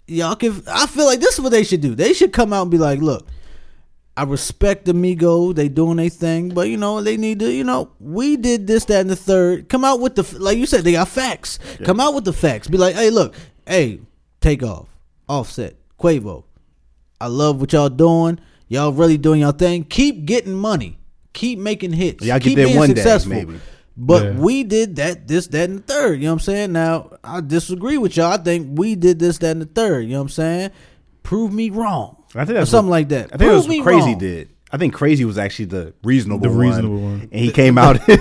Y'all 0.07 0.35
can. 0.35 0.61
I 0.67 0.87
feel 0.87 1.05
like 1.05 1.19
this 1.21 1.35
is 1.35 1.41
what 1.41 1.51
they 1.51 1.63
should 1.63 1.79
do. 1.79 1.95
They 1.95 2.11
should 2.13 2.33
come 2.33 2.51
out 2.51 2.63
and 2.63 2.71
be 2.71 2.77
like, 2.77 2.99
"Look, 2.99 3.25
I 4.21 4.23
respect 4.23 4.85
the 4.85 4.93
Migos. 4.93 5.55
They 5.55 5.67
doing 5.67 5.97
their 5.97 6.07
thing, 6.09 6.49
but 6.49 6.69
you 6.69 6.77
know 6.77 7.01
they 7.01 7.17
need 7.17 7.39
to. 7.39 7.51
You 7.51 7.63
know, 7.63 7.89
we 7.99 8.37
did 8.37 8.67
this, 8.67 8.85
that, 8.85 9.01
and 9.01 9.09
the 9.09 9.15
third. 9.15 9.67
Come 9.67 9.83
out 9.83 9.99
with 9.99 10.13
the 10.13 10.37
like 10.39 10.59
you 10.59 10.67
said. 10.67 10.83
They 10.83 10.91
got 10.91 11.07
facts. 11.07 11.57
Come 11.83 11.99
out 11.99 12.13
with 12.13 12.25
the 12.25 12.31
facts. 12.33 12.67
Be 12.67 12.77
like, 12.77 12.93
hey, 12.93 13.09
look, 13.09 13.33
hey, 13.65 13.99
Takeoff, 14.39 14.87
Offset, 15.27 15.75
Quavo. 15.99 16.43
I 17.19 17.25
love 17.27 17.59
what 17.59 17.73
y'all 17.73 17.89
doing. 17.89 18.39
Y'all 18.67 18.91
really 18.93 19.17
doing 19.17 19.41
y'all 19.41 19.53
thing. 19.53 19.85
Keep 19.85 20.25
getting 20.25 20.53
money. 20.53 20.99
Keep 21.33 21.57
making 21.57 21.93
hits. 21.93 22.23
Y'all 22.23 22.37
get 22.37 22.43
Keep 22.43 22.55
there 22.57 22.67
being 22.67 22.77
one 22.77 22.89
day, 22.89 22.95
successful. 22.97 23.31
maybe. 23.33 23.59
But 23.97 24.23
Yeah. 24.23 24.39
we 24.39 24.63
did 24.63 24.97
that, 24.97 25.27
this, 25.27 25.47
that, 25.47 25.67
and 25.67 25.79
the 25.79 25.83
third. 25.83 26.19
You 26.19 26.25
know 26.25 26.33
what 26.33 26.41
I'm 26.41 26.45
saying? 26.45 26.71
Now 26.73 27.09
I 27.23 27.41
disagree 27.41 27.97
with 27.97 28.15
y'all. 28.17 28.33
I 28.33 28.37
think 28.37 28.77
we 28.77 28.93
did 28.93 29.17
this, 29.17 29.39
that, 29.39 29.49
and 29.53 29.61
the 29.63 29.65
third. 29.65 30.03
You 30.05 30.11
know 30.11 30.17
what 30.19 30.21
I'm 30.25 30.29
saying? 30.29 30.71
Prove 31.23 31.53
me 31.53 31.69
wrong. 31.69 32.17
I 32.35 32.45
think 32.45 32.51
or 32.51 32.53
that's 32.59 32.71
something 32.71 32.89
what- 32.89 32.95
like 32.97 33.09
that. 33.09 33.25
I 33.33 33.37
think 33.37 33.39
Prove 33.39 33.51
it 33.51 33.55
was 33.55 33.67
me 33.67 33.79
what 33.81 33.87
Krayzie 33.93 33.99
wrong. 34.05 34.17
did. 34.17 34.49
I 34.73 34.77
think 34.77 34.95
Krayzie 34.95 35.25
was 35.25 35.37
actually 35.37 35.65
the 35.65 35.93
reasonable, 36.01 36.43
The 36.43 36.49
one, 36.49 36.57
reasonable 36.57 36.99
one. 37.01 37.27
and 37.29 37.41
he 37.41 37.51
came 37.51 37.77
out. 37.77 37.99
right. 38.07 38.17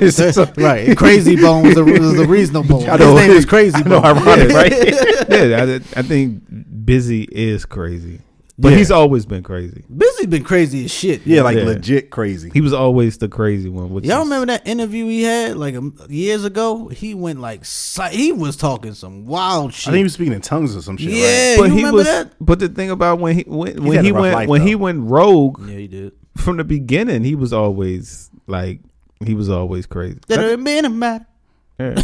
Krayzie 0.98 1.40
Bone 1.40 1.62
was 1.64 1.76
the, 1.76 1.84
was 1.84 2.16
the 2.16 2.26
reasonable. 2.28 2.80
I 2.90 2.96
His 2.96 3.00
know. 3.06 3.14
name 3.16 3.30
is 3.30 3.46
Krayzie 3.46 3.76
I 3.76 3.88
know, 3.88 4.00
Bone. 4.00 4.16
ironic, 4.18 4.48
right? 4.50 4.72
yeah, 5.30 5.78
I, 5.94 6.00
I 6.00 6.02
think 6.02 6.42
Bizzy 6.50 7.28
is 7.30 7.64
crazy, 7.64 8.20
but 8.60 8.72
Yeah. 8.72 8.78
he's 8.78 8.90
always 8.90 9.24
been 9.26 9.42
crazy. 9.42 9.82
Bizzy 9.92 10.28
been 10.28 10.44
crazy 10.44 10.84
as 10.84 10.90
shit. 10.92 11.22
Yeah, 11.26 11.42
like 11.42 11.56
Yeah. 11.56 11.64
legit 11.64 12.10
crazy. 12.10 12.50
He 12.52 12.60
was 12.60 12.72
always 12.72 13.18
the 13.18 13.28
crazy 13.28 13.68
one. 13.68 13.90
Which 13.90 14.04
Y'all 14.04 14.18
is- 14.22 14.24
remember 14.28 14.46
that 14.46 14.66
interview 14.68 15.06
he 15.06 15.22
had 15.22 15.56
like 15.56 15.74
um, 15.74 15.94
years 16.08 16.44
ago? 16.44 16.88
He 16.88 17.14
went 17.14 17.40
like 17.40 17.64
he 18.12 18.32
was 18.32 18.56
talking 18.56 18.94
some 18.94 19.24
wild 19.26 19.72
shit. 19.72 19.88
I 19.88 19.90
think 19.92 19.98
he 19.98 20.04
was 20.04 20.12
speaking 20.14 20.34
in 20.34 20.40
tongues 20.42 20.76
or 20.76 20.82
some 20.82 20.96
shit. 20.96 21.10
Yeah. 21.10 21.52
right? 21.52 21.56
But 21.58 21.64
you 21.64 21.70
he 21.70 21.76
remember 21.78 21.96
was. 21.96 22.06
that? 22.06 22.32
But 22.40 22.58
the 22.58 22.68
thing 22.68 22.90
about 22.90 23.18
when 23.18 23.36
he 23.36 23.42
when, 23.46 23.82
when 23.82 24.04
he 24.04 24.12
went 24.12 24.34
life, 24.34 24.48
when 24.48 24.62
he 24.62 24.74
went 24.74 25.00
rogue 25.08 25.60
yeah, 25.66 25.76
he 25.78 25.88
did. 25.88 26.12
from 26.36 26.58
the 26.58 26.64
beginning, 26.64 27.24
he 27.24 27.34
was 27.34 27.52
always 27.52 28.30
like 28.46 28.80
he 29.24 29.34
was 29.34 29.48
always 29.48 29.86
crazy. 29.86 30.18
That 30.28 30.40
it 30.40 30.62
been 30.62 30.84
a 30.84 30.90
matter. 30.90 31.26
Yeah. 31.80 31.94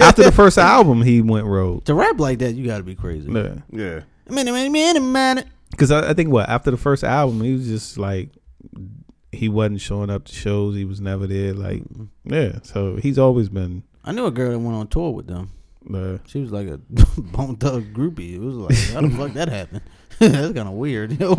After 0.00 0.24
the 0.24 0.32
first 0.32 0.58
album, 0.58 1.00
he 1.02 1.22
went 1.22 1.46
rogue. 1.46 1.84
To 1.84 1.94
rap 1.94 2.18
like 2.18 2.40
that, 2.40 2.54
you 2.56 2.66
got 2.66 2.78
to 2.78 2.82
be 2.82 2.96
crazy. 2.96 3.30
Yeah. 3.30 3.54
Yeah. 3.70 4.00
Man, 4.28 4.46
man, 4.46 4.72
man, 4.72 5.12
man. 5.12 5.44
Because 5.70 5.90
I, 5.90 6.10
I 6.10 6.14
think 6.14 6.30
what 6.30 6.48
after 6.48 6.70
the 6.70 6.76
first 6.76 7.04
album, 7.04 7.40
he 7.42 7.52
was 7.52 7.66
just 7.66 7.98
like 7.98 8.30
he 9.32 9.48
wasn't 9.48 9.80
showing 9.80 10.10
up 10.10 10.24
to 10.24 10.32
shows. 10.34 10.74
He 10.76 10.84
was 10.84 11.00
never 11.00 11.26
there. 11.26 11.52
Like 11.52 11.82
yeah, 12.24 12.58
so 12.62 12.96
he's 12.96 13.18
always 13.18 13.48
been. 13.48 13.82
I 14.04 14.12
knew 14.12 14.26
a 14.26 14.30
girl 14.30 14.52
that 14.52 14.58
went 14.58 14.76
on 14.76 14.86
tour 14.88 15.10
with 15.12 15.26
them. 15.26 15.50
Uh, 15.92 16.18
She 16.26 16.40
was 16.40 16.50
like 16.52 16.68
a 16.68 16.78
Bone 17.18 17.56
Thug 17.56 17.92
groupie. 17.92 18.34
It 18.34 18.40
was 18.40 18.56
like, 18.56 18.76
how 18.92 19.00
the 19.02 19.10
fuck 19.10 19.32
that 19.34 19.48
happened? 19.48 19.82
That's 20.18 20.54
kind 20.54 20.68
of 20.68 20.72
weird. 20.74 21.12
You 21.18 21.18
know? 21.18 21.34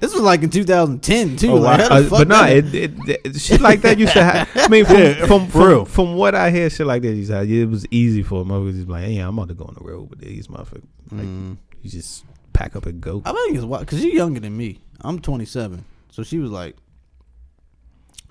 This 0.00 0.12
was 0.12 0.20
like 0.22 0.42
in 0.42 0.50
2010 0.50 1.36
too. 1.36 1.52
Oh, 1.52 1.54
like, 1.56 1.78
wow. 1.80 1.88
how 1.88 2.00
the 2.02 2.10
but 2.10 2.28
no, 2.28 2.36
that 2.42 2.52
it, 2.74 2.74
it, 3.08 3.20
it, 3.24 3.36
shit 3.40 3.60
like 3.60 3.80
that 3.82 3.98
used 3.98 4.12
to 4.12 4.22
happen. 4.22 4.60
I 4.62 4.68
mean, 4.68 4.84
from, 4.84 4.96
Yeah, 4.96 5.26
from, 5.26 5.48
for 5.48 5.68
real. 5.68 5.84
from, 5.86 6.06
from 6.08 6.14
what 6.16 6.34
I 6.34 6.50
hear, 6.50 6.68
shit 6.70 6.86
like 6.86 7.02
that 7.02 7.14
used 7.14 7.30
to 7.30 7.36
happen. 7.36 7.52
It 7.52 7.68
was 7.68 7.84
easy 7.90 8.22
for 8.22 8.42
him. 8.42 8.52
I 8.52 8.58
was 8.58 8.76
just 8.76 8.88
like, 8.88 9.04
hey, 9.04 9.18
I'm 9.18 9.36
about 9.38 9.48
to 9.48 9.54
go 9.54 9.64
on 9.64 9.74
the 9.74 9.84
road 9.84 10.10
with 10.10 10.20
these 10.20 10.46
motherfuckers. 10.48 10.84
Like, 11.10 11.26
Mm. 11.26 11.56
you 11.82 11.90
just 11.90 12.24
pack 12.52 12.76
up 12.76 12.86
and 12.86 13.00
go. 13.00 13.22
I 13.24 13.32
think 13.32 13.56
it's 13.56 13.64
wild 13.64 13.86
because 13.86 14.00
she's 14.00 14.14
younger 14.14 14.40
than 14.40 14.56
me. 14.56 14.80
I'm 15.00 15.18
27, 15.20 15.84
so 16.10 16.22
she 16.22 16.38
was 16.38 16.50
like, 16.50 16.76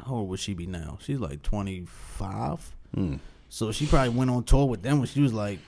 how 0.05 0.15
old 0.15 0.29
would 0.29 0.39
she 0.39 0.53
be 0.53 0.65
now? 0.67 0.97
She's 1.01 1.19
like 1.19 1.41
25. 1.41 2.75
Hmm. 2.93 3.15
So 3.49 3.71
she 3.71 3.85
probably 3.87 4.09
went 4.09 4.29
on 4.29 4.43
tour 4.43 4.67
with 4.67 4.83
them 4.83 4.99
when 4.99 5.07
she 5.07 5.21
was 5.21 5.33
like, 5.33 5.59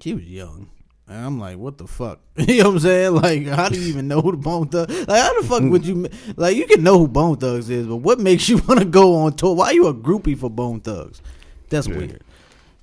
she 0.00 0.14
was 0.14 0.24
young. 0.24 0.70
And 1.06 1.24
I'm 1.24 1.38
like, 1.40 1.56
what 1.56 1.78
the 1.78 1.86
fuck? 1.86 2.20
you 2.36 2.58
know 2.62 2.68
what 2.70 2.74
I'm 2.74 2.78
saying? 2.80 3.14
Like, 3.14 3.46
how 3.46 3.68
do 3.68 3.80
you 3.80 3.88
even 3.88 4.08
know 4.08 4.20
who 4.20 4.32
the 4.32 4.36
Bone 4.38 4.68
Thug? 4.68 4.90
Like, 4.90 5.22
how 5.22 5.40
the 5.40 5.46
fuck 5.48 5.62
would 5.62 5.84
you? 5.86 6.08
Like, 6.36 6.56
you 6.56 6.66
can 6.66 6.82
know 6.82 6.98
who 6.98 7.08
Bone 7.08 7.36
Thugs 7.36 7.70
is, 7.70 7.86
but 7.86 7.96
what 7.96 8.18
makes 8.20 8.48
you 8.48 8.58
want 8.68 8.80
to 8.80 8.84
go 8.86 9.14
on 9.16 9.32
tour? 9.34 9.54
Why 9.54 9.66
are 9.68 9.74
you 9.74 9.86
a 9.86 9.94
groupie 9.94 10.38
for 10.38 10.50
Bone 10.50 10.80
Thugs? 10.80 11.22
That's 11.70 11.88
Yeah. 11.88 11.96
weird. 11.96 12.22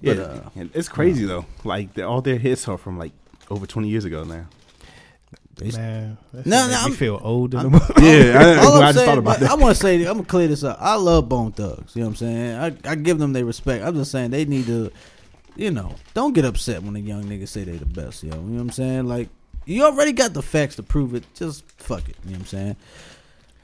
Yeah, 0.02 0.14
But, 0.16 0.20
uh, 0.24 0.66
it's 0.74 0.90
crazy 0.90 1.26
though. 1.26 1.46
Like 1.64 1.94
the, 1.94 2.04
all 2.08 2.22
their 2.22 2.38
hits 2.38 2.68
are 2.68 2.78
from 2.78 2.98
like 3.00 3.14
over 3.50 3.66
twenty 3.66 3.90
years 3.90 4.06
ago 4.06 4.24
now. 4.24 4.46
Man, 5.62 6.18
that 6.34 6.46
No, 6.46 6.68
no, 6.68 6.74
I'm- 6.74 6.92
feel 6.92 7.18
old 7.24 7.56
I'm- 7.56 7.72
Yeah, 8.02 8.58
I, 8.60 8.66
All 8.66 8.74
I 8.74 8.88
I'm 8.88 8.94
just 8.94 8.96
saying, 8.98 9.08
thought 9.08 9.18
about 9.18 9.40
but 9.40 9.46
I 9.46 9.56
that. 9.56 9.60
want 9.60 9.74
to 9.76 9.82
say, 9.82 9.96
I'm 10.06 10.16
gonna 10.18 10.26
clear 10.26 10.48
this 10.50 10.66
up. 10.66 10.78
I 10.82 10.96
love 10.96 11.30
Bone 11.30 11.54
Thugs. 11.54 11.96
You 11.96 12.02
know 12.02 12.08
what 12.10 12.12
I'm 12.12 12.16
saying? 12.18 12.56
I, 12.86 12.92
I 12.92 12.96
give 12.96 13.20
them 13.20 13.32
their 13.32 13.46
respect. 13.46 13.86
I'm 13.86 13.96
just 13.96 14.12
saying 14.12 14.32
they 14.32 14.44
need 14.44 14.66
to, 14.66 14.92
you 15.56 15.72
know, 15.72 15.96
don't 16.14 16.34
get 16.34 16.44
upset 16.44 16.84
when 16.84 16.94
the 16.94 17.00
young 17.00 17.24
niggas 17.24 17.48
say 17.48 17.64
they 17.64 17.78
the 17.78 17.86
best. 17.86 18.22
Yo, 18.22 18.32
you 18.36 18.42
know 18.42 18.54
what 18.56 18.62
I'm 18.64 18.70
saying? 18.72 19.06
Like 19.08 19.30
you 19.66 19.84
already 19.86 20.12
got 20.12 20.34
the 20.34 20.42
facts 20.42 20.76
to 20.76 20.84
prove 20.84 21.16
it. 21.16 21.24
Just 21.36 21.64
fuck 21.78 22.10
it. 22.10 22.18
You 22.26 22.32
know 22.32 22.38
what 22.38 22.40
I'm 22.42 22.46
saying? 22.48 22.76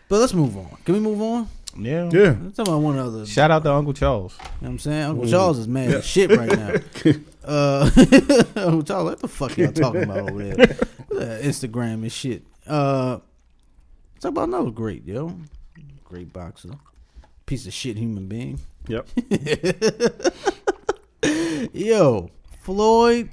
But 0.07 0.19
let's 0.21 0.33
move 0.33 0.55
on. 0.57 0.77
Can 0.85 0.93
we 0.93 1.01
move 1.01 1.21
on? 1.21 1.49
Yeah. 1.77 2.09
Yeah, 2.11 2.35
Let's 2.41 2.55
talk 2.57 2.67
about 2.67 2.79
one 2.79 2.97
other. 2.99 3.25
Shout 3.25 3.51
out 3.51 3.63
to 3.63 3.73
Uncle 3.73 3.93
Charles. 3.93 4.33
You 4.39 4.45
know 4.45 4.51
what 4.61 4.69
I'm 4.69 4.79
saying? 4.79 5.01
Uncle 5.03 5.27
Charles 5.29 5.57
is 5.57 5.67
mad 5.67 5.89
as 5.91 6.05
shit 6.05 6.29
right 6.31 6.49
now. 6.49 6.75
Uh, 7.43 7.89
Charles, 8.55 8.87
what 8.87 9.19
the 9.19 9.27
fuck 9.27 9.57
y'all 9.57 9.71
talking 9.71 10.03
about 10.03 10.29
over 10.31 10.43
there? 10.43 10.77
Uh, 11.11 11.37
Instagram 11.43 11.95
and 12.03 12.11
shit. 12.11 12.41
Uh, 12.65 13.19
talk 14.21 14.31
about 14.31 14.47
another 14.47 14.71
great, 14.71 15.05
yo. 15.05 15.35
Great 16.05 16.31
boxer. 16.31 16.69
Piece 17.45 17.67
of 17.67 17.73
shit 17.73 17.97
human 17.97 18.27
being. 18.27 18.59
yep. 18.87 19.05
Yo, 21.73 22.31
Floyd. 22.61 23.29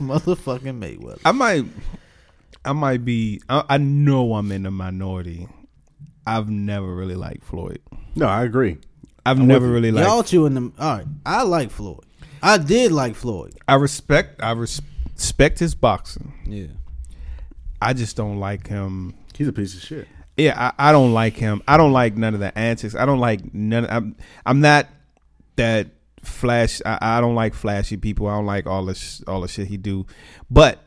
Motherfucking 0.00 0.78
Mayweather. 0.78 1.20
I 1.24 1.32
might, 1.32 1.64
I 2.64 2.72
might 2.72 3.04
be. 3.04 3.40
I, 3.48 3.64
I 3.68 3.78
know 3.78 4.34
I'm 4.34 4.52
in 4.52 4.62
the 4.64 4.70
minority. 4.70 5.48
I've 6.26 6.48
never 6.50 6.94
really 6.94 7.14
liked 7.16 7.44
Floyd. 7.44 7.80
No, 8.14 8.26
I 8.26 8.44
agree. 8.44 8.78
I've 9.24 9.38
I'm 9.38 9.46
never 9.46 9.68
really 9.68 9.90
liked. 9.90 10.06
Y'all 10.08 10.22
two 10.22 10.46
in 10.46 10.54
them. 10.54 10.72
All 10.78 10.96
right, 10.96 11.06
I 11.24 11.42
like 11.42 11.70
Floyd. 11.70 12.04
I 12.42 12.58
did 12.58 12.90
like 12.92 13.14
Floyd. 13.14 13.54
I 13.68 13.74
respect. 13.74 14.42
I 14.42 14.52
res- 14.52 14.80
respect 15.14 15.58
his 15.58 15.74
boxing. 15.74 16.32
Yeah. 16.46 16.68
I 17.82 17.92
just 17.92 18.16
don't 18.16 18.38
like 18.38 18.66
him. 18.66 19.14
He's 19.36 19.48
a 19.48 19.52
piece 19.52 19.74
of 19.74 19.80
shit. 19.80 20.08
Yeah, 20.36 20.72
I, 20.78 20.90
I 20.90 20.92
don't 20.92 21.12
like 21.12 21.34
him. 21.34 21.62
I 21.68 21.76
don't 21.76 21.92
like 21.92 22.16
none 22.16 22.34
of 22.34 22.40
the 22.40 22.56
antics. 22.58 22.94
I 22.94 23.04
don't 23.06 23.18
like 23.18 23.54
none. 23.54 23.86
I'm 23.88 24.16
I'm 24.46 24.60
not 24.60 24.88
that 25.56 25.88
flash. 26.22 26.80
I, 26.84 26.98
I 27.00 27.20
don't 27.20 27.34
like 27.34 27.54
flashy 27.54 27.96
people. 27.96 28.26
I 28.26 28.36
don't 28.36 28.46
like 28.46 28.66
all 28.66 28.84
this 28.86 29.22
all 29.26 29.42
the 29.42 29.48
shit 29.48 29.68
he 29.68 29.76
do. 29.76 30.06
But 30.50 30.82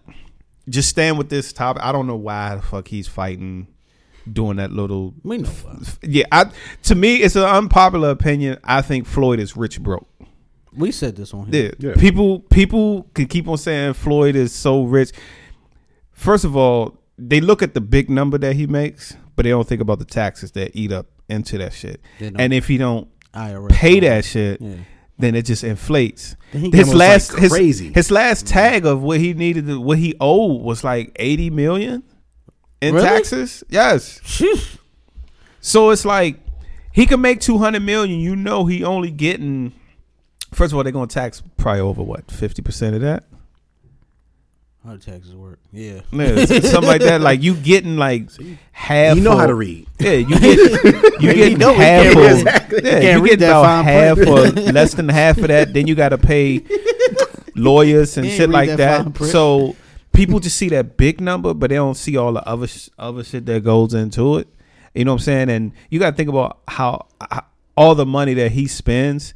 just 0.70 0.90
stand 0.90 1.18
with 1.18 1.30
this 1.30 1.54
topic. 1.54 1.84
I 1.84 1.92
don't 1.92 2.08
know 2.08 2.16
why 2.16 2.56
the 2.56 2.62
fuck 2.62 2.88
he's 2.88 3.08
fighting, 3.08 3.68
doing 4.32 4.58
that 4.58 4.72
little. 4.72 5.14
We 5.24 5.40
know 5.40 5.50
why. 5.50 5.80
Yeah, 6.02 6.26
I 6.32 6.52
to 6.84 6.96
me 6.96 7.18
it's 7.18 7.36
an 7.36 7.44
unpopular 7.44 8.10
opinion. 8.10 8.60
I 8.64 8.82
think 8.82 9.06
Floyd 9.06 9.40
is 9.40 9.58
rich 9.58 9.82
broke. 9.82 10.08
We 10.76 10.92
said 10.92 11.16
this 11.16 11.34
on 11.34 11.52
here. 11.52 11.74
Yeah. 11.78 11.90
Yeah. 11.90 11.96
People 11.96 12.40
people 12.40 13.04
can 13.14 13.28
keep 13.28 13.48
on 13.48 13.58
saying 13.58 13.94
Floyd 13.94 14.36
is 14.36 14.54
so 14.54 14.84
rich. 14.84 15.12
First 16.12 16.46
of 16.46 16.56
all, 16.56 16.98
they 17.18 17.42
look 17.42 17.62
at 17.62 17.74
the 17.74 17.82
big 17.82 18.10
number 18.10 18.38
that 18.38 18.56
he 18.56 18.68
makes, 18.68 19.16
but 19.36 19.44
they 19.44 19.50
don't 19.50 19.68
think 19.68 19.82
about 19.82 20.00
the 20.00 20.06
taxes 20.06 20.52
that 20.54 20.72
eat 20.76 20.92
up 20.92 21.08
into 21.30 21.58
that 21.58 21.74
shit. 21.74 22.02
And 22.20 22.54
if 22.54 22.68
he 22.68 22.78
don't 22.78 23.08
IRS. 23.34 23.70
pay 23.72 24.00
that 24.00 24.26
shit, 24.26 24.62
Yeah. 24.62 24.76
then 25.18 25.36
it 25.36 25.44
just 25.44 25.64
inflates. 25.64 26.36
His 26.52 26.94
last 26.94 27.34
like 27.34 27.42
his, 27.42 27.52
crazy. 27.52 27.92
his 27.94 28.12
last 28.12 28.46
mm. 28.46 28.50
tag 28.50 28.86
of 28.86 29.02
what 29.02 29.20
he 29.20 29.34
needed 29.34 29.76
what 29.78 29.98
he 29.98 30.16
owed 30.20 30.62
was 30.62 30.84
like 30.84 31.12
80 31.16 31.50
million 31.50 32.04
in 32.84 32.96
Really? 32.96 33.08
taxes. 33.08 33.64
Yes. 33.70 34.20
Sheesh. 34.22 34.78
So 35.66 35.92
it's 35.92 36.04
like 36.04 36.36
he 36.92 37.06
can 37.06 37.22
make 37.22 37.40
two 37.40 37.58
hundred 37.58 37.84
million. 37.84 38.20
You 38.20 38.36
know, 38.36 38.66
he 38.66 38.84
only 38.84 39.10
getting. 39.12 39.72
First 40.54 40.74
of 40.74 40.78
all, 40.78 40.84
they're 40.84 40.92
gonna 40.92 41.08
tax 41.08 41.42
probably 41.56 41.80
over 41.80 42.04
what 42.04 42.30
fifty 42.30 42.62
percent 42.62 42.96
of 42.96 43.02
that. 43.02 43.24
How 44.86 44.92
do 44.92 44.98
taxes 44.98 45.34
work? 45.34 45.60
Yeah. 45.72 46.02
Yeah, 46.12 46.44
something 46.44 46.84
like 46.84 47.00
that. 47.00 47.22
Like 47.30 47.42
you 47.42 47.56
getting 47.56 47.96
like 47.96 48.28
half. 48.74 49.16
You 49.16 49.24
know 49.24 49.38
how 49.38 49.48
to 49.48 49.56
read. 49.56 49.88
Yeah, 50.00 50.12
you 50.12 50.38
get 50.38 50.58
you 51.22 51.34
get 51.34 51.58
he 51.58 51.64
half. 51.64 52.14
Of, 52.18 52.24
exactly. 52.24 52.82
Yeah, 52.84 53.00
Can't 53.00 53.24
you 53.24 53.30
get 53.30 53.40
about 53.48 53.86
half 53.86 54.18
or 54.18 54.48
less 54.74 54.94
than 54.96 55.08
half 55.08 55.38
of 55.38 55.48
that. 55.48 55.74
Then 55.74 55.88
you 55.88 55.96
got 55.96 56.10
to 56.10 56.18
pay 56.18 56.62
lawyers 57.56 58.18
and 58.18 58.30
shit 58.30 58.50
like 58.50 58.68
that 58.76 59.14
that. 59.14 59.26
So 59.28 59.78
people 60.14 60.40
just 60.40 60.56
see 60.58 60.70
that 60.70 60.96
big 60.98 61.20
number, 61.20 61.54
but 61.54 61.70
they 61.70 61.76
don't 61.76 61.96
see 61.96 62.16
all 62.18 62.34
the 62.34 62.48
other 62.48 62.68
sh- 62.68 62.90
other 62.98 63.24
shit 63.24 63.46
that 63.48 63.64
goes 63.64 63.94
into 63.94 64.38
it. 64.38 64.48
You 64.94 65.06
know 65.06 65.12
what 65.14 65.22
I'm 65.22 65.26
saying? 65.26 65.50
And 65.50 65.72
you 65.90 66.00
got 66.00 66.12
to 66.12 66.16
think 66.16 66.30
about 66.30 66.60
how, 66.68 67.08
how 67.30 67.46
all 67.76 67.96
the 67.96 68.06
money 68.06 68.34
that 68.36 68.52
he 68.52 68.68
spends, 68.68 69.34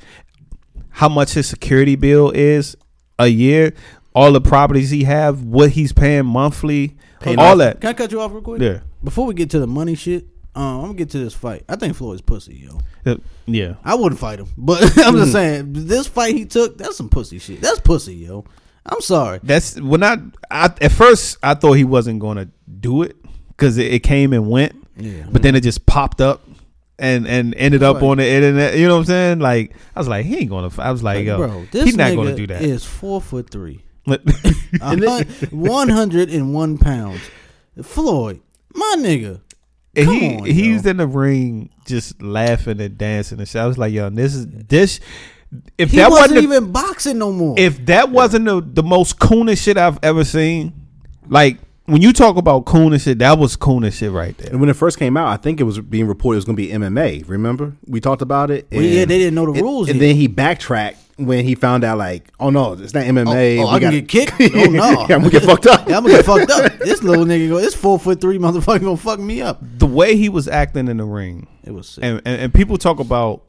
how 0.90 1.10
much 1.10 1.32
his 1.34 1.48
security 1.48 1.96
bill 1.96 2.30
is 2.32 2.76
a 3.20 3.28
year, 3.28 3.74
all 4.14 4.32
the 4.32 4.42
properties 4.42 4.90
he 4.92 5.04
have, 5.06 5.44
what 5.44 5.72
he's 5.72 5.92
paying 5.94 6.26
monthly, 6.26 6.96
all 7.26 7.40
on. 7.40 7.58
that. 7.58 7.82
Can 7.82 7.90
I 7.90 7.94
cut 7.94 8.12
you 8.12 8.22
off 8.22 8.32
real 8.32 8.42
quick? 8.42 8.62
Yeah. 8.62 8.80
Before 9.04 9.26
we 9.26 9.34
get 9.34 9.50
to 9.52 9.60
the 9.60 9.68
money 9.68 9.96
shit, 9.96 10.26
um, 10.56 10.64
I'm 10.64 10.82
gonna 10.82 10.94
get 10.96 11.10
to 11.12 11.20
this 11.20 11.34
fight. 11.34 11.64
I 11.70 11.76
think 11.76 11.96
Floyd's 11.96 12.22
pussy, 12.22 12.56
yo. 12.56 12.80
Uh, 13.06 13.18
Yeah. 13.46 13.76
I 13.84 13.96
wouldn't 13.96 14.20
fight 14.20 14.40
him, 14.40 14.48
but 14.58 14.82
I'm 15.00 15.16
just 15.16 15.32
saying 15.32 15.74
this 15.74 16.08
fight 16.08 16.36
he 16.36 16.46
took, 16.46 16.78
that's 16.78 16.98
some 16.98 17.10
pussy 17.10 17.40
shit. 17.40 17.62
That's 17.62 17.80
pussy, 17.80 18.16
yo. 18.16 18.46
I'm 18.90 19.02
sorry. 19.02 19.40
That's 19.44 19.80
when 19.80 20.04
I, 20.04 20.18
I 20.50 20.66
at 20.82 20.92
first 20.92 21.38
I 21.44 21.54
thought 21.56 21.74
he 21.74 21.84
wasn't 21.84 22.20
going 22.20 22.38
to 22.38 22.50
do 22.80 23.04
it 23.04 23.16
because 23.50 23.78
it, 23.78 23.94
it 23.94 24.00
came 24.00 24.34
and 24.34 24.50
went, 24.50 24.76
Yeah. 24.98 25.26
but 25.32 25.42
then 25.42 25.56
it 25.56 25.62
just 25.62 25.86
popped 25.86 26.22
up 26.22 26.44
and 27.00 27.28
and 27.28 27.54
ended 27.56 27.84
up 27.84 27.98
Right. 27.98 28.04
on 28.04 28.18
the 28.18 28.28
internet. 28.28 28.78
You 28.78 28.88
know 28.88 28.94
what 28.96 29.00
I'm 29.02 29.06
saying? 29.06 29.40
Like 29.40 29.76
I 29.96 30.00
was 30.00 30.08
like, 30.08 30.26
he 30.26 30.38
ain't 30.38 30.50
gonna. 30.50 30.70
I 30.80 30.92
was 30.92 31.04
like, 31.04 31.26
yo, 31.26 31.38
bro, 31.38 31.66
this 31.72 31.84
he's 31.86 31.98
not 31.98 32.16
gonna 32.16 32.36
do 32.36 32.48
that. 32.48 32.62
Is 32.62 32.86
four 32.86 33.22
foot 33.22 33.50
three, 33.50 33.84
one 35.52 35.90
hundred 35.90 36.30
and 36.30 36.54
one 36.54 36.78
pounds. 36.78 37.22
Floyd, 37.84 38.42
my 38.74 38.96
nigga. 38.98 39.42
and 39.96 40.06
Come 40.06 40.16
he 40.16 40.36
on, 40.38 40.46
he's 40.46 40.84
yo. 40.86 40.92
in 40.92 40.98
the 40.98 41.08
ring 41.08 41.70
just 41.86 42.22
laughing 42.22 42.82
and 42.82 42.98
dancing 42.98 43.40
and 43.40 43.48
shit. 43.48 43.62
I 43.62 43.68
was 43.68 43.78
like, 43.78 43.94
yo, 43.94 44.10
this 44.10 44.34
is 44.34 44.48
this. 44.48 45.00
If 45.78 45.92
He 45.92 45.98
that 45.98 46.10
wasn't 46.10 46.32
wasn't 46.36 46.44
even 46.44 46.72
boxing 46.72 47.18
no 47.18 47.32
more. 47.32 47.56
if 47.58 47.86
that 47.86 48.10
wasn't 48.10 48.46
the, 48.46 48.62
the 48.62 48.84
most 48.84 49.20
coonest 49.20 49.64
shit 49.64 49.78
I've 49.78 49.98
ever 50.04 50.24
seen, 50.26 50.74
like 51.30 51.58
when 51.86 52.02
you 52.02 52.12
talk 52.12 52.36
about 52.36 52.66
coonest 52.66 53.06
shit, 53.06 53.20
that 53.20 53.40
was 53.40 53.56
coonest 53.56 54.00
shit 54.00 54.12
right 54.12 54.38
there. 54.38 54.50
And 54.52 54.60
when 54.60 54.70
it 54.70 54.76
first 54.76 55.00
came 55.00 55.16
out, 55.16 55.28
I 55.28 55.38
think 55.38 55.62
it 55.62 55.64
was 55.64 55.80
being 55.80 56.06
reported 56.06 56.36
it 56.36 56.40
was 56.40 56.46
going 56.46 56.58
to 56.58 56.62
be 56.62 56.68
MMA. 56.70 57.30
Remember, 57.30 57.74
we 57.86 58.02
talked 58.02 58.22
about 58.22 58.52
it. 58.52 58.68
Well, 58.72 58.82
yeah, 58.82 59.06
they 59.06 59.18
didn't 59.20 59.36
know 59.36 59.46
the 59.46 59.54
and- 59.54 59.62
rules 59.62 59.88
And 59.90 59.98
yet. 60.02 60.08
then 60.08 60.16
he 60.18 60.28
backtracked 60.28 60.98
when 61.16 61.46
he 61.46 61.56
found 61.56 61.86
out, 61.86 61.98
like, 61.98 62.30
oh 62.42 62.50
no, 62.50 62.74
it's 62.74 62.94
not 62.94 63.06
MMA. 63.06 63.60
Oh, 63.60 63.62
oh, 63.62 63.70
We 63.70 63.70
I 63.70 63.80
can 63.80 63.82
got- 63.82 63.92
get 63.92 64.08
kicked? 64.10 64.34
Oh, 64.58 64.64
no. 64.70 64.92
yeah, 65.08 65.16
I'm 65.16 65.22
gonna 65.22 65.30
get 65.30 65.44
fucked 65.44 65.66
up. 65.68 65.88
yeah, 65.88 65.96
I'm 65.98 66.04
gonna 66.04 66.18
get 66.18 66.26
fucked 66.26 66.52
up. 66.52 66.78
This 66.80 67.02
little 67.04 67.24
nigga 67.24 67.48
go. 67.48 67.58
This 67.62 67.74
four 67.74 67.98
foot 67.98 68.20
three 68.20 68.38
motherfucker 68.38 68.82
gonna 68.82 68.98
fuck 68.98 69.20
me 69.22 69.42
up. 69.42 69.60
The 69.80 69.88
way 69.88 70.18
he 70.18 70.28
was 70.28 70.50
acting 70.50 70.90
in 70.90 70.98
the 70.98 71.06
ring, 71.06 71.48
It 71.64 71.72
was 71.72 71.88
sick. 71.88 72.04
and, 72.04 72.22
and 72.26 72.42
and 72.42 72.54
people 72.54 72.78
talk 72.78 73.00
about 73.00 73.44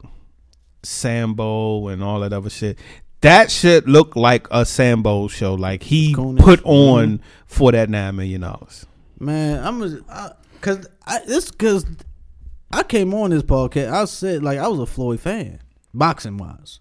Sambo 0.83 1.87
and 1.87 2.03
all 2.03 2.19
that 2.21 2.33
other 2.33 2.49
shit. 2.49 2.77
That 3.21 3.51
shit 3.51 3.87
looked 3.87 4.15
like 4.15 4.47
a 4.49 4.65
Sambo 4.65 5.27
show. 5.27 5.53
Like 5.55 5.83
he 5.83 6.13
Coonish. 6.13 6.39
put 6.39 6.61
on 6.63 7.21
for 7.45 7.71
that 7.71 7.89
nine 7.89 8.15
million 8.15 8.41
dollars. 8.41 8.85
Man, 9.19 9.61
I'm 9.65 9.81
a, 9.83 9.99
I, 10.09 10.31
cause 10.61 10.87
I, 11.05 11.19
this 11.25 11.51
cause 11.51 11.85
I 12.71 12.83
came 12.83 13.13
on 13.13 13.31
this 13.31 13.43
podcast. 13.43 13.91
I 13.91 14.05
said 14.05 14.41
like 14.43 14.57
I 14.57 14.67
was 14.69 14.79
a 14.79 14.85
Floyd 14.85 15.19
fan, 15.19 15.59
boxing 15.93 16.37
wise. 16.37 16.79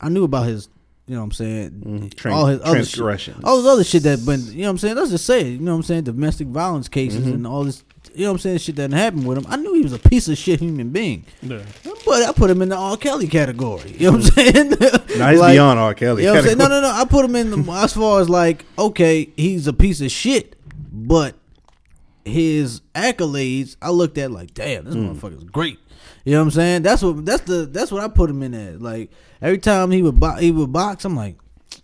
I 0.00 0.10
knew 0.10 0.24
about 0.24 0.46
his, 0.46 0.68
you 1.06 1.14
know 1.14 1.20
what 1.22 1.24
I'm 1.24 1.32
saying, 1.32 1.70
Mm-hmm. 1.70 2.06
tran- 2.08 2.32
all 2.32 2.46
his 2.46 2.60
other 2.62 2.84
shit, 2.84 3.34
all 3.42 3.56
this 3.62 3.66
other 3.72 3.84
shit 3.84 4.02
that 4.02 4.24
been, 4.26 4.44
you 4.52 4.58
know 4.58 4.64
what 4.64 4.70
I'm 4.72 4.78
saying. 4.78 4.94
Let's 4.96 5.10
just 5.10 5.24
say, 5.24 5.40
it, 5.40 5.46
you 5.46 5.58
know 5.60 5.72
what 5.72 5.76
I'm 5.78 5.82
saying, 5.84 6.04
domestic 6.04 6.48
violence 6.48 6.88
cases 6.88 7.22
Mm-hmm. 7.24 7.32
and 7.32 7.46
all 7.46 7.64
this, 7.64 7.82
you 8.14 8.24
know 8.24 8.30
what 8.30 8.36
I'm 8.36 8.38
saying, 8.38 8.58
shit 8.58 8.76
that 8.76 8.92
happened 8.92 9.26
with 9.26 9.38
him. 9.38 9.46
I 9.48 9.56
knew 9.56 9.74
he 9.74 9.82
was 9.82 9.92
a 9.92 9.98
piece 9.98 10.28
of 10.28 10.36
shit 10.38 10.60
human 10.60 10.90
being. 10.90 11.24
But 11.42 12.22
I 12.22 12.32
put 12.32 12.50
him 12.50 12.62
in 12.62 12.68
the 12.68 12.76
R. 12.76 12.96
Kelly 12.96 13.28
category. 13.28 13.92
You 13.98 14.10
know 14.10 14.18
what 14.18 14.38
I'm 14.38 14.44
saying? 14.44 14.70
Now 15.18 15.30
he's 15.30 15.40
Like, 15.40 15.54
beyond 15.54 15.80
R. 15.80 15.94
Kelly. 15.94 16.22
you 16.22 16.28
know 16.28 16.34
what 16.34 16.38
I'm 16.40 16.44
saying? 16.44 16.58
No, 16.58 16.68
no, 16.68 16.80
no. 16.80 16.90
I 16.90 17.04
put 17.04 17.24
him 17.24 17.34
in 17.34 17.50
the, 17.50 17.72
as 17.72 17.92
far 17.92 18.20
as 18.20 18.28
like, 18.28 18.64
okay, 18.78 19.32
he's 19.36 19.66
a 19.66 19.72
piece 19.72 20.00
of 20.00 20.10
shit, 20.10 20.56
but 20.92 21.34
his 22.24 22.82
accolades, 22.94 23.76
I 23.82 23.90
looked 23.90 24.18
at 24.18 24.30
like, 24.30 24.54
damn, 24.54 24.84
this 24.84 24.94
hmm. 24.94 25.08
motherfucker's 25.08 25.44
great. 25.44 25.78
You 26.24 26.32
know 26.32 26.40
what 26.40 26.44
I'm 26.44 26.50
saying? 26.50 26.82
That's 26.82 27.02
what 27.02 27.24
that's 27.24 27.42
the 27.44 27.66
that's 27.66 27.90
what 27.90 28.02
I 28.02 28.08
put 28.08 28.28
him 28.28 28.42
in 28.42 28.52
at. 28.52 28.82
Like 28.82 29.10
every 29.40 29.58
time 29.58 29.90
he 29.90 30.02
would 30.02 30.20
bo- 30.20 30.36
he 30.36 30.50
would 30.50 30.72
box, 30.72 31.04
I'm 31.04 31.16
like, 31.16 31.36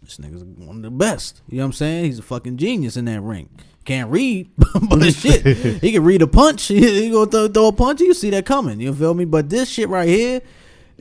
this 0.03 0.18
nigga's 0.18 0.45
one 0.45 0.77
of 0.77 0.83
the 0.83 0.91
best. 0.91 1.41
You 1.49 1.59
know 1.59 1.64
what 1.64 1.68
I'm 1.68 1.72
saying? 1.72 2.05
He's 2.05 2.18
a 2.18 2.22
fucking 2.22 2.59
genius 2.59 2.97
in 2.97 3.07
that 3.07 3.22
ring. 3.22 3.49
Can't 3.85 4.11
read, 4.11 4.49
but 4.57 5.12
shit, 5.12 5.45
he 5.82 5.93
can 5.93 6.05
read 6.05 6.22
a 6.22 6.26
punch. 6.26 6.68
He, 6.68 6.80
he 7.03 7.11
gonna 7.11 7.30
throw, 7.30 7.49
throw 7.49 7.66
a 7.66 7.72
punch. 7.72 8.01
You 8.01 8.14
see 8.14 8.30
that 8.30 8.47
coming. 8.47 8.80
You 8.80 8.95
feel 8.95 9.12
me? 9.12 9.26
But 9.26 9.51
this 9.51 9.68
shit 9.68 9.91
right 9.91 10.09
here, 10.09 10.41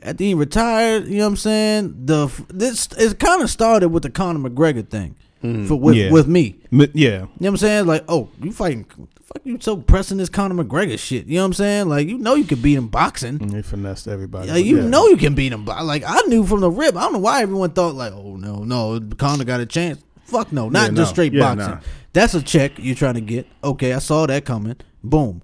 after 0.02 0.22
he 0.22 0.34
retired, 0.34 1.06
you 1.06 1.18
know 1.18 1.24
what 1.24 1.28
I'm 1.30 1.36
saying? 1.36 1.94
The 2.04 2.28
this 2.48 2.88
it 2.98 3.18
kind 3.18 3.42
of 3.42 3.48
started 3.48 3.88
with 3.88 4.02
the 4.02 4.10
Conor 4.10 4.50
McGregor 4.50 4.86
thing 4.86 5.16
mm-hmm. 5.42 5.66
for 5.66 5.76
with 5.76 5.96
Yeah. 5.96 6.10
with 6.10 6.26
me. 6.26 6.56
But 6.72 6.94
yeah, 6.94 7.10
You 7.10 7.18
know 7.18 7.28
what 7.38 7.48
I'm 7.48 7.56
saying? 7.58 7.86
Like, 7.86 8.04
oh, 8.08 8.28
you 8.42 8.52
fighting? 8.52 8.84
Fuck 8.84 9.40
you 9.44 9.58
so 9.60 9.76
pressing 9.76 10.18
this 10.18 10.28
Conor 10.28 10.62
McGregor 10.62 10.98
shit. 10.98 11.26
You 11.26 11.36
know 11.36 11.42
what 11.42 11.46
I'm 11.46 11.52
saying? 11.54 11.88
Like, 11.88 12.06
you 12.08 12.18
know 12.18 12.34
you 12.34 12.44
can 12.44 12.60
beat 12.60 12.74
him 12.74 12.88
boxing. 12.88 13.38
they 13.38 13.62
finessed 13.62 14.08
everybody. 14.08 14.48
Yeah, 14.48 14.56
you 14.56 14.82
know 14.82 15.06
you 15.06 15.16
can 15.16 15.34
beat 15.34 15.52
him. 15.52 15.64
Like 15.64 16.04
I 16.06 16.20
knew 16.26 16.44
from 16.44 16.60
the 16.60 16.70
rip. 16.70 16.96
I 16.96 17.00
don't 17.02 17.14
know 17.14 17.18
why 17.20 17.42
everyone 17.42 17.70
thought 17.70 17.94
like, 17.94 18.12
oh 18.12 18.36
no, 18.36 18.64
no, 18.64 19.00
Conor 19.16 19.44
got 19.44 19.60
a 19.60 19.66
chance. 19.66 20.02
Fuck 20.34 20.52
no, 20.52 20.68
not 20.68 20.90
Yeah, 20.90 20.96
just 20.96 21.10
no. 21.10 21.12
straight 21.14 21.32
Yeah, 21.32 21.54
boxing. 21.54 21.74
nah. 21.74 21.80
That's 22.12 22.34
a 22.34 22.42
check 22.42 22.72
you're 22.78 22.94
trying 22.94 23.14
to 23.14 23.20
get. 23.20 23.46
Okay, 23.62 23.92
I 23.92 23.98
saw 23.98 24.26
that 24.26 24.44
coming. 24.44 24.76
Boom. 25.02 25.42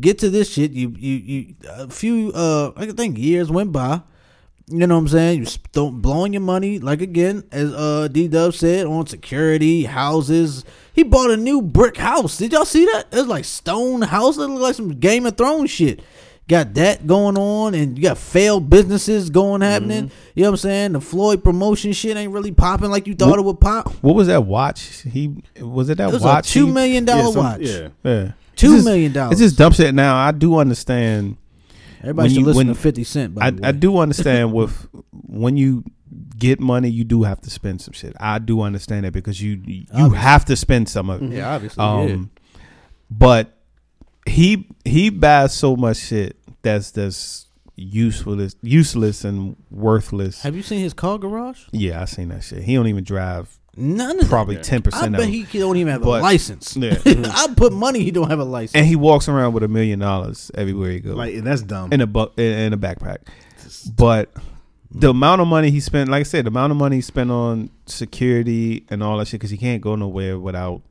Get 0.00 0.18
to 0.18 0.30
this 0.30 0.50
shit. 0.52 0.70
You 0.72 0.94
you 0.98 1.14
you. 1.16 1.54
A 1.68 1.88
few 1.90 2.30
uh, 2.32 2.72
I 2.76 2.86
think 2.86 3.18
years 3.18 3.50
went 3.50 3.72
by. 3.72 4.02
You 4.72 4.86
know 4.86 4.94
what 4.94 5.00
I'm 5.00 5.08
saying? 5.08 5.38
You 5.40 5.46
st- 5.46 6.00
blowing 6.00 6.32
your 6.32 6.42
money 6.42 6.78
like 6.78 7.00
again, 7.02 7.42
as 7.50 7.72
uh 7.72 8.06
D 8.06 8.28
Dub 8.28 8.54
said, 8.54 8.86
on 8.86 9.06
security 9.06 9.84
houses. 9.84 10.64
He 10.92 11.02
bought 11.02 11.30
a 11.30 11.36
new 11.36 11.60
brick 11.62 11.96
house. 11.96 12.36
Did 12.38 12.52
y'all 12.52 12.64
see 12.64 12.84
that? 12.84 13.06
It 13.10 13.16
was 13.16 13.26
like 13.26 13.44
stone 13.44 14.02
house. 14.02 14.36
It 14.36 14.42
looked 14.42 14.60
like 14.60 14.74
some 14.76 14.90
Game 15.00 15.26
of 15.26 15.36
Thrones 15.36 15.70
shit. 15.70 16.02
Got 16.50 16.74
that 16.74 17.06
going 17.06 17.38
on, 17.38 17.74
and 17.74 17.96
you 17.96 18.02
got 18.02 18.18
failed 18.18 18.68
businesses 18.68 19.30
going 19.30 19.60
happening. 19.60 20.06
Mm-hmm. 20.06 20.14
You 20.34 20.42
know 20.42 20.48
what 20.50 20.54
I'm 20.54 20.56
saying? 20.58 20.92
The 20.94 21.00
Floyd 21.00 21.44
promotion 21.44 21.92
shit 21.92 22.16
ain't 22.16 22.32
really 22.32 22.50
popping 22.50 22.90
like 22.90 23.06
you 23.06 23.14
thought 23.14 23.38
it 23.38 23.42
would 23.44 23.60
pop. 23.60 23.88
What 24.02 24.16
was 24.16 24.26
that 24.26 24.44
watch? 24.46 24.82
He 25.02 25.32
was 25.60 25.88
it 25.90 25.98
that 25.98 26.08
It 26.08 26.12
was 26.12 26.22
watch? 26.22 26.50
a 26.50 26.52
two 26.52 26.66
he- 26.66 26.72
million 26.72 27.06
Yeah, 27.06 27.22
some- 27.30 27.36
watch. 27.44 27.60
Yeah. 27.60 27.88
Yeah, 28.02 28.32
Two 28.56 28.66
It's 28.66 28.74
just- 28.74 28.84
million 28.84 29.12
dollars. 29.12 29.32
It's 29.34 29.40
just 29.42 29.58
dumb 29.58 29.72
shit. 29.72 29.94
Now 29.94 30.16
I 30.16 30.32
do 30.32 30.56
understand. 30.58 31.36
Everybody 32.00 32.16
when 32.26 32.30
should 32.30 32.40
you- 32.40 32.46
listen 32.46 32.56
when- 32.56 32.66
to 32.66 32.74
Fifty 32.74 33.04
Cent. 33.04 33.34
By 33.36 33.46
I, 33.46 33.50
the 33.50 33.62
way. 33.62 33.68
I 33.68 33.72
do 33.72 33.98
understand 33.98 34.52
with 34.54 34.88
when 35.12 35.56
you 35.56 35.84
get 36.36 36.58
money, 36.58 36.88
you 36.88 37.04
do 37.04 37.22
have 37.22 37.40
to 37.42 37.50
spend 37.50 37.80
some 37.80 37.92
shit. 37.92 38.16
I 38.18 38.40
do 38.40 38.62
understand 38.62 39.04
that 39.04 39.12
because 39.12 39.40
you 39.40 39.62
you 39.64 39.84
Obviously. 39.92 40.18
have 40.18 40.44
to 40.46 40.56
spend 40.56 40.88
some 40.88 41.10
of 41.10 41.22
it. 41.22 41.30
Yeah, 41.30 41.54
obviously. 41.54 41.84
yeah. 41.84 41.92
Um, 42.14 42.30
but 43.08 43.56
he 44.26 44.66
he 44.84 45.08
buys 45.10 45.52
so 45.54 45.76
much 45.76 45.96
shit 45.96 46.36
that's 46.62 46.90
that's 46.90 47.46
useless, 47.76 48.56
useless 48.62 49.24
and 49.24 49.56
worthless. 49.70 50.42
Have 50.42 50.54
you 50.56 50.62
seen 50.62 50.80
his 50.80 50.92
car 50.92 51.18
garage? 51.18 51.64
Yeah, 51.72 52.02
I 52.02 52.04
seen 52.04 52.28
that 52.28 52.44
shit. 52.44 52.62
He 52.62 52.74
don't 52.74 52.86
even 52.86 53.04
drive 53.04 53.56
None 53.76 54.18
of 54.20 54.28
probably 54.28 54.56
ten 54.56 54.78
I 54.78 54.82
percent 54.82 55.14
of 55.14 55.20
bet 55.20 55.28
it. 55.28 55.32
he 55.46 55.58
don't 55.58 55.76
even 55.76 55.92
have 55.92 56.02
a 56.02 56.08
license. 56.08 56.76
Yeah. 56.76 56.98
I'll 57.06 57.54
put 57.54 57.72
money 57.72 58.02
he 58.02 58.10
don't 58.10 58.28
have 58.28 58.40
a 58.40 58.44
license. 58.44 58.74
and 58.74 58.84
he 58.84 58.96
walks 58.96 59.28
around 59.28 59.52
with 59.52 59.62
a 59.62 59.68
million 59.68 59.98
dollars 60.00 60.50
everywhere 60.54 60.90
he 60.90 61.00
goes. 61.00 61.14
Like 61.14 61.34
and 61.34 61.46
that's 61.46 61.62
dumb. 61.62 61.92
in 61.92 62.00
a 62.00 62.06
bu- 62.06 62.30
in 62.36 62.44
in 62.58 62.72
a 62.72 62.78
backpack. 62.78 63.18
But 63.96 64.32
the 64.90 65.10
amount 65.10 65.40
of 65.40 65.46
money 65.46 65.70
he 65.70 65.78
spent, 65.78 66.10
like 66.10 66.20
I 66.20 66.24
said, 66.24 66.44
the 66.44 66.48
amount 66.50 66.72
of 66.72 66.76
money 66.78 66.96
he 66.96 67.02
spent 67.02 67.30
on 67.30 67.70
security 67.86 68.84
and 68.90 69.02
all 69.02 69.18
that 69.18 69.28
shit, 69.28 69.38
because 69.40 69.50
he 69.50 69.56
can't 69.56 69.80
go 69.80 69.94
nowhere 69.94 70.38
without, 70.38 70.82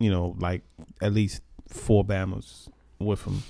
you 0.00 0.10
know, 0.10 0.34
like 0.38 0.62
at 1.02 1.12
least 1.12 1.42
four 1.68 2.02
Bammers 2.04 2.68
with 2.98 3.22
him. 3.24 3.42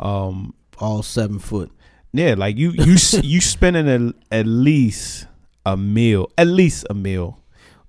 Um, 0.00 0.54
All 0.78 1.02
seven 1.02 1.38
foot. 1.38 1.70
yeah, 2.12 2.34
like 2.36 2.56
you 2.56 2.70
you 2.72 2.96
you 3.22 3.40
spending 3.54 3.88
a, 3.88 4.34
at 4.34 4.46
least 4.46 5.26
a 5.64 5.76
meal, 5.76 6.30
at 6.36 6.46
least 6.48 6.86
a 6.90 6.94
meal 6.94 7.38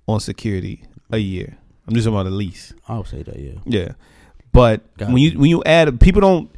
on 0.07 0.19
security 0.19 0.83
a 1.11 1.17
year. 1.17 1.57
I'm 1.87 1.93
just 1.95 2.05
talking 2.05 2.15
about 2.19 2.27
at 2.27 2.33
least. 2.33 2.73
I'll 2.87 3.03
say 3.03 3.23
that. 3.23 3.37
Yeah. 3.37 3.59
Yeah, 3.65 3.91
but 4.51 4.81
Gotta 4.97 5.11
when 5.13 5.21
you 5.21 5.39
when 5.39 5.49
you 5.49 5.63
add 5.65 5.99
people 5.99 6.21
don't. 6.21 6.51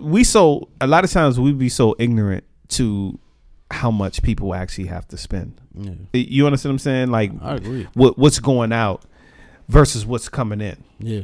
we 0.00 0.24
so 0.24 0.68
a 0.80 0.86
lot 0.86 1.04
of 1.04 1.10
times 1.10 1.38
we 1.40 1.52
be 1.52 1.68
so 1.68 1.94
ignorant 1.98 2.44
to 2.68 3.18
how 3.70 3.90
much 3.90 4.22
people 4.22 4.54
actually 4.54 4.86
have 4.86 5.06
to 5.08 5.16
spend. 5.16 5.60
Yeah. 5.74 5.92
You 6.12 6.46
understand 6.46 6.70
what 6.70 6.74
I'm 6.74 6.78
saying? 6.80 7.10
Like 7.10 7.32
I 7.42 7.54
agree. 7.56 7.86
what 7.94 8.18
what's 8.18 8.38
going 8.38 8.72
out 8.72 9.02
versus 9.68 10.04
what's 10.06 10.28
coming 10.28 10.60
in. 10.60 10.82
Yeah. 10.98 11.22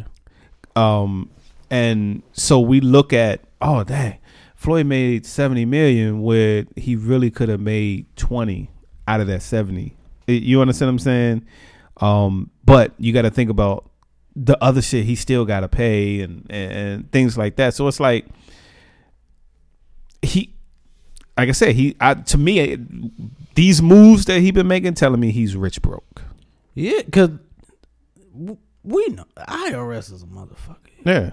Um, 0.77 1.31
and 1.75 2.23
so 2.33 2.61
we 2.61 2.81
look 2.81 3.13
at 3.13 3.41
oh 3.61 3.83
dang, 3.85 4.19
Floyd 4.55 4.87
made 4.87 5.27
seventy 5.27 5.65
million 5.65 6.23
where 6.23 6.67
he 6.77 6.95
really 6.95 7.31
could 7.31 7.49
have 7.49 7.61
made 7.61 8.07
twenty 8.17 8.71
out 9.09 9.21
of 9.21 9.27
that 9.27 9.43
seventy. 9.43 9.97
You 10.27 10.61
understand 10.61 10.89
what 10.89 10.93
I'm 10.93 10.99
saying? 11.01 11.47
Um, 11.99 12.51
but 12.65 12.93
you 12.99 13.13
got 13.13 13.23
to 13.23 13.31
think 13.31 13.51
about 13.51 13.91
the 14.37 14.57
other 14.63 14.83
shit 14.83 15.05
he 15.05 15.15
still 15.17 15.45
got 15.45 15.61
to 15.61 15.69
pay 15.69 16.21
and, 16.21 16.47
and 16.51 16.73
and 16.73 17.13
things 17.13 17.37
like 17.37 17.57
that. 17.57 17.75
So 17.75 17.87
it's 17.89 18.01
like 18.01 18.27
he, 20.23 20.55
like 21.37 21.49
I 21.49 21.53
said, 21.53 21.75
he 21.75 21.97
I, 22.01 22.15
to 22.15 22.39
me 22.39 22.59
it- 22.61 23.55
these 23.55 23.81
moves 23.83 24.25
that 24.27 24.41
he 24.41 24.51
been 24.51 24.67
making 24.67 24.95
telling 24.95 25.21
me 25.21 25.31
he's 25.31 25.57
rich 25.57 25.81
broke. 25.83 26.23
Yeah, 26.75 27.03
because 27.05 27.31
we 28.83 29.07
know 29.09 29.25
IRS 29.39 30.13
is 30.13 30.23
a 30.23 30.27
motherfucker. 30.27 30.77
Yeah. 31.05 31.31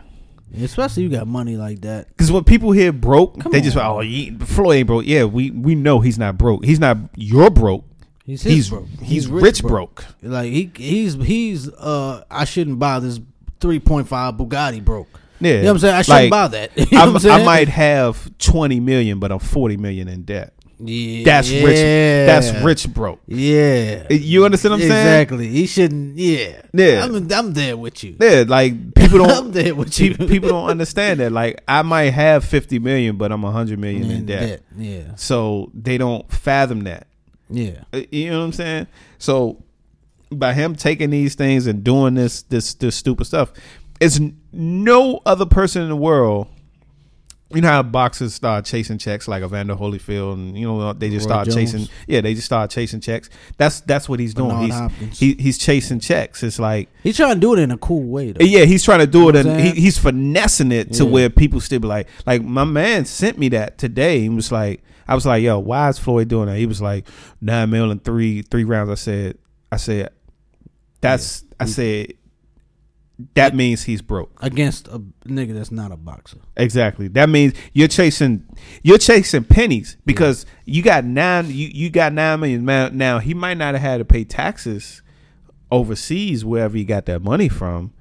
Especially 0.60 1.04
you 1.04 1.10
got 1.10 1.28
money 1.28 1.56
like 1.58 1.82
that. 1.82 2.08
Because 2.10 2.32
when 2.32 2.44
people 2.44 2.72
hear 2.72 2.92
broke, 2.92 3.40
Come 3.40 3.52
they 3.52 3.62
just 3.62 3.78
on. 3.78 3.86
oh 3.86 4.00
he, 4.02 4.32
Floyd 4.40 4.78
ain't 4.78 4.88
broke. 4.88 5.06
Yeah, 5.06 5.24
we 5.26 5.52
we 5.52 5.76
know 5.76 6.00
he's 6.00 6.18
not 6.20 6.38
broke. 6.38 6.66
He's 6.66 6.80
not. 6.80 6.98
You're 7.16 7.50
broke. 7.50 7.86
He's 8.26 8.44
his 8.44 8.54
He's 8.54 8.70
broke. 8.70 8.88
he's, 9.02 9.28
rich, 9.28 9.62
broke. 9.64 10.06
Like 10.22 10.52
he 10.52 10.72
he's 10.76 11.16
he's 11.16 11.70
uh 11.70 12.24
I 12.30 12.46
shouldn't 12.46 12.80
buy 12.80 13.00
this 13.00 13.20
three 13.60 13.80
point 13.80 14.08
five 14.08 14.36
Bugatti 14.36 14.84
broke. 14.84 15.08
Yeah, 15.40 15.54
You 15.56 15.62
know 15.62 15.64
what 15.64 15.72
I'm 15.72 15.80
saying? 15.80 15.96
I 15.96 16.02
shouldn't 16.04 16.22
Like, 16.24 16.30
buy 16.32 16.48
that. 16.50 16.72
You 16.92 16.98
know 16.98 17.16
I'm? 17.34 17.42
I 17.42 17.44
might 17.44 17.68
have 17.70 18.38
twenty 18.38 18.80
million, 18.80 19.20
but 19.20 19.32
I'm 19.32 19.40
forty 19.40 19.76
million 19.78 20.08
in 20.08 20.22
debt. 20.24 20.54
Yeah, 20.84 21.24
That's 21.26 21.50
rich. 21.52 21.78
That's 21.78 22.52
rich 22.64 22.94
broke. 22.94 23.20
Yeah. 23.28 24.08
You 24.10 24.46
understand 24.46 24.72
what 24.74 24.82
I'm 24.82 24.88
saying? 24.88 25.08
Exactly. 25.08 25.48
He 25.48 25.68
shouldn't. 25.68 26.18
Yeah. 26.18 26.62
Yeah. 26.74 27.04
I'm, 27.06 27.32
I'm 27.32 27.54
there 27.54 27.78
with 27.78 28.04
you. 28.04 28.16
Yeah, 28.20 28.46
like 28.48 28.94
people 28.96 29.20
don't. 29.20 29.30
I'm 29.46 29.52
there 29.52 29.76
with 29.76 30.00
you. 30.00 30.16
people 30.16 30.50
don't 30.50 30.70
understand 30.70 31.20
that. 31.20 31.32
Like 31.32 31.62
I 31.68 31.82
might 31.84 32.12
have 32.12 32.44
fifty 32.46 32.80
million, 32.80 33.18
but 33.18 33.32
I'm 33.32 33.44
hundred 33.44 33.80
million 33.80 34.04
in 34.06 34.12
In 34.12 34.26
debt. 34.26 34.42
debt. 34.50 34.62
Yeah. 34.78 35.16
So 35.16 35.72
they 35.74 35.98
don't 35.98 36.32
fathom 36.32 36.82
that. 36.86 37.08
Yeah. 37.50 37.84
Uh, 37.94 38.02
You 38.12 38.32
know 38.32 38.40
what 38.40 38.46
I'm 38.46 38.54
saying? 38.54 38.88
So 39.20 39.64
by 40.32 40.54
him 40.54 40.76
taking 40.76 41.10
these 41.10 41.36
things 41.36 41.68
and 41.68 41.84
doing 41.84 42.14
this 42.16 42.44
this 42.44 42.74
this 42.76 42.96
stupid 42.96 43.26
stuff, 43.26 43.52
it's 44.00 44.20
no 44.54 45.20
other 45.26 45.46
person 45.46 45.82
in 45.84 45.90
the 45.90 45.96
world. 45.96 46.48
You 47.54 47.62
know 47.62 47.68
how 47.70 47.84
boxers 47.84 48.34
start 48.34 48.66
chasing 48.66 48.98
checks 48.98 49.28
like 49.28 49.44
Evander 49.44 49.76
Holyfield, 49.76 50.34
and 50.34 50.58
you 50.58 50.66
know 50.68 50.94
they 50.94 51.10
just 51.10 51.26
Roy 51.28 51.32
start 51.34 51.46
Jones. 51.48 51.56
chasing. 51.56 51.88
Yeah, 52.08 52.22
they 52.22 52.34
just 52.34 52.46
start 52.46 52.70
chasing 52.72 53.00
checks. 53.02 53.30
That's 53.58 53.82
that's 53.82 54.08
what 54.10 54.20
he's 54.20 54.34
doing. 54.34 54.58
He's 54.72 55.20
he, 55.20 55.34
he's 55.34 55.58
chasing 55.58 56.00
checks. 56.00 56.44
It's 56.44 56.60
like 56.60 56.90
He's 57.04 57.18
trying 57.18 57.36
to 57.36 57.40
do 57.40 57.54
it 57.54 57.60
in 57.60 57.72
a 57.72 57.78
cool 57.78 58.04
way 58.04 58.32
though. 58.32 58.44
yeah, 58.46 58.66
he's 58.66 58.84
trying 58.84 59.00
to 59.00 59.08
do 59.08 59.22
You 59.24 59.30
it, 59.30 59.46
know 59.46 59.52
and 59.52 59.60
he, 59.62 59.72
he's 59.82 59.98
finessing 59.98 60.72
it 60.72 60.94
to 60.94 61.04
Yeah. 61.04 61.10
where 61.10 61.30
people 61.30 61.60
still 61.60 61.80
be 61.80 61.88
like, 61.88 62.08
like 62.26 62.42
my 62.44 62.64
man 62.64 63.06
sent 63.06 63.38
me 63.38 63.50
that 63.50 63.78
today. 63.78 64.20
He 64.22 64.30
was 64.30 64.52
like, 64.52 64.84
I 65.08 65.16
was 65.16 65.26
like, 65.26 65.44
yo, 65.44 65.60
why 65.60 65.90
is 65.90 66.00
Floyd 66.00 66.28
doing 66.30 66.48
that? 66.48 66.58
He 66.58 66.66
was 66.66 66.82
like, 66.82 67.08
nine 67.42 67.70
mil 67.70 67.92
and 67.92 68.04
three 68.04 68.44
three 68.44 68.64
rounds. 68.64 68.90
I 68.90 68.96
said, 68.96 69.38
I 69.72 69.78
said, 69.78 70.10
that's, 71.02 71.44
I 71.60 71.66
said, 71.66 72.14
that 73.34 73.56
means 73.56 73.84
he's 73.84 74.02
broke. 74.02 74.32
Against 74.42 74.88
a 74.88 75.00
nigga 75.26 75.54
that's 75.54 75.72
not 75.72 75.92
a 75.92 75.98
boxer. 75.98 76.38
Exactly. 76.58 77.08
That 77.10 77.30
means 77.30 77.54
you're 77.74 77.88
chasing, 77.88 78.46
you're 78.84 78.98
chasing 78.98 79.44
pennies 79.44 79.98
because 80.06 80.46
you 80.66 80.82
got 80.82 81.06
nine, 81.06 81.48
you 81.48 81.70
you 81.74 81.90
got 81.90 82.14
nine 82.14 82.40
million. 82.40 82.66
Now, 82.66 82.90
now 82.90 83.20
he 83.20 83.34
might 83.34 83.58
not 83.58 83.74
have 83.76 83.82
had 83.82 83.98
to 83.98 84.06
pay 84.06 84.24
taxes 84.24 85.02
overseas 85.72 86.44
wherever 86.44 86.76
he 86.78 86.84
got 86.84 87.06
that 87.06 87.22
money 87.22 87.50
from 87.50 87.94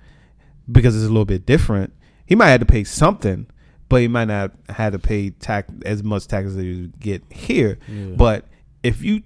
because 0.70 0.96
it's 0.96 1.04
a 1.04 1.08
little 1.08 1.24
bit 1.24 1.46
different. 1.46 1.92
He 2.26 2.34
might 2.34 2.50
have 2.50 2.60
to 2.60 2.66
pay 2.66 2.84
something, 2.84 3.46
but 3.88 4.00
he 4.00 4.08
might 4.08 4.26
not 4.26 4.52
have 4.68 4.76
had 4.76 4.92
to 4.92 4.98
pay 4.98 5.30
tax 5.30 5.72
as 5.84 6.02
much 6.02 6.26
tax 6.26 6.48
as 6.48 6.56
he 6.56 6.82
would 6.82 7.00
get 7.00 7.22
here. 7.30 7.78
Yeah. 7.88 8.14
But 8.16 8.46
if 8.82 9.02
you 9.02 9.22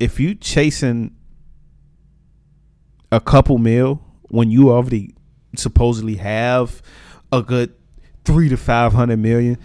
if 0.00 0.20
you 0.20 0.34
chasing 0.34 1.14
a 3.12 3.20
couple 3.20 3.58
mil 3.58 4.02
when 4.22 4.50
you 4.50 4.70
already 4.70 5.14
supposedly 5.58 6.16
have 6.16 6.82
a 7.32 7.42
good 7.42 7.74
three 8.24 8.48
to 8.48 8.56
five 8.56 8.92
hundred 8.92 9.18
million, 9.18 9.58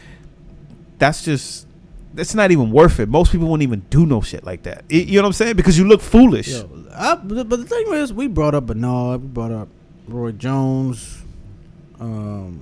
that's 0.97 1.23
just 1.23 1.67
that's 2.13 2.33
not 2.35 2.51
even 2.51 2.71
worth 2.71 2.99
it. 2.99 3.07
Most 3.07 3.31
people 3.31 3.47
wouldn't 3.47 3.63
even 3.63 3.81
do 3.89 4.05
no 4.05 4.21
shit 4.21 4.43
like 4.43 4.63
that. 4.63 4.83
Y- 4.91 4.97
You 4.97 5.15
know 5.17 5.21
what 5.23 5.27
I'm 5.27 5.33
saying? 5.33 5.55
Because 5.55 5.77
you 5.77 5.87
look 5.87 6.01
foolish. 6.01 6.49
Yo, 6.49 6.69
I, 6.93 7.15
but 7.15 7.49
the 7.49 7.65
thing 7.65 7.85
is, 7.93 8.11
we 8.11 8.27
brought 8.27 8.55
up 8.55 8.65
Bernard, 8.65 9.21
we 9.21 9.27
brought 9.27 9.51
up 9.51 9.67
Roy 10.07 10.31
Jones, 10.31 11.21
um, 11.99 12.61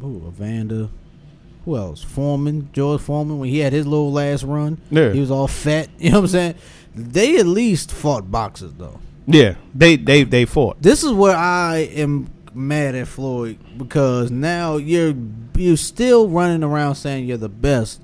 who 0.00 0.26
Evander, 0.28 0.88
who 1.64 1.76
else? 1.76 2.02
Foreman, 2.02 2.68
George 2.72 3.00
Foreman, 3.00 3.38
when 3.38 3.48
he 3.48 3.58
had 3.58 3.72
his 3.72 3.86
little 3.86 4.10
last 4.12 4.42
run, 4.42 4.80
Yeah. 4.90 5.12
he 5.12 5.20
was 5.20 5.30
all 5.30 5.46
fat. 5.48 5.88
You 5.98 6.10
know 6.10 6.18
what 6.18 6.24
I'm 6.24 6.28
saying? 6.28 6.54
They 6.94 7.38
at 7.38 7.46
least 7.46 7.92
fought 7.92 8.30
boxers 8.30 8.72
though. 8.74 8.98
Yeah, 9.26 9.54
they 9.74 9.94
they 9.96 10.24
they 10.24 10.44
fought. 10.44 10.82
This 10.82 11.04
is 11.04 11.12
where 11.12 11.36
I 11.36 11.88
am 11.94 12.28
mad 12.54 12.94
at 12.94 13.08
Floyd 13.08 13.58
because 13.76 14.30
now 14.30 14.76
you're 14.76 15.14
you're 15.56 15.76
still 15.76 16.28
running 16.28 16.62
around 16.62 16.94
saying 16.96 17.26
you're 17.26 17.36
the 17.36 17.48
best, 17.48 18.00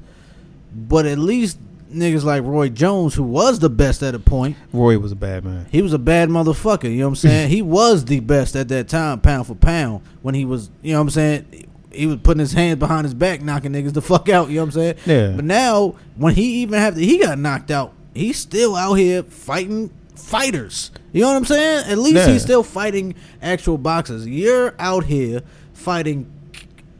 but 0.74 1.07
at 1.07 1.18
least 1.18 1.59
niggas 1.92 2.24
like 2.24 2.42
Roy 2.42 2.68
Jones, 2.68 3.14
who 3.14 3.22
was 3.22 3.59
the 3.59 3.70
best 3.70 4.03
at 4.03 4.14
a 4.14 4.18
point, 4.18 4.57
Roy 4.72 4.99
was 4.99 5.12
a 5.12 5.16
bad 5.16 5.44
man. 5.44 5.66
he 5.70 5.82
was 5.82 5.92
a 5.92 5.99
bad 5.99 6.28
motherfucker. 6.28 6.84
You 6.84 6.99
know 6.99 7.07
what 7.07 7.11
I'm 7.11 7.16
saying? 7.16 7.49
he 7.51 7.62
was 7.62 8.05
the 8.05 8.20
best 8.20 8.57
at 8.57 8.68
that 8.68 8.88
time, 8.88 9.20
pound 9.20 9.46
for 9.46 9.55
pound, 9.55 10.03
when 10.22 10.34
he 10.34 10.44
was, 10.44 10.70
you 10.82 10.92
know 10.92 10.99
what 10.99 11.05
I'm 11.05 11.11
saying? 11.11 11.64
He 11.90 12.07
was 12.07 12.16
putting 12.16 12.40
his 12.40 12.53
hands 12.53 12.78
behind 12.78 13.05
his 13.07 13.14
back, 13.14 13.40
knocking 13.40 13.72
niggas 13.72 13.94
the 13.94 14.03
fuck 14.03 14.28
out. 14.28 14.51
You 14.51 14.57
know 14.57 14.62
what 14.62 14.66
I'm 14.66 14.72
saying? 14.72 14.96
Yeah. 15.07 15.36
But 15.36 15.46
now, 15.46 15.94
when 16.16 16.34
he 16.34 16.61
even 16.61 16.78
have 16.78 16.94
to, 16.94 17.01
he 17.01 17.18
got 17.18 17.38
knocked 17.38 17.70
out. 17.70 17.94
He's 18.14 18.38
still 18.38 18.76
out 18.76 18.94
here 18.94 19.22
fighting 19.22 19.90
fighters. 20.18 20.90
You 21.12 21.22
know 21.22 21.28
what 21.28 21.36
I'm 21.36 21.44
saying? 21.44 21.90
At 21.90 21.98
least 21.98 22.16
Yeah. 22.16 22.28
he's 22.28 22.42
still 22.42 22.62
fighting 22.62 23.14
actual 23.40 23.78
boxers. 23.78 24.26
You're 24.26 24.74
out 24.78 25.04
here 25.04 25.42
fighting 25.72 26.26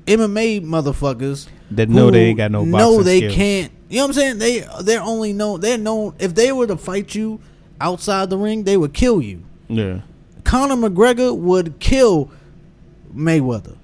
MMA 0.07 0.61
motherfuckers 0.63 1.49
That 1.73 1.89
know 1.89 2.11
they 2.11 2.27
ain't 2.27 2.39
got 2.39 2.51
no 2.51 2.65
boxing 2.65 3.03
they 3.05 3.19
skills. 3.19 3.35
can't. 3.35 3.73
You 3.91 3.97
know 3.99 4.03
what 4.05 4.09
I'm 4.09 4.13
saying? 4.15 4.39
They 4.39 4.67
they're 4.83 5.03
only 5.03 5.33
known. 5.33 5.61
They're 5.61 5.79
known. 5.79 6.15
If 6.19 6.35
they 6.35 6.53
were 6.53 6.67
to 6.67 6.77
fight 6.77 7.15
you 7.15 7.41
outside 7.81 8.31
the 8.31 8.39
ring, 8.39 8.65
they 8.65 8.77
would 8.77 8.95
kill 8.95 9.21
you. 9.21 9.43
Yeah. 9.69 10.01
Conor 10.45 10.77
McGregor 10.77 11.37
would 11.37 11.79
kill 11.79 12.31
Mayweather 13.15 13.77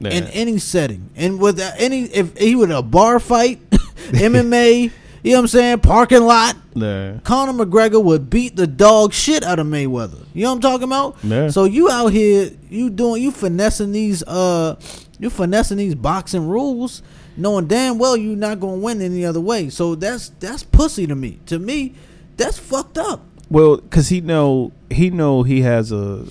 yeah. 0.00 0.10
in 0.10 0.24
any 0.28 0.58
setting, 0.58 1.10
and 1.16 1.40
with 1.40 1.58
any 1.78 2.04
if 2.04 2.36
he 2.36 2.54
would 2.54 2.70
a 2.70 2.82
bar 2.82 3.18
fight, 3.18 3.58
MMA. 3.70 4.90
You 5.22 5.32
know 5.32 5.38
what 5.38 5.42
I'm 5.42 5.48
saying? 5.48 5.80
Parking 5.80 6.22
lot. 6.22 6.56
yeah. 6.74 7.18
Conor 7.22 7.52
McGregor 7.64 8.02
would 8.02 8.28
beat 8.28 8.56
the 8.56 8.66
dog 8.66 9.12
shit 9.12 9.44
out 9.44 9.60
of 9.60 9.66
Mayweather. 9.68 10.26
You 10.34 10.42
know 10.44 10.50
what 10.50 10.56
I'm 10.56 10.60
talking 10.60 10.84
about? 10.84 11.16
Yeah. 11.22 11.48
So 11.48 11.64
you 11.64 11.88
out 11.88 12.08
here, 12.08 12.50
you 12.68 12.90
doing, 12.90 13.22
you 13.22 13.30
finessing 13.30 13.92
these, 13.92 14.24
uh, 14.24 14.76
you 15.20 15.30
finessing 15.30 15.76
these 15.76 15.94
boxing 15.94 16.48
rules, 16.48 17.02
knowing 17.36 17.66
damn 17.68 17.98
well 17.98 18.16
you're 18.16 18.36
not 18.36 18.58
gonna 18.58 18.78
win 18.78 19.00
any 19.00 19.24
other 19.24 19.40
way. 19.40 19.68
So 19.70 19.94
that's 19.94 20.30
that's 20.40 20.64
pussy 20.64 21.06
to 21.06 21.14
me. 21.14 21.38
To 21.46 21.58
me, 21.60 21.94
that's 22.36 22.58
fucked 22.58 22.98
up. 22.98 23.24
Well, 23.48 23.76
because 23.76 24.08
he 24.08 24.20
know 24.20 24.72
he 24.90 25.10
know 25.10 25.44
he 25.44 25.60
has 25.62 25.92
a 25.92 26.26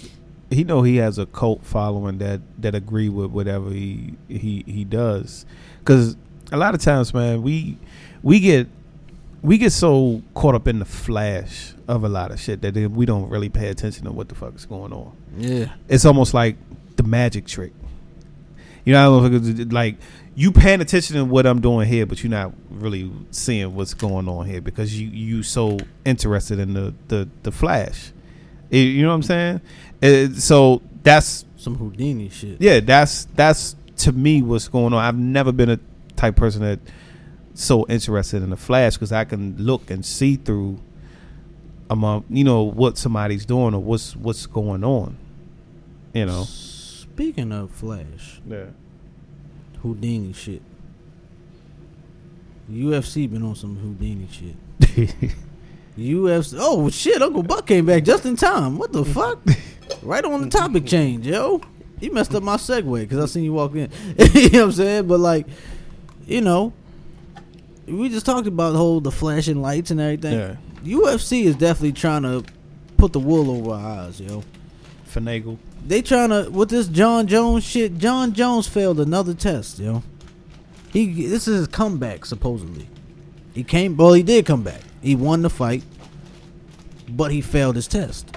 he 0.49 0.65
know 0.65 0.81
he 0.81 0.97
has 0.97 1.17
a 1.17 1.25
cult 1.25 1.63
following 1.65 2.17
that 2.17 2.41
that 2.61 2.75
agree 2.75 3.07
with 3.07 3.31
whatever 3.31 3.69
he 3.69 4.15
he 4.27 4.65
he 4.67 4.83
does. 4.83 5.45
Because 5.79 6.17
a 6.51 6.57
lot 6.57 6.75
of 6.75 6.81
times, 6.81 7.13
man, 7.13 7.41
we 7.41 7.77
we 8.21 8.41
get 8.41 8.67
we 9.43 9.57
get 9.57 9.71
so 9.71 10.21
caught 10.35 10.55
up 10.55 10.67
in 10.67 10.79
the 10.79 10.85
flash 10.85 11.73
of 11.87 12.03
a 12.03 12.09
lot 12.09 12.31
of 12.31 12.39
shit 12.39 12.61
that 12.61 12.75
we 12.91 13.05
don't 13.05 13.29
really 13.29 13.49
pay 13.49 13.69
attention 13.69 14.05
to 14.05 14.11
what 14.11 14.29
the 14.29 14.35
fuck 14.35 14.55
is 14.55 14.65
going 14.65 14.93
on. 14.93 15.11
Yeah. 15.37 15.71
It's 15.89 16.05
almost 16.05 16.33
like 16.33 16.57
the 16.95 17.03
magic 17.03 17.47
trick. 17.47 17.73
You 18.85 18.93
know, 18.93 19.17
like 19.71 19.97
you 20.35 20.51
paying 20.51 20.81
attention 20.81 21.15
to 21.17 21.25
what 21.25 21.45
I'm 21.45 21.61
doing 21.61 21.87
here, 21.87 22.05
but 22.05 22.23
you're 22.23 22.31
not 22.31 22.53
really 22.69 23.11
seeing 23.31 23.75
what's 23.75 23.93
going 23.93 24.27
on 24.27 24.45
here 24.47 24.61
because 24.61 24.99
you 24.99 25.07
you 25.09 25.43
so 25.43 25.77
interested 26.05 26.57
in 26.59 26.73
the 26.73 26.93
the 27.07 27.27
the 27.43 27.51
flash. 27.51 28.11
You 28.69 29.01
know 29.03 29.09
what 29.09 29.15
I'm 29.15 29.23
saying? 29.23 29.61
It- 30.01 30.35
so 30.37 30.81
that's 31.03 31.45
Some 31.57 31.75
Houdini 31.75 32.29
shit. 32.29 32.57
yeah, 32.61 32.79
that's 32.79 33.25
that's 33.35 33.75
to 33.97 34.11
me 34.11 34.41
what's 34.41 34.67
going 34.67 34.93
on. 34.93 35.03
I've 35.03 35.17
never 35.17 35.51
been 35.51 35.69
a 35.69 35.79
type 36.15 36.35
person 36.35 36.61
that 36.61 36.79
so 37.53 37.85
interested 37.87 38.43
in 38.43 38.49
the 38.49 38.57
flash 38.57 38.93
because 38.93 39.11
I 39.11 39.25
can 39.25 39.55
look 39.57 39.89
and 39.89 40.05
see 40.05 40.35
through 40.35 40.79
among 41.89 42.23
you 42.29 42.43
know 42.43 42.63
what 42.63 42.97
somebody's 42.97 43.45
doing 43.45 43.73
or 43.73 43.81
what's 43.81 44.15
what's 44.15 44.45
going 44.45 44.83
on. 44.83 45.17
You 46.13 46.25
know. 46.25 46.43
Speaking 46.43 47.51
of 47.51 47.71
Flash, 47.71 48.41
Yeah. 48.47 48.65
Houdini 49.81 50.33
shit. 50.33 50.61
UFC 52.71 53.29
been 53.29 53.43
on 53.43 53.55
some 53.55 53.75
Houdini 53.75 54.27
shit. 54.31 54.55
UFC. 55.97 56.57
Oh 56.59 56.89
shit! 56.89 57.21
Uncle 57.21 57.43
Buck 57.43 57.67
came 57.67 57.85
back 57.85 58.03
just 58.03 58.25
in 58.25 58.35
time. 58.35 58.77
What 58.77 58.93
the 58.93 59.03
fuck? 59.03 59.39
right 60.01 60.23
on 60.23 60.41
the 60.41 60.49
topic 60.49 60.85
change, 60.85 61.27
yo. 61.27 61.61
You 61.99 62.11
messed 62.11 62.33
up 62.33 62.41
my 62.41 62.55
segue 62.55 63.01
because 63.01 63.19
I 63.19 63.25
seen 63.27 63.43
you 63.43 63.53
walk 63.53 63.75
in. 63.75 63.91
you 64.17 64.49
know 64.49 64.59
what 64.59 64.65
I'm 64.65 64.71
saying? 64.71 65.07
But 65.07 65.19
like, 65.19 65.47
you 66.25 66.41
know, 66.41 66.73
we 67.91 68.09
just 68.09 68.25
talked 68.25 68.47
about 68.47 68.71
the 68.71 68.77
whole 68.77 68.99
the 69.01 69.11
flashing 69.11 69.61
lights 69.61 69.91
and 69.91 69.99
everything. 69.99 70.33
Yeah. 70.33 70.55
UFC 70.83 71.43
is 71.43 71.55
definitely 71.55 71.91
trying 71.93 72.23
to 72.23 72.43
put 72.97 73.13
the 73.13 73.19
wool 73.19 73.51
over 73.51 73.71
our 73.71 74.05
eyes, 74.05 74.19
yo. 74.19 74.43
Finagle. 75.11 75.57
They 75.85 76.01
trying 76.01 76.29
to 76.29 76.49
with 76.49 76.69
this 76.69 76.87
Jon 76.87 77.27
Jones 77.27 77.63
shit. 77.63 77.97
Jon 77.97 78.33
Jones 78.33 78.67
failed 78.67 78.99
another 78.99 79.33
test, 79.33 79.79
yo. 79.79 80.03
He 80.93 81.27
this 81.27 81.47
is 81.47 81.57
his 81.59 81.67
comeback 81.67 82.25
supposedly. 82.25 82.87
He 83.53 83.63
came, 83.63 83.97
well, 83.97 84.13
he 84.13 84.23
did 84.23 84.45
come 84.45 84.63
back. 84.63 84.81
He 85.01 85.15
won 85.15 85.41
the 85.41 85.49
fight, 85.49 85.83
but 87.09 87.31
he 87.31 87.41
failed 87.41 87.75
his 87.75 87.87
test. 87.87 88.29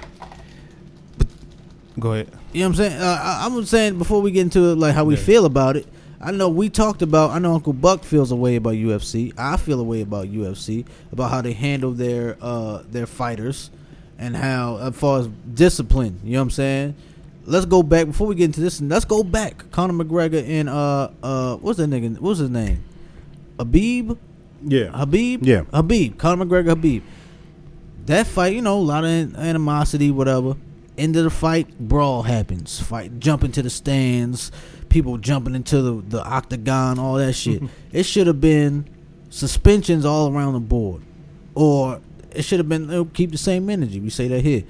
Go 1.98 2.12
ahead. 2.12 2.28
You 2.52 2.60
know 2.60 2.68
what 2.68 2.70
I'm 2.70 2.74
saying? 2.76 3.00
Uh, 3.00 3.18
I, 3.22 3.46
I'm 3.46 3.64
saying 3.64 3.98
before 3.98 4.20
we 4.20 4.30
get 4.32 4.40
into 4.42 4.70
it, 4.72 4.76
like 4.78 4.94
how 4.94 5.04
we 5.04 5.14
Yeah. 5.16 5.20
feel 5.22 5.44
about 5.44 5.76
it. 5.76 5.86
I 6.24 6.30
know 6.30 6.48
we 6.48 6.70
talked 6.70 7.02
about. 7.02 7.32
I 7.32 7.38
know 7.38 7.52
Uncle 7.52 7.74
Buck 7.74 8.02
feels 8.02 8.32
a 8.32 8.36
way 8.36 8.56
about 8.56 8.74
UFC. 8.74 9.34
I 9.36 9.58
feel 9.58 9.78
a 9.78 9.84
way 9.84 10.00
about 10.00 10.28
UFC 10.28 10.86
about 11.12 11.30
how 11.30 11.42
they 11.42 11.52
handle 11.52 11.92
their 11.92 12.38
uh 12.40 12.82
their 12.90 13.06
fighters 13.06 13.70
and 14.18 14.34
how 14.34 14.78
as 14.78 14.96
far 14.96 15.20
as 15.20 15.28
discipline. 15.52 16.20
You 16.24 16.32
know 16.32 16.38
what 16.38 16.42
I'm 16.44 16.50
saying? 16.50 16.94
Let's 17.44 17.66
go 17.66 17.82
back 17.82 18.06
before 18.06 18.26
we 18.26 18.36
get 18.36 18.44
into 18.44 18.60
this. 18.60 18.80
Let's 18.80 19.04
go 19.04 19.22
back. 19.22 19.70
Conor 19.70 20.02
McGregor 20.02 20.48
and 20.48 20.70
uh 20.70 21.10
uh 21.22 21.56
what's 21.56 21.76
that 21.76 21.90
nigga? 21.90 22.18
What's 22.18 22.38
his 22.38 22.48
name? 22.48 22.82
Habib. 23.58 24.16
Yeah. 24.62 24.92
Habib? 24.92 25.44
Yeah. 25.44 25.64
Habib. 25.74 26.16
Conor 26.16 26.46
McGregor, 26.46 26.68
Habib. 26.68 27.02
That 28.06 28.26
fight, 28.26 28.54
you 28.54 28.62
know, 28.62 28.78
a 28.78 28.80
lot 28.80 29.04
of 29.04 29.36
animosity, 29.36 30.10
whatever. 30.10 30.56
End 30.96 31.16
of 31.16 31.24
the 31.24 31.30
fight, 31.30 31.78
brawl 31.78 32.22
happens. 32.22 32.80
Fight, 32.80 33.18
jump 33.18 33.42
into 33.42 33.62
the 33.62 33.70
stands, 33.70 34.52
people 34.88 35.18
jumping 35.18 35.54
into 35.54 35.82
the, 35.82 36.02
the 36.08 36.24
octagon, 36.24 36.98
all 36.98 37.14
that 37.14 37.32
shit. 37.32 37.62
it 37.92 38.04
should 38.04 38.26
have 38.26 38.40
been 38.40 38.88
suspensions 39.30 40.04
all 40.04 40.32
around 40.32 40.54
the 40.54 40.60
board. 40.60 41.02
Or 41.54 42.00
it 42.32 42.42
should 42.42 42.58
have 42.58 42.68
been, 42.68 42.90
oh, 42.90 43.04
keep 43.06 43.32
the 43.32 43.38
same 43.38 43.68
energy. 43.70 44.00
We 44.00 44.10
say 44.10 44.28
that 44.28 44.40
here. 44.42 44.62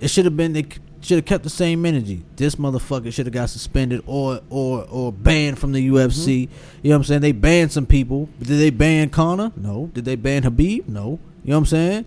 It 0.00 0.08
should 0.08 0.24
have 0.24 0.36
been, 0.36 0.52
they 0.52 0.66
should 1.02 1.16
have 1.16 1.24
kept 1.24 1.44
the 1.44 1.50
same 1.50 1.84
energy. 1.84 2.22
This 2.36 2.54
motherfucker 2.56 3.12
should 3.12 3.26
have 3.26 3.32
got 3.32 3.50
suspended 3.50 4.02
or 4.06 4.40
or 4.50 4.86
or 4.90 5.12
banned 5.12 5.58
from 5.58 5.72
the 5.72 5.86
mm-hmm. 5.86 5.96
UFC. 5.96 6.48
You 6.82 6.90
know 6.90 6.90
what 6.90 6.96
I'm 6.96 7.04
saying? 7.04 7.20
They 7.20 7.32
banned 7.32 7.72
some 7.72 7.86
people. 7.86 8.28
Did 8.38 8.58
they 8.58 8.70
ban 8.70 9.10
Conor? 9.10 9.52
No. 9.56 9.90
Did 9.92 10.04
they 10.04 10.16
ban 10.16 10.44
Habib? 10.44 10.88
No. 10.88 11.18
You 11.44 11.50
know 11.50 11.56
what 11.56 11.58
I'm 11.58 11.66
saying? 11.66 12.04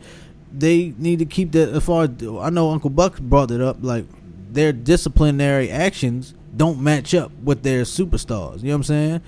They 0.57 0.93
need 0.97 1.19
to 1.19 1.25
keep 1.25 1.51
that 1.53 1.69
as 1.69 1.83
far 1.83 2.03
as 2.03 2.09
I 2.39 2.49
know 2.49 2.71
Uncle 2.71 2.89
Buck 2.89 3.19
brought 3.19 3.51
it 3.51 3.61
up, 3.61 3.77
like 3.81 4.05
their 4.51 4.71
disciplinary 4.71 5.69
actions 5.69 6.33
don't 6.55 6.81
match 6.81 7.13
up 7.13 7.31
with 7.43 7.63
their 7.63 7.83
superstars. 7.83 8.61
You 8.61 8.69
know 8.69 8.73
what 8.73 8.75
I'm 8.75 8.83
saying? 8.83 9.21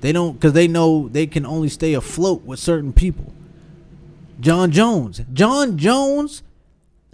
They 0.00 0.12
don't 0.12 0.34
because 0.34 0.52
they 0.52 0.68
know 0.68 1.08
they 1.08 1.26
can 1.26 1.46
only 1.46 1.68
stay 1.68 1.94
afloat 1.94 2.42
with 2.42 2.58
certain 2.58 2.92
people. 2.92 3.32
Jon 4.40 4.70
Jones. 4.70 5.22
Jon 5.32 5.78
Jones 5.78 6.42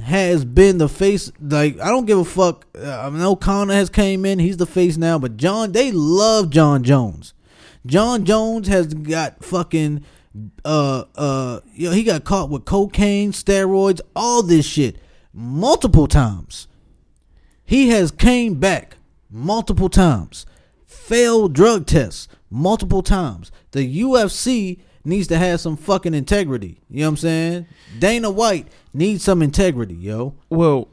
has 0.01 0.44
been 0.44 0.78
the 0.78 0.88
face. 0.88 1.30
Like 1.40 1.78
I 1.80 1.88
don't 1.88 2.06
give 2.06 2.18
a 2.18 2.24
fuck. 2.24 2.66
Uh, 2.76 3.06
I 3.06 3.10
know 3.10 3.36
Conor 3.36 3.74
has 3.74 3.90
came 3.90 4.24
in. 4.24 4.38
He's 4.38 4.56
the 4.56 4.66
face 4.66 4.97
now, 4.97 5.18
but 5.18 5.36
John. 5.36 5.72
They 5.72 5.92
love 5.92 6.51
Jon 6.51 6.82
Jones. 6.82 7.34
Jon 7.86 8.24
Jones 8.24 8.68
has 8.68 8.92
got 8.92 9.44
fucking. 9.44 10.05
Uh 10.65 11.05
uh. 11.16 11.61
You 11.74 11.89
know 11.89 11.94
he 11.94 12.05
got 12.05 12.24
caught 12.24 12.51
with 12.51 12.65
cocaine, 12.65 13.32
steroids, 13.32 14.01
all 14.15 14.43
this 14.43 14.66
shit 14.66 14.97
multiple 15.32 16.07
times. 16.07 16.66
He 17.65 17.89
has 17.90 18.11
came 18.11 18.55
back 18.55 18.97
multiple 19.31 19.89
times, 19.89 20.47
failed 20.86 21.52
drug 21.52 21.86
tests 21.86 22.28
multiple 22.51 23.02
times. 23.02 23.52
The 23.73 24.02
UFC 24.02 24.81
needs 25.05 25.28
to 25.28 25.39
have 25.39 25.61
some 25.61 25.77
fucking 25.77 26.15
integrity. 26.15 26.81
You 26.89 27.01
know 27.01 27.07
what 27.07 27.09
I'm 27.11 27.16
saying? 27.16 27.66
Dana 27.98 28.31
White 28.31 28.69
needs 28.93 29.23
some 29.23 29.43
integrity, 29.43 29.94
yo. 29.94 30.35
Well, 30.48 30.89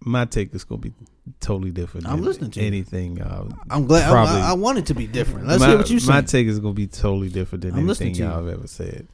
my 0.00 0.24
take 0.24 0.54
is 0.54 0.64
gonna 0.64 0.80
be 0.80 0.92
totally 1.40 1.70
different. 1.70 2.06
I'm 2.06 2.16
than 2.16 2.24
listening 2.24 2.50
to 2.52 2.60
you. 2.60 2.66
anything. 2.66 3.20
Uh, 3.20 3.48
I'm 3.70 3.86
glad. 3.86 4.08
I, 4.08 4.10
Probably. 4.10 4.40
I, 4.40 4.50
I 4.50 4.52
want 4.54 4.78
it 4.78 4.86
to 4.86 4.94
be 4.94 5.06
different. 5.06 5.46
Let's 5.46 5.60
my, 5.60 5.68
hear 5.68 5.76
what 5.78 5.90
you 5.90 6.00
say. 6.00 6.12
My 6.12 6.22
take 6.22 6.46
is 6.46 6.58
gonna 6.58 6.74
be 6.74 6.86
totally 6.86 7.28
different 7.28 7.62
than 7.62 7.74
I'm 7.74 7.84
anything 7.84 8.14
y'all 8.14 8.44
have 8.44 8.48
ever 8.48 8.66
said. 8.66 9.08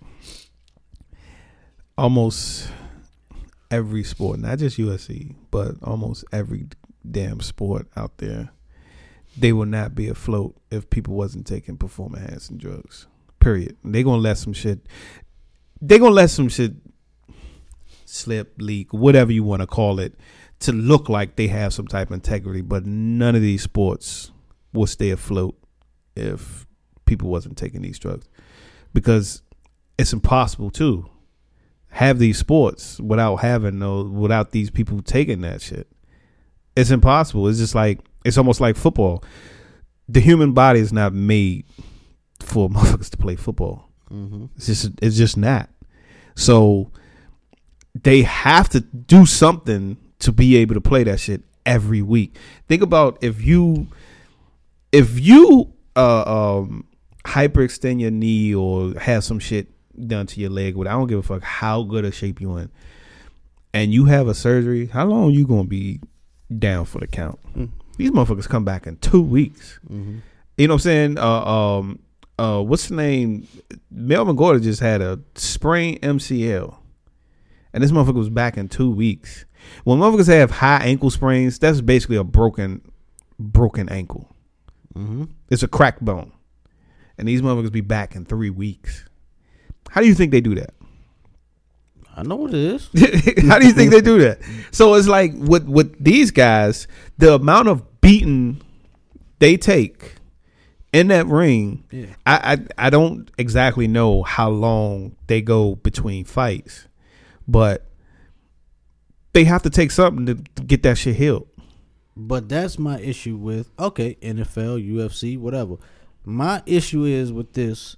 Almost 1.97 2.71
every 3.71 4.05
sport, 4.05 4.41
not 4.41 4.59
just 4.59 4.79
UFC, 4.79 5.35
but 5.51 5.77
almost 5.83 6.25
every 6.33 6.67
damn 7.09 7.41
sport 7.41 7.87
out 7.97 8.19
there, 8.19 8.51
they 9.37 9.53
will 9.53 9.67
not 9.67 9.95
be 9.95 10.09
afloat 10.09 10.57
if 10.71 10.89
people 10.91 11.15
wasn't 11.15 11.47
taking 11.47 11.77
performance 11.77 12.25
enhancing 12.25 12.59
drugs. 12.59 13.07
Period. 13.41 13.77
They 13.85 14.03
gonna 14.03 14.23
let 14.23 14.39
some 14.39 14.53
shit. 14.53 14.81
They 15.81 15.99
gonna 15.99 16.15
let 16.15 16.31
some 16.31 16.49
shit 16.49 16.75
slip, 18.07 18.55
leak, 18.59 18.93
whatever 18.93 19.33
you 19.33 19.43
want 19.43 19.61
to 19.61 19.67
call 19.67 19.99
it, 19.99 20.15
to 20.61 20.73
look 20.73 21.09
like 21.09 21.37
they 21.37 21.49
have 21.49 21.73
some 21.73 21.87
type 21.87 22.09
of 22.09 22.15
integrity. 22.15 22.61
But 22.61 22.87
none 22.87 23.35
of 23.35 23.43
these 23.43 23.63
sports 23.63 24.31
will 24.73 24.87
stay 24.87 25.11
afloat 25.11 25.57
if 26.17 26.67
people 27.07 27.29
wasn't 27.29 27.57
taking 27.57 27.83
these 27.83 27.99
drugs, 27.99 28.29
because 28.93 29.43
it's 29.99 30.13
impossible 30.13 30.71
to 30.71 31.09
have 31.89 32.19
these 32.19 32.39
sports 32.39 32.99
without 33.01 33.37
having 33.37 33.79
those, 33.79 34.09
without 34.09 34.51
these 34.51 34.71
people 34.71 35.01
taking 35.03 35.43
that 35.43 35.63
shit. 35.63 35.87
It's 36.77 36.91
impossible. 36.91 37.47
It's 37.49 37.59
just 37.59 37.75
like 37.75 38.01
it's 38.25 38.39
almost 38.39 38.61
like 38.61 38.77
football. 38.77 39.23
The 40.09 40.21
human 40.21 40.53
body 40.53 40.81
is 40.81 40.93
not 40.93 41.13
made 41.15 41.67
for 42.41 42.69
motherfuckers 42.71 43.11
to 43.11 43.17
play 43.17 43.37
football. 43.37 43.89
mm-hmm. 44.11 44.47
It's 44.57 44.67
just 44.67 44.91
it's 45.01 45.17
just 45.17 45.37
not. 45.37 45.71
So 46.35 46.91
they 48.03 48.23
have 48.23 48.69
to 48.71 48.81
do 48.81 49.25
something 49.25 49.97
to 50.25 50.33
be 50.33 50.57
able 50.57 50.75
to 50.75 50.81
play 50.81 51.05
that 51.05 51.21
shit 51.21 51.43
every 51.67 52.03
week. 52.03 52.37
Think 52.67 52.83
about 52.83 53.19
if 53.23 53.43
you 53.43 53.89
if 54.93 55.19
you 55.21 55.73
uh 55.97 56.59
um 56.59 56.87
hyperextend 57.25 58.01
your 58.01 58.11
knee 58.11 58.55
or 58.55 58.95
have 59.01 59.25
some 59.25 59.39
shit 59.39 59.69
done 60.09 60.27
to 60.27 60.41
your 60.41 60.51
leg, 60.51 60.77
but 60.77 60.87
I 60.87 60.93
don't 60.93 61.07
give 61.07 61.19
a 61.19 61.23
fuck 61.23 61.43
how 61.43 61.83
good 61.83 62.05
a 62.05 62.13
shape 62.13 62.41
you 62.41 62.57
in. 62.57 62.71
And 63.73 63.93
you 63.93 64.07
have 64.07 64.29
a 64.29 64.35
surgery, 64.35 64.87
how 64.87 65.05
long 65.07 65.31
you 65.31 65.47
gonna 65.47 65.65
be 65.65 66.01
down 66.59 66.85
for 66.87 67.01
the 67.01 67.07
count? 67.07 67.39
Mm. 67.55 67.71
These 67.97 68.11
motherfuckers 68.11 68.49
come 68.49 68.65
back 68.65 68.87
in 68.87 68.97
two 68.97 69.23
weeks. 69.23 69.79
Mm-hmm. 69.89 70.19
You 70.57 70.69
know 70.69 70.75
what 70.75 70.77
I'm 70.77 70.81
saying? 70.81 71.19
Uh, 71.19 71.45
um, 71.45 71.99
uh, 72.39 72.63
what's 72.63 72.89
the 72.89 72.95
name? 72.95 73.47
Melvin 73.91 74.37
Gordon 74.37 74.63
just 74.63 74.81
had 74.81 75.01
a 75.01 75.21
sprained 75.35 76.01
MCL, 76.01 76.77
and 77.73 77.83
this 77.83 77.93
motherfucker 77.93 78.15
was 78.15 78.31
back 78.31 78.57
in 78.57 78.69
two 78.69 78.91
weeks. 78.91 79.45
When 79.85 79.99
motherfuckers 79.99 80.29
have 80.29 80.51
high 80.51 80.85
ankle 80.85 81.11
sprains, 81.11 81.59
that's 81.59 81.81
basically 81.81 82.17
a 82.17 82.25
broken, 82.25 82.81
broken 83.39 83.89
ankle. 83.89 84.29
Mm-hmm. 84.95 85.25
It's 85.51 85.63
a 85.63 85.69
crack 85.69 86.01
bone, 86.01 86.33
and 87.19 87.27
these 87.27 87.43
motherfuckers 87.43 87.73
be 87.73 87.81
back 87.81 88.15
in 88.15 88.25
three 88.25 88.51
weeks. 88.51 89.05
How 89.91 90.01
do 90.01 90.07
you 90.07 90.15
think 90.15 90.31
they 90.31 90.41
do 90.41 90.55
that? 90.55 90.75
I 92.17 92.23
know 92.23 92.37
what 92.37 92.55
it 92.55 92.61
is. 92.61 92.89
How 93.49 93.59
do 93.59 93.67
you 93.67 93.73
think 93.73 93.91
they 93.91 94.01
do 94.01 94.21
that? 94.21 94.39
So 94.71 94.95
it's 94.95 95.09
like 95.09 95.33
with 95.35 95.67
with 95.67 96.03
these 96.03 96.31
guys, 96.31 96.87
the 97.19 97.35
amount 97.35 97.69
of 97.69 98.01
beating 98.01 98.61
they 99.41 99.57
take 99.57 100.15
in 100.93 101.09
that 101.09 101.27
ring. 101.27 101.85
Yeah. 101.91 102.07
I, 102.25 102.53
I 102.79 102.87
I 102.87 102.91
don't 102.91 103.31
exactly 103.37 103.89
know 103.89 104.23
how 104.23 104.49
long 104.49 105.17
they 105.27 105.43
go 105.43 105.75
between 105.75 106.25
fights, 106.25 106.87
but 107.49 107.87
they 109.35 109.45
have 109.45 109.63
to 109.63 109.71
take 109.71 109.91
something 109.91 110.25
to, 110.27 110.35
to 110.55 110.63
get 110.63 110.83
that 110.85 110.97
shit 110.97 111.17
healed. 111.17 111.47
But 112.17 112.49
that's 112.49 112.79
my 112.79 112.99
issue 113.01 113.37
with 113.37 113.71
okay, 113.79 114.17
NFL, 114.23 114.89
UFC, 114.89 115.39
whatever. 115.39 115.77
My 116.25 116.63
issue 116.65 117.05
is 117.05 117.33
with 117.33 117.53
this 117.53 117.97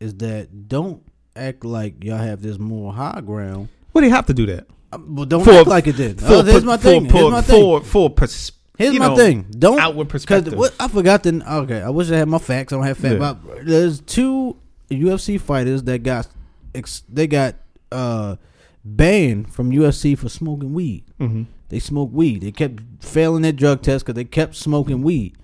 is 0.00 0.14
that 0.16 0.66
don't 0.68 1.02
act 1.36 1.64
like 1.64 2.02
y'all 2.02 2.18
have 2.18 2.42
this 2.42 2.58
more 2.58 2.92
high 2.92 3.20
ground. 3.20 3.68
Well, 3.92 4.02
they 4.02 4.08
have 4.08 4.26
to 4.26 4.34
do 4.34 4.46
that. 4.46 4.66
Uh, 4.92 4.98
Well, 5.06 5.26
don't 5.26 5.44
For- 5.44 5.52
act 5.52 5.68
like 5.68 5.86
it 5.86 5.96
did. 5.96 6.20
For, 6.20 6.26
Oh, 6.32 6.42
here's 6.42 6.64
my 6.64 6.76
thing. 6.78 7.08
For, 7.08 7.18
Here's 7.18 7.30
my 7.30 7.42
thing. 7.42 7.60
for, 7.60 7.80
for 7.84 8.10
pers- 8.10 8.52
Here's 8.78 8.98
my 8.98 9.08
know, 9.08 9.16
thing. 9.16 9.44
Don't 9.50 9.78
outward 9.78 10.08
perspective. 10.08 10.54
what 10.54 10.74
I 10.80 10.88
forgot 10.88 11.22
the 11.22 11.42
okay. 11.64 11.82
I 11.82 11.90
wish 11.90 12.10
I 12.10 12.16
had 12.16 12.28
my 12.28 12.38
facts. 12.38 12.72
I 12.72 12.76
don't 12.76 12.86
have 12.86 12.96
facts. 12.96 13.20
Yeah. 13.20 13.34
There's 13.62 14.00
two 14.00 14.56
UFC 14.90 15.38
fighters 15.38 15.82
that 15.82 16.02
got 16.02 16.26
ex, 16.74 17.02
they 17.06 17.26
got 17.26 17.56
uh 17.92 18.36
banned 18.84 19.52
from 19.52 19.70
UFC 19.70 20.16
for 20.16 20.28
smoking 20.28 20.72
weed. 20.72 21.04
Mhm. 21.20 21.46
They 21.68 21.78
smoked 21.78 22.12
weed. 22.12 22.40
They 22.42 22.50
kept 22.52 22.80
failing 23.00 23.42
their 23.42 23.52
drug 23.52 23.82
test 23.82 24.04
because 24.04 24.16
they 24.16 24.24
kept 24.24 24.56
smoking 24.56 25.02
weed. 25.02 25.36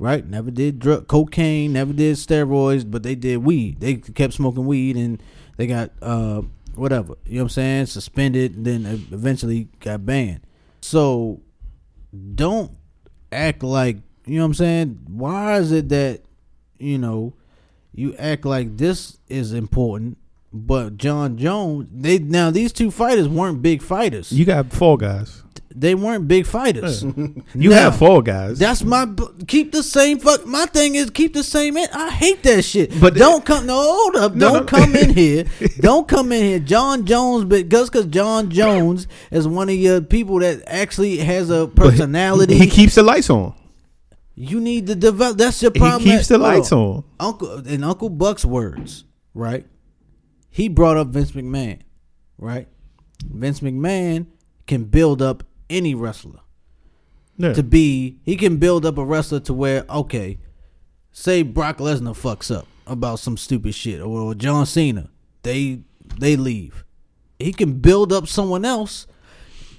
Right? 0.00 0.28
Never 0.28 0.50
did 0.50 0.78
drug 0.78 1.08
cocaine. 1.08 1.72
Never 1.72 1.92
did 1.92 2.16
steroids. 2.16 2.88
But 2.88 3.02
they 3.02 3.14
did 3.14 3.38
weed. 3.38 3.80
They 3.80 3.96
kept 3.96 4.32
smoking 4.34 4.66
weed 4.66 4.96
and 4.96 5.20
they 5.56 5.66
got 5.66 5.90
uh 6.00 6.42
whatever. 6.76 7.14
You 7.26 7.34
know 7.38 7.42
what 7.42 7.44
I'm 7.44 7.48
saying? 7.50 7.86
Suspended. 7.86 8.56
And 8.56 8.64
then 8.64 8.86
eventually 9.10 9.68
got 9.80 10.06
banned. 10.06 10.40
So 10.80 11.40
don't 12.34 12.70
act 13.32 13.62
like 13.62 13.98
you 14.26 14.36
know 14.36 14.42
what 14.42 14.46
I'm 14.46 14.54
saying. 14.54 14.98
Why 15.08 15.58
is 15.58 15.72
it 15.72 15.88
that 15.88 16.22
you 16.78 16.98
know 16.98 17.34
you 17.94 18.14
act 18.16 18.44
like 18.44 18.76
this 18.76 19.18
is 19.28 19.52
important, 19.52 20.16
but 20.52 20.96
Jon 20.96 21.36
Jones 21.36 21.88
they 21.92 22.18
now 22.18 22.50
these 22.50 22.72
two 22.72 22.90
fighters 22.90 23.28
weren't 23.28 23.62
big 23.62 23.82
fighters. 23.82 24.32
You 24.32 24.44
got 24.44 24.72
four 24.72 24.96
guys. 24.96 25.42
they 25.74 25.94
weren't 25.94 26.26
big 26.26 26.46
fighters. 26.46 27.04
You 27.54 27.70
Now, 27.70 27.76
have 27.76 27.96
four 27.98 28.22
guys. 28.22 28.58
That's 28.58 28.82
my 28.82 29.06
keep 29.46 29.72
the 29.72 29.82
same 29.82 30.18
fuck. 30.18 30.46
My 30.46 30.66
thing 30.66 30.94
is 30.94 31.10
keep 31.10 31.34
the 31.34 31.42
same. 31.42 31.76
In. 31.76 31.88
I 31.92 32.10
hate 32.10 32.42
that 32.44 32.62
shit. 32.64 32.98
But 33.00 33.14
don't 33.14 33.44
come. 33.44 33.66
No, 33.66 33.74
hold 33.80 34.16
up. 34.16 34.34
No, 34.34 34.52
don't 34.54 34.60
no. 34.72 34.78
come 34.78 34.96
in 34.96 35.10
here. 35.14 35.44
Don't 35.80 36.06
come 36.08 36.32
in 36.32 36.42
here. 36.44 36.58
Jon 36.60 37.04
Jones, 37.06 37.44
but 37.44 37.68
just 37.68 37.92
because 37.92 38.06
Jon 38.06 38.50
Jones 38.50 39.06
is 39.30 39.46
one 39.48 39.68
of 39.68 39.74
your 39.76 40.00
people 40.00 40.38
that 40.40 40.62
actually 40.66 41.18
has 41.18 41.50
a 41.50 41.66
But 41.66 41.84
he- 41.84 41.90
personality, 41.90 42.56
He 42.58 42.68
keeps 42.68 42.94
the 42.94 43.02
lights 43.02 43.28
on. 43.30 43.54
you 44.34 44.60
need 44.60 44.86
to 44.86 44.94
develop. 44.94 45.36
That's 45.38 45.60
your 45.62 45.70
problem. 45.72 46.02
He 46.02 46.10
keeps 46.16 46.28
the 46.28 46.38
lights 46.38 46.72
on. 46.72 47.04
Uncle 47.20 47.66
in 47.66 47.82
Uncle 47.84 48.08
Buck's 48.10 48.44
words, 48.44 49.04
right? 49.34 49.66
He 50.50 50.68
brought 50.68 50.96
up 50.96 51.08
Vince 51.08 51.32
McMahon, 51.32 51.80
right? 52.38 52.68
Vince 53.24 53.60
McMahon 53.60 54.26
can 54.66 54.84
build 54.84 55.20
up 55.22 55.42
any 55.70 55.94
wrestler 55.94 56.40
Yeah. 57.36 57.52
to 57.52 57.62
be. 57.62 58.18
He 58.24 58.36
can 58.36 58.56
build 58.56 58.84
up 58.86 58.98
a 58.98 59.04
wrestler 59.04 59.40
to 59.40 59.54
where 59.54 59.84
okay, 59.90 60.38
say 61.12 61.42
Brock 61.42 61.78
Lesnar 61.78 62.16
fucks 62.16 62.54
up 62.54 62.66
about 62.86 63.18
some 63.18 63.36
stupid 63.36 63.74
shit, 63.74 64.00
or 64.00 64.34
John 64.34 64.66
Cena, 64.66 65.10
they 65.42 65.80
they 66.18 66.36
leave. 66.36 66.84
He 67.38 67.52
can 67.52 67.74
build 67.80 68.12
up 68.12 68.26
someone 68.26 68.64
else 68.64 69.06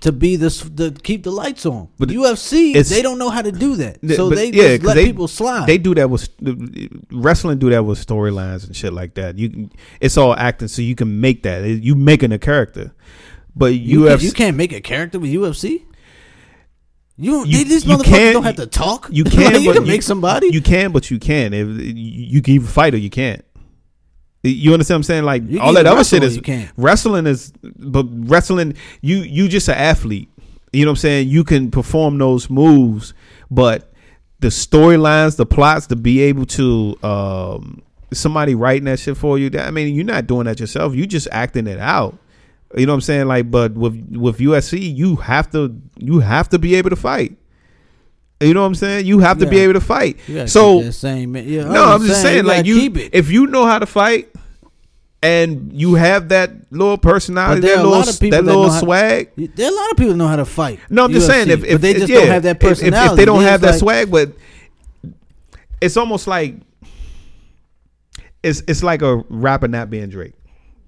to 0.02 0.12
be 0.12 0.36
this 0.36 0.62
to 0.78 0.92
keep 0.92 1.24
the 1.24 1.32
lights 1.32 1.66
on. 1.66 1.90
But 1.98 2.10
But 2.10 2.16
UFC, 2.16 2.74
they 2.90 3.02
don't 3.02 3.18
know 3.18 3.30
how 3.30 3.42
to 3.42 3.52
do 3.52 3.76
that, 3.78 3.98
Yeah, 4.02 4.16
so 4.16 4.30
they 4.30 4.48
yeah, 4.52 4.78
just 4.78 4.84
let 4.84 4.96
they- 4.96 5.06
people 5.06 5.28
slide. 5.28 5.68
They 5.68 5.78
do 5.78 5.94
that 5.96 6.10
with 6.10 6.30
wrestling. 7.12 7.58
Do 7.60 7.70
that 7.70 7.84
with 7.84 8.06
storylines 8.06 8.66
and 8.66 8.76
shit 8.76 8.94
like 8.94 9.16
that. 9.16 9.38
You, 9.38 9.70
it's 10.00 10.18
all 10.18 10.34
acting, 10.36 10.68
so 10.68 10.82
you 10.82 10.96
can 10.96 11.20
make 11.22 11.44
that. 11.44 11.64
You 11.66 11.96
making 11.96 12.32
a 12.32 12.40
character, 12.40 12.94
but 13.56 13.74
You, 13.74 14.02
UFC, 14.02 14.22
you 14.24 14.32
can't 14.32 14.56
make 14.58 14.72
a 14.74 14.82
character 14.82 15.20
with 15.20 15.32
UFC. 15.32 15.84
You, 17.18 17.46
You- 17.46 17.66
these 17.66 17.86
you 17.86 17.98
motherfuckers 17.98 18.04
can't- 18.06 18.34
don't 18.34 18.44
have 18.44 18.56
to 18.56 18.66
talk. 18.68 19.10
You 19.12 19.26
Like, 19.26 19.34
can, 19.54 19.62
you 19.62 19.70
but 19.70 19.76
can 19.80 19.88
make 19.88 20.04
somebody. 20.04 20.48
You 20.48 20.62
can, 20.62 20.92
but 20.94 21.12
you 21.12 21.20
can. 21.20 21.54
If 21.54 21.68
you, 21.68 21.94
you 21.94 22.42
can 22.42 22.54
even 22.54 22.68
fight 22.68 22.94
or 22.94 22.98
you 22.98 23.10
can't. 23.10 23.44
You 24.42 24.72
understand 24.72 24.96
what 24.96 25.00
I'm 25.00 25.04
saying? 25.04 25.24
Like 25.26 25.44
all 25.62 25.74
that 25.74 25.86
other 25.86 26.04
shit 26.04 26.24
is 26.24 26.40
wrestling 26.78 27.28
is, 27.28 27.52
but 27.62 28.06
wrestling 28.10 28.76
you 29.02 29.18
you 29.18 29.50
just 29.50 29.68
an 29.68 29.76
athlete. 29.76 30.30
You 30.72 30.86
know 30.86 30.92
what 30.92 31.00
I'm 31.00 31.02
saying? 31.02 31.30
You 31.30 31.44
can 31.44 31.72
perform 31.72 32.18
those 32.20 32.50
moves, 32.50 33.14
but 33.50 33.92
the 34.40 34.48
storylines, 34.48 35.36
the 35.36 35.46
plots, 35.46 35.88
to 35.88 35.96
be 35.96 36.22
able 36.22 36.46
to 36.46 36.98
um, 37.04 37.82
somebody 38.14 38.56
writing 38.56 38.86
that 38.86 39.00
shit 39.00 39.18
for 39.18 39.38
you. 39.38 39.50
That, 39.50 39.68
I 39.68 39.72
mean, 39.72 39.94
you're 39.94 40.06
not 40.06 40.28
doing 40.28 40.46
that 40.46 40.60
yourself. 40.60 40.96
You 40.96 41.06
just 41.06 41.28
acting 41.32 41.68
it 41.68 41.80
out. 41.80 42.18
You 42.76 42.86
know 42.86 42.94
what 42.94 42.98
I'm 42.98 43.02
saying? 43.02 43.28
Like, 43.28 43.50
but 43.50 43.74
with 43.74 43.96
with 44.16 44.38
UFC, 44.38 44.96
you 44.96 45.18
have 45.18 45.52
to 45.52 45.76
you 45.98 46.20
have 46.20 46.50
to 46.50 46.60
be 46.60 46.76
able 46.76 46.92
to 46.92 46.96
fight. 46.96 47.36
You 48.42 48.54
know 48.54 48.62
what 48.62 48.68
I'm 48.68 48.76
saying? 48.76 49.06
You 49.06 49.20
have 49.20 49.40
to 49.40 49.46
be 49.48 49.60
able 49.60 49.74
to 49.74 49.82
fight. 49.82 50.18
You 50.28 50.48
So 50.48 50.82
that 50.82 50.94
same. 50.94 51.36
Yeah, 51.36 51.66
no, 51.66 51.84
I'm 51.84 52.06
just 52.06 52.22
saying, 52.22 52.46
like 52.46 52.66
you, 52.66 52.76
keep 52.80 52.98
it. 52.98 53.14
if 53.14 53.30
you 53.30 53.48
know 53.48 53.66
how 53.66 53.80
to 53.80 53.86
fight, 53.86 54.30
and 55.22 55.74
you 55.74 55.96
have 55.96 56.30
that 56.30 56.72
little 56.72 56.98
personality, 56.98 57.62
that 57.62 57.78
little, 57.78 57.92
lot 57.92 58.10
of 58.10 58.18
people 58.20 58.38
that 58.38 58.46
that 58.46 58.56
little 58.56 58.72
how- 58.72 58.80
swag. 58.80 59.32
There 59.36 59.68
are 59.68 59.72
a 59.72 59.76
lot 59.76 59.92
of 59.92 59.98
people 59.98 60.16
know 60.16 60.28
how 60.28 60.38
to 60.38 60.46
fight. 60.46 60.80
No, 60.90 61.04
I'm 61.04 61.12
just 61.12 61.28
saying 61.28 61.50
if, 61.50 61.64
if 61.66 61.82
they 61.82 61.94
just 61.94 62.08
yeah, 62.08 62.20
don't 62.20 62.28
have 62.30 62.44
that 62.44 62.56
if- 62.58 62.64
if- 62.64 62.70
personality. 62.70 63.12
If, 63.12 63.18
they 63.18 63.26
don't 63.26 63.44
have 63.44 63.60
that 63.62 63.72
like- 63.72 63.80
swag, 63.80 64.12
but 64.12 64.32
it's 65.82 65.98
almost 65.98 66.28
like 66.28 66.56
it's 68.44 68.64
it's 68.68 68.84
like 68.84 69.02
a 69.02 69.18
rapper 69.30 69.68
not 69.68 69.90
being 69.90 70.10
Drake. 70.10 70.34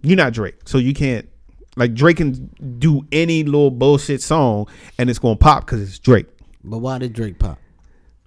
You're 0.02 0.18
not 0.18 0.34
Drake, 0.34 0.56
so 0.66 0.78
you 0.78 0.94
can't 0.94 1.28
like 1.76 1.94
Drake 1.94 2.18
can 2.18 2.50
do 2.80 3.06
any 3.12 3.44
little 3.44 3.72
bullshit 3.72 4.22
song 4.22 4.68
and 4.98 5.10
it's 5.10 5.20
gonna 5.20 5.36
pop 5.36 5.66
because 5.66 5.82
it's 5.82 6.00
Drake. 6.00 6.28
But 6.64 6.80
why 6.80 6.98
did 7.00 7.14
Drake 7.14 7.40
pop? 7.40 7.60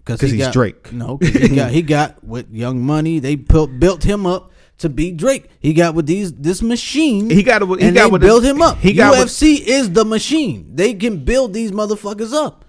'Cause 0.05 0.20
he 0.20 0.28
he's 0.28 0.39
got- 0.39 0.52
Drake. 0.52 0.93
No, 0.93 1.19
he 1.23 1.48
got 1.48 1.70
he 1.70 1.81
got 1.82 2.23
with 2.23 2.51
Young 2.52 2.82
Money. 2.85 3.19
They 3.20 3.36
built 3.36 3.78
built 3.81 4.02
him 4.02 4.27
up 4.27 4.51
to 4.78 4.89
be 4.90 5.12
Drake. 5.12 5.48
He 5.61 5.73
got 5.73 5.94
with 5.94 6.06
these 6.06 6.32
this 6.32 6.61
machine. 6.61 7.31
He 7.31 7.43
got 7.43 7.66
with- 7.66 7.81
he 7.81 7.86
and 7.86 7.97
got 7.97 8.06
they 8.06 8.11
with 8.11 8.20
built 8.23 8.44
him 8.44 8.61
up. 8.61 8.78
he 8.78 8.93
got 8.93 9.12
with- 9.12 9.28
UFC 9.28 9.62
is 9.66 9.90
the 9.93 10.05
machine. 10.05 10.73
They 10.74 10.93
can 10.94 11.24
build 11.24 11.55
these 11.55 11.70
motherfuckers 11.73 12.35
up 12.35 12.65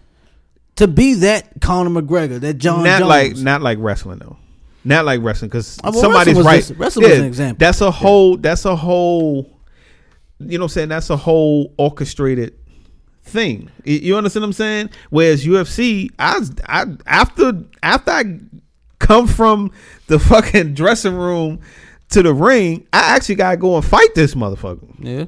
to 0.77 0.87
be 0.87 1.15
that 1.15 1.59
Conor 1.61 2.01
McGregor, 2.01 2.39
that 2.39 2.57
John 2.57 2.83
not 2.85 2.99
Jones. 2.99 3.09
like 3.09 3.37
not 3.37 3.61
like 3.61 3.79
wrestling 3.81 4.19
though. 4.19 4.37
Not 4.85 5.03
like 5.03 5.21
wrestling 5.21 5.49
because 5.49 5.77
Oh, 5.83 5.89
uh, 5.89 5.91
well, 5.91 6.01
somebody's 6.01 6.35
wrestling 6.35 6.45
right. 6.45 6.57
just- 6.67 6.79
wrestling 6.79 7.09
was 7.09 7.19
an 7.19 7.25
example. 7.25 7.57
That's 7.59 7.81
a 7.81 7.91
whole. 7.91 8.37
That's 8.37 8.63
a 8.65 8.75
whole. 8.77 9.49
You 10.39 10.57
know, 10.57 10.63
what 10.63 10.71
I'm 10.71 10.73
saying 10.73 10.89
that's 10.89 11.09
a 11.09 11.17
whole 11.17 11.73
orchestrated 11.77 12.53
thing. 13.25 13.69
You- 13.83 14.15
understand 14.17 14.43
what 14.43 14.47
I'm 14.47 14.53
saying? 14.53 14.89
Whereas 15.09 15.45
UFC, 15.45 16.09
I, 16.19 16.41
I 16.67 16.85
after 17.05 17.53
after 17.83 18.11
I 18.11 18.39
come 18.99 19.27
from 19.27 19.71
the 20.07 20.19
fucking 20.31 20.73
dressing 20.73 21.15
room 21.15 21.59
to 22.11 22.23
the 22.23 22.33
ring, 22.33 22.87
I 22.93 23.15
actually 23.15 23.35
gotta 23.35 23.57
go 23.57 23.75
and 23.75 23.85
fight 23.85 24.13
this 24.15 24.35
motherfucker. 24.35 24.87
yeah. 24.99 25.25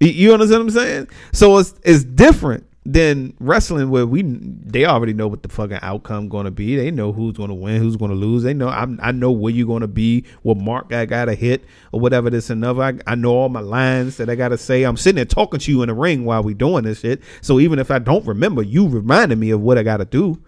You- 0.00 0.08
You 0.10 0.32
understand 0.32 0.64
what 0.64 0.72
I'm 0.74 0.78
saying? 0.78 1.08
So 1.32 1.58
it's 1.58 1.74
it's 1.82 2.04
different 2.04 2.66
than 2.86 3.34
wrestling 3.40 3.90
where 3.90 4.06
we 4.06 4.22
they 4.22 4.86
already 4.86 5.12
know 5.12 5.28
what 5.28 5.42
the 5.42 5.50
fucking 5.50 5.78
outcome 5.82 6.28
going 6.28 6.46
to 6.46 6.50
be. 6.50 6.76
They 6.76 6.90
know 6.90 7.12
who's 7.12 7.36
going 7.36 7.50
to 7.50 7.54
win, 7.54 7.80
who's 7.80 7.96
going 7.96 8.10
to 8.10 8.16
lose. 8.16 8.42
They 8.42 8.54
know 8.54 8.68
I'm, 8.68 8.98
I 9.02 9.12
know 9.12 9.30
where 9.30 9.52
you're 9.52 9.66
going 9.66 9.82
to 9.82 9.88
be, 9.88 10.24
what 10.42 10.56
mark 10.56 10.92
I 10.92 11.04
got 11.04 11.26
to 11.26 11.34
hit, 11.34 11.64
or 11.92 12.00
whatever 12.00 12.30
this 12.30 12.48
another. 12.48 12.82
I, 12.82 12.94
I 13.06 13.14
know 13.16 13.32
all 13.32 13.50
my 13.50 13.60
lines 13.60 14.16
that 14.16 14.30
I 14.30 14.34
got 14.34 14.48
to 14.48 14.58
say. 14.58 14.84
I'm 14.84 14.96
sitting 14.96 15.16
there 15.16 15.26
talking 15.26 15.60
to 15.60 15.70
you 15.70 15.82
in 15.82 15.88
the 15.88 15.94
ring 15.94 16.24
while 16.24 16.42
we 16.42 16.54
doing 16.54 16.84
this 16.84 17.00
shit. 17.00 17.22
So 17.42 17.60
even 17.60 17.78
if 17.78 17.90
I 17.90 17.98
don't 17.98 18.26
remember, 18.26 18.62
you 18.62 18.88
reminded 18.88 19.38
me 19.38 19.50
of 19.50 19.60
what 19.60 19.76
I 19.76 19.82
got 19.82 19.98
to 19.98 20.06
do. 20.06 20.42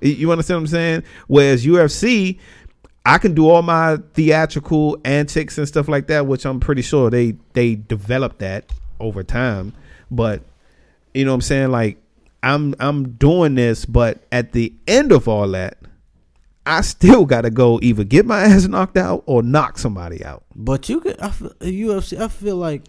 You 0.00 0.30
understand 0.30 0.58
what 0.58 0.62
I'm 0.62 0.66
saying? 0.68 1.02
Whereas 1.26 1.64
UFC, 1.64 2.38
I 3.04 3.16
can 3.16 3.34
do 3.34 3.48
all 3.48 3.62
my 3.62 3.98
theatrical 4.12 4.98
antics 5.06 5.56
and 5.56 5.66
stuff 5.66 5.88
like 5.88 6.08
that, 6.08 6.26
which 6.26 6.44
I'm 6.44 6.60
pretty 6.60 6.82
sure 6.82 7.08
they 7.08 7.36
they 7.54 7.76
developed 7.76 8.40
that 8.40 8.70
over 9.00 9.24
time. 9.24 9.72
But 10.10 10.42
you 11.14 11.24
know 11.24 11.32
what 11.32 11.36
I'm 11.36 11.40
saying? 11.42 11.70
Like 11.70 11.98
I'm 12.42 12.74
I'm 12.78 13.10
doing 13.12 13.54
this, 13.54 13.84
but 13.84 14.24
at 14.30 14.52
the 14.52 14.72
end 14.86 15.12
of 15.12 15.28
all 15.28 15.48
that, 15.48 15.78
I 16.66 16.82
still 16.82 17.24
gotta 17.24 17.50
go 17.50 17.78
either 17.82 18.04
get 18.04 18.26
my 18.26 18.40
ass 18.44 18.66
knocked 18.66 18.96
out 18.96 19.22
or 19.26 19.42
knock 19.42 19.78
somebody 19.78 20.24
out. 20.24 20.44
But 20.54 20.88
you 20.88 21.00
could 21.00 21.20
I 21.20 21.30
feel, 21.30 21.50
UFC. 21.60 22.20
I 22.20 22.28
feel 22.28 22.56
like 22.56 22.82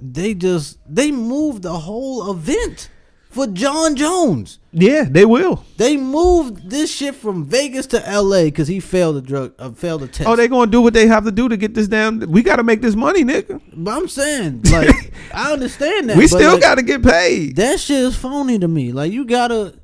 they 0.00 0.34
just 0.34 0.78
they 0.86 1.12
moved 1.12 1.62
the 1.62 1.78
whole 1.78 2.30
event 2.30 2.90
for 3.32 3.46
Jon 3.46 3.96
Jones. 3.96 4.58
Yeah, 4.72 5.04
they 5.08 5.24
will. 5.24 5.64
They 5.76 5.96
moved 5.96 6.70
this 6.70 6.94
shit 6.94 7.14
from 7.14 7.44
Vegas 7.44 7.86
to 7.88 8.08
L.A. 8.08 8.44
because 8.44 8.68
he 8.68 8.78
failed 8.78 9.16
the 9.16 9.22
drug, 9.22 9.54
uh, 9.58 9.70
failed 9.70 10.02
the 10.02 10.08
test. 10.08 10.28
Oh, 10.28 10.36
they 10.36 10.48
gonna 10.48 10.70
do 10.70 10.80
what 10.80 10.94
they 10.94 11.06
have 11.06 11.24
to 11.24 11.32
do 11.32 11.48
to 11.48 11.56
get 11.56 11.74
this 11.74 11.88
damn. 11.88 12.20
We 12.20 12.42
gotta 12.42 12.62
make 12.62 12.82
this 12.82 12.94
money, 12.94 13.24
nigga. 13.24 13.60
But 13.74 13.96
I'm 13.96 14.08
saying, 14.08 14.62
like, 14.70 15.12
I 15.34 15.52
understand 15.52 16.10
that. 16.10 16.16
We 16.16 16.26
still 16.26 16.52
like, 16.52 16.60
gotta 16.60 16.82
get 16.82 17.02
paid. 17.02 17.56
that 17.56 17.80
shit 17.80 17.98
is 17.98 18.16
phony 18.16 18.58
to 18.58 18.68
me. 18.68 18.92
Like, 18.92 19.12
you 19.12 19.24
gotta 19.24 19.74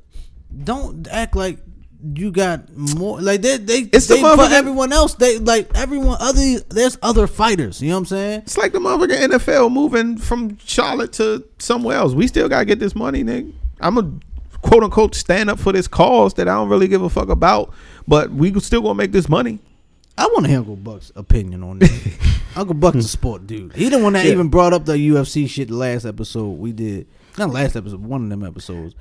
don't 0.63 1.07
act 1.09 1.35
like 1.35 1.59
you 2.15 2.31
got 2.31 2.73
more 2.77 3.21
like 3.21 3.41
they 3.41 3.57
they 3.57 3.79
It's 3.91 4.07
the 4.07 4.15
they, 4.15 4.21
for 4.21 4.27
motherfucking- 4.29 4.51
everyone 4.51 4.93
else 4.93 5.15
they 5.15 5.37
like 5.37 5.69
everyone 5.75 6.17
other 6.19 6.59
there's 6.69 6.97
other 7.01 7.27
fighters. 7.27 7.81
You 7.81 7.89
know 7.89 7.95
what 7.95 7.99
I'm 7.99 8.05
saying? 8.05 8.39
It's 8.43 8.57
like 8.57 8.71
the 8.71 8.79
motherfucking 8.79 9.29
NFL 9.29 9.71
moving 9.71 10.17
from 10.17 10.57
Charlotte 10.63 11.11
to 11.13 11.43
somewhere 11.57 11.97
else. 11.97 12.13
We 12.13 12.27
still 12.27 12.47
gotta 12.47 12.65
get 12.65 12.79
this 12.79 12.95
money, 12.95 13.23
nigga. 13.23 13.51
I'm 13.81 13.97
a 13.97 14.09
quote 14.61 14.83
unquote 14.83 15.13
stand 15.15 15.49
up 15.49 15.59
for 15.59 15.71
this 15.73 15.87
cause 15.87 16.33
that 16.35 16.47
I 16.47 16.53
don't 16.53 16.69
really 16.69 16.87
give 16.87 17.01
a 17.01 17.09
fuck 17.09 17.29
about, 17.29 17.73
but 18.07 18.31
we 18.31 18.57
still 18.61 18.81
gonna 18.81 18.95
make 18.95 19.11
this 19.11 19.27
money. 19.27 19.59
I 20.17 20.25
want 20.27 20.43
to 20.45 20.49
hear 20.49 20.59
Uncle 20.59 20.75
Buck's 20.75 21.11
opinion 21.15 21.63
on 21.63 21.79
this. 21.79 21.91
Uncle 22.55 22.75
Buck's 22.75 22.97
a 22.97 23.03
sport 23.03 23.47
dude. 23.47 23.73
He 23.73 23.87
the 23.89 23.99
one 23.99 24.13
that 24.13 24.25
Yeah. 24.25 24.31
even 24.33 24.49
brought 24.49 24.73
up 24.73 24.85
the 24.85 24.93
UFC 24.97 25.47
shit 25.49 25.69
the 25.69 25.75
last 25.75 26.05
episode 26.05 26.57
we 26.59 26.71
did. 26.73 27.07
Not 27.37 27.51
last 27.51 27.75
episode, 27.77 28.03
one 28.03 28.23
of 28.23 28.29
them 28.29 28.43
episodes. 28.43 28.95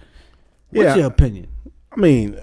What's 0.71 0.85
Yeah. 0.87 0.97
your 0.97 1.07
opinion? 1.07 1.49
I 1.91 1.99
mean, 2.01 2.37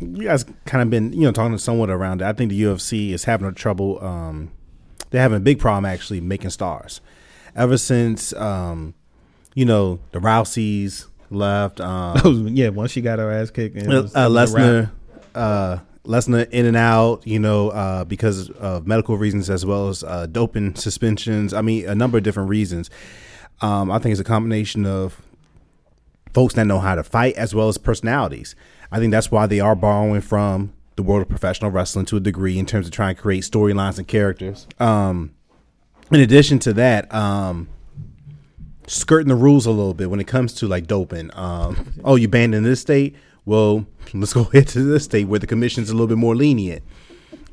you 0.00 0.24
guys 0.24 0.44
kind 0.64 0.82
of 0.82 0.90
been 0.90 1.12
you 1.12 1.22
know 1.22 1.32
talking 1.32 1.56
somewhat 1.58 1.90
around 1.90 2.22
it. 2.22 2.24
I 2.26 2.32
think 2.32 2.50
the 2.50 2.62
UFC 2.62 3.10
is 3.12 3.24
having 3.24 3.46
a 3.48 3.52
trouble. 3.52 4.02
Um, 4.04 4.50
they're 5.10 5.22
having 5.22 5.36
a 5.38 5.40
big 5.40 5.58
problem 5.58 5.84
actually 5.84 6.20
making 6.20 6.50
stars. 6.50 7.00
Ever 7.56 7.76
since 7.78 8.32
um, 8.34 8.94
you 9.54 9.64
know 9.64 10.00
the 10.12 10.18
Rouseys 10.20 11.06
left, 11.30 11.80
um, 11.80 12.48
yeah, 12.56 12.68
once 12.68 12.92
she 12.92 13.00
got 13.00 13.18
her 13.18 13.30
ass 13.30 13.50
kicked, 13.50 13.76
and 13.76 13.92
uh, 13.92 14.02
was- 14.02 14.12
it 14.14 14.18
was 14.30 14.52
a 14.54 14.56
Lesnar, 14.56 14.90
uh, 15.34 15.78
Lesnar 16.04 16.48
in 16.50 16.66
and 16.66 16.76
out, 16.76 17.26
you 17.26 17.38
know, 17.38 17.70
uh, 17.70 18.04
because 18.04 18.50
of 18.50 18.86
medical 18.86 19.16
reasons 19.18 19.50
as 19.50 19.66
well 19.66 19.88
as 19.88 20.04
uh, 20.04 20.26
doping 20.26 20.74
suspensions. 20.74 21.52
I 21.52 21.60
mean, 21.62 21.88
a 21.88 21.94
number 21.94 22.16
of 22.18 22.24
different 22.24 22.48
reasons. 22.48 22.88
Um, 23.60 23.90
I 23.90 23.98
think 23.98 24.12
it's 24.12 24.20
a 24.20 24.24
combination 24.24 24.86
of 24.86 25.20
folks 26.32 26.54
that 26.54 26.66
know 26.66 26.78
how 26.78 26.94
to 26.94 27.02
fight 27.02 27.36
as 27.36 27.54
well 27.54 27.68
as 27.68 27.78
personalities. 27.78 28.54
I 28.90 28.98
think 28.98 29.12
that's 29.12 29.30
why 29.30 29.46
they 29.46 29.60
are 29.60 29.76
borrowing 29.76 30.20
from 30.20 30.72
the 30.96 31.02
world 31.02 31.22
of 31.22 31.28
professional 31.28 31.70
wrestling 31.70 32.06
to 32.06 32.16
a 32.16 32.20
degree 32.20 32.58
in 32.58 32.66
terms 32.66 32.86
of 32.86 32.92
trying 32.92 33.14
to 33.14 33.22
create 33.22 33.44
storylines 33.44 33.98
and 33.98 34.08
characters. 34.08 34.66
Um, 34.80 35.34
in 36.10 36.20
addition 36.20 36.58
to 36.60 36.72
that, 36.74 37.12
um, 37.14 37.68
skirting 38.86 39.28
the 39.28 39.36
rules 39.36 39.66
a 39.66 39.70
little 39.70 39.94
bit 39.94 40.10
when 40.10 40.20
it 40.20 40.26
comes 40.26 40.54
to 40.54 40.66
like 40.66 40.86
doping. 40.86 41.30
Um, 41.34 41.92
oh, 42.04 42.16
you 42.16 42.28
banned 42.28 42.54
in 42.54 42.62
this 42.64 42.80
state? 42.80 43.14
Well, 43.44 43.86
let's 44.14 44.32
go 44.32 44.42
ahead 44.42 44.68
to 44.68 44.82
this 44.82 45.04
state 45.04 45.28
where 45.28 45.38
the 45.38 45.46
commission's 45.46 45.90
a 45.90 45.92
little 45.92 46.06
bit 46.06 46.18
more 46.18 46.34
lenient, 46.34 46.82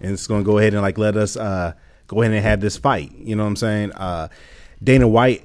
and 0.02 0.14
it's 0.14 0.27
going 0.27 0.41
to 0.41 0.45
go 0.45 0.57
ahead 0.57 0.73
and 0.73 0.81
like 0.81 0.97
let 0.97 1.18
us 1.18 1.38
uh, 1.38 1.73
go 2.07 2.22
ahead 2.22 2.34
and 2.34 2.43
have 2.43 2.61
this 2.61 2.77
fight. 2.77 3.11
You 3.18 3.35
know 3.35 3.43
what 3.43 3.49
I'm 3.49 3.56
saying? 3.56 3.91
Uh, 3.93 4.30
Dana 4.84 5.07
White. 5.07 5.43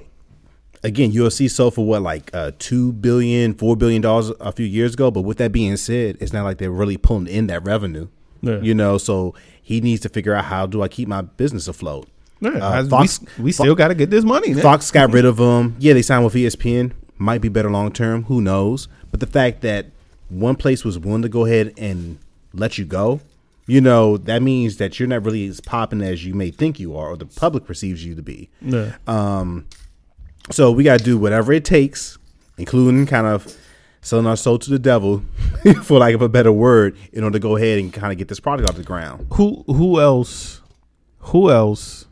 Again, 0.83 1.11
UFC 1.11 1.49
sold 1.49 1.75
for 1.75 1.85
what 1.85 2.01
like 2.01 2.31
uh, 2.33 2.51
two 2.57 2.91
billion, 2.93 3.53
four 3.53 3.75
billion 3.75 4.01
dollars 4.01 4.31
a 4.39 4.51
few 4.51 4.65
years 4.65 4.93
ago. 4.95 5.11
But 5.11 5.21
with 5.21 5.37
that 5.37 5.51
being 5.51 5.77
said, 5.77 6.17
it's 6.19 6.33
not 6.33 6.43
like 6.43 6.57
they're 6.57 6.71
really 6.71 6.97
pulling 6.97 7.27
in 7.27 7.47
that 7.47 7.63
revenue. 7.63 8.07
Yeah. 8.41 8.59
You 8.61 8.73
know, 8.73 8.97
so 8.97 9.35
he 9.61 9.79
needs 9.81 10.01
to 10.01 10.09
figure 10.09 10.33
out 10.33 10.45
how 10.45 10.65
do 10.65 10.81
I 10.81 10.87
keep 10.87 11.07
my 11.07 11.21
business 11.21 11.67
afloat. 11.67 12.07
Yeah, 12.39 12.49
Uh, 12.59 12.83
Fox- 12.87 13.19
we, 13.37 13.43
we 13.45 13.51
still 13.51 13.75
got 13.75 13.89
to 13.89 13.95
get 13.95 14.09
this 14.09 14.23
money. 14.23 14.55
Fox 14.55 14.89
got 14.89 15.11
rid 15.13 15.25
of 15.25 15.37
him. 15.39 15.75
Yeah, 15.77 15.93
they 15.93 16.01
signed 16.01 16.25
with 16.25 16.33
ESPN. 16.33 16.93
Might 17.19 17.41
be 17.41 17.49
better 17.49 17.69
long 17.69 17.91
term. 17.91 18.23
Who 18.23 18.41
knows? 18.41 18.87
But 19.11 19.19
the 19.19 19.27
fact 19.27 19.61
that 19.61 19.85
one 20.29 20.55
place 20.55 20.83
was 20.83 20.97
willing 20.97 21.21
to 21.21 21.29
go 21.29 21.45
ahead 21.45 21.73
and 21.77 22.17
let 22.55 22.79
you 22.79 22.85
go, 22.85 23.19
you 23.67 23.79
know, 23.79 24.17
that 24.17 24.41
means 24.41 24.77
that 24.77 24.99
you're 24.99 25.07
not 25.07 25.23
really 25.23 25.45
as 25.47 25.59
popping 25.61 26.01
as 26.01 26.25
you 26.25 26.33
may 26.33 26.49
think 26.49 26.79
you 26.79 26.97
are, 26.97 27.09
or 27.09 27.17
the 27.17 27.27
public 27.27 27.65
perceives 27.65 28.03
you 28.03 28.15
to 28.15 28.23
be. 28.23 28.49
Yeah. 28.59 28.93
So 30.49 30.71
we 30.71 30.83
got 30.83 30.99
to 30.99 31.03
do 31.05 31.17
whatever 31.17 31.53
it 31.53 31.63
takes, 31.63 32.17
including 32.57 33.05
kind 33.05 33.27
of 33.27 33.55
selling 34.01 34.25
our 34.25 34.35
soul 34.35 34.57
to 34.59 34.69
the 34.69 34.79
devil, 34.79 35.23
for 35.83 35.99
lack 35.99 36.15
of 36.15 36.21
a 36.21 36.29
better 36.29 36.51
word, 36.51 36.97
in 37.13 37.23
order 37.23 37.33
to 37.35 37.39
go 37.39 37.55
ahead 37.55 37.77
and 37.79 37.93
kind 37.93 38.11
of 38.11 38.17
get 38.17 38.27
this 38.27 38.39
product 38.39 38.67
off 38.69 38.75
the 38.75 38.83
ground. 38.83 39.27
who 39.33 39.63
who 39.67 39.99
else 40.01 40.61
who 41.19 41.51
else 41.51 42.07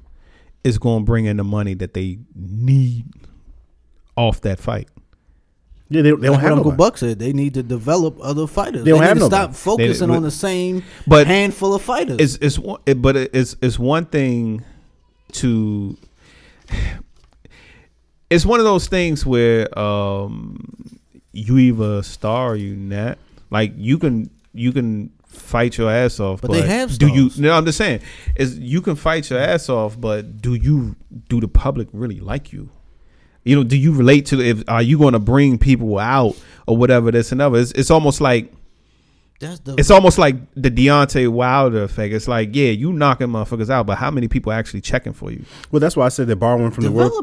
is 0.63 0.77
going 0.77 1.01
to 1.01 1.05
bring 1.05 1.25
in 1.25 1.37
the 1.37 1.43
money 1.43 1.73
that 1.73 1.93
they 1.95 2.19
need 2.35 3.05
off 4.15 4.41
that 4.41 4.59
fight? 4.59 4.87
Yeah, 5.91 6.03
they, 6.03 6.11
they 6.11 6.17
don't 6.27 6.33
Like 6.33 6.41
have 6.41 6.51
Uncle 6.51 6.71
nobody. 6.71 6.77
Buck 6.77 6.97
said 6.99 7.17
they 7.17 7.33
need 7.33 7.55
to 7.55 7.63
develop 7.63 8.19
other 8.21 8.45
fighters. 8.45 8.83
They 8.83 8.91
They, 8.91 8.91
don't 8.91 8.99
need 8.99 9.07
have 9.07 9.17
to 9.17 9.21
nobody. 9.21 9.43
stop 9.53 9.55
focusing 9.55 10.09
They- 10.09 10.15
on 10.15 10.21
the 10.21 10.29
same 10.29 10.83
but 11.07 11.25
handful 11.25 11.73
of 11.73 11.81
fighters. 11.81 12.17
It's 12.19 12.35
it's 12.35 12.59
one- 12.59 12.79
it, 12.85 13.01
but 13.01 13.15
it's 13.17 13.55
it's 13.63 13.79
one 13.79 14.05
thing 14.05 14.63
to 15.31 15.97
it's 18.29 18.45
one 18.45 18.59
of 18.59 18.65
those 18.65 18.87
things 18.87 19.25
where 19.25 19.67
um 19.77 20.59
you 21.31 21.57
either 21.57 22.03
star 22.03 22.51
or 22.51 22.55
you 22.55 22.75
not. 22.75 23.17
Like 23.49 23.73
you 23.77 23.97
can 23.97 24.29
you 24.53 24.71
can 24.71 25.11
fight 25.27 25.77
your 25.77 25.89
ass 25.91 26.19
off, 26.19 26.41
But 26.41 26.47
but, 26.51 26.61
they 26.61 26.67
have 26.67 26.97
do 26.97 27.07
you? 27.07 27.29
stars. 27.29 27.39
No, 27.39 27.53
I'm 27.53 27.65
just 27.65 27.77
saying 27.77 28.01
is 28.35 28.57
you 28.59 28.81
can 28.81 28.95
fight 28.95 29.29
your 29.29 29.39
ass 29.39 29.69
off, 29.69 29.99
but 29.99 30.41
do 30.41 30.53
you? 30.55 30.95
Do 31.27 31.39
the 31.39 31.47
public 31.47 31.87
really 31.93 32.19
like 32.19 32.51
you? 32.53 32.69
You 33.43 33.55
know, 33.55 33.63
do 33.63 33.77
you 33.77 33.93
relate 33.93 34.25
to? 34.27 34.41
If 34.41 34.63
are 34.67 34.81
you 34.81 34.97
going 34.99 35.13
to 35.13 35.19
bring 35.19 35.57
people 35.57 35.97
out 35.97 36.35
or 36.67 36.77
whatever 36.77 37.11
this 37.11 37.31
and 37.31 37.41
other? 37.41 37.57
It's, 37.59 37.71
it's 37.71 37.89
almost 37.89 38.21
like 38.21 38.51
That's 39.39 39.59
the 39.61 39.75
it's 39.75 39.89
almost 39.89 40.17
like 40.19 40.35
the 40.55 40.69
Deontay 40.69 41.29
Wilder 41.29 41.83
effect. 41.83 42.13
It's 42.13 42.27
like, 42.27 42.49
yeah, 42.53 42.69
you 42.71 42.91
knocking 42.91 43.27
motherfuckers 43.27 43.69
out, 43.69 43.85
but 43.87 43.97
how 43.97 44.11
many 44.11 44.27
people 44.27 44.51
are 44.51 44.55
actually 44.59 44.81
checking 44.81 45.13
for 45.13 45.31
you? 45.31 45.45
Well, 45.71 45.79
that's 45.79 45.95
why 45.95 46.05
I 46.05 46.09
said 46.09 46.27
they're 46.27 46.35
borrowing 46.35 46.71
from 46.71 46.83
the 46.83 46.91
world. 46.91 47.13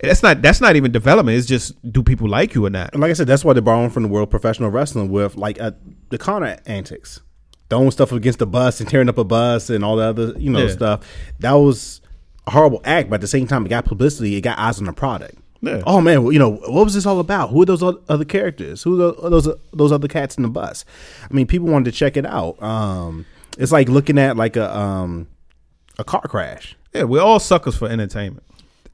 That's 0.00 0.22
not 0.22 0.42
that's 0.42 0.60
not 0.60 0.76
even 0.76 0.92
development. 0.92 1.36
It's 1.38 1.46
just 1.46 1.74
do 1.92 2.02
people 2.02 2.28
like 2.28 2.54
you 2.54 2.64
or 2.66 2.70
not? 2.70 2.92
And 2.92 3.00
like 3.00 3.10
I 3.10 3.14
said, 3.14 3.26
that's 3.26 3.44
why 3.44 3.52
they're 3.52 3.62
borrowing 3.62 3.90
from 3.90 4.02
the 4.04 4.08
world 4.08 4.28
of 4.28 4.30
professional 4.30 4.70
wrestling 4.70 5.10
with 5.10 5.36
like 5.36 5.60
uh, 5.60 5.72
the 6.10 6.18
Conor 6.18 6.58
antics, 6.66 7.20
throwing 7.68 7.90
stuff 7.90 8.12
against 8.12 8.38
the 8.38 8.46
bus 8.46 8.80
and 8.80 8.88
tearing 8.88 9.08
up 9.08 9.18
a 9.18 9.24
bus 9.24 9.70
and 9.70 9.84
all 9.84 9.96
the 9.96 10.04
other 10.04 10.34
you 10.38 10.50
know 10.50 10.66
Yeah. 10.66 10.72
stuff. 10.72 11.06
That 11.40 11.52
was 11.52 12.00
a 12.46 12.50
horrible 12.52 12.80
act, 12.84 13.10
but 13.10 13.16
at 13.16 13.20
the 13.20 13.26
same 13.28 13.46
time, 13.46 13.66
it 13.66 13.68
got 13.68 13.84
publicity. 13.84 14.36
It 14.36 14.40
got 14.40 14.58
eyes 14.58 14.78
on 14.78 14.84
the 14.86 14.92
product. 14.92 15.36
Yeah. 15.62 15.82
Oh 15.86 16.00
man, 16.00 16.22
well, 16.22 16.32
you 16.32 16.38
know 16.38 16.52
what 16.54 16.84
was 16.84 16.94
this 16.94 17.04
all 17.04 17.20
about? 17.20 17.50
Who 17.50 17.60
are 17.62 17.66
those 17.66 17.82
other 17.82 18.24
characters? 18.24 18.82
Who 18.82 18.94
are 19.02 19.28
those 19.30 19.46
those 19.74 19.92
other 19.92 20.08
cats 20.08 20.36
in 20.36 20.42
the 20.42 20.48
bus? 20.48 20.86
I 21.30 21.34
mean, 21.34 21.46
people 21.46 21.68
wanted 21.68 21.92
to 21.92 21.92
check 21.92 22.16
it 22.16 22.24
out. 22.24 22.60
Um, 22.62 23.26
it's 23.58 23.70
like 23.70 23.88
looking 23.90 24.18
at 24.18 24.38
like 24.38 24.56
a 24.56 24.74
um, 24.74 25.28
a 25.98 26.04
car 26.04 26.22
crash. 26.22 26.76
Yeah, 26.94 27.02
we're 27.04 27.20
all 27.20 27.38
suckers 27.38 27.76
for 27.76 27.88
entertainment. 27.88 28.42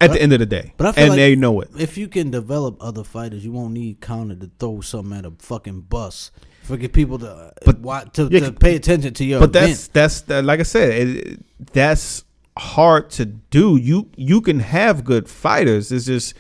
At 0.01 0.13
the 0.13 0.21
end 0.21 0.33
of 0.35 0.41
the 0.41 0.47
day, 0.47 0.75
But 0.77 0.89
I 0.89 0.93
feel 0.93 1.03
and 1.05 1.11
like 1.11 1.17
they 1.17 1.37
know 1.37 1.61
it. 1.63 1.71
If 1.79 1.97
you 1.97 2.07
can 2.09 2.31
develop 2.31 2.77
other 2.81 3.03
fighters, 3.03 3.45
you 3.45 3.53
won't 3.53 3.73
need 3.73 4.01
Conor 4.03 4.35
to 4.37 4.51
throw 4.59 4.81
something 4.83 5.17
at 5.17 5.25
a 5.25 5.33
fucking 5.39 5.83
bus 5.89 6.31
for 6.65 6.77
get 6.77 6.93
people 6.93 7.19
to 7.21 7.31
uh, 7.31 7.51
But- 7.65 7.81
but 7.83 8.15
to, 8.15 8.29
Yeah, 8.31 8.41
to 8.41 8.53
pay 8.53 8.77
attention 8.77 9.15
to 9.15 9.25
your 9.25 9.41
But 9.41 9.51
event. 9.57 9.89
that's 9.93 10.23
that's 10.23 10.45
like 10.45 10.61
I 10.61 10.65
said, 10.65 10.91
it, 11.09 11.45
that's 11.73 12.25
hard 12.59 13.09
to 13.11 13.25
do. 13.25 13.77
You 13.77 14.11
you 14.17 14.41
can 14.43 14.61
have 14.61 15.03
good 15.05 15.29
fighters. 15.29 15.91
It's 15.91 16.05
just 16.07 16.35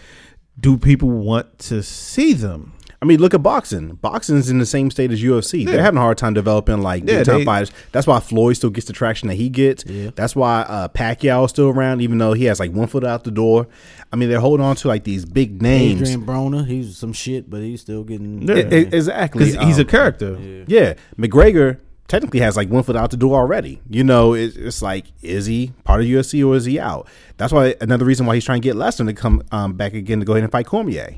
do 0.61 0.77
people 0.79 1.11
want 1.11 1.59
to 1.71 1.83
see 1.83 2.33
them? 2.35 2.73
I 3.03 3.05
mean, 3.05 3.21
look 3.21 3.35
at 3.35 3.43
boxing. 3.43 3.95
Boxing's 3.97 4.49
in 4.49 4.59
the 4.59 4.65
same 4.67 4.91
state 4.91 5.13
as 5.13 5.23
UFC. 5.23 5.65
Yeah. 5.65 5.73
They're 5.73 5.83
having 5.83 5.99
a 5.99 6.01
hard 6.01 6.17
time 6.19 6.33
developing 6.35 6.81
like 6.81 7.03
Yeah, 7.07 7.19
big 7.19 7.27
time 7.27 7.45
fighters. 7.45 7.71
That's 7.93 8.07
why 8.07 8.21
Floyd 8.21 8.57
still 8.57 8.71
gets 8.71 8.87
the 8.87 8.93
traction 8.95 9.29
that 9.29 9.35
he 9.35 9.49
gets. 9.51 9.85
Yeah. 9.87 10.11
That's 10.15 10.35
why 10.35 10.63
uh, 10.63 10.89
Pacquiao 10.89 11.45
is 11.45 11.51
still 11.51 11.69
around, 11.69 12.01
even 12.01 12.19
though 12.19 12.33
he 12.33 12.45
has 12.47 12.59
like 12.59 12.73
one 12.73 12.87
foot 12.89 13.05
out 13.05 13.25
the 13.25 13.31
door. 13.31 13.67
I 14.13 14.17
mean, 14.17 14.29
they're 14.31 14.41
holding 14.41 14.65
on 14.65 14.77
to 14.77 14.89
like 14.89 15.05
these 15.05 15.25
big 15.25 15.61
names. 15.61 16.01
Adrian 16.03 16.25
Broner, 16.27 16.67
he's 16.67 16.97
some 16.97 17.13
shit, 17.13 17.51
but 17.51 17.61
he's 17.61 17.81
still 17.83 18.03
getting. 18.03 18.43
Yeah. 18.43 18.57
E- 18.57 18.89
exactly. 18.93 19.45
Because 19.51 19.67
he's 19.67 19.79
a 19.79 19.83
Um, 19.83 19.87
character. 19.89 20.65
Yeah, 20.67 20.95
McGregor 21.19 21.79
technically 22.09 22.41
has 22.41 22.57
like 22.57 22.69
one 22.71 22.83
foot 22.83 22.97
out 22.97 23.11
the 23.11 23.17
door 23.17 23.39
already. 23.39 23.81
You 23.91 24.05
know, 24.05 24.33
it's, 24.35 24.57
it's 24.57 24.81
like, 24.81 25.07
is 25.23 25.47
he 25.47 25.73
part 25.85 26.01
of 26.01 26.07
UFC 26.07 26.47
or 26.47 26.55
is 26.57 26.65
he 26.65 26.79
out? 26.79 27.09
That's 27.37 27.53
why 27.53 27.75
another 27.81 28.05
reason 28.05 28.27
why 28.27 28.37
he's 28.37 28.45
trying 28.45 28.63
to 28.63 28.67
get 28.67 28.77
Lesnar 28.77 29.07
to 29.07 29.13
come 29.13 29.43
um, 29.51 29.75
back 29.75 29.93
again 29.93 30.21
to 30.21 30.25
go 30.25 30.33
ahead 30.35 30.45
and 30.45 30.53
fight 30.53 30.67
Cormier. 30.67 31.17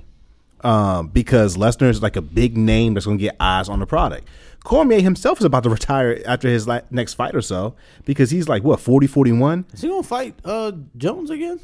Um, 0.62 1.08
because 1.08 1.56
Lesnar 1.56 1.88
is 1.88 2.02
like 2.02 2.16
a 2.16 2.22
big 2.22 2.56
name 2.56 2.94
that's 2.94 3.06
going 3.06 3.18
to 3.18 3.22
get 3.22 3.36
eyes 3.38 3.68
on 3.68 3.78
the 3.78 3.86
product. 3.86 4.26
Cormier 4.64 5.00
himself 5.00 5.38
is 5.38 5.44
about 5.44 5.62
to 5.62 5.70
retire 5.78 6.20
after 6.26 6.48
his 6.48 6.66
la- 6.66 6.80
next 6.90 7.14
fight 7.14 7.34
or 7.34 7.42
so 7.42 7.74
because 8.04 8.30
he's 8.30 8.48
like, 8.48 8.62
what, 8.64 8.80
40, 8.80 9.06
41? 9.06 9.66
Is 9.72 9.82
he 9.82 9.88
gonna 9.88 10.02
fight 10.02 10.34
uh, 10.44 10.72
Jones 10.96 11.30
again? 11.30 11.60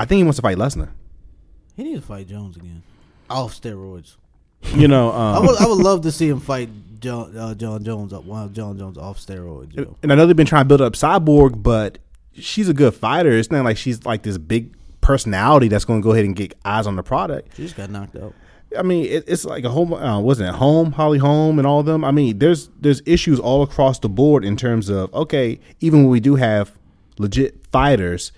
I 0.00 0.04
think 0.04 0.18
he 0.18 0.24
wants 0.24 0.36
to 0.36 0.42
fight 0.42 0.56
Lesnar. 0.56 0.90
He 1.76 1.84
needs 1.84 2.00
to 2.00 2.06
fight 2.06 2.26
Jones 2.26 2.56
again, 2.56 2.82
off 3.30 3.60
steroids. 3.60 4.16
You 4.74 4.88
know, 4.88 5.10
I 5.12 5.36
um, 5.36 5.46
would 5.46 5.56
I 5.60 5.66
would 5.66 5.78
love 5.78 6.02
to 6.02 6.10
see 6.10 6.28
him 6.28 6.40
fight 6.40 6.68
John 7.00 7.36
uh, 7.36 7.54
Jon 7.54 7.84
Jones 7.84 8.12
up 8.12 8.24
while 8.24 8.48
Jon 8.48 8.76
Jones 8.76 8.98
off 8.98 9.18
steroids. 9.18 9.76
You 9.76 9.84
know? 9.84 9.96
and 10.02 10.12
I 10.12 10.16
know 10.16 10.26
they've 10.26 10.34
been 10.34 10.46
trying 10.46 10.62
to 10.62 10.68
build 10.68 10.80
up 10.80 10.94
Cyborg, 10.94 11.62
but 11.62 11.98
she's 12.34 12.68
a 12.68 12.74
good 12.74 12.94
fighter. 12.94 13.30
It's 13.30 13.50
not 13.50 13.64
like 13.64 13.76
she's 13.76 14.04
like 14.04 14.22
this 14.22 14.38
big 14.38 14.74
personality 15.08 15.68
that's 15.68 15.86
going 15.86 16.02
to 16.02 16.04
go 16.04 16.12
ahead 16.12 16.26
and 16.26 16.36
get 16.36 16.54
eyes 16.66 16.86
on 16.86 16.94
the 16.94 17.02
product. 17.02 17.56
She 17.56 17.62
just 17.62 17.74
got 17.74 17.88
knocked 17.88 18.14
out. 18.14 18.34
I 18.78 18.82
mean, 18.82 19.06
it, 19.06 19.24
it's 19.26 19.46
like 19.46 19.64
a 19.64 19.70
home, 19.70 19.94
uh, 19.94 20.20
wasn't 20.20 20.50
it 20.50 20.56
home, 20.56 20.92
Holly 20.92 21.16
Holm, 21.16 21.58
and 21.58 21.66
all 21.66 21.80
of 21.80 21.86
them. 21.86 22.04
I 22.04 22.10
mean, 22.10 22.38
there's 22.38 22.68
there's 22.78 23.00
issues 23.06 23.40
all 23.40 23.62
across 23.62 23.98
the 23.98 24.10
board 24.10 24.44
in 24.44 24.54
terms 24.54 24.90
of 24.90 25.12
okay, 25.14 25.60
even 25.80 26.00
when 26.00 26.10
we 26.10 26.20
do 26.20 26.34
have 26.34 26.72
legit 27.18 27.66
fighters, 27.72 28.32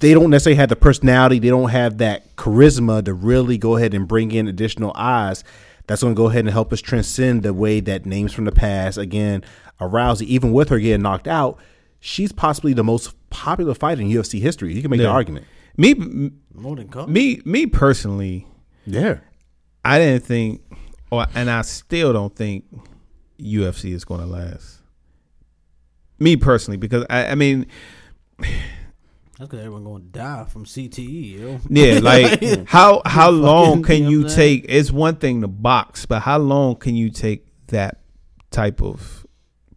they 0.00 0.14
don't 0.14 0.30
necessarily 0.30 0.56
have 0.56 0.68
the 0.68 0.74
personality, 0.74 1.38
they 1.38 1.48
don't 1.48 1.70
have 1.70 1.98
that 1.98 2.34
charisma 2.34 3.04
to 3.04 3.14
really 3.14 3.56
go 3.56 3.76
ahead 3.76 3.94
and 3.94 4.08
bring 4.08 4.32
in 4.32 4.48
additional 4.48 4.90
eyes 4.96 5.44
That's 5.86 6.02
going 6.02 6.16
to 6.16 6.18
go 6.18 6.28
ahead 6.28 6.44
and 6.44 6.50
help 6.50 6.72
us 6.72 6.80
transcend 6.80 7.44
the 7.44 7.54
way 7.54 7.78
that 7.78 8.04
names 8.04 8.32
from 8.32 8.46
the 8.46 8.52
past. 8.52 8.98
Again, 8.98 9.44
a 9.78 9.84
Rousey, 9.84 10.26
even 10.26 10.52
with 10.52 10.70
her 10.70 10.80
getting 10.80 11.02
knocked 11.02 11.28
out, 11.28 11.56
she's 12.00 12.32
possibly 12.32 12.72
the 12.72 12.82
most 12.82 13.14
popular 13.30 13.74
fighter 13.74 14.02
in 14.02 14.08
UFC 14.08 14.40
history. 14.40 14.74
You 14.74 14.82
can 14.82 14.90
make 14.90 14.98
the 14.98 15.06
argument. 15.06 15.46
Me, 15.78 15.94
More 16.54 16.76
than 16.76 16.88
Cole. 16.88 17.06
me, 17.06 17.40
me 17.46 17.64
personally, 17.66 18.46
Yeah. 18.84 19.20
I 19.84 19.98
didn't 19.98 20.24
think, 20.24 20.60
or 21.10 21.26
and 21.34 21.48
I 21.48 21.62
still 21.62 22.12
don't 22.12 22.34
think 22.36 22.64
UFC 23.40 23.92
is 23.92 24.04
going 24.04 24.20
to 24.20 24.26
last. 24.26 24.80
Me 26.18 26.36
personally, 26.36 26.76
because 26.76 27.06
I, 27.08 27.26
I 27.28 27.34
mean, 27.36 27.66
That's 28.38 28.50
because 29.38 29.60
everyone 29.60 29.84
going 29.84 30.02
to 30.02 30.08
die 30.08 30.44
from 30.48 30.64
CTE, 30.64 31.38
yo. 31.38 31.60
yeah, 31.70 31.98
like 32.02 32.68
how 32.68 33.02
how 33.06 33.30
long 33.30 33.82
can 33.84 33.98
you 33.98 34.02
know 34.02 34.10
you 34.10 34.18
what 34.22 34.24
I'm 34.24 34.30
saying? 34.30 34.60
take? 34.62 34.70
It's 34.70 34.90
one 34.90 35.14
thing 35.16 35.42
to 35.42 35.48
box, 35.48 36.06
but 36.06 36.20
how 36.22 36.38
long 36.38 36.74
can 36.74 36.96
you 36.96 37.08
take 37.10 37.46
that 37.68 38.00
type 38.50 38.82
of 38.82 39.24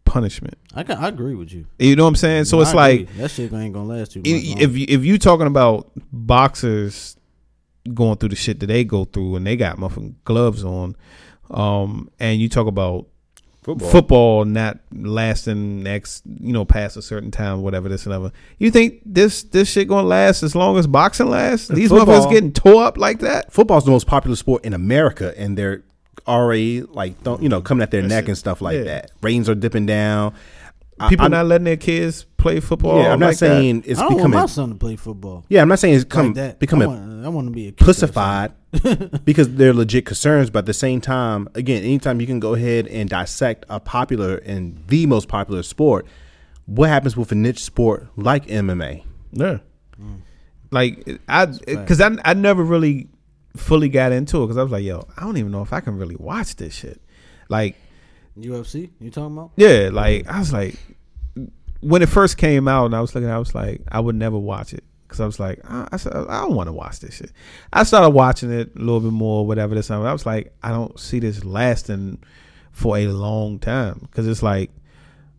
punishment? 0.03 0.57
I 0.73 0.83
can, 0.83 0.97
I 0.97 1.09
agree 1.09 1.35
with 1.35 1.51
you. 1.51 1.65
You 1.79 1.95
know 1.95 2.03
what 2.03 2.09
I'm 2.09 2.15
saying? 2.15 2.45
So 2.45 2.59
I 2.59 2.61
it's 2.61 2.73
like 2.73 3.01
agree. 3.01 3.15
that 3.17 3.31
shit 3.31 3.53
ain't 3.53 3.73
gonna 3.73 3.87
last 3.87 4.13
too 4.13 4.19
much. 4.19 4.27
if 4.27 4.61
if 4.61 4.77
you, 4.77 4.85
if 4.87 5.05
you 5.05 5.17
talking 5.17 5.47
about 5.47 5.91
boxers 6.11 7.17
going 7.93 8.17
through 8.17 8.29
the 8.29 8.35
shit 8.35 8.59
that 8.61 8.67
they 8.67 8.83
go 8.83 9.05
through 9.05 9.35
and 9.35 9.45
they 9.45 9.55
got 9.55 9.77
motherfucking 9.77 10.15
gloves 10.23 10.63
on, 10.63 10.95
um, 11.49 12.09
and 12.19 12.39
you 12.39 12.47
talk 12.47 12.67
about 12.67 13.07
Football. 13.63 13.89
football 13.91 14.45
not 14.45 14.79
lasting 14.91 15.85
X, 15.85 16.23
you 16.25 16.51
know, 16.51 16.65
past 16.65 16.97
a 16.97 17.01
certain 17.01 17.29
time, 17.29 17.61
whatever 17.61 17.89
this 17.89 18.05
and 18.05 18.13
other. 18.13 18.31
You 18.57 18.71
think 18.71 19.01
this 19.05 19.43
this 19.43 19.69
shit 19.69 19.87
gonna 19.87 20.07
last 20.07 20.41
as 20.41 20.55
long 20.55 20.77
as 20.77 20.87
boxing 20.87 21.29
lasts? 21.29 21.67
These 21.67 21.89
Football- 21.89 22.25
motherfuckers 22.25 22.31
getting 22.31 22.53
tore 22.53 22.83
up 22.83 22.97
like 22.97 23.19
that? 23.19 23.53
Football's 23.53 23.85
the 23.85 23.91
most 23.91 24.07
popular 24.07 24.35
sport 24.35 24.65
in 24.65 24.73
America, 24.73 25.37
and 25.37 25.55
they're 25.55 25.83
already 26.27 26.81
like, 26.81 27.21
don't, 27.23 27.41
you 27.43 27.49
know, 27.49 27.61
coming 27.61 27.83
at 27.83 27.91
their 27.91 28.01
neck 28.01 28.27
and 28.27 28.37
stuff 28.37 28.61
like 28.61 28.77
yeah. 28.77 28.83
that. 28.83 29.11
Ratings 29.21 29.47
are 29.49 29.55
dipping 29.55 29.85
down. 29.85 30.33
I- 31.05 31.09
People 31.09 31.23
I'm- 31.25 31.31
not 31.31 31.45
letting 31.47 31.65
their 31.65 31.77
kids 31.77 32.25
play 32.37 32.59
football. 32.59 32.97
Yeah, 33.01 33.13
I'm 33.13 33.19
not 33.19 33.27
like 33.27 33.37
that. 33.37 33.47
saying 33.47 33.83
it's 33.85 33.99
I 33.99 34.03
don't 34.03 34.17
becoming. 34.17 34.33
want 34.33 34.43
my 34.49 34.53
son 34.53 34.69
to 34.69 34.75
play 34.75 34.95
football 34.95 35.45
Yeah, 35.49 35.61
I'm 35.61 35.67
not 35.67 35.77
saying 35.79 35.93
it's 35.95 36.03
come 36.05 36.27
like 36.27 36.35
that. 36.35 36.59
becoming 36.59 36.87
I 36.89 36.91
want, 36.91 37.25
I 37.25 37.29
want 37.29 37.47
to 37.47 37.51
be 37.51 37.67
a 37.67 37.71
kicker 37.71 37.91
or 37.91 37.93
something. 37.93 38.13
pussified 38.73 39.21
because 39.25 39.53
they're 39.55 39.73
legit 39.73 40.05
concerns. 40.05 40.49
But 40.49 40.59
at 40.59 40.65
the 40.65 40.73
same 40.73 41.01
time, 41.01 41.47
again, 41.55 41.83
anytime 41.83 42.19
you 42.19 42.25
can 42.27 42.39
go 42.39 42.55
ahead 42.55 42.87
and 42.87 43.09
dissect 43.09 43.65
a 43.69 43.79
popular 43.79 44.37
and 44.37 44.83
the 44.87 45.05
most 45.05 45.27
popular 45.27 45.61
sport, 45.63 46.05
what 46.65 46.89
happens 46.89 47.15
with 47.17 47.31
a 47.31 47.35
niche 47.35 47.63
sport 47.63 48.07
like 48.15 48.47
MMA? 48.47 49.03
Yeah. 49.33 49.57
Mm. 50.01 50.21
Like 50.71 51.19
I, 51.27 51.45
because 51.45 51.99
I, 52.01 52.11
I 52.25 52.33
never 52.33 52.63
really 52.63 53.09
fully 53.55 53.89
got 53.89 54.13
into 54.13 54.41
it 54.41 54.47
because 54.47 54.57
I 54.57 54.63
was 54.63 54.71
like, 54.71 54.83
yo, 54.83 55.05
I 55.17 55.21
don't 55.23 55.37
even 55.37 55.51
know 55.51 55.61
if 55.61 55.73
I 55.73 55.79
can 55.81 55.97
really 55.97 56.15
watch 56.17 56.55
this 56.55 56.73
shit. 56.73 57.01
Like, 57.49 57.75
UFC, 58.43 58.89
you 58.99 59.11
talking 59.11 59.37
about? 59.37 59.51
yeah, 59.55 59.89
like 59.91 60.27
I 60.27 60.39
was 60.39 60.53
like, 60.53 60.75
when 61.81 62.01
it 62.01 62.09
first 62.09 62.37
came 62.37 62.67
out, 62.67 62.85
and 62.85 62.95
I 62.95 63.01
was 63.01 63.13
looking, 63.13 63.29
I 63.29 63.39
was 63.39 63.55
like, 63.55 63.81
I 63.91 63.99
would 63.99 64.15
never 64.15 64.37
watch 64.37 64.73
it 64.73 64.83
because 65.11 65.19
I 65.19 65.25
was 65.25 65.39
like, 65.39 65.59
I, 65.69 65.87
I, 65.91 65.97
said, 65.97 66.13
I 66.13 66.41
don't 66.41 66.55
want 66.55 66.67
to 66.67 66.73
watch 66.73 67.01
this 67.01 67.15
shit. 67.15 67.31
I 67.73 67.83
started 67.83 68.11
watching 68.11 68.49
it 68.49 68.71
a 68.75 68.79
little 68.79 69.01
bit 69.01 69.11
more, 69.11 69.45
whatever 69.45 69.75
this 69.75 69.87
time. 69.87 70.03
I 70.03 70.13
was 70.13 70.25
like, 70.25 70.53
I 70.63 70.69
don't 70.69 70.97
see 70.97 71.19
this 71.19 71.43
lasting 71.43 72.19
for 72.71 72.97
a 72.97 73.07
long 73.07 73.59
time 73.59 73.99
because 74.03 74.25
it's 74.25 74.41
like, 74.41 74.71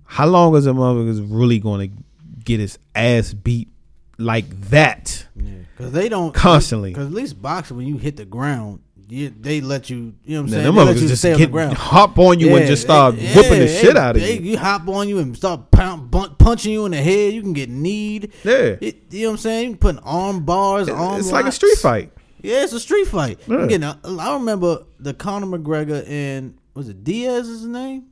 how 0.04 0.26
long 0.26 0.54
is 0.56 0.66
a 0.66 0.70
motherfucker 0.70 1.26
really 1.30 1.58
going 1.58 1.90
to 1.90 1.96
get 2.44 2.60
his 2.60 2.78
ass 2.94 3.32
beat 3.32 3.70
like 4.18 4.48
that? 4.68 5.26
Yeah, 5.34 5.52
because 5.74 5.92
they 5.92 6.10
don't 6.10 6.34
Constantly. 6.34 6.90
Because 6.90 7.06
at 7.06 7.14
least 7.14 7.40
boxing, 7.40 7.78
when 7.78 7.86
you 7.86 7.96
hit 7.96 8.18
the 8.18 8.26
ground, 8.26 8.80
you, 9.12 9.28
they 9.40 9.60
let 9.60 9.90
you. 9.90 9.96
You 10.24 10.36
know 10.36 10.42
what 10.42 10.44
I'm 10.44 10.44
Man, 10.44 10.50
saying? 10.50 10.74
them 10.74 10.94
They 10.94 11.00
just 11.08 11.22
stay 11.22 11.32
on 11.34 11.40
the 11.40 11.46
ground. 11.46 11.76
hop 11.76 12.18
on 12.18 12.40
you 12.40 12.56
and 12.56 12.66
just 12.66 12.82
start 12.82 13.16
they- 13.16 13.32
whipping 13.34 13.58
the 13.60 13.66
yeah, 13.68 13.80
shit 13.80 13.94
they- 13.94 14.00
out 14.00 14.16
of 14.16 14.22
they- 14.22 14.38
you. 14.38 14.52
You 14.52 14.58
hop 14.58 14.88
on 14.88 15.08
you 15.08 15.18
and 15.18 15.36
start 15.36 15.70
pound, 15.70 16.10
bun- 16.10 16.34
punching 16.38 16.72
you 16.72 16.86
in 16.86 16.92
the 16.92 17.02
head. 17.02 17.34
You 17.34 17.42
can 17.42 17.52
get 17.52 17.68
kneed. 17.68 18.32
Yeah. 18.42 18.76
It, 18.80 19.02
you 19.10 19.22
know 19.24 19.28
what 19.28 19.32
I'm 19.32 19.38
saying? 19.38 19.62
You 19.64 19.76
can 19.76 19.94
put 19.96 20.02
arm 20.04 20.44
bars, 20.44 20.88
arm. 20.88 21.20
It's 21.20 21.30
like 21.30 21.46
a 21.46 21.52
street 21.52 21.76
fight. 21.78 22.12
Yeah, 22.40 22.64
it's 22.64 22.72
a 22.72 22.80
street 22.80 23.06
fight. 23.06 23.38
Yeah. 23.46 23.62
Again, 23.64 23.84
I, 23.84 23.94
I 24.04 24.34
remember 24.34 24.84
the 24.98 25.14
Conor 25.14 25.46
McGregor 25.58 26.08
and 26.08 26.54
was 26.74 26.88
it 26.88 27.04
Diaz? 27.04 27.48
Is 27.48 27.60
his 27.60 27.68
name? 27.68 28.04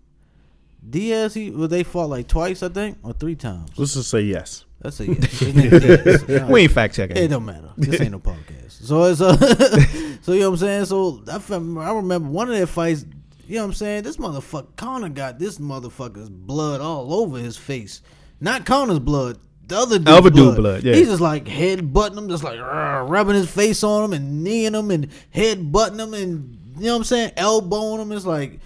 Diaz. 0.89 1.35
He 1.35 1.51
well, 1.51 1.66
they 1.68 1.82
fought 1.82 2.10
like 2.10 2.28
twice, 2.28 2.62
I 2.62 2.68
think, 2.68 2.98
or 3.02 3.12
three 3.12 3.35
times. 3.35 3.70
Let's 3.77 3.94
just 3.94 4.10
say 4.10 4.20
yes. 4.20 4.64
That's 4.81 4.98
a 5.01 5.07
yes. 5.07 5.39
His 5.39 5.55
name 5.55 5.73
is 5.73 6.24
Diaz. 6.27 6.44
We 6.48 6.62
ain't 6.62 6.73
fact 6.73 6.94
checking. 6.94 7.16
It 7.16 7.28
don't 7.28 7.44
matter. 7.44 7.70
This 7.77 8.01
ain't 8.01 8.12
no 8.12 8.19
podcast. 8.19 8.70
So 8.82 9.05
it's 9.05 9.20
uh, 9.20 9.36
so 10.23 10.32
you 10.32 10.40
know 10.40 10.51
what 10.51 10.62
I'm 10.62 10.85
saying. 10.85 10.85
So 10.86 11.23
I, 11.28 11.36
I 11.85 11.93
remember 11.93 12.28
one 12.31 12.48
of 12.48 12.57
their 12.57 12.66
fights. 12.66 13.05
You 13.47 13.57
know 13.57 13.62
what 13.62 13.69
I'm 13.69 13.74
saying. 13.74 14.02
This 14.05 14.16
motherfucker 14.16 14.77
Conor 14.77 15.09
got 15.11 15.39
this 15.39 15.59
motherfucker's 15.59 16.31
blood 16.31 16.81
all 16.81 17.12
over 17.12 17.39
his 17.39 17.57
face. 17.57 18.01
Not 18.40 18.65
Conor's 18.65 19.01
blood. 19.01 19.39
The 19.66 19.77
other 19.77 19.98
dude's 19.98 20.11
Other 20.11 20.31
dude 20.31 20.35
blood. 20.35 20.57
blood, 20.57 20.82
yeah. 20.85 20.94
He's 20.94 21.09
just 21.09 21.20
like 21.20 21.47
head 21.47 21.93
butting 21.93 22.16
him, 22.19 22.28
just 22.28 22.43
like 22.43 22.59
rubbing 22.61 23.35
his 23.36 23.51
face 23.51 23.85
on 23.85 24.05
him 24.05 24.12
and 24.15 24.43
kneeing 24.43 24.74
him 24.74 24.90
and 24.90 25.09
head 25.31 25.70
butting 25.70 25.98
him 26.01 26.15
and 26.15 26.59
you 26.77 26.86
know 26.86 26.93
what 26.93 26.98
I'm 26.98 27.05
saying, 27.05 27.32
elbowing 27.36 28.01
him. 28.01 28.12
It's 28.12 28.24
like 28.27 28.61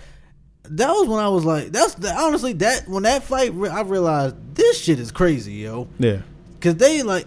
that 0.70 0.88
was 0.90 1.08
when 1.08 1.20
I 1.20 1.28
was 1.28 1.44
like, 1.44 1.68
that's 1.72 1.94
the, 1.94 2.10
honestly 2.12 2.52
that 2.54 2.88
when 2.88 3.02
that 3.04 3.22
fight 3.24 3.52
re- 3.54 3.68
I 3.70 3.82
realized 3.82 4.36
this 4.54 4.78
shit 4.80 4.98
is 4.98 5.10
crazy, 5.12 5.52
yo. 5.54 5.88
Yeah. 5.98 6.18
Cause 6.60 6.76
they 6.76 7.02
like, 7.02 7.26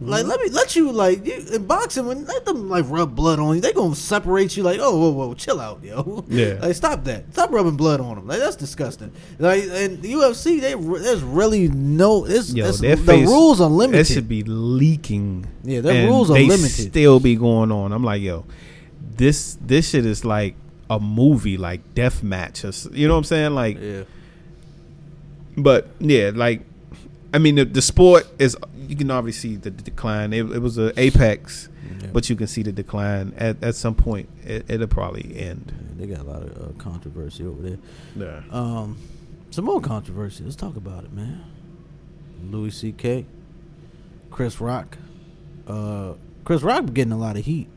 like 0.00 0.20
Mm-hmm. 0.20 0.28
let 0.30 0.40
me 0.40 0.48
let 0.50 0.76
you 0.76 0.92
like 0.92 1.26
you, 1.26 1.44
in 1.54 1.66
boxing 1.66 2.06
when 2.06 2.24
let 2.24 2.44
them 2.44 2.68
like 2.68 2.84
rub 2.88 3.16
blood 3.16 3.40
on 3.40 3.56
you. 3.56 3.60
They 3.60 3.72
gonna 3.72 3.96
separate 3.96 4.56
you 4.56 4.62
like 4.62 4.78
oh 4.80 4.96
whoa 4.96 5.10
whoa 5.10 5.34
chill 5.34 5.58
out 5.60 5.82
yo 5.82 6.24
Yeah. 6.28 6.58
like 6.62 6.76
stop 6.76 7.02
that 7.04 7.32
stop 7.32 7.50
rubbing 7.50 7.76
blood 7.76 8.00
on 8.00 8.14
them 8.14 8.26
like 8.28 8.38
that's 8.38 8.54
disgusting 8.54 9.10
like 9.40 9.64
and 9.64 10.00
the 10.00 10.12
UFC 10.12 10.60
they 10.60 10.74
there's 10.74 11.22
really 11.24 11.66
no 11.66 12.24
it's, 12.26 12.54
Yo, 12.54 12.68
it's 12.68 12.78
the 12.78 12.96
face- 12.96 13.26
rules 13.26 13.60
are 13.60 13.68
limited. 13.68 14.06
That 14.06 14.12
should 14.12 14.28
be 14.28 14.44
leaking. 14.44 15.46
Yeah, 15.64 15.80
their 15.80 16.06
rules 16.06 16.30
are 16.30 16.34
limited. 16.34 16.90
Still 16.90 17.18
be 17.18 17.34
going 17.34 17.72
on. 17.72 17.92
I'm 17.92 18.04
like, 18.04 18.22
yo, 18.22 18.44
this 19.16 19.58
this 19.60 19.88
shit 19.90 20.06
is 20.06 20.24
like 20.24 20.54
a 20.90 20.98
movie, 20.98 21.56
like 21.56 21.94
death 21.94 22.22
match. 22.22 22.64
Or, 22.64 22.72
you 22.92 23.06
know 23.08 23.14
what 23.14 23.18
I'm 23.18 23.24
saying? 23.24 23.54
Like, 23.54 23.78
yeah 23.80 24.04
but 25.58 25.88
yeah, 25.98 26.30
like, 26.34 26.62
I 27.34 27.38
mean, 27.38 27.56
the, 27.56 27.64
the 27.64 27.82
sport 27.82 28.26
is. 28.38 28.56
You 28.86 28.96
can 28.96 29.10
obviously 29.10 29.50
see 29.50 29.56
the, 29.56 29.70
the 29.70 29.82
decline. 29.82 30.32
It, 30.32 30.50
it 30.50 30.60
was 30.60 30.78
a 30.78 30.98
apex, 30.98 31.68
but 32.12 32.30
you 32.30 32.36
can 32.36 32.46
see 32.46 32.62
the 32.62 32.72
decline 32.72 33.34
at 33.36 33.62
at 33.62 33.74
some 33.74 33.94
point. 33.94 34.30
It, 34.44 34.64
it'll 34.70 34.86
probably 34.86 35.36
end. 35.36 35.72
they 35.98 36.06
got 36.06 36.20
a 36.20 36.22
lot 36.22 36.42
of 36.42 36.56
uh, 36.56 36.82
controversy 36.82 37.44
over 37.44 37.60
there. 37.60 37.78
Yeah. 38.16 38.40
Um, 38.50 38.96
some 39.50 39.66
more 39.66 39.80
controversy. 39.80 40.44
Let's 40.44 40.56
talk 40.56 40.76
about 40.76 41.04
it, 41.04 41.12
man. 41.12 41.44
Louis 42.44 42.70
C.K., 42.70 43.26
Chris 44.30 44.60
Rock. 44.60 44.96
Uh, 45.66 46.14
Chris 46.44 46.62
Rock 46.62 46.94
getting 46.94 47.12
a 47.12 47.18
lot 47.18 47.36
of 47.36 47.44
heat. 47.44 47.68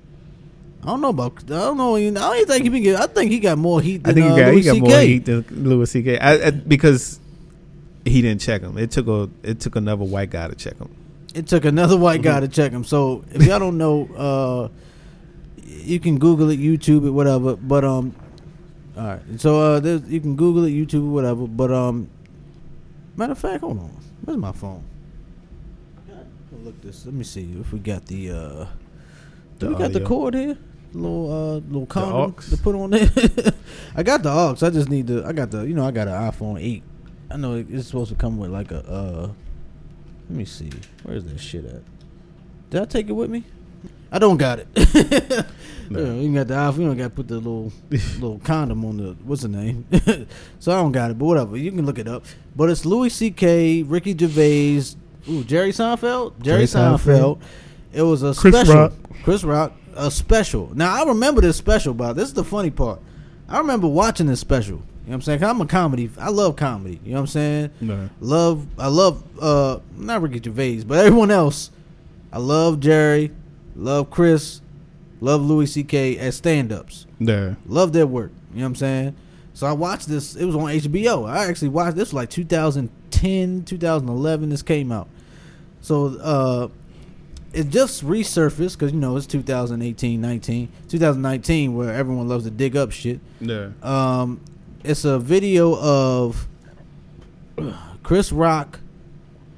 I 0.83 0.85
don't 0.87 1.01
know 1.01 1.09
about. 1.09 1.43
I 1.43 1.47
don't 1.47 1.77
know. 1.77 1.95
I 1.95 2.09
don't 2.09 2.35
even 2.37 2.47
think 2.47 2.63
he 2.63 2.69
been. 2.69 2.83
Get, 2.83 2.99
I 2.99 3.05
think 3.07 3.31
he 3.31 3.39
got 3.39 3.57
more 3.57 3.79
heat. 3.81 4.03
Than, 4.03 4.11
I 4.11 4.13
think 4.13 4.25
he 4.25 4.31
uh, 4.31 4.35
got 4.45 4.51
Louis 4.53 4.61
he 4.63 4.79
got 4.79 4.89
more 4.89 4.99
heat 5.01 5.25
than 5.25 5.45
Louis 5.51 5.91
C.K. 5.91 6.17
I, 6.17 6.47
I, 6.47 6.51
because 6.51 7.19
he 8.03 8.21
didn't 8.21 8.41
check 8.41 8.61
him. 8.61 8.77
It 8.77 8.89
took 8.91 9.07
a 9.07 9.29
it 9.43 9.59
took 9.59 9.75
another 9.75 10.03
white 10.05 10.31
guy 10.31 10.47
to 10.47 10.55
check 10.55 10.77
him. 10.77 10.89
It 11.35 11.47
took 11.47 11.65
another 11.65 11.97
white 11.97 12.21
guy 12.23 12.39
Mm-hmm. 12.41 12.45
to 12.45 12.47
check 12.51 12.71
him. 12.71 12.83
So 12.83 13.23
if 13.31 13.45
y'all 13.45 13.59
don't 13.59 13.77
know, 13.77 14.07
uh, 14.15 14.69
you 15.65 15.99
can 15.99 16.17
Google 16.17 16.49
it, 16.49 16.59
YouTube 16.59 17.05
it, 17.05 17.11
whatever. 17.11 17.55
But 17.55 17.83
um, 17.85 18.15
all 18.97 19.05
right. 19.05 19.21
So 19.39 19.75
uh, 19.75 19.79
you 20.07 20.19
can 20.19 20.35
Google 20.35 20.65
it, 20.65 20.71
YouTube 20.71 21.05
it, 21.05 21.11
whatever. 21.11 21.45
But 21.47 21.71
um, 21.71 22.09
matter 23.15 23.33
of 23.33 23.37
fact, 23.37 23.61
hold 23.61 23.77
on. 23.79 23.97
Where's 24.25 24.37
my 24.37 24.51
phone? 24.51 24.83
Look 26.63 26.81
this. 26.81 27.05
Let 27.05 27.15
me 27.15 27.23
see 27.23 27.55
if 27.59 27.71
we 27.71 27.79
got 27.79 28.05
the 28.05 28.31
uh, 28.31 28.65
do 29.57 29.67
The 29.67 29.69
we 29.69 29.75
got 29.75 29.93
the 29.93 30.01
cord 30.01 30.33
here? 30.35 30.57
Little 30.93 31.31
uh, 31.31 31.53
little 31.68 31.85
condom 31.85 32.34
to 32.49 32.57
put 32.57 32.76
on 32.76 32.89
there. 32.89 33.09
I 33.95 34.03
got 34.03 34.23
the 34.23 34.30
aux. 34.30 34.55
I 34.61 34.69
just 34.69 34.89
need 34.89 35.07
to. 35.07 35.26
I 35.26 35.31
got 35.31 35.51
the. 35.51 35.61
You 35.63 35.73
know, 35.73 35.85
I 35.85 35.91
got 35.91 36.07
an 36.07 36.13
iPhone 36.13 36.61
eight. 36.61 36.84
I 37.30 37.38
know 37.38 37.55
it's 37.55 37.88
supposed 37.88 38.09
to 38.09 38.15
come 38.15 38.38
with 38.38 38.51
like 38.51 38.72
a. 38.72 38.80
uh 38.89 39.30
Let 40.30 40.38
me 40.38 40.45
see. 40.45 40.69
Where's 41.03 41.23
that 41.26 41.39
shit 41.39 41.63
at? 41.65 41.81
Did 42.69 42.81
I 42.81 42.85
take 42.85 43.07
it 43.09 43.13
with 43.13 43.30
me? 43.30 43.45
I 44.11 44.19
don't 44.19 44.38
got 44.38 44.59
it. 44.59 45.45
Yeah, 45.91 46.13
you 46.13 46.34
got 46.34 46.47
the 46.47 46.53
iPhone. 46.53 46.77
You 46.80 46.85
don't 46.88 46.97
got 46.97 47.03
to 47.03 47.09
put 47.09 47.27
the 47.27 47.35
little 47.35 47.73
little 47.89 48.39
condom 48.39 48.85
on 48.85 48.95
the 48.95 49.15
what's 49.26 49.41
the 49.41 49.49
name. 49.49 49.85
so 50.59 50.72
I 50.72 50.76
don't 50.76 50.93
got 50.93 51.11
it, 51.11 51.19
but 51.19 51.26
whatever. 51.26 51.57
You 51.57 51.69
can 51.72 51.85
look 51.85 51.99
it 51.99 52.07
up. 52.07 52.23
But 52.55 52.69
it's 52.69 52.85
Louis 52.85 53.09
C.K., 53.09 53.84
Ricky 53.84 54.18
Gervais, 54.18 54.95
ooh, 55.30 55.43
Jerry 55.43 55.72
Seinfeld, 55.72 56.39
Jerry, 56.41 56.65
Jerry 56.65 56.97
Seinfeld. 56.97 57.39
Seinfeld. 57.39 57.41
It 57.91 58.03
was 58.03 58.23
a 58.23 58.34
Chris 58.34 58.55
special. 58.55 58.76
Rock. 58.76 58.93
Chris 59.23 59.43
Rock, 59.43 59.73
a 59.95 60.09
special. 60.11 60.72
Now 60.73 61.01
I 61.03 61.07
remember 61.07 61.41
this 61.41 61.57
special, 61.57 61.93
but 61.93 62.13
this 62.13 62.27
is 62.30 62.34
the 62.34 62.43
funny 62.43 62.69
part. 62.72 62.99
I 63.49 63.57
remember 63.57 63.88
watching 63.88 64.27
this 64.27 64.39
special. 64.39 64.77
You 64.77 64.81
know 64.81 64.84
what 65.07 65.13
I'm 65.15 65.22
saying? 65.23 65.39
'Cause 65.39 65.49
I'm 65.49 65.61
a 65.61 65.65
comedy. 65.65 66.09
I 66.19 66.30
love 66.30 66.55
comedy. 66.55 66.99
You 67.03 67.11
know 67.11 67.15
what 67.18 67.22
I'm 67.22 67.27
saying? 67.27 67.69
No. 67.81 68.09
Love. 68.19 68.65
I 68.77 68.88
love. 68.88 69.23
Uh, 69.39 69.80
not 69.97 70.22
Ricky 70.22 70.41
Gervais, 70.43 70.84
but 70.84 70.99
everyone 71.05 71.31
else. 71.31 71.72
I 72.31 72.38
love 72.38 72.80
Jerry. 72.80 73.31
Love 73.76 74.09
Chris. 74.09 74.61
love 75.23 75.41
Louis 75.43 75.68
C.K. 75.68 76.18
as 76.18 76.35
stand-ups. 76.35 77.05
Yeah. 77.19 77.53
Love 77.68 77.93
their 77.93 78.07
work. 78.07 78.31
You 78.53 78.59
know 78.59 78.63
what 78.63 78.68
I'm 78.69 78.76
saying? 78.76 79.15
So 79.53 79.68
I 79.68 79.72
watched 79.73 80.07
this. 80.07 80.35
It 80.35 80.45
was 80.45 80.55
on 80.55 80.63
HBO. 80.72 81.26
I 81.30 81.45
actually 81.45 81.68
watched 81.69 81.95
this 81.95 82.07
was 82.09 82.13
like 82.15 82.30
2010, 82.31 83.63
2011. 83.65 84.49
This 84.49 84.61
came 84.63 84.91
out. 84.91 85.07
So 85.81 86.05
uh, 86.19 86.68
it 87.53 87.69
just 87.69 88.05
resurfaced 88.05 88.73
because 88.73 88.91
you 88.93 88.99
know 88.99 89.17
it's 89.17 89.25
2018, 89.27 90.21
19, 90.21 90.69
2019, 90.87 91.75
where 91.75 91.93
everyone 91.93 92.27
loves 92.27 92.45
to 92.45 92.51
dig 92.51 92.75
up 92.75 92.91
shit. 92.91 93.19
Yeah. 93.39 93.69
Um, 93.81 94.41
it's 94.83 95.05
a 95.05 95.19
video 95.19 95.77
of 95.79 96.47
Chris 98.03 98.31
Rock 98.31 98.79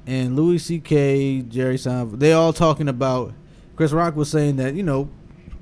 and 0.06 0.36
Louis 0.36 0.58
C.K., 0.58 1.42
Jerry 1.42 1.76
Seinfeld. 1.76 2.18
They 2.18 2.32
all 2.32 2.52
talking 2.52 2.88
about. 2.88 3.32
Chris 3.76 3.90
Rock 3.90 4.14
was 4.14 4.30
saying 4.30 4.56
that 4.56 4.74
you 4.74 4.82
know 4.82 5.08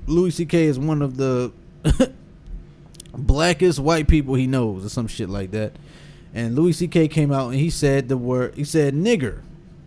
Louis 0.05 0.31
C.K. 0.31 0.65
is 0.65 0.77
one 0.77 1.01
of 1.01 1.17
the 1.17 1.51
blackest 3.13 3.79
white 3.79 4.07
people 4.07 4.35
he 4.35 4.47
knows, 4.47 4.85
or 4.85 4.89
some 4.89 5.07
shit 5.07 5.29
like 5.29 5.51
that. 5.51 5.73
And 6.33 6.55
Louis 6.55 6.73
C.K. 6.73 7.07
came 7.09 7.31
out 7.31 7.49
and 7.49 7.59
he 7.59 7.69
said 7.69 8.09
the 8.09 8.17
word. 8.17 8.55
He 8.55 8.63
said 8.63 8.93
nigger. 8.93 9.41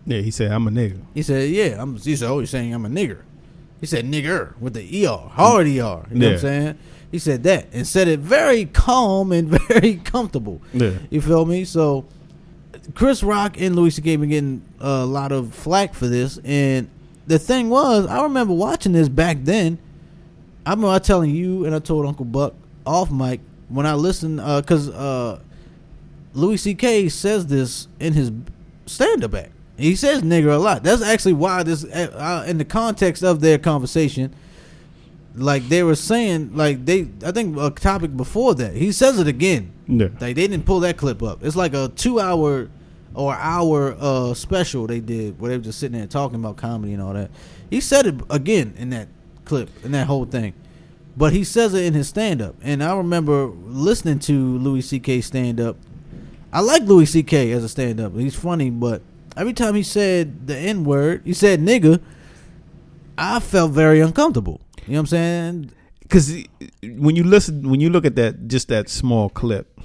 Yeah, 0.07 0.21
he 0.21 0.31
said 0.31 0.51
I'm 0.51 0.65
a 0.67 0.71
nigga. 0.71 1.01
He 1.13 1.21
said, 1.21 1.49
"Yeah, 1.49 1.81
I'm." 1.81 1.97
He 1.97 2.15
said, 2.15 2.29
"Oh, 2.29 2.43
saying 2.45 2.73
I'm 2.73 2.85
a 2.85 2.89
nigger." 2.89 3.23
He 3.81 3.85
said, 3.85 4.05
"Nigger" 4.05 4.57
with 4.59 4.73
the 4.73 5.05
er, 5.05 5.17
hard 5.31 5.67
er. 5.67 5.69
You 5.69 5.81
know 5.81 6.03
what 6.09 6.33
I'm 6.33 6.39
saying? 6.39 6.77
He 7.11 7.19
said 7.19 7.43
that 7.43 7.67
and 7.73 7.85
said 7.85 8.07
it 8.07 8.21
very 8.21 8.65
calm 8.65 9.33
and 9.33 9.49
very 9.67 9.95
comfortable. 9.95 10.61
Yeah. 10.73 10.93
You 11.09 11.21
feel 11.21 11.45
me? 11.45 11.65
So, 11.65 12.05
Chris 12.95 13.21
Rock 13.21 13.59
and 13.59 13.75
Louis 13.75 13.91
C.K. 13.91 14.15
been 14.15 14.29
getting 14.29 14.61
a 14.79 15.05
lot 15.05 15.33
of 15.33 15.53
flack 15.53 15.93
for 15.93 16.07
this, 16.07 16.39
and 16.45 16.89
the 17.27 17.37
thing 17.37 17.69
was, 17.69 18.07
I 18.07 18.23
remember 18.23 18.53
watching 18.53 18.93
this 18.93 19.09
back 19.09 19.39
then. 19.41 19.77
I 20.65 20.71
remember 20.71 20.99
telling 20.99 21.31
you, 21.31 21.65
and 21.65 21.75
I 21.75 21.79
told 21.79 22.05
Uncle 22.05 22.25
Buck 22.25 22.53
off 22.85 23.11
mic 23.11 23.41
when 23.67 23.85
I 23.85 23.93
listened, 23.93 24.37
because 24.37 24.89
uh, 24.89 25.39
Louis 26.33 26.57
C.K. 26.57 27.09
says 27.09 27.47
this 27.47 27.89
in 27.99 28.13
his 28.13 28.31
stand-up 28.85 29.33
act. 29.33 29.51
He 29.77 29.95
says 29.95 30.21
"nigger" 30.23 30.53
a 30.53 30.57
lot. 30.57 30.83
That's 30.83 31.01
actually 31.01 31.33
why 31.33 31.63
this, 31.63 31.83
uh, 31.85 32.45
in 32.47 32.57
the 32.57 32.65
context 32.65 33.23
of 33.23 33.41
their 33.41 33.57
conversation, 33.57 34.33
like 35.35 35.69
they 35.69 35.83
were 35.83 35.95
saying, 35.95 36.55
like 36.55 36.85
they, 36.85 37.07
I 37.23 37.31
think 37.31 37.57
a 37.57 37.69
topic 37.69 38.17
before 38.17 38.55
that, 38.55 38.73
he 38.73 38.91
says 38.91 39.19
it 39.19 39.27
again. 39.27 39.71
Yeah. 39.87 40.07
Like 40.19 40.35
they 40.35 40.47
didn't 40.47 40.65
pull 40.65 40.79
that 40.81 40.97
clip 40.97 41.21
up. 41.21 41.43
It's 41.43 41.55
like 41.55 41.73
a 41.73 41.89
two-hour 41.95 42.69
or 43.13 43.33
hour 43.35 43.95
uh, 43.99 44.33
special 44.33 44.87
they 44.87 44.99
did 44.99 45.39
where 45.39 45.49
they 45.49 45.57
were 45.57 45.63
just 45.63 45.79
sitting 45.79 45.97
there 45.97 46.07
talking 46.07 46.39
about 46.39 46.57
comedy 46.57 46.93
and 46.93 47.01
all 47.01 47.13
that. 47.13 47.31
He 47.69 47.81
said 47.81 48.05
it 48.05 48.15
again 48.29 48.73
in 48.77 48.89
that 48.91 49.07
clip, 49.45 49.69
in 49.83 49.91
that 49.91 50.07
whole 50.07 50.25
thing. 50.25 50.53
But 51.15 51.33
he 51.33 51.43
says 51.43 51.73
it 51.73 51.83
in 51.83 51.95
his 51.95 52.07
stand-up, 52.07 52.55
and 52.61 52.83
I 52.83 52.95
remember 52.95 53.47
listening 53.47 54.19
to 54.19 54.57
Louis 54.59 54.81
C.K. 54.81 55.21
stand-up. 55.21 55.75
I 56.53 56.59
like 56.59 56.83
Louis 56.83 57.07
C.K. 57.07 57.51
as 57.53 57.63
a 57.63 57.69
stand-up. 57.69 58.15
He's 58.15 58.35
funny, 58.35 58.69
but 58.69 59.01
every 59.37 59.53
time 59.53 59.75
he 59.75 59.83
said 59.83 60.47
the 60.47 60.57
N 60.57 60.83
word, 60.83 61.21
he 61.25 61.33
said 61.33 61.61
nigga, 61.61 62.01
I 63.17 63.39
felt 63.39 63.71
very 63.71 63.99
uncomfortable. 63.99 64.61
You 64.85 64.93
know 64.93 64.99
what 64.99 65.01
I'm 65.01 65.07
saying? 65.07 65.71
because 66.07 66.33
when 66.83 67.15
you 67.15 67.23
listen 67.23 67.69
when 67.69 67.79
you 67.81 67.89
look 67.89 68.05
at 68.05 68.15
that 68.15 68.47
just 68.47 68.69
that 68.69 68.89
small 68.89 69.29
clip 69.29 69.79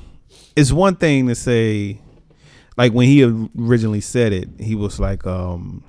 it's 0.55 0.70
one 0.73 0.95
thing 0.95 1.27
to 1.27 1.35
say 1.35 2.01
like 2.77 2.93
when 2.93 3.07
he 3.09 3.23
originally 3.59 4.01
said 4.01 4.33
it 4.33 4.49
he 4.59 4.74
was 4.74 5.01
like 5.01 5.27
um 5.27 5.83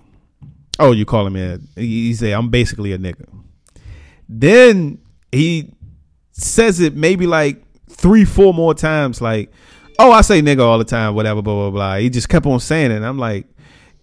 oh 0.79 0.91
you 0.91 1.05
call 1.05 1.27
him 1.27 1.35
a 1.35 1.59
he 1.75 2.07
he 2.07 2.13
say 2.13 2.31
i'm 2.31 2.49
basically 2.49 2.93
a 2.93 2.97
nigga 2.97 3.25
then 4.27 4.97
he 5.31 5.71
says 6.31 6.79
it 6.79 6.95
maybe 6.95 7.27
like 7.27 7.63
three 7.89 8.25
four 8.25 8.53
more 8.53 8.73
times 8.73 9.21
like 9.21 9.51
oh 9.99 10.11
i 10.11 10.21
say 10.21 10.41
nigga 10.41 10.61
all 10.61 10.79
the 10.79 10.83
time 10.83 11.13
whatever 11.13 11.41
blah 11.41 11.53
blah 11.53 11.69
blah 11.69 11.95
he 11.97 12.09
just 12.09 12.27
kept 12.27 12.45
on 12.45 12.59
saying 12.59 12.89
it 12.91 12.95
and 12.95 13.05
i'm 13.05 13.19
like 13.19 13.45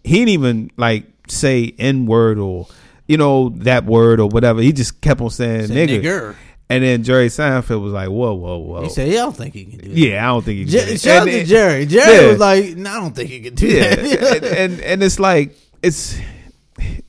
he 0.05 0.15
didn't 0.19 0.29
even 0.31 0.71
like 0.77 1.05
say 1.29 1.75
n 1.79 2.07
word 2.07 2.39
or 2.39 2.67
you 3.07 3.17
know 3.17 3.51
that 3.51 3.85
word 3.85 4.21
or 4.21 4.29
whatever 4.29 4.61
he 4.61 4.73
just 4.73 5.01
kept 5.01 5.21
on 5.21 5.31
saying 5.31 5.67
Said 5.69 5.89
nigga. 5.89 6.03
nigger. 6.03 6.35
And 6.69 6.85
then 6.85 7.03
Jerry 7.03 7.27
Seinfeld 7.27 7.83
was 7.83 7.93
like, 7.93 8.09
"Whoa, 8.09 8.33
whoa, 8.33 8.59
whoa." 8.59 8.83
He 8.85 8.91
said, 8.91 9.09
"Yeah, 9.09 9.23
I 9.23 9.25
don't 9.25 9.37
think 9.37 9.55
he 9.55 9.65
can 9.65 9.79
do 9.81 9.89
that." 9.89 9.97
"Yeah, 9.99 10.25
I 10.25 10.29
don't 10.29 10.45
think 10.45 10.59
he 10.59 10.65
can." 10.67 10.73
Jer- 10.73 10.85
do 10.85 10.91
that." 10.93 11.01
shout 11.01 11.23
out 11.23 11.25
to 11.25 11.45
Jerry. 11.45 11.87
Jerry 11.87 12.15
Yeah. 12.25 12.29
was 12.31 12.39
like, 12.39 12.77
"No, 12.77 12.91
I 12.91 12.95
don't 13.01 13.17
think 13.17 13.29
he 13.29 13.41
can 13.41 13.55
do 13.57 13.67
yeah, 13.67 13.97
that." 13.97 14.35
and, 14.37 14.45
and 14.45 14.81
and 14.81 15.03
it's 15.03 15.19
like 15.19 15.57
it's 15.83 16.17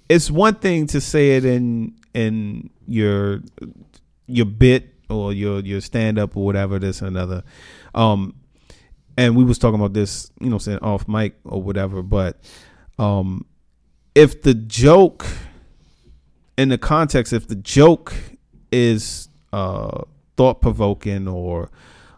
it's 0.10 0.32
one 0.32 0.56
thing 0.56 0.88
to 0.88 1.00
say 1.00 1.36
it 1.38 1.46
in 1.46 1.94
in 2.16 2.72
your 2.88 3.42
your 4.26 4.48
bit 4.48 4.96
or 5.12 5.32
your 5.32 5.60
your 5.60 5.80
stand 5.80 6.18
up 6.18 6.36
or 6.36 6.44
whatever 6.44 6.80
this 6.80 7.00
and 7.02 7.10
another, 7.16 7.44
um, 7.94 8.34
and 9.16 9.36
we 9.36 9.44
was 9.44 9.60
talking 9.60 9.80
about 9.80 9.94
this, 9.94 10.32
you 10.40 10.50
know, 10.50 10.58
saying 10.58 10.80
off 10.80 11.08
mic 11.08 11.36
or 11.44 11.62
whatever, 11.62 12.02
but 12.02 12.40
um, 13.02 13.46
if 14.14 14.44
the 14.44 14.54
joke 14.54 15.26
in 16.58 16.70
the 16.70 16.78
context, 16.78 17.34
if 17.34 17.48
the 17.48 17.56
joke 17.56 18.14
is 18.72 19.28
uh 19.52 20.04
thought 20.38 20.62
provoking 20.62 21.28
or 21.28 21.70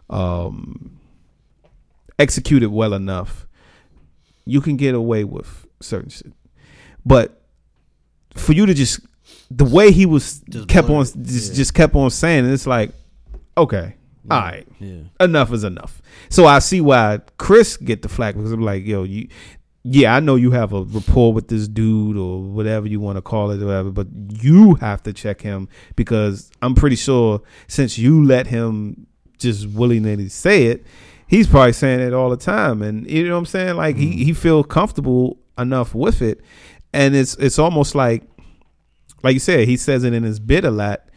um 0.08 1.00
executed 2.18 2.68
well 2.68 2.92
enough, 2.92 3.46
you 4.44 4.60
can 4.60 4.76
get 4.76 4.94
away 4.94 5.24
with 5.24 5.66
certain 5.80 6.10
shit. 6.10 6.32
But 7.04 7.40
for 8.34 8.52
you 8.52 8.66
to 8.66 8.74
just 8.74 9.00
the 9.50 9.64
way 9.64 9.90
he 9.90 10.04
was 10.04 10.40
Just 10.50 10.68
kept 10.68 10.90
on 10.90 11.02
it, 11.02 11.14
just, 11.22 11.52
yeah. 11.52 11.56
just 11.56 11.74
kept 11.74 11.94
on 11.94 12.10
saying 12.10 12.44
it, 12.44 12.52
it's 12.52 12.66
like, 12.66 12.92
okay, 13.56 13.96
all 14.30 14.38
right, 14.38 14.66
yeah. 14.80 15.02
enough 15.18 15.52
is 15.52 15.64
enough. 15.64 16.02
So 16.28 16.44
I 16.46 16.58
see 16.58 16.80
why 16.80 17.20
Chris 17.38 17.76
get 17.76 18.02
the 18.02 18.08
flack 18.08 18.34
because 18.34 18.52
I'm 18.52 18.62
like, 18.62 18.84
yo, 18.84 19.04
you 19.04 19.28
yeah, 19.86 20.16
I 20.16 20.20
know 20.20 20.36
you 20.36 20.50
have 20.52 20.72
a 20.72 20.82
rapport 20.82 21.34
with 21.34 21.48
this 21.48 21.68
dude 21.68 22.16
or 22.16 22.40
whatever 22.42 22.88
you 22.88 23.00
want 23.00 23.16
to 23.16 23.22
call 23.22 23.50
it 23.50 23.62
or 23.62 23.66
whatever, 23.66 23.90
but 23.90 24.06
you 24.42 24.76
have 24.76 25.02
to 25.02 25.12
check 25.12 25.42
him 25.42 25.68
because 25.94 26.50
I'm 26.62 26.74
pretty 26.74 26.96
sure 26.96 27.42
since 27.68 27.98
you 27.98 28.24
let 28.24 28.46
him 28.46 29.06
just 29.36 29.68
willy 29.68 30.00
nilly 30.00 30.30
say 30.30 30.66
it, 30.68 30.86
he's 31.26 31.46
probably 31.46 31.74
saying 31.74 32.00
it 32.00 32.14
all 32.14 32.30
the 32.30 32.38
time. 32.38 32.80
And 32.80 33.08
you 33.08 33.28
know 33.28 33.34
what 33.34 33.40
I'm 33.40 33.46
saying? 33.46 33.76
Like 33.76 33.96
he, 33.96 34.24
he 34.24 34.32
feel 34.32 34.64
comfortable 34.64 35.38
enough 35.58 35.94
with 35.94 36.22
it. 36.22 36.40
And 36.94 37.14
it's 37.14 37.34
it's 37.36 37.58
almost 37.58 37.94
like 37.94 38.22
like 39.22 39.34
you 39.34 39.40
said, 39.40 39.68
he 39.68 39.76
says 39.76 40.02
it 40.02 40.14
in 40.14 40.22
his 40.22 40.40
bit 40.40 40.64
a 40.64 40.70
lot, 40.70 41.08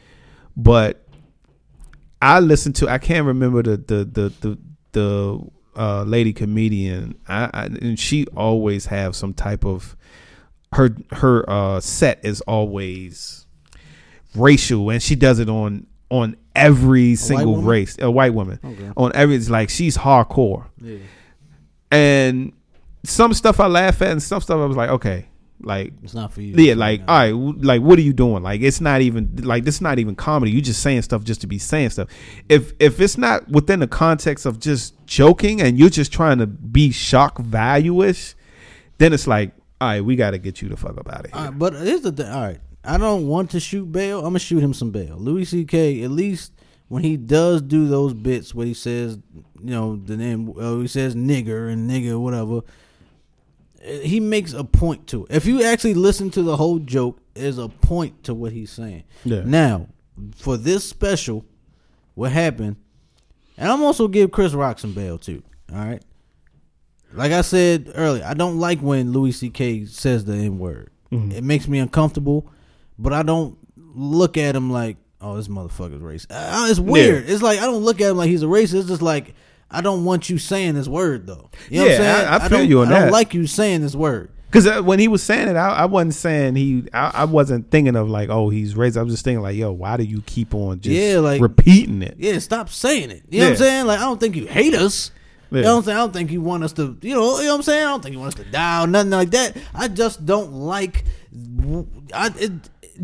but 0.57 1.07
I 2.21 2.41
listen 2.41 2.73
to 2.73 2.89
I 2.89 2.97
can't 2.97 3.25
remember 3.25 3.63
the 3.63 3.77
the 3.77 4.03
the 4.03 4.33
the, 4.41 4.57
the 4.91 5.47
uh, 5.77 6.03
lady 6.03 6.33
comedian 6.33 7.15
I, 7.27 7.49
I 7.53 7.65
and 7.65 7.99
she 7.99 8.25
always 8.35 8.87
have 8.87 9.15
some 9.15 9.33
type 9.33 9.63
of 9.65 9.95
her 10.73 10.95
her 11.13 11.49
uh, 11.49 11.79
set 11.79 12.19
is 12.25 12.41
always 12.41 13.45
racial 14.35 14.89
and 14.89 15.01
she 15.01 15.15
does 15.15 15.39
it 15.39 15.49
on 15.49 15.87
on 16.09 16.35
every 16.55 17.15
single 17.15 17.61
race 17.61 17.97
a 17.99 18.09
white 18.09 18.33
woman 18.33 18.59
Okay. 18.63 18.91
on 18.97 19.11
every 19.15 19.35
it's 19.35 19.49
like 19.49 19.69
she's 19.69 19.97
hardcore 19.97 20.65
Yeah. 20.81 20.97
and 21.91 22.53
some 23.03 23.33
stuff 23.33 23.59
I 23.59 23.67
laugh 23.67 24.01
at 24.01 24.09
and 24.11 24.21
some 24.23 24.41
stuff 24.41 24.59
I 24.59 24.65
was 24.65 24.77
like 24.77 24.89
okay 24.89 25.27
like 25.59 25.93
It's 26.03 26.13
not 26.13 26.31
for 26.31 26.41
you. 26.41 26.53
yeah, 26.55 26.75
like 26.75 27.01
all 27.07 27.17
right, 27.17 27.31
w- 27.31 27.53
like 27.61 27.81
what 27.81 27.97
are 27.97 28.03
you 28.03 28.13
doing? 28.13 28.43
Like 28.43 28.61
it's 28.61 28.79
not 28.79 29.01
even 29.01 29.35
like 29.43 29.63
this. 29.63 29.75
Is 29.75 29.81
not 29.81 29.97
even 29.99 30.15
comedy. 30.15 30.51
You 30.51 30.61
just 30.61 30.81
saying 30.81 31.01
stuff 31.01 31.23
just 31.23 31.41
to 31.41 31.47
be 31.47 31.57
saying 31.57 31.89
stuff. 31.91 32.09
If 32.49 32.73
if 32.79 32.99
it's 33.01 33.17
not 33.17 33.47
within 33.49 33.79
the 33.79 33.87
context 33.87 34.45
of 34.45 34.59
just 34.59 34.93
joking 35.07 35.61
and 35.61 35.77
you're 35.77 35.89
just 35.89 36.13
trying 36.13 36.37
to 36.39 36.47
be 36.47 36.91
shock 36.91 37.39
value 37.39 38.03
ish, 38.03 38.35
then 38.99 39.13
it's 39.13 39.27
like 39.27 39.53
all 39.79 39.87
right, 39.89 40.01
we 40.01 40.15
got 40.15 40.31
to 40.31 40.37
get 40.39 40.61
you 40.61 40.69
the 40.69 40.77
fuck 40.77 40.97
up 40.97 41.07
out 41.07 41.25
of 41.25 41.31
here. 41.31 41.41
right, 41.43 41.57
but 41.59 41.73
here's 41.73 42.01
the 42.01 42.11
thing. 42.11 42.27
All 42.31 42.41
right, 42.41 42.59
I 42.83 42.97
don't 42.97 43.27
want 43.27 43.51
to 43.51 43.59
shoot 43.59 43.91
bail. 43.91 44.19
I'm 44.19 44.25
gonna 44.25 44.39
shoot 44.39 44.59
him 44.63 44.73
some 44.73 44.91
bail. 44.91 45.17
Louis 45.17 45.45
C.K. 45.45 46.03
At 46.03 46.11
least 46.11 46.53
when 46.87 47.03
he 47.03 47.17
does 47.17 47.61
do 47.61 47.87
those 47.87 48.13
bits 48.13 48.55
where 48.55 48.65
he 48.65 48.73
says, 48.73 49.17
you 49.61 49.71
know, 49.71 49.97
the 49.97 50.15
name, 50.17 50.53
uh, 50.57 50.77
he 50.79 50.87
says 50.87 51.15
nigger 51.15 51.71
and 51.71 51.89
nigger, 51.89 52.19
whatever. 52.19 52.61
He 53.87 54.19
makes 54.19 54.53
a 54.53 54.63
point 54.63 55.07
to 55.07 55.25
it. 55.25 55.35
If 55.35 55.45
you 55.45 55.63
actually 55.63 55.93
listen 55.93 56.29
to 56.31 56.43
the 56.43 56.57
whole 56.57 56.79
joke, 56.79 57.19
there's 57.33 57.57
a 57.57 57.69
point 57.69 58.23
to 58.25 58.33
what 58.33 58.51
he's 58.51 58.71
saying. 58.71 59.03
Yeah. 59.23 59.41
Now, 59.45 59.87
for 60.35 60.57
this 60.57 60.83
special, 60.83 61.45
what 62.15 62.31
happened, 62.31 62.77
and 63.57 63.71
I'm 63.71 63.81
also 63.83 64.07
give 64.07 64.31
Chris 64.31 64.53
Rock 64.53 64.79
some 64.79 64.93
bail 64.93 65.17
too. 65.17 65.43
All 65.71 65.79
right. 65.79 66.01
Like 67.13 67.31
I 67.31 67.41
said 67.41 67.91
earlier, 67.95 68.23
I 68.25 68.33
don't 68.33 68.59
like 68.59 68.79
when 68.79 69.11
Louis 69.13 69.31
C.K. 69.31 69.85
says 69.85 70.25
the 70.25 70.33
N 70.33 70.59
word. 70.59 70.91
It 71.09 71.43
makes 71.43 71.67
me 71.67 71.79
uncomfortable, 71.79 72.51
but 72.99 73.13
I 73.13 73.23
don't 73.23 73.57
look 73.77 74.37
at 74.37 74.55
him 74.55 74.69
like, 74.69 74.97
oh, 75.21 75.37
this 75.37 75.47
motherfucker's 75.47 76.01
racist. 76.01 76.27
Uh, 76.29 76.67
it's 76.69 76.79
weird. 76.81 77.29
It's 77.29 77.41
like 77.41 77.59
I 77.59 77.65
don't 77.65 77.83
look 77.83 78.01
at 78.01 78.11
him 78.11 78.17
like 78.17 78.29
he's 78.29 78.43
a 78.43 78.47
racist. 78.47 78.79
It's 78.79 78.87
just 78.89 79.01
like 79.01 79.33
I 79.69 79.81
don't 79.81 80.05
want 80.05 80.29
you 80.29 80.37
saying 80.37 80.75
this 80.75 80.87
word 80.87 81.27
though. 81.27 81.49
You 81.69 81.79
know 81.79 81.83
what 81.83 81.91
I'm 81.91 81.91
Yeah, 81.91 81.97
saying? 81.97 82.27
I- 82.27 82.35
I 82.35 82.39
feel 82.49 82.57
don't, 82.59 82.69
you 82.69 82.81
on 82.81 82.91
I 82.93 82.99
don't 83.01 83.11
like 83.11 83.33
you 83.33 83.47
saying 83.47 83.81
this 83.81 83.95
word. 83.95 84.31
Because 84.49 84.65
uh, 84.65 84.81
when 84.81 84.97
he 84.99 85.09
was 85.09 85.21
saying 85.21 85.49
it, 85.49 85.57
I, 85.57 85.69
I 85.71 85.85
wasn't 85.85 86.13
saying 86.13 86.55
he. 86.55 86.85
I, 86.93 87.11
I 87.13 87.23
wasn't 87.25 87.69
thinking 87.69 87.97
of 87.97 88.09
like, 88.09 88.29
oh, 88.29 88.47
he's 88.49 88.75
racist. 88.75 88.95
I 88.97 89.01
was 89.03 89.13
just 89.13 89.25
thinking 89.25 89.41
like, 89.41 89.57
yo, 89.57 89.73
why 89.73 89.97
do 89.97 90.03
you 90.03 90.21
keep 90.21 90.53
on 90.55 90.79
just 90.79 90.95
Yeah, 90.95 91.19
like- 91.19 91.41
repeating 91.41 92.01
it? 92.01 92.15
Yeah, 92.17 92.39
stop 92.39 92.69
saying 92.69 93.11
it. 93.11 93.23
You 93.29 93.39
know 93.39 93.45
what 93.47 93.51
I'm 93.51 93.57
saying? 93.57 93.85
Like 93.87 93.99
I 93.99 94.03
don't 94.03 94.19
think 94.21 94.35
you 94.37 94.47
hate 94.47 94.73
us. 94.73 95.11
Yeah. 95.51 95.57
You 95.59 95.63
know 95.63 95.71
what 95.73 95.77
I'm 95.79 95.83
saying? 95.85 95.97
I 95.97 96.01
don't 96.01 96.13
think 96.13 96.31
you 96.31 96.41
want 96.41 96.63
us 96.63 96.73
to, 96.73 96.97
you 97.01 97.13
know, 97.13 97.37
you 97.39 97.45
know 97.45 97.51
what 97.51 97.55
I'm 97.57 97.61
saying? 97.63 97.83
I 97.83 97.87
don't 97.89 98.03
think 98.03 98.13
you 98.13 98.19
want 98.19 98.37
us 98.37 98.43
to 98.45 98.51
die 98.51 98.83
or 98.83 98.87
nothing 98.87 99.11
like 99.11 99.29
that. 99.31 99.55
I 99.73 99.87
just 99.89 100.25
don't 100.25 100.51
like, 100.53 101.05
I 102.13 102.31
it, 102.37 102.51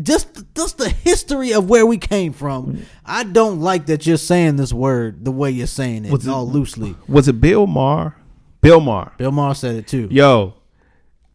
just 0.02 0.44
just 0.54 0.78
the 0.78 0.88
history 0.88 1.52
of 1.52 1.68
where 1.68 1.86
we 1.86 1.98
came 1.98 2.32
from. 2.32 2.82
I 3.04 3.24
don't 3.24 3.60
like 3.60 3.86
that 3.86 4.06
you're 4.06 4.16
saying 4.16 4.56
this 4.56 4.72
word 4.72 5.24
the 5.24 5.30
way 5.32 5.50
you're 5.50 5.66
saying 5.66 6.04
it, 6.06 6.12
Was 6.12 6.26
it- 6.26 6.30
all 6.30 6.48
loosely. 6.48 6.94
Was 7.08 7.28
it 7.28 7.40
Bill 7.40 7.66
Maher? 7.66 8.16
Bill 8.60 8.80
Maher. 8.80 9.12
Bill 9.18 9.30
Maher 9.32 9.54
said 9.54 9.76
it 9.76 9.86
too. 9.86 10.08
Yo, 10.10 10.54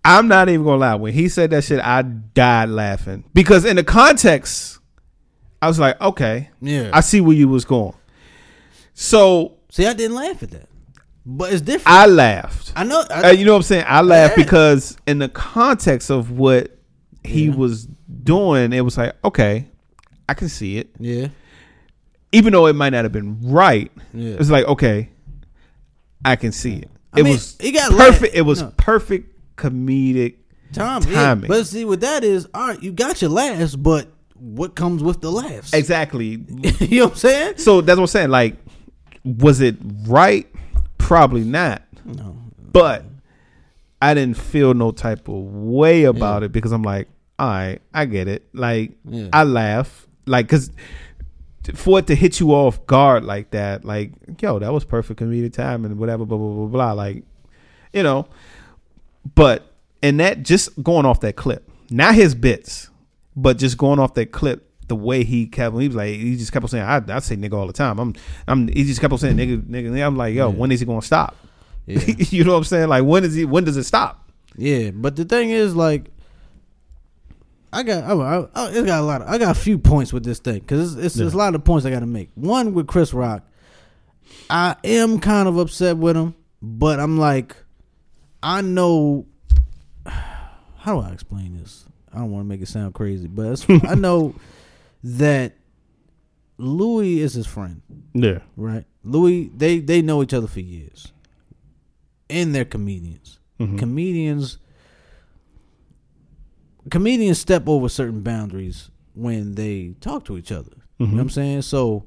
I'm 0.03 0.27
not 0.27 0.49
even 0.49 0.65
gonna 0.65 0.77
lie. 0.77 0.95
When 0.95 1.13
he 1.13 1.29
said 1.29 1.51
that 1.51 1.63
shit, 1.63 1.79
I 1.79 2.01
died 2.01 2.69
laughing 2.69 3.23
because 3.33 3.65
in 3.65 3.75
the 3.75 3.83
context, 3.83 4.79
I 5.61 5.67
was 5.67 5.77
like, 5.79 5.99
okay, 6.01 6.49
Yeah. 6.61 6.89
I 6.93 7.01
see 7.01 7.21
where 7.21 7.35
you 7.35 7.47
was 7.47 7.65
going. 7.65 7.93
So 8.93 9.57
See, 9.71 9.85
I 9.85 9.93
didn't 9.93 10.15
laugh 10.15 10.41
at 10.41 10.51
that, 10.51 10.67
but 11.25 11.53
it's 11.53 11.61
different. 11.61 11.87
I 11.95 12.07
laughed. 12.07 12.73
I, 12.75 12.83
know. 12.83 13.03
I, 13.09 13.29
Uh, 13.29 13.31
you 13.31 13.45
know 13.45 13.51
what 13.51 13.57
I'm 13.57 13.63
saying? 13.63 13.85
I 13.87 14.01
laughed 14.01 14.37
Yeah. 14.37 14.43
because 14.43 14.97
in 15.05 15.19
the 15.19 15.29
context 15.29 16.09
of 16.09 16.31
what 16.31 16.75
he 17.23 17.45
Yeah. 17.45 17.55
was 17.55 17.87
doing, 18.23 18.73
it 18.73 18.81
was 18.81 18.97
like, 18.97 19.13
okay, 19.23 19.67
I 20.27 20.33
can 20.33 20.49
see 20.49 20.77
it. 20.77 20.89
yeah, 20.99 21.27
Even 22.31 22.53
though 22.53 22.67
it 22.67 22.73
might 22.75 22.91
not 22.91 23.03
have 23.05 23.11
been 23.11 23.39
right, 23.41 23.91
Yeah. 24.13 24.31
it 24.33 24.39
was 24.39 24.51
like, 24.51 24.65
okay, 24.65 25.09
I 26.23 26.35
can 26.35 26.51
see 26.51 26.75
it. 26.75 26.89
I 27.13 27.21
it 27.21 27.23
mean, 27.23 27.33
was 27.33 27.55
it 27.59 27.71
got 27.71 27.91
perfect. 27.91 28.21
laughed. 28.21 28.35
It 28.35 28.41
was 28.43 28.61
No. 28.61 28.73
perfect 28.77 29.55
comedic. 29.55 30.35
Tom. 30.73 31.01
Yeah. 31.07 31.13
timing. 31.15 31.47
But 31.47 31.65
see, 31.65 31.83
what 31.85 32.01
that 32.01 32.23
is, 32.23 32.47
all 32.53 32.67
right, 32.67 32.83
you 32.83 32.91
got 32.91 33.21
your 33.21 33.31
laughs, 33.31 33.75
but 33.75 34.07
what 34.35 34.75
comes 34.75 35.01
with 35.01 35.19
the 35.21 35.31
laughs? 35.31 35.73
Exactly. 35.73 36.27
you 36.79 36.99
know 36.99 37.05
what 37.05 37.11
I'm 37.13 37.17
saying? 37.17 37.57
So 37.57 37.81
that's 37.81 37.97
what 37.97 38.03
I'm 38.03 38.07
saying. 38.07 38.29
Like, 38.29 38.55
was 39.23 39.59
it 39.61 39.77
right? 40.07 40.47
Probably 40.99 41.43
not. 41.43 41.81
No. 42.05 42.37
But 42.71 43.05
I 44.01 44.13
didn't 44.13 44.37
feel 44.37 44.73
no 44.75 44.91
type 44.91 45.27
of 45.27 45.33
way 45.43 46.03
about 46.03 46.43
it 46.43 46.51
because 46.51 46.71
I'm 46.71 46.83
like, 46.83 47.07
all 47.39 47.47
right, 47.47 47.79
I 47.93 48.05
get 48.05 48.27
it. 48.27 48.47
Like, 48.53 48.91
Yeah. 49.05 49.29
I 49.31 49.43
laugh. 49.43 50.07
Like, 50.25 50.47
because 50.47 50.71
for 51.73 51.99
it 51.99 52.07
to 52.07 52.15
hit 52.15 52.39
you 52.39 52.51
off 52.51 52.85
guard 52.85 53.23
like 53.23 53.51
that, 53.51 53.85
like, 53.85 54.11
yo, 54.41 54.59
that 54.59 54.73
was 54.73 54.83
perfect 54.83 55.19
comedic 55.19 55.53
time 55.53 55.85
and 55.85 55.97
whatever, 55.97 56.25
blah, 56.25 56.37
blah, 56.37 56.53
blah, 56.53 56.65
blah. 56.67 56.91
Like, 56.91 57.23
you 57.93 58.03
know, 58.03 58.27
but, 59.35 59.71
and 60.03 60.19
that 60.19 60.43
just 60.43 60.81
going 60.83 61.05
off 61.05 61.21
that 61.21 61.35
clip, 61.35 61.69
not 61.89 62.13
his 62.13 62.35
bits, 62.35 62.89
but 63.35 63.57
just 63.57 63.77
going 63.77 63.99
off 63.99 64.13
that 64.15 64.31
clip, 64.31 64.65
the 64.87 64.95
way 64.95 65.23
he 65.23 65.45
kept, 65.45 65.77
he 65.77 65.87
was 65.87 65.95
like, 65.95 66.15
he 66.15 66.35
just 66.35 66.51
kept 66.51 66.63
on 66.63 66.69
saying, 66.69 66.83
I, 66.83 67.01
I 67.07 67.19
say 67.19 67.35
nigga 67.35 67.53
all 67.53 67.67
the 67.67 67.73
time. 67.73 67.99
I'm, 67.99 68.15
I'm, 68.47 68.67
he 68.67 68.83
just 68.83 68.99
kept 68.99 69.11
on 69.13 69.19
saying 69.19 69.37
nigga, 69.37 69.61
nigga. 69.61 69.91
nigga. 69.91 70.05
I'm 70.05 70.17
like, 70.17 70.35
yo, 70.35 70.49
when 70.49 70.71
is 70.71 70.79
he 70.79 70.85
to 70.85 71.01
stop? 71.01 71.35
Yeah. 71.85 71.99
you 72.17 72.43
know 72.43 72.51
what 72.51 72.57
I'm 72.59 72.63
saying? 72.65 72.89
Like, 72.89 73.03
when 73.03 73.23
is 73.23 73.35
he, 73.35 73.45
when 73.45 73.63
does 73.63 73.77
it 73.77 73.83
stop? 73.83 74.29
Yeah, 74.57 74.91
but 74.91 75.15
the 75.15 75.25
thing 75.25 75.51
is, 75.51 75.75
like, 75.75 76.11
I 77.71 77.83
got, 77.83 78.03
oh, 78.09 78.21
I, 78.21 78.59
I, 78.59 78.65
I 78.65 78.69
it's 78.69 78.85
got 78.85 78.99
a 79.01 79.05
lot. 79.05 79.21
Of, 79.21 79.27
I 79.29 79.37
got 79.37 79.55
a 79.55 79.59
few 79.59 79.77
points 79.77 80.11
with 80.11 80.23
this 80.23 80.39
thing 80.39 80.59
because 80.59 80.95
it's, 80.95 81.05
it's, 81.05 81.15
there's 81.15 81.33
a 81.33 81.37
lot 81.37 81.53
of 81.55 81.63
points 81.63 81.85
I 81.85 81.91
got 81.91 81.99
to 81.99 82.05
make. 82.07 82.29
One 82.35 82.73
with 82.73 82.87
Chris 82.87 83.13
Rock, 83.13 83.43
I 84.49 84.75
am 84.83 85.19
kind 85.19 85.47
of 85.47 85.57
upset 85.57 85.97
with 85.97 86.15
him, 86.17 86.35
but 86.61 86.99
I'm 86.99 87.17
like, 87.17 87.55
I 88.41 88.61
know. 88.61 89.25
How 90.05 90.95
do 90.95 91.01
I 91.01 91.11
explain 91.11 91.57
this? 91.59 91.85
I 92.13 92.17
don't 92.19 92.31
want 92.31 92.45
to 92.45 92.47
make 92.49 92.61
it 92.61 92.67
sound 92.67 92.93
crazy, 92.95 93.27
but 93.27 93.47
it's, 93.47 93.65
I 93.83 93.95
know 93.95 94.33
that 95.03 95.53
Louis 96.57 97.19
is 97.19 97.33
his 97.33 97.45
friend 97.45 97.81
Yeah. 98.13 98.39
right? 98.57 98.85
Louis, 99.03 99.49
they 99.55 99.79
they 99.79 100.01
know 100.01 100.23
each 100.23 100.33
other 100.33 100.47
for 100.47 100.59
years, 100.59 101.11
and 102.29 102.53
they're 102.55 102.65
comedians. 102.65 103.39
Mm-hmm. 103.59 103.77
Comedians, 103.77 104.57
comedians 106.89 107.39
step 107.39 107.67
over 107.67 107.89
certain 107.89 108.21
boundaries 108.21 108.89
when 109.13 109.55
they 109.55 109.95
talk 110.01 110.25
to 110.25 110.37
each 110.37 110.51
other. 110.51 110.71
You 110.97 111.07
know 111.07 111.13
what 111.13 111.21
I'm 111.21 111.27
mm-hmm. 111.27 111.33
saying? 111.33 111.61
So 111.63 112.05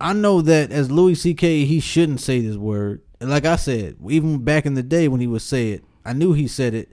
I 0.00 0.12
know 0.12 0.40
that 0.42 0.72
as 0.72 0.90
Louis 0.90 1.14
C.K., 1.14 1.64
he 1.64 1.80
shouldn't 1.80 2.20
say 2.20 2.40
this 2.40 2.56
word. 2.56 3.02
And 3.20 3.30
like 3.30 3.44
I 3.44 3.56
said, 3.56 3.96
even 4.08 4.44
back 4.44 4.64
in 4.64 4.74
the 4.74 4.82
day 4.82 5.08
when 5.08 5.20
he 5.20 5.26
would 5.26 5.42
say 5.42 5.72
it, 5.72 5.84
I 6.04 6.12
knew 6.12 6.32
he 6.32 6.48
said 6.48 6.74
it. 6.74 6.92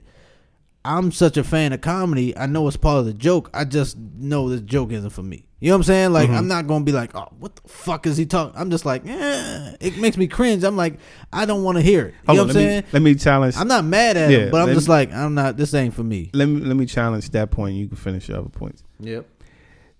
I'm 0.84 1.10
such 1.10 1.36
a 1.36 1.44
fan 1.44 1.72
of 1.72 1.80
comedy. 1.80 2.36
I 2.36 2.46
know 2.46 2.66
it's 2.68 2.76
part 2.76 2.98
of 2.98 3.06
the 3.06 3.14
joke. 3.14 3.50
I 3.54 3.64
just 3.64 3.96
know 3.96 4.48
this 4.48 4.60
joke 4.60 4.92
isn't 4.92 5.10
for 5.10 5.22
me. 5.22 5.45
You 5.58 5.70
know 5.70 5.76
what 5.76 5.78
I'm 5.78 5.82
saying? 5.84 6.12
Like 6.12 6.28
I'm 6.28 6.48
not 6.48 6.66
gonna 6.66 6.84
be 6.84 6.92
like, 6.92 7.14
oh, 7.14 7.28
what 7.38 7.56
the 7.56 7.66
fuck 7.68 8.06
is 8.06 8.16
he 8.18 8.26
talking? 8.26 8.52
I'm 8.60 8.70
just 8.70 8.84
like, 8.84 9.02
eh. 9.06 9.76
It 9.80 9.96
makes 9.98 10.16
me 10.18 10.26
cringe. 10.28 10.64
I'm 10.64 10.76
like, 10.76 10.98
I 11.32 11.46
don't 11.46 11.62
want 11.62 11.76
to 11.78 11.82
hear 11.82 12.06
it. 12.06 12.14
You 12.14 12.20
Hold 12.26 12.36
know 12.36 12.42
on, 12.42 12.48
what 12.48 12.56
I'm 12.56 12.62
saying? 12.62 12.80
me 12.82 12.86
let 12.92 13.02
me 13.02 13.14
challenge. 13.14 13.56
I'm 13.56 13.66
not 13.68 13.84
mad 13.84 14.16
at 14.18 14.30
Yeah, 14.30 14.38
him, 14.38 14.50
but 14.50 14.60
I'm 14.60 14.66
let 14.68 14.74
just 14.74 14.88
me- 14.88 14.92
like, 14.94 15.12
I'm 15.12 15.34
not. 15.34 15.56
This 15.56 15.72
ain't 15.72 15.94
for 15.94 16.04
me. 16.04 16.30
let 16.34 16.46
me 16.46 16.60
let 16.60 16.76
me 16.76 16.84
challenge 16.84 17.30
that 17.30 17.50
point. 17.50 17.74
You 17.76 17.88
can 17.88 17.96
finish 17.96 18.28
your 18.28 18.38
other 18.38 18.50
points. 18.50 18.82
Yep. 19.00 19.26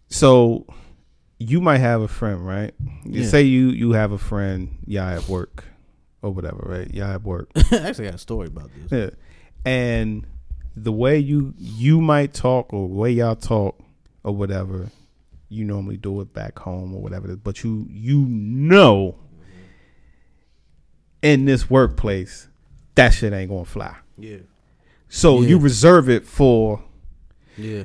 So 0.09 0.67
you 1.39 1.61
might 1.61 1.79
have 1.79 2.01
a 2.03 2.09
friend, 2.09 2.47
right? 2.47 2.75
You 3.05 3.23
Yeah. 3.23 3.29
Say 3.29 3.43
you 3.43 3.69
you 3.71 3.93
have 3.93 4.13
a 4.13 4.19
friend, 4.19 4.77
y'all 4.87 5.05
at 5.09 5.29
work 5.29 5.65
or 6.23 6.31
whatever, 6.33 6.65
right? 6.67 6.93
Y'all 6.93 7.13
at 7.13 7.23
work. 7.23 7.49
I 7.57 7.77
actually 7.79 8.07
got 8.07 8.15
a 8.15 8.19
story 8.19 8.49
about 8.49 8.71
this. 8.89 8.93
yeah. 8.93 9.11
And 9.71 10.27
the 10.77 10.93
way 10.93 11.19
you 11.19 11.55
you 11.57 12.01
might 12.03 12.35
talk 12.35 12.73
or 12.75 12.89
the 12.89 12.95
way 12.95 13.11
y'all 13.13 13.35
talk 13.37 13.79
or 14.23 14.35
whatever, 14.37 14.91
you 15.49 15.65
normally 15.65 15.97
do 15.97 16.21
it 16.21 16.33
back 16.33 16.59
home 16.59 16.95
or 16.95 17.01
whatever. 17.01 17.29
It 17.29 17.33
is, 17.33 17.37
but 17.37 17.63
you 17.63 17.87
you 17.91 18.25
know 18.27 19.17
in 21.23 21.45
this 21.45 21.69
workplace 21.71 22.49
that 22.95 23.11
shit 23.11 23.33
ain't 23.33 23.51
gonna 23.51 23.65
fly. 23.65 23.95
Yeah. 24.19 24.39
So 25.09 25.41
Yeah. 25.41 25.49
you 25.49 25.59
reserve 25.59 26.09
it 26.09 26.25
for 26.25 26.83
Yeah. 27.57 27.85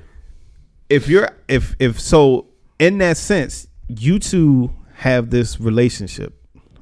if 0.90 1.08
you're 1.08 1.30
if 1.48 1.76
if 1.80 2.00
so 2.00 2.48
in 2.80 2.98
that 3.00 3.18
sense 3.18 3.68
you 3.88 4.20
two 4.20 4.72
have 4.94 5.30
this 5.30 5.60
relationship 5.60 6.34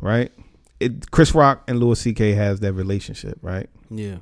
right 0.01 0.31
it, 0.80 1.11
chris 1.11 1.34
rock 1.35 1.64
and 1.68 1.80
louis 1.80 2.03
ck 2.14 2.18
has 2.35 2.60
that 2.61 2.73
relationship 2.73 3.38
right 3.41 3.69
Yeah. 3.89 4.18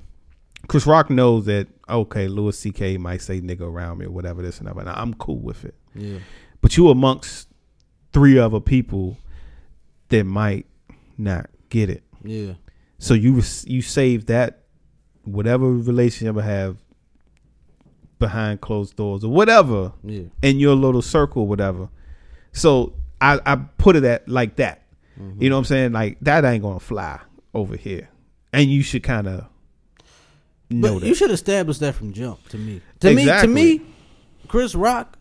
chris 0.68 0.86
rock 0.88 1.10
knows 1.10 1.46
that 1.46 1.68
okay 1.90 2.28
louis 2.28 2.62
ck 2.72 3.00
might 3.00 3.22
say 3.22 3.42
nigga 3.42 3.62
around 3.62 4.00
me 4.00 4.06
or 4.06 4.12
whatever 4.12 4.42
this 4.42 4.60
and 4.60 4.68
that 4.68 4.76
but 4.76 4.88
i'm 4.88 5.14
cool 5.16 5.40
with 5.40 5.64
it 5.66 5.76
Yeah. 5.96 6.20
But 6.68 6.76
you 6.76 6.90
amongst 6.90 7.48
three 8.12 8.38
other 8.38 8.60
people 8.60 9.18
that 10.10 10.26
might 10.26 10.66
not 11.18 11.50
get 11.70 11.90
it 11.90 12.04
Yeah. 12.26 12.56
so 13.00 13.14
you 13.14 13.42
you 13.66 13.82
save 13.82 14.26
that 14.26 14.64
whatever 15.24 15.72
relationship 15.72 16.24
you 16.24 16.30
ever 16.30 16.42
have 16.42 16.76
behind 18.20 18.60
closed 18.60 18.98
doors 18.98 19.24
or 19.24 19.32
whatever 19.32 19.94
Yeah. 20.04 20.24
in 20.42 20.60
your 20.60 20.76
little 20.76 21.02
circle, 21.02 21.48
whatever. 21.48 21.88
So 22.52 22.94
I, 23.22 23.40
I 23.46 23.56
put 23.56 23.96
it 23.96 24.04
at 24.04 24.28
like 24.28 24.58
that. 24.58 24.84
Mm-hmm. 25.18 25.42
You 25.42 25.50
know 25.50 25.56
what 25.56 25.60
I'm 25.60 25.66
saying? 25.66 25.92
Like 25.94 26.18
that 26.22 26.44
ain't 26.44 26.64
gonna 26.64 26.82
fly 26.82 27.22
over 27.54 27.78
here, 27.78 28.10
and 28.52 28.70
you 28.70 28.82
should 28.84 29.04
kind 29.04 29.28
of 29.28 29.46
know 30.70 30.96
But 30.96 31.00
that. 31.02 31.08
you 31.08 31.16
should 31.16 31.32
establish 31.32 31.78
that 31.78 31.96
from 31.96 32.12
jump. 32.12 32.46
To 32.50 32.58
me, 32.58 32.82
to 33.00 33.10
Exactly. 33.12 33.54
me, 33.54 33.78
to 33.78 33.84
me, 33.86 33.90
Chris 34.50 34.76
Rock. 34.76 35.18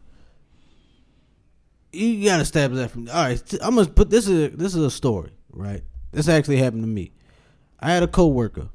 You 1.97 2.24
gotta 2.28 2.43
establish 2.43 2.81
that 2.81 2.90
from. 2.90 3.09
All 3.09 3.14
right, 3.14 3.55
I'm 3.62 3.74
gonna 3.74 3.89
put 3.89 4.10
this 4.10 4.28
is 4.28 4.52
a, 4.52 4.56
this 4.56 4.74
is 4.74 4.82
a 4.85 4.90
story, 4.90 5.32
right? 5.51 5.82
This 6.12 6.28
actually 6.28 6.59
happened 6.59 6.82
to 6.82 6.89
me. 6.89 7.12
I 7.81 7.90
had 7.93 8.02
a 8.02 8.09
coworker. 8.09 8.68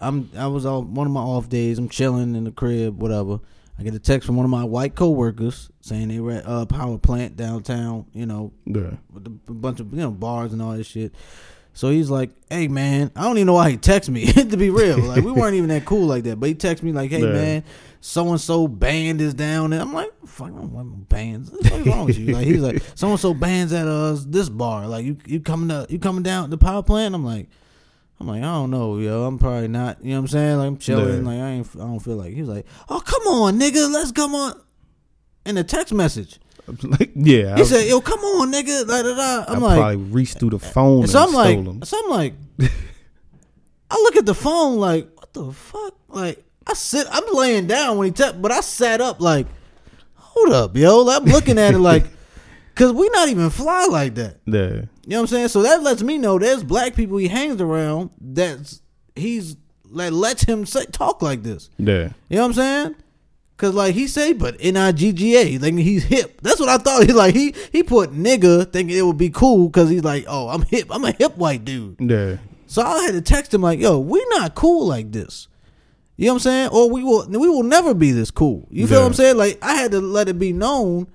I'm 0.00 0.30
I 0.36 0.46
was 0.46 0.64
on 0.66 0.94
one 0.94 1.06
of 1.06 1.12
my 1.12 1.20
off 1.20 1.48
days. 1.48 1.78
I'm 1.78 1.88
chilling 1.88 2.34
in 2.34 2.44
the 2.44 2.50
crib, 2.50 3.00
whatever. 3.00 3.40
I 3.78 3.82
get 3.82 3.94
a 3.94 3.98
text 3.98 4.26
from 4.26 4.36
one 4.36 4.44
of 4.44 4.50
my 4.50 4.64
white 4.64 4.94
coworkers 4.94 5.70
saying 5.80 6.08
they 6.08 6.20
were 6.20 6.32
at 6.32 6.44
a 6.46 6.66
power 6.66 6.98
plant 6.98 7.36
downtown. 7.36 8.06
You 8.12 8.26
know, 8.26 8.52
yeah. 8.66 8.96
with 9.12 9.26
a 9.26 9.30
bunch 9.30 9.80
of 9.80 9.92
you 9.92 10.00
know 10.00 10.10
bars 10.10 10.52
and 10.52 10.60
all 10.60 10.72
this 10.72 10.86
shit. 10.86 11.14
So 11.72 11.88
he's 11.88 12.10
like, 12.10 12.30
"Hey 12.50 12.68
man, 12.68 13.10
I 13.14 13.22
don't 13.22 13.38
even 13.38 13.46
know 13.46 13.54
why 13.54 13.70
he 13.70 13.76
texted 13.78 14.10
me. 14.10 14.32
to 14.32 14.56
be 14.56 14.70
real, 14.70 14.98
like 14.98 15.24
we 15.24 15.32
weren't 15.32 15.54
even 15.54 15.68
that 15.68 15.84
cool 15.84 16.06
like 16.06 16.24
that. 16.24 16.40
But 16.40 16.48
he 16.48 16.54
texted 16.54 16.82
me 16.82 16.92
like, 16.92 17.10
"Hey 17.10 17.20
Yeah. 17.20 17.32
man, 17.32 17.64
so 18.00 18.28
and 18.30 18.40
so 18.40 18.68
band 18.68 19.20
is 19.20 19.34
down." 19.34 19.72
And 19.72 19.82
I'm 19.82 19.92
like, 19.92 20.10
"Fuck, 20.26 20.48
I 20.48 20.50
don't 20.50 20.72
want 20.72 20.88
no 20.88 20.96
bands. 21.08 21.50
What's 21.50 21.70
wrong 21.86 22.06
with 22.06 22.18
you?" 22.18 22.34
Like 22.34 22.46
he's 22.46 22.60
like, 22.60 22.82
"So 22.94 23.08
and 23.10 23.20
so 23.20 23.34
bands 23.34 23.72
at 23.72 23.86
us 23.86 24.24
this 24.24 24.48
bar. 24.48 24.86
Like 24.86 25.04
you 25.04 25.16
you 25.26 25.40
coming 25.40 25.68
to 25.68 25.86
you 25.88 25.98
coming 25.98 26.22
down 26.22 26.50
the 26.50 26.58
power 26.58 26.82
plant?" 26.82 27.14
I'm 27.14 27.24
like. 27.24 27.48
I'm 28.22 28.26
like, 28.26 28.42
I 28.42 28.52
don't 28.52 28.70
know, 28.70 28.98
yo. 28.98 29.24
I'm 29.24 29.38
probably 29.38 29.68
not. 29.68 30.04
You 30.04 30.10
know 30.10 30.16
what 30.16 30.20
I'm 30.20 30.28
saying? 30.28 30.58
Like 30.58 30.66
I'm 30.66 30.76
chilling. 30.76 31.24
Yeah. 31.24 31.30
Like 31.30 31.40
I 31.40 31.50
ain't. 31.52 31.68
I 31.74 31.78
don't 31.78 32.00
feel 32.00 32.16
like. 32.16 32.34
He 32.34 32.42
was 32.42 32.50
like, 32.50 32.66
"Oh, 32.90 33.00
come 33.00 33.22
on, 33.22 33.58
nigga, 33.58 33.90
let's 33.90 34.12
come 34.12 34.34
on." 34.34 34.60
In 35.46 35.54
the 35.54 35.64
text 35.64 35.94
message, 35.94 36.38
Like, 36.82 37.12
yeah. 37.14 37.56
he 37.56 37.62
I, 37.62 37.64
said, 37.64 37.88
"Yo, 37.88 38.00
come 38.00 38.20
on, 38.20 38.52
nigga." 38.52 38.86
Da, 38.86 39.02
da, 39.02 39.14
da. 39.14 39.44
I 39.48 39.54
I'm 39.54 39.60
like, 39.60 39.78
probably 39.78 39.96
reached 39.96 40.38
through 40.38 40.50
the 40.50 40.58
phone 40.58 41.02
and, 41.02 41.10
so 41.10 41.20
I'm 41.20 41.30
stole 41.30 41.62
like, 41.62 41.84
so 41.84 42.00
I'm 42.04 42.10
like, 42.10 42.34
I 43.90 43.96
look 43.96 44.16
at 44.16 44.26
the 44.26 44.34
phone 44.34 44.78
like, 44.78 45.08
what 45.16 45.32
the 45.32 45.52
fuck? 45.52 45.94
Like 46.08 46.44
I 46.70 46.74
sit, 46.74 47.08
I'm 47.10 47.24
laying 47.32 47.66
down 47.66 47.98
when 47.98 48.06
he 48.06 48.12
tapped, 48.12 48.40
but 48.40 48.52
I 48.52 48.60
sat 48.60 49.00
up 49.00 49.20
like, 49.20 49.48
hold 50.14 50.50
up, 50.50 50.76
yo. 50.76 51.08
I'm 51.08 51.24
looking 51.24 51.58
at 51.58 51.74
it 51.74 51.78
like, 51.78 52.04
cause 52.76 52.92
we 52.92 53.08
not 53.08 53.28
even 53.28 53.50
fly 53.50 53.86
like 53.86 54.14
that. 54.14 54.36
Yeah. 54.46 54.52
You 55.04 55.16
know 55.16 55.16
what 55.16 55.20
I'm 55.22 55.26
saying? 55.26 55.48
So 55.48 55.62
that 55.62 55.82
lets 55.82 56.02
me 56.02 56.16
know 56.16 56.38
there's 56.38 56.62
black 56.62 56.94
people 56.94 57.16
he 57.16 57.26
hangs 57.26 57.60
around 57.60 58.10
that's 58.20 58.82
he's 59.16 59.56
like 59.90 60.12
lets 60.12 60.44
him 60.44 60.64
say, 60.64 60.84
talk 60.86 61.22
like 61.22 61.42
this. 61.42 61.70
Yeah. 61.76 62.10
You 62.28 62.36
know 62.36 62.42
what 62.42 62.46
I'm 62.46 62.52
saying? 62.52 62.94
Cause 63.56 63.74
like 63.74 63.94
he 63.94 64.06
say, 64.06 64.32
but 64.32 64.56
N 64.60 64.76
I 64.76 64.92
G 64.92 65.12
G 65.12 65.36
A, 65.36 65.58
thinking 65.58 65.84
he's 65.84 66.04
hip. 66.04 66.40
That's 66.40 66.60
what 66.60 66.68
I 66.68 66.78
thought. 66.78 67.02
He 67.06 67.12
like 67.12 67.34
he 67.34 67.52
he 67.72 67.82
put 67.82 68.12
nigga 68.12 68.72
thinking 68.72 68.96
it 68.96 69.02
would 69.02 69.18
be 69.18 69.30
cool 69.30 69.66
because 69.68 69.90
he's 69.90 70.04
like, 70.04 70.24
oh, 70.28 70.48
I'm 70.48 70.62
hip. 70.62 70.86
I'm 70.90 71.04
a 71.04 71.10
hip 71.10 71.36
white 71.36 71.64
dude. 71.64 71.96
Yeah. 71.98 72.36
So 72.68 72.82
I 72.82 73.02
had 73.02 73.12
to 73.14 73.20
text 73.20 73.52
him 73.52 73.62
like, 73.62 73.80
yo, 73.80 73.98
we 73.98 74.24
not 74.30 74.54
cool 74.54 74.86
like 74.86 75.10
this. 75.10 75.48
You 76.20 76.26
know 76.26 76.32
what 76.34 76.36
I'm 76.36 76.40
saying? 76.40 76.68
Or 76.68 76.90
we 76.90 77.02
will 77.02 77.26
we 77.30 77.48
will 77.48 77.62
never 77.62 77.94
be 77.94 78.12
this 78.12 78.30
cool. 78.30 78.68
You 78.70 78.86
feel 78.86 78.98
Yeah. 78.98 79.04
what 79.04 79.06
I'm 79.08 79.14
saying? 79.14 79.36
Like 79.38 79.58
I 79.62 79.76
had 79.76 79.90
to 79.92 80.00
let 80.02 80.28
it 80.28 80.38
be 80.38 80.52
known 80.52 81.06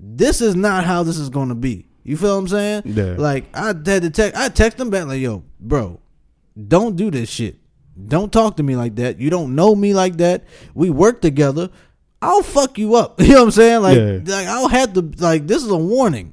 this 0.00 0.40
is 0.40 0.54
not 0.56 0.84
how 0.84 1.02
this 1.02 1.18
is 1.18 1.28
gonna 1.28 1.54
be. 1.54 1.86
You 2.02 2.16
feel 2.16 2.32
what 2.32 2.38
I'm 2.40 2.48
saying? 2.48 2.82
Yeah. 2.86 3.14
Like 3.18 3.44
I 3.54 3.66
had 3.66 3.84
to 3.84 4.08
text 4.08 4.40
I 4.40 4.48
text 4.48 4.80
him 4.80 4.88
back 4.88 5.06
like, 5.06 5.20
yo, 5.20 5.42
bro, 5.60 6.00
don't 6.66 6.96
do 6.96 7.10
this 7.10 7.28
shit. 7.28 7.56
Don't 8.06 8.32
talk 8.32 8.56
to 8.56 8.62
me 8.62 8.74
like 8.74 8.94
that. 8.96 9.20
You 9.20 9.28
don't 9.28 9.54
know 9.54 9.74
me 9.74 9.92
like 9.92 10.16
that. 10.16 10.44
We 10.72 10.88
work 10.88 11.20
together. 11.20 11.68
I'll 12.22 12.42
fuck 12.42 12.78
you 12.78 12.94
up. 12.94 13.20
You 13.20 13.28
know 13.28 13.34
what 13.40 13.42
I'm 13.44 13.50
saying? 13.50 13.82
Like, 13.82 13.98
Yeah. 13.98 14.34
like 14.34 14.46
I'll 14.46 14.68
have 14.68 14.94
to 14.94 15.02
like 15.18 15.46
this 15.46 15.62
is 15.62 15.68
a 15.70 15.76
warning. 15.76 16.32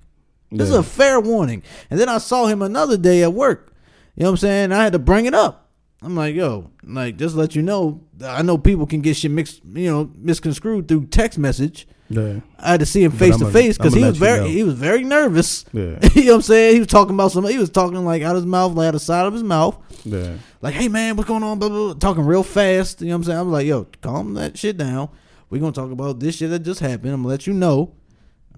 This 0.53 0.69
is 0.69 0.75
a 0.75 0.83
fair 0.83 1.19
warning. 1.19 1.63
And 1.89 1.99
then 1.99 2.07
I 2.07 2.19
saw 2.19 2.45
him 2.45 2.61
another 2.61 2.95
day 2.95 3.23
at 3.23 3.33
work. 3.33 3.73
You 4.15 4.23
know 4.23 4.29
what 4.29 4.35
I'm 4.35 4.37
saying? 4.37 4.71
I 4.71 4.81
had 4.85 4.93
to 4.93 4.99
bring 4.99 5.25
it 5.25 5.33
up. 5.33 5.64
I'm 6.05 6.15
like, 6.15 6.35
yo, 6.35 6.69
like 6.83 7.17
just 7.17 7.35
let 7.35 7.55
you 7.55 7.63
know. 7.63 8.01
I 8.23 8.43
know 8.43 8.57
people 8.59 8.85
can 8.85 9.01
get 9.01 9.17
shit 9.17 9.31
mixed, 9.31 9.61
you 9.65 9.89
know, 9.89 10.11
misconstrued 10.15 10.87
through 10.87 11.07
text 11.07 11.39
message. 11.39 11.87
Yeah. 12.09 12.41
I 12.59 12.71
had 12.71 12.81
to 12.81 12.85
see 12.85 13.03
him 13.03 13.11
face 13.11 13.35
to 13.37 13.49
face 13.49 13.77
because 13.77 13.95
he 13.95 14.03
was 14.03 14.17
very 14.17 14.41
know. 14.41 14.45
he 14.45 14.61
was 14.61 14.75
very 14.75 15.03
nervous. 15.03 15.65
Yeah. 15.73 15.97
you 16.13 16.25
know 16.25 16.31
what 16.33 16.35
I'm 16.35 16.41
saying? 16.43 16.73
He 16.75 16.79
was 16.79 16.87
talking 16.87 17.15
about 17.15 17.31
some. 17.31 17.43
He 17.47 17.57
was 17.57 17.71
talking 17.71 18.05
like 18.05 18.21
out 18.21 18.35
of 18.35 18.43
his 18.43 18.45
mouth, 18.45 18.73
like 18.73 18.89
out 18.89 18.91
the 18.91 18.99
side 18.99 19.25
of 19.25 19.33
his 19.33 19.41
mouth. 19.43 19.77
Yeah. 20.03 20.35
Like, 20.61 20.75
hey 20.75 20.87
man, 20.87 21.15
what's 21.15 21.27
going 21.27 21.41
on? 21.41 21.57
Blah, 21.57 21.69
blah, 21.69 21.85
blah, 21.85 21.93
talking 21.95 22.23
real 22.23 22.43
fast. 22.43 23.01
You 23.01 23.07
know 23.07 23.13
what 23.13 23.17
I'm 23.17 23.23
saying? 23.23 23.39
I 23.39 23.41
was 23.41 23.51
like, 23.51 23.65
yo, 23.65 23.87
calm 24.01 24.35
that 24.35 24.57
shit 24.57 24.77
down. 24.77 25.09
We're 25.49 25.59
gonna 25.61 25.71
talk 25.71 25.91
about 25.91 26.19
this 26.19 26.35
shit 26.35 26.51
that 26.51 26.59
just 26.59 26.79
happened. 26.81 27.13
I'm 27.13 27.21
gonna 27.23 27.29
let 27.29 27.47
you 27.47 27.53
know. 27.53 27.93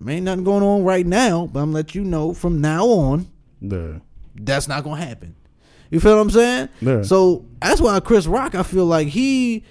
I 0.06 0.12
ain't 0.12 0.26
nothing 0.26 0.44
going 0.44 0.64
on 0.64 0.84
right 0.84 1.06
now, 1.06 1.48
but 1.48 1.62
I'm 1.62 1.68
gonna 1.68 1.76
let 1.76 1.96
you 1.96 2.04
know 2.04 2.34
from 2.34 2.60
now 2.60 2.86
on 2.86 3.28
Yeah. 3.62 4.00
that's 4.36 4.68
not 4.68 4.84
gonna 4.84 5.04
happen. 5.04 5.36
You 5.92 6.00
feel 6.00 6.16
what 6.16 6.22
I'm 6.22 6.30
saying? 6.30 6.70
Yeah. 6.82 7.02
So 7.04 7.46
that's 7.62 7.80
why 7.82 8.00
Chris 8.00 8.28
Rock, 8.28 8.56
I 8.56 8.64
feel 8.64 8.86
like 8.86 9.08
he 9.08 9.64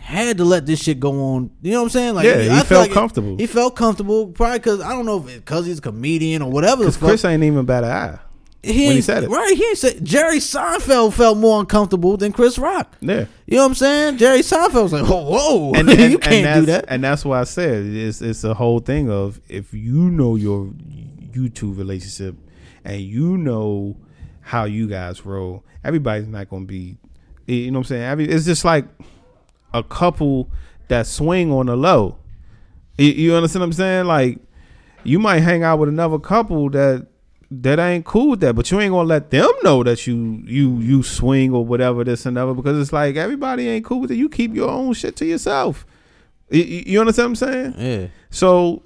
had 0.00 0.38
to 0.38 0.44
let 0.44 0.66
this 0.66 0.82
shit 0.82 1.00
go 1.00 1.12
on. 1.34 1.50
You 1.62 1.72
know 1.72 1.78
what 1.78 1.84
I'm 1.84 1.90
saying? 1.90 2.14
Like, 2.14 2.26
Yeah, 2.26 2.42
he 2.42 2.50
I 2.50 2.62
felt 2.62 2.80
like 2.82 2.90
it- 2.90 2.94
comfortable. 2.94 3.36
he 3.38 3.46
felt 3.46 3.76
comfortable, 3.76 4.26
probably 4.28 4.58
because 4.58 4.80
I 4.80 4.90
don't 4.90 5.06
know 5.06 5.18
if 5.26 5.26
because 5.36 5.66
he's 5.66 5.78
a 5.78 5.82
comedian 5.82 6.42
or 6.42 6.50
whatever. 6.50 6.78
Because. 6.84 6.96
Chris 6.96 7.24
ain't 7.24 7.42
even 7.44 7.64
bad 7.64 7.84
eye. 7.84 8.18
he 8.62 8.86
when 8.88 8.96
he 8.96 9.02
said 9.02 9.24
it. 9.24 9.30
right? 9.30 9.54
He 9.56 9.74
said 9.74 10.04
Jerry 10.04 10.38
Seinfeld 10.38 11.12
felt 11.14 11.38
more 11.38 11.60
uncomfortable 11.60 12.16
than 12.16 12.32
Chris 12.32 12.58
Rock. 12.58 12.96
Yeah. 13.00 13.26
You 13.46 13.56
know 13.56 13.62
what 13.62 13.68
I'm 13.70 13.74
saying? 13.74 14.16
Jerry 14.18 14.40
Seinfeld 14.40 14.82
was 14.84 14.92
like, 14.92 15.06
whoa, 15.06 15.22
whoa, 15.24 15.72
And, 15.74 15.88
you 16.12 16.18
can't 16.18 16.46
and 16.46 16.60
do 16.60 16.66
that's- 16.66 16.66
that. 16.66 16.84
And 16.88 17.02
that's 17.04 17.24
why 17.24 17.40
I 17.40 17.44
said 17.44 17.84
it's 17.86 18.20
it's 18.20 18.44
a 18.44 18.54
whole 18.54 18.80
thing 18.80 19.10
of 19.10 19.40
if 19.48 19.72
you 19.72 20.10
know 20.10 20.36
your 20.36 20.66
YouTube 21.32 21.78
relationship 21.78 22.34
and 22.84 23.00
you 23.00 23.38
know 23.38 23.96
how 24.42 24.64
you 24.64 24.86
guys 24.88 25.24
roll, 25.24 25.64
everybody's 25.84 26.26
not 26.28 26.48
gonna 26.50 26.66
be 26.66 26.96
you 27.46 27.70
know 27.70 27.80
what 27.80 27.86
I'm 27.86 27.88
saying? 27.88 28.02
Every, 28.02 28.28
it's 28.28 28.44
just 28.44 28.64
like 28.64 28.84
a 29.74 29.82
couple 29.82 30.48
that 30.88 31.06
swing 31.06 31.50
on 31.50 31.66
the 31.66 31.76
low. 31.76 32.16
You, 32.98 33.08
you 33.08 33.34
understand 33.34 33.62
what 33.62 33.66
I'm 33.66 33.72
saying? 33.72 34.06
Like 34.06 34.38
you 35.04 35.18
might 35.18 35.40
hang 35.40 35.62
out 35.64 35.78
with 35.78 35.88
another 35.88 36.18
couple 36.18 36.70
that 36.70 37.06
that 37.50 37.78
ain't 37.78 38.04
cool 38.06 38.30
with 38.30 38.40
that, 38.40 38.54
but 38.54 38.70
you 38.70 38.80
ain't 38.80 38.92
gonna 38.92 39.08
let 39.08 39.30
them 39.30 39.50
know 39.62 39.82
that 39.82 40.06
you 40.06 40.42
you 40.46 40.78
you 40.78 41.02
swing 41.02 41.52
or 41.52 41.64
whatever 41.66 42.04
this 42.04 42.24
and 42.26 42.36
that 42.36 42.46
because 42.54 42.80
it's 42.80 42.92
like 42.92 43.16
everybody 43.16 43.68
ain't 43.68 43.84
cool 43.84 44.00
with 44.00 44.10
it. 44.10 44.16
You 44.16 44.28
keep 44.28 44.54
your 44.54 44.70
own 44.70 44.94
shit 44.94 45.16
to 45.16 45.26
yourself. 45.26 45.84
You, 46.50 46.62
you 46.62 46.82
you 46.86 47.00
understand 47.00 47.30
what 47.32 47.42
I'm 47.42 47.74
saying? 47.74 47.74
Yeah. 48.02 48.06
So 48.30 48.82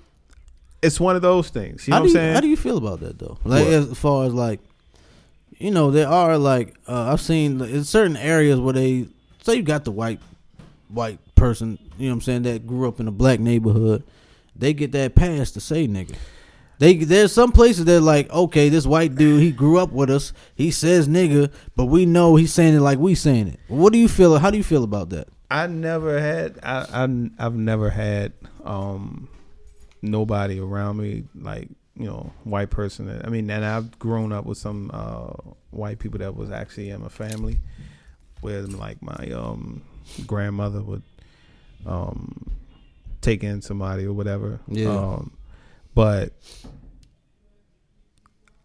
it's 0.82 0.98
one 0.98 1.14
of 1.16 1.22
those 1.22 1.50
things. 1.50 1.86
You 1.86 1.92
know 1.92 1.96
how 1.96 2.00
what 2.02 2.04
I'm 2.04 2.08
you, 2.08 2.14
saying? 2.14 2.34
How 2.34 2.40
do 2.40 2.48
you 2.48 2.56
feel 2.56 2.78
about 2.78 3.00
that 3.00 3.18
though? 3.18 3.38
Like 3.44 3.64
What? 3.66 3.72
as 3.74 3.98
far 3.98 4.24
as 4.26 4.34
like, 4.34 4.60
you 5.58 5.70
know, 5.70 5.90
there 5.90 6.08
are 6.08 6.38
like 6.38 6.74
uh, 6.86 7.12
I've 7.12 7.20
seen 7.20 7.60
in 7.60 7.84
certain 7.84 8.16
areas 8.16 8.60
where 8.60 8.74
they 8.74 9.08
say 9.42 9.56
you 9.56 9.62
got 9.62 9.84
the 9.84 9.92
white 9.92 10.20
white 10.88 11.18
person, 11.34 11.78
you 11.98 12.06
know 12.06 12.12
what 12.12 12.16
I'm 12.16 12.20
saying, 12.22 12.42
that 12.42 12.66
grew 12.66 12.88
up 12.88 13.00
in 13.00 13.08
a 13.08 13.12
black 13.12 13.40
neighborhood, 13.40 14.02
they 14.54 14.72
get 14.72 14.92
that 14.92 15.14
pass 15.14 15.50
to 15.52 15.60
say 15.60 15.86
nigga. 15.86 16.16
They 16.78 16.94
there's 16.94 17.32
some 17.32 17.52
places 17.52 17.86
that 17.86 18.02
like 18.02 18.30
okay, 18.30 18.68
this 18.68 18.86
white 18.86 19.14
dude 19.14 19.42
he 19.42 19.50
grew 19.50 19.78
up 19.78 19.92
with 19.92 20.10
us, 20.10 20.32
he 20.54 20.70
says 20.70 21.08
nigga, 21.08 21.52
but 21.74 21.86
we 21.86 22.04
know 22.04 22.36
he's 22.36 22.52
saying 22.52 22.74
it 22.74 22.80
like 22.80 22.98
we 22.98 23.14
saying 23.14 23.48
it. 23.48 23.60
What 23.68 23.92
do 23.92 23.98
you 23.98 24.08
feel? 24.08 24.38
How 24.38 24.50
do 24.50 24.58
you 24.58 24.64
feel 24.64 24.84
about 24.84 25.10
that? 25.10 25.28
I 25.50 25.66
never 25.68 26.20
had 26.20 26.58
I, 26.62 27.04
I 27.04 27.30
I've 27.38 27.54
never 27.54 27.88
had 27.88 28.32
um 28.64 29.28
nobody 30.02 30.60
around 30.60 30.98
me 30.98 31.24
like 31.34 31.68
you 31.96 32.06
know 32.06 32.32
white 32.44 32.70
person 32.70 33.06
that, 33.06 33.26
I 33.26 33.30
mean 33.30 33.48
and 33.50 33.64
I've 33.64 33.98
grown 33.98 34.32
up 34.32 34.44
with 34.44 34.58
some 34.58 34.90
uh 34.92 35.32
white 35.70 35.98
people 35.98 36.18
that 36.18 36.36
was 36.36 36.50
actually 36.50 36.90
in 36.90 37.00
my 37.02 37.08
family 37.08 37.60
where 38.42 38.62
like 38.62 39.00
my 39.02 39.30
um 39.32 39.82
grandmother 40.26 40.82
would 40.82 41.02
um 41.86 42.50
take 43.22 43.42
in 43.42 43.62
somebody 43.62 44.04
or 44.04 44.12
whatever 44.12 44.60
Yeah. 44.68 44.88
um 44.90 45.32
but 45.94 46.32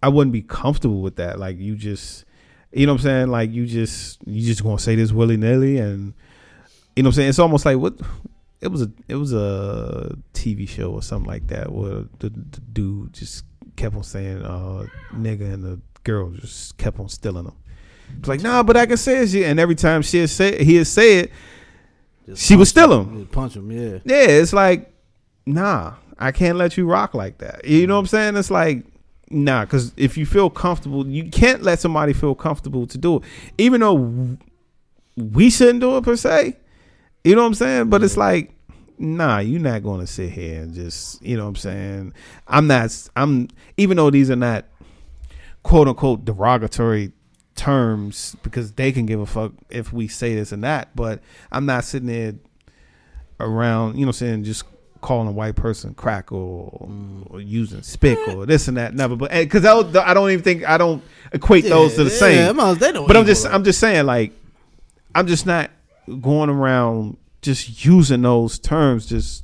I 0.04 0.10
wouldn't 0.10 0.34
be 0.34 0.42
comfortable 0.42 1.02
with 1.02 1.16
that 1.18 1.40
like 1.40 1.58
you 1.58 1.76
just 1.76 2.26
you 2.74 2.86
know 2.86 2.94
what 2.94 3.02
I'm 3.02 3.04
saying 3.04 3.28
like 3.30 3.52
you 3.52 3.66
just 3.66 4.20
you 4.26 4.46
just 4.46 4.64
gonna 4.64 4.80
say 4.80 4.96
this 4.96 5.12
willy 5.12 5.38
nilly 5.38 5.78
and 5.78 6.14
you 6.96 7.04
know 7.04 7.08
what 7.08 7.12
I'm 7.14 7.16
saying? 7.16 7.30
It's 7.30 7.40
almost 7.40 7.66
like 7.66 7.78
what 7.78 7.98
it 8.62 8.68
was 8.70 8.84
a 8.84 8.92
it 9.08 9.16
was 9.16 9.34
a 9.34 10.16
TV 10.34 10.68
show 10.70 10.92
or 10.92 11.02
something 11.02 11.30
like 11.30 11.48
that 11.48 11.72
where 11.72 12.06
the, 12.20 12.30
the 12.30 12.62
dude 12.74 13.14
just 13.14 13.44
kept 13.76 13.96
on 13.96 14.04
saying 14.04 14.44
uh 14.44 14.86
nigga 15.14 15.54
and 15.54 15.64
the 15.64 15.80
girl 16.04 16.30
just 16.32 16.78
kept 16.78 17.00
on 17.00 17.10
stealing 17.10 17.46
him. 17.46 17.54
It's 18.20 18.28
like, 18.28 18.42
nah, 18.42 18.62
but 18.64 18.76
I 18.78 18.86
can 18.86 18.98
say 18.98 19.24
it. 19.24 19.34
And 19.36 19.60
every 19.60 19.76
time 19.76 20.02
she 20.02 20.26
say 20.28 20.64
he 20.64 20.76
had 20.76 20.88
say 20.88 21.20
it, 21.20 21.32
Just 22.26 22.44
She 22.46 22.56
was 22.56 22.72
punch 22.72 22.86
still 22.86 23.02
him. 23.02 23.14
him. 23.22 23.26
Punch 23.28 23.56
him, 23.56 23.72
yeah. 23.72 24.00
yeah, 24.04 24.28
it's 24.28 24.54
like, 24.54 24.94
nah, 25.46 25.94
I 26.20 26.32
can't 26.32 26.58
let 26.58 26.78
you 26.78 26.86
rock 26.86 27.14
like 27.14 27.38
that. 27.40 27.66
You 27.66 27.88
know 27.88 27.96
what 27.96 28.02
I'm 28.02 28.08
saying? 28.08 28.36
It's 28.36 28.52
like, 28.52 28.86
nah, 29.30 29.64
because 29.66 29.94
if 29.98 30.18
you 30.18 30.26
feel 30.26 30.50
comfortable, 30.50 31.08
you 31.08 31.30
can't 31.30 31.64
let 31.64 31.80
somebody 31.80 32.14
feel 32.14 32.36
comfortable 32.36 32.86
to 32.88 32.98
do 32.98 33.18
it, 33.18 33.24
even 33.58 33.82
though 33.82 34.38
we 35.16 35.50
shouldn't 35.50 35.80
do 35.80 35.98
it 35.98 36.04
per 36.04 36.16
se. 36.16 36.58
You 37.24 37.36
know 37.36 37.42
what 37.42 37.48
I'm 37.48 37.54
saying? 37.54 37.90
But 37.90 38.04
it's 38.04 38.18
like, 38.18 38.52
nah, 38.98 39.40
you're 39.40 39.60
not 39.62 39.84
going 39.84 40.00
to 40.00 40.08
sit 40.08 40.32
here 40.32 40.62
and 40.62 40.74
just, 40.74 41.22
you 41.22 41.38
know 41.38 41.44
what 41.44 41.50
I'm 41.50 41.56
saying? 41.56 42.14
I'm 42.48 42.68
not, 42.68 43.10
I'm, 43.16 43.48
even 43.78 43.98
though 43.98 44.10
these 44.10 44.30
are 44.32 44.36
not 44.36 44.66
quote 45.64 45.88
unquote 45.88 46.26
derogatory 46.26 47.12
terms 47.56 48.36
because 48.42 48.72
they 48.74 48.92
can 48.92 49.06
give 49.06 49.20
a 49.20 49.26
fuck 49.26 49.52
if 49.70 49.94
we 49.94 50.08
say 50.08 50.34
this 50.36 50.52
and 50.52 50.64
that, 50.64 50.96
but 50.96 51.20
I'm 51.52 51.66
not 51.66 51.84
sitting 51.84 52.08
there 52.08 52.34
around, 53.40 53.96
you 53.96 54.02
know 54.02 54.08
what 54.10 54.16
I'm 54.22 54.28
saying, 54.28 54.44
just 54.44 54.64
calling 55.02 55.28
a 55.28 55.32
white 55.32 55.56
person 55.56 55.94
crack 55.96 56.32
or, 56.32 56.88
or 57.30 57.42
using 57.42 57.82
spick 57.82 58.18
or 58.30 58.46
this 58.46 58.68
and 58.68 58.78
that. 58.78 58.94
Never, 58.94 59.16
but 59.16 59.32
eh, 59.32 59.44
because 59.44 59.66
I, 59.66 59.74
don't- 59.82 59.96
I 59.98 60.14
don't 60.14 60.30
even 60.32 60.44
think 60.44 60.68
I 60.68 60.78
don't 60.78 61.04
equate 61.34 61.66
those 61.66 61.96
to 61.96 62.04
the 62.04 62.12
Yeah, 62.12 62.18
same. 62.18 62.38
yeah, 62.38 62.74
don't 62.94 63.08
But 63.08 63.18
I'm 63.18 63.26
just. 63.26 63.46
I'm 63.48 63.64
just 63.64 63.80
saying 63.80 64.06
like 64.06 64.32
I'm 65.16 65.28
just 65.28 65.46
not 65.46 65.72
going 66.22 66.50
around 66.50 67.18
just 67.42 67.86
using 67.86 68.22
those 68.22 68.60
terms 68.60 69.06
just 69.06 69.44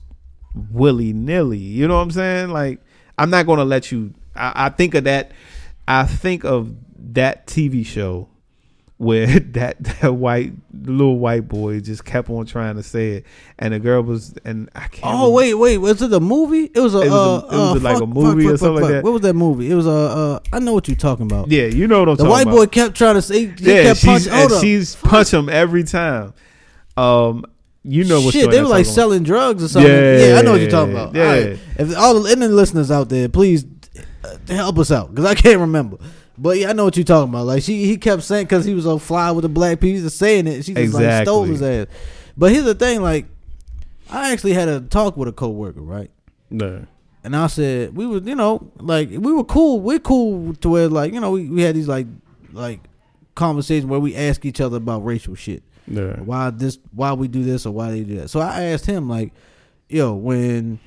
willy 0.72 1.14
nilly. 1.14 1.58
You 1.58 1.88
know 1.88 1.96
what 1.96 2.02
I'm 2.02 2.12
saying? 2.12 2.50
Like 2.50 2.80
I'm 3.18 3.30
not 3.30 3.46
going 3.46 3.60
to 3.60 3.66
let 3.66 3.92
you. 3.92 4.14
I, 4.36 4.66
I 4.66 4.70
think 4.70 4.94
of 4.94 5.06
that. 5.06 5.32
I 5.88 6.04
think 6.06 6.44
of 6.44 6.76
that 7.14 7.48
TV 7.48 7.86
show 7.86 8.30
where 8.98 9.28
that 9.40 9.82
that 9.84 10.14
white 10.14 10.54
little 10.74 11.20
white 11.20 11.48
boy 11.48 11.80
just 11.80 12.04
kept 12.04 12.30
on 12.30 12.46
trying 12.46 12.76
to 12.76 12.84
say 12.84 13.12
it, 13.12 13.26
and 13.58 13.74
the 13.74 13.80
girl 13.80 14.02
was 14.02 14.36
and 14.44 14.70
I 14.76 14.88
can't. 14.88 15.06
Oh 15.06 15.10
remember- 15.12 15.32
wait, 15.36 15.54
wait, 15.56 15.78
was 15.78 16.02
it 16.02 16.14
a 16.14 16.20
movie? 16.20 16.72
It 16.74 16.80
was 16.80 16.94
a. 16.96 17.02
It 17.02 17.10
was 17.10 17.44
a- 17.44 17.48
uh, 17.48 17.50
it 17.50 17.74
was 17.74 17.86
uh, 17.86 17.94
like 17.94 18.02
a 18.02 18.06
movie 18.06 18.44
fuck, 18.44 18.54
or 18.54 18.58
fuck, 18.58 18.60
something 18.60 18.84
like 18.84 18.92
that. 18.92 19.04
What 19.04 19.14
was 19.14 19.22
that 19.22 19.34
movie? 19.34 19.72
It 19.72 19.76
was 19.76 19.88
a. 19.88 19.92
Uh, 19.92 20.40
I 20.52 20.60
know 20.60 20.74
what 20.74 20.88
you're 20.88 20.98
talking 20.98 21.26
about. 21.26 21.50
Yeah, 21.50 21.66
you 21.66 21.88
know 21.88 22.00
what 22.00 22.10
I'm 22.10 22.16
the 22.16 22.24
talking 22.26 22.48
white 22.48 22.56
boy 22.56 22.66
kept 22.68 22.96
trying 22.96 23.16
to 23.16 23.22
say. 23.22 23.46
He 23.46 23.54
yeah, 23.60 23.84
kept 23.84 24.00
she's 24.00 24.28
punching. 24.28 24.54
and 24.54 24.62
she's 24.62 24.96
punch 24.98 25.32
him 25.34 25.50
every 25.50 25.84
time. 25.84 26.34
Um, 26.98 27.46
you 27.84 28.04
know 28.04 28.22
what? 28.22 28.34
Shit, 28.34 28.50
they 28.52 28.62
were 28.62 28.68
like 28.68 28.86
selling 28.86 29.24
drugs 29.24 29.64
or 29.64 29.68
something. 29.68 29.92
Yeah, 29.92 30.18
Yeah, 30.34 30.40
I 30.40 30.42
know 30.42 30.52
what 30.54 30.62
you're 30.62 30.70
talking 30.70 30.94
about. 30.94 31.16
yeah. 31.16 31.24
All 31.24 31.32
right. 31.32 31.60
If 31.78 31.98
all 31.98 32.20
the 32.22 32.32
any 32.32 32.48
listeners 32.48 32.92
out 32.92 33.08
there, 33.10 33.30
please 33.30 33.66
uh, 34.26 34.38
help 34.54 34.78
us 34.80 34.92
out 34.92 35.10
because 35.12 35.26
I 35.26 35.36
can't 35.36 35.60
remember. 35.60 35.98
But 36.38 36.58
yeah, 36.58 36.70
I 36.70 36.74
know 36.74 36.86
what 36.86 36.96
you're 36.98 37.04
talking 37.06 37.30
about. 37.34 37.46
Like 37.46 37.64
she, 37.64 37.86
he 37.86 37.98
kept 37.98 38.24
saying 38.24 38.46
because 38.46 38.66
he 38.66 38.74
was 38.74 38.86
on 38.86 39.00
fly 39.00 39.32
with 39.32 39.44
the 39.44 39.50
black 39.50 39.80
people, 39.80 39.98
he 39.98 40.04
was 40.04 40.16
saying 40.16 40.48
it. 40.48 40.66
She 40.66 40.74
just 40.74 40.94
like 40.94 41.24
stole 41.26 41.44
his 41.46 41.62
ass. 41.62 41.88
But 42.36 42.52
here's 42.52 42.66
the 42.66 42.76
thing, 42.76 43.02
like 43.02 43.26
I 44.10 44.32
actually 44.34 44.54
had 44.54 44.68
a 44.68 44.82
talk 44.82 45.16
with 45.18 45.28
a 45.30 45.32
coworker, 45.32 45.82
right? 45.82 46.12
No. 46.50 46.86
And 47.24 47.36
I 47.36 47.48
said 47.48 47.96
we 47.96 48.06
were, 48.06 48.20
you 48.20 48.36
know, 48.36 48.72
like 48.80 49.10
we 49.10 49.32
were 49.32 49.44
cool. 49.44 49.80
We're 49.82 50.00
cool 50.00 50.54
to 50.56 50.70
where 50.70 50.88
like 50.90 51.14
you 51.14 51.20
know 51.20 51.32
we, 51.32 51.50
we 51.50 51.62
had 51.62 51.76
these 51.76 51.88
like 51.88 52.08
like 52.52 52.82
conversations 53.36 53.86
where 53.86 54.00
we 54.00 54.16
ask 54.16 54.46
each 54.46 54.62
other 54.62 54.78
about 54.78 55.06
racial 55.06 55.36
shit. 55.36 55.64
Yeah. 55.88 56.20
Why 56.20 56.50
this? 56.50 56.78
Why 56.94 57.14
we 57.14 57.28
do 57.28 57.44
this 57.44 57.66
or 57.66 57.72
why 57.72 57.92
they 57.92 58.04
do 58.04 58.18
that? 58.18 58.30
So 58.30 58.40
I 58.40 58.64
asked 58.64 58.86
him 58.86 59.08
like, 59.10 59.32
yo, 59.90 60.14
when 60.14 60.80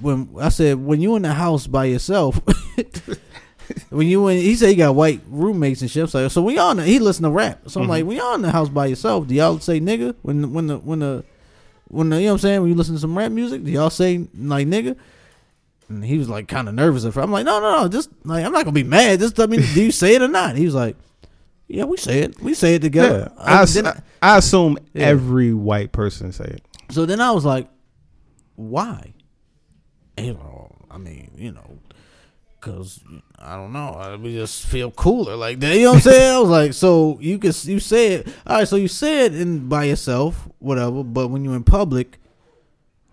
when 0.00 0.28
I 0.40 0.48
said 0.48 0.76
when 0.84 1.00
you 1.00 1.16
in 1.16 1.22
the 1.22 1.32
house 1.32 1.66
by 1.66 1.84
yourself. 1.86 2.40
when 3.90 4.06
you 4.06 4.22
when 4.22 4.36
he 4.36 4.54
said 4.56 4.68
he 4.70 4.74
got 4.74 4.94
white 4.94 5.20
roommates 5.28 5.80
and 5.80 5.90
shit, 5.90 6.08
so 6.10 6.28
so 6.28 6.42
when 6.42 6.54
y'all 6.56 6.70
in 6.72 6.76
the, 6.78 6.84
he 6.84 6.98
listen 6.98 7.22
to 7.22 7.30
rap. 7.30 7.60
So 7.66 7.80
I'm 7.80 7.86
Mhm. 7.86 7.90
like, 7.90 8.04
when 8.04 8.16
y'all 8.16 8.34
in 8.34 8.42
the 8.42 8.50
house 8.52 8.68
by 8.68 8.86
yourself, 8.86 9.26
do 9.26 9.34
y'all 9.34 9.58
say 9.58 9.80
nigga 9.80 10.14
when 10.22 10.52
when 10.52 10.66
the 10.66 10.78
when 10.78 10.98
the 10.98 11.24
when 11.88 12.10
the 12.10 12.16
you 12.16 12.22
know 12.26 12.32
what 12.32 12.32
I'm 12.34 12.38
saying 12.40 12.60
when 12.60 12.70
you 12.70 12.76
listen 12.76 12.94
to 12.94 13.00
some 13.00 13.16
rap 13.16 13.32
music, 13.32 13.64
do 13.64 13.70
y'all 13.70 13.90
say 13.90 14.26
like 14.36 14.66
nigga? 14.66 14.96
And 15.88 16.04
he 16.04 16.18
was 16.18 16.28
like 16.28 16.48
kind 16.48 16.68
of 16.68 16.74
nervous 16.74 17.04
at 17.04 17.12
first. 17.14 17.24
I'm 17.24 17.30
like, 17.32 17.44
no, 17.46 17.60
no, 17.60 17.82
no, 17.82 17.88
just 17.88 18.10
like 18.24 18.44
I'm 18.44 18.52
not 18.52 18.64
gonna 18.64 18.72
be 18.74 18.82
mad. 18.84 19.20
Just 19.20 19.38
I 19.40 19.46
mean, 19.46 19.60
do 19.74 19.82
you 19.82 19.92
say 19.92 20.14
it 20.14 20.22
or 20.22 20.28
not? 20.28 20.56
He 20.56 20.64
was 20.66 20.74
like, 20.74 20.96
yeah, 21.68 21.84
we 21.84 21.96
say 21.96 22.20
it. 22.20 22.40
We 22.40 22.54
say 22.54 22.74
it 22.74 22.82
Yeah. 22.82 22.88
together. 22.88 23.32
I, 23.38 23.62
Uh, 23.62 23.66
then 23.66 23.86
I- 23.86 24.00
I 24.22 24.38
assume 24.38 24.78
Yeah. 24.92 25.06
every 25.06 25.52
white 25.54 25.92
person 25.92 26.32
say 26.32 26.44
it. 26.44 26.62
so 26.90 27.06
then 27.06 27.20
I 27.20 27.30
was 27.32 27.44
like, 27.44 27.68
why? 28.56 29.12
And 30.16 30.26
he 30.26 30.32
was 30.32 30.40
like, 30.42 30.70
I 30.90 30.98
mean, 30.98 31.30
you 31.36 31.52
know, 31.52 31.78
because 32.60 33.00
I 33.38 33.56
don't 33.56 33.72
know. 33.72 33.88
I, 33.90 34.16
we 34.16 34.32
just 34.34 34.64
feel 34.66 34.90
cooler 34.92 35.36
like 35.36 35.60
that. 35.60 35.74
You 35.74 35.82
know 35.82 35.90
what 35.90 35.96
I'm 35.96 36.00
saying? 36.12 36.34
I 36.34 36.38
was 36.38 36.48
like, 36.50 36.72
so 36.72 37.18
you 37.20 37.38
can 37.38 37.52
you 37.64 37.80
say 37.80 38.12
it. 38.14 38.28
All 38.46 38.58
right, 38.58 38.68
so 38.68 38.76
you 38.76 38.88
say 38.88 39.26
it 39.26 39.34
in 39.34 39.68
by 39.68 39.84
yourself, 39.84 40.48
whatever. 40.60 41.02
But 41.04 41.28
when 41.28 41.44
you're 41.44 41.56
in 41.56 41.64
public, 41.64 42.18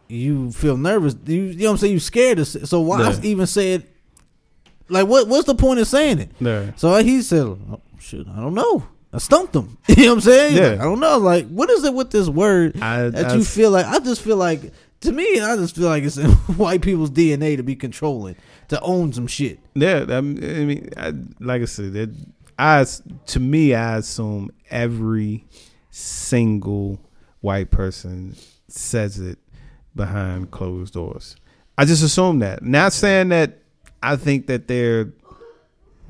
you 0.08 0.52
feel 0.52 0.78
nervous. 0.78 1.16
You, 1.26 1.42
you 1.44 1.54
know 1.58 1.66
what 1.66 1.72
I'm 1.72 1.78
saying? 1.78 1.94
You're 1.94 2.00
scared. 2.02 2.38
To 2.38 2.46
say, 2.46 2.64
so 2.64 2.82
why 2.82 3.02
Yeah. 3.02 3.20
even 3.24 3.48
say 3.48 3.74
it? 3.74 3.90
Like, 4.90 5.08
what? 5.08 5.28
What's 5.28 5.46
the 5.48 5.56
point 5.56 5.80
of 5.80 5.88
saying 5.88 6.20
it? 6.20 6.32
Yeah. 6.40 6.72
So 6.76 6.96
he 7.04 7.22
said, 7.22 7.58
"Shit, 8.02 8.28
I 8.28 8.40
don't 8.40 8.54
know." 8.54 8.84
I 9.14 9.18
stumped 9.18 9.54
them. 9.54 9.78
you 9.88 9.96
know 9.96 10.10
what 10.10 10.14
I'm 10.14 10.22
saying? 10.22 10.56
Yeah. 10.56 10.68
Like, 10.70 10.80
I 10.80 10.84
don't 10.84 11.00
know. 11.00 11.18
Like, 11.18 11.48
what 11.50 11.70
is 11.70 11.84
it 11.84 11.94
with 11.94 12.12
this 12.12 12.30
word 12.30 12.82
I, 12.82 13.10
that 13.10 13.32
I 13.32 13.36
you 13.36 13.44
feel 13.44 13.72
like? 13.72 13.86
I 13.86 14.00
just 14.00 14.22
feel 14.22 14.38
like, 14.38 14.72
to 15.02 15.12
me, 15.12 15.40
I 15.42 15.56
just 15.58 15.76
feel 15.76 15.90
like 15.90 16.04
it's 16.04 16.18
in 16.18 16.32
white 16.56 16.82
people's 16.82 17.12
DNA 17.12 17.58
to 17.58 17.64
be 17.64 17.76
controlling, 17.76 18.36
to 18.70 18.80
own 18.82 19.12
some 19.12 19.28
shit. 19.28 19.60
Yeah, 19.74 20.06
I 20.08 20.22
mean, 20.22 20.90
I 20.96 21.14
like 21.40 21.62
I 21.62 21.66
said, 21.66 21.96
it, 21.96 22.10
I 22.58 22.86
to 23.28 23.40
me, 23.40 23.74
I 23.74 23.98
assume 23.98 24.52
every 24.70 25.46
single 25.90 27.00
white 27.42 27.72
person 27.72 28.36
says 28.70 29.20
it 29.20 29.40
behind 29.96 30.52
closed 30.52 30.94
doors. 30.94 31.36
I 31.78 31.86
just 31.86 32.04
assume 32.04 32.40
that. 32.40 32.64
Not 32.64 32.94
saying 32.94 33.30
that 33.30 33.60
I 34.04 34.16
think 34.16 34.48
that 34.48 34.68
they're 34.68 35.12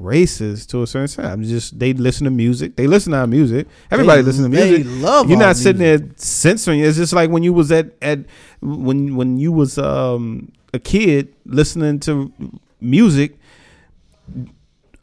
racist 0.01 0.67
to 0.69 0.81
a 0.83 0.87
certain 0.87 1.05
extent. 1.05 1.27
I'm 1.27 1.43
just 1.43 1.77
they 1.79 1.93
listen 1.93 2.25
to 2.25 2.31
music. 2.31 2.75
They 2.75 2.87
listen 2.87 3.11
to 3.13 3.19
our 3.19 3.27
music. 3.27 3.67
Everybody 3.91 4.21
They- 4.21 4.25
listen 4.25 4.49
to 4.51 4.57
they 4.57 4.77
music. 4.79 4.87
love 5.01 5.29
You're 5.29 5.39
not 5.39 5.55
sitting 5.57 5.81
music. 5.81 6.07
there 6.07 6.15
censoring. 6.17 6.79
It's 6.81 6.97
just 6.97 7.13
like 7.13 7.29
when 7.29 7.43
you 7.43 7.53
was 7.53 7.71
at 7.71 7.91
at 8.01 8.19
when 8.61 9.15
when 9.15 9.37
you 9.37 9.51
was 9.51 9.77
um 9.77 10.51
a 10.73 10.79
kid 10.79 11.33
listening 11.45 11.99
to 12.01 12.31
music 12.79 13.37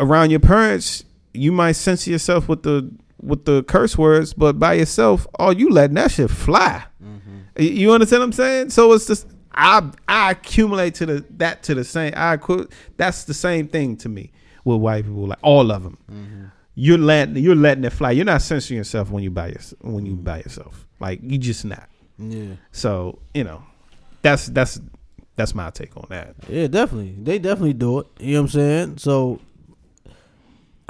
around 0.01 0.31
your 0.31 0.41
parents. 0.41 1.05
You 1.35 1.53
might 1.53 1.73
censor 1.73 2.11
yourself 2.11 2.49
with 2.49 2.63
the 2.63 2.91
with 3.21 3.45
the 3.45 3.63
curse 3.65 3.99
words, 3.99 4.33
but 4.33 4.59
by 4.59 4.75
yourself, 4.75 5.27
oh, 5.39 5.51
you 5.51 5.71
letting 5.71 5.95
that 5.97 6.11
shit 6.13 6.31
fly. 6.31 6.85
Mm-hmm. 7.03 7.63
You- 7.63 7.93
understand 7.93 8.21
what 8.21 8.27
I'm 8.27 8.33
saying? 8.33 8.71
So 8.71 8.93
it's 8.93 9.07
just 9.07 9.27
I 9.55 9.91
I 10.09 10.33
accumulate 10.33 10.95
to 10.97 11.07
the 11.07 11.25
that 11.37 11.63
to 11.65 11.75
the 11.75 11.85
same. 11.85 12.13
I 12.17 12.39
that's 12.97 13.25
the 13.25 13.35
same 13.35 13.69
thing 13.69 13.97
to 13.99 14.09
me 14.09 14.33
with 14.75 14.81
white 14.81 15.05
people, 15.05 15.27
like 15.27 15.39
all 15.43 15.71
of 15.71 15.83
them. 15.83 15.99
Mm-hmm. 16.11 16.45
You're 16.75 16.99
letting 16.99 17.37
you're 17.37 17.57
letting 17.57 17.85
it 17.85 17.91
fly. 17.93 18.13
You're 18.13 18.25
not 18.25 18.41
censoring 18.43 18.79
yourself 18.79 19.11
when 19.11 19.23
you 19.25 19.31
buy 19.31 19.49
your, 19.49 19.61
when 19.81 20.07
you 20.07 20.15
by 20.15 20.39
yourself. 20.39 20.87
Like 21.01 21.21
you 21.23 21.37
just 21.39 21.65
not. 21.65 21.89
Yeah, 22.19 22.55
So 22.73 23.19
you 23.35 23.45
know, 23.45 23.63
that's 24.23 24.47
that's 24.47 24.81
that's 25.37 25.55
my 25.55 25.71
take 25.71 25.97
on 25.97 26.07
that. 26.11 26.35
yeah, 26.49 26.67
definitely. 26.67 27.17
They 27.21 27.39
definitely 27.39 27.75
do 27.75 28.01
it. 28.01 28.07
You 28.21 28.35
know 28.35 28.41
what 28.43 28.45
I'm 28.45 28.49
saying? 28.51 28.99
So. 28.99 29.41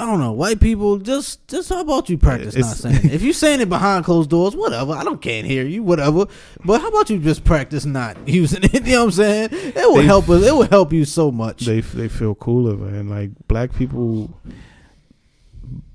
I 0.00 0.06
don't 0.06 0.20
know, 0.20 0.30
white 0.30 0.60
people. 0.60 0.98
Just, 0.98 1.46
just 1.48 1.70
how 1.70 1.80
about 1.80 2.08
you 2.08 2.16
practice 2.18 2.54
not 2.54 2.76
saying 2.76 2.96
it? 3.06 3.12
If 3.12 3.22
you're 3.22 3.32
saying 3.32 3.60
it 3.60 3.68
behind 3.68 4.04
closed 4.04 4.30
doors, 4.30 4.54
whatever. 4.54 4.92
I 4.92 5.02
don't 5.02 5.20
can't 5.20 5.44
hear 5.44 5.64
you, 5.66 5.82
whatever. 5.82 6.26
But 6.64 6.80
how 6.80 6.88
about 6.88 7.10
you 7.10 7.18
just 7.18 7.42
practice 7.44 7.84
not 7.84 8.16
using 8.28 8.62
it? 8.62 8.74
You 8.86 8.92
know 8.92 8.98
what 9.00 9.04
I'm 9.06 9.10
saying? 9.10 9.48
It 9.52 9.74
will 9.76 9.96
They- 9.96 10.04
help 10.06 10.28
us. 10.28 10.44
It 10.46 10.52
will 10.54 10.68
help 10.68 10.92
you 10.92 11.04
so 11.04 11.32
much. 11.32 11.66
They 11.66 11.80
they 11.80 12.06
feel 12.08 12.36
cooler, 12.36 12.76
man. 12.76 13.08
Like 13.08 13.30
black 13.48 13.74
people. 13.74 14.32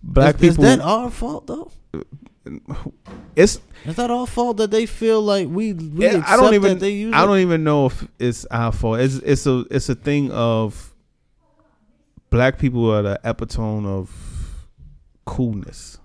Black 0.03 0.35
is, 0.35 0.41
people. 0.57 0.65
Is 0.65 0.77
that 0.77 0.83
our 0.83 1.09
fault 1.09 1.47
though? 1.47 1.71
it's 3.37 3.59
Is 3.85 3.95
that 3.95 4.11
our 4.11 4.27
fault 4.27 4.57
that 4.57 4.69
they 4.69 4.85
feel 4.85 5.21
like 5.21 5.47
we 5.47 5.71
we 5.73 6.07
I 6.09 6.35
don't 6.35 6.53
even. 6.53 6.73
that 6.73 6.79
they 6.81 6.91
use 6.91 7.13
I 7.13 7.25
don't 7.25 7.39
even 7.39 7.63
know 7.63 7.85
if 7.85 8.05
it's 8.19 8.45
our 8.47 8.73
fault. 8.73 8.99
It's 8.99 9.15
it's 9.15 9.45
a 9.47 9.65
it's 9.71 9.87
a 9.87 9.95
thing 9.95 10.29
of 10.31 10.92
black 12.33 12.57
people 12.57 12.89
are 12.91 13.03
the 13.03 13.19
epitome 13.23 13.87
of 13.87 14.09
coolness. 15.23 15.99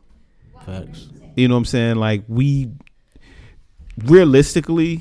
Facts. 0.66 1.08
You 1.34 1.48
know 1.48 1.54
what 1.54 1.60
I'm 1.60 1.64
saying? 1.64 1.96
Like 1.96 2.24
we 2.28 2.70
realistically 4.04 5.00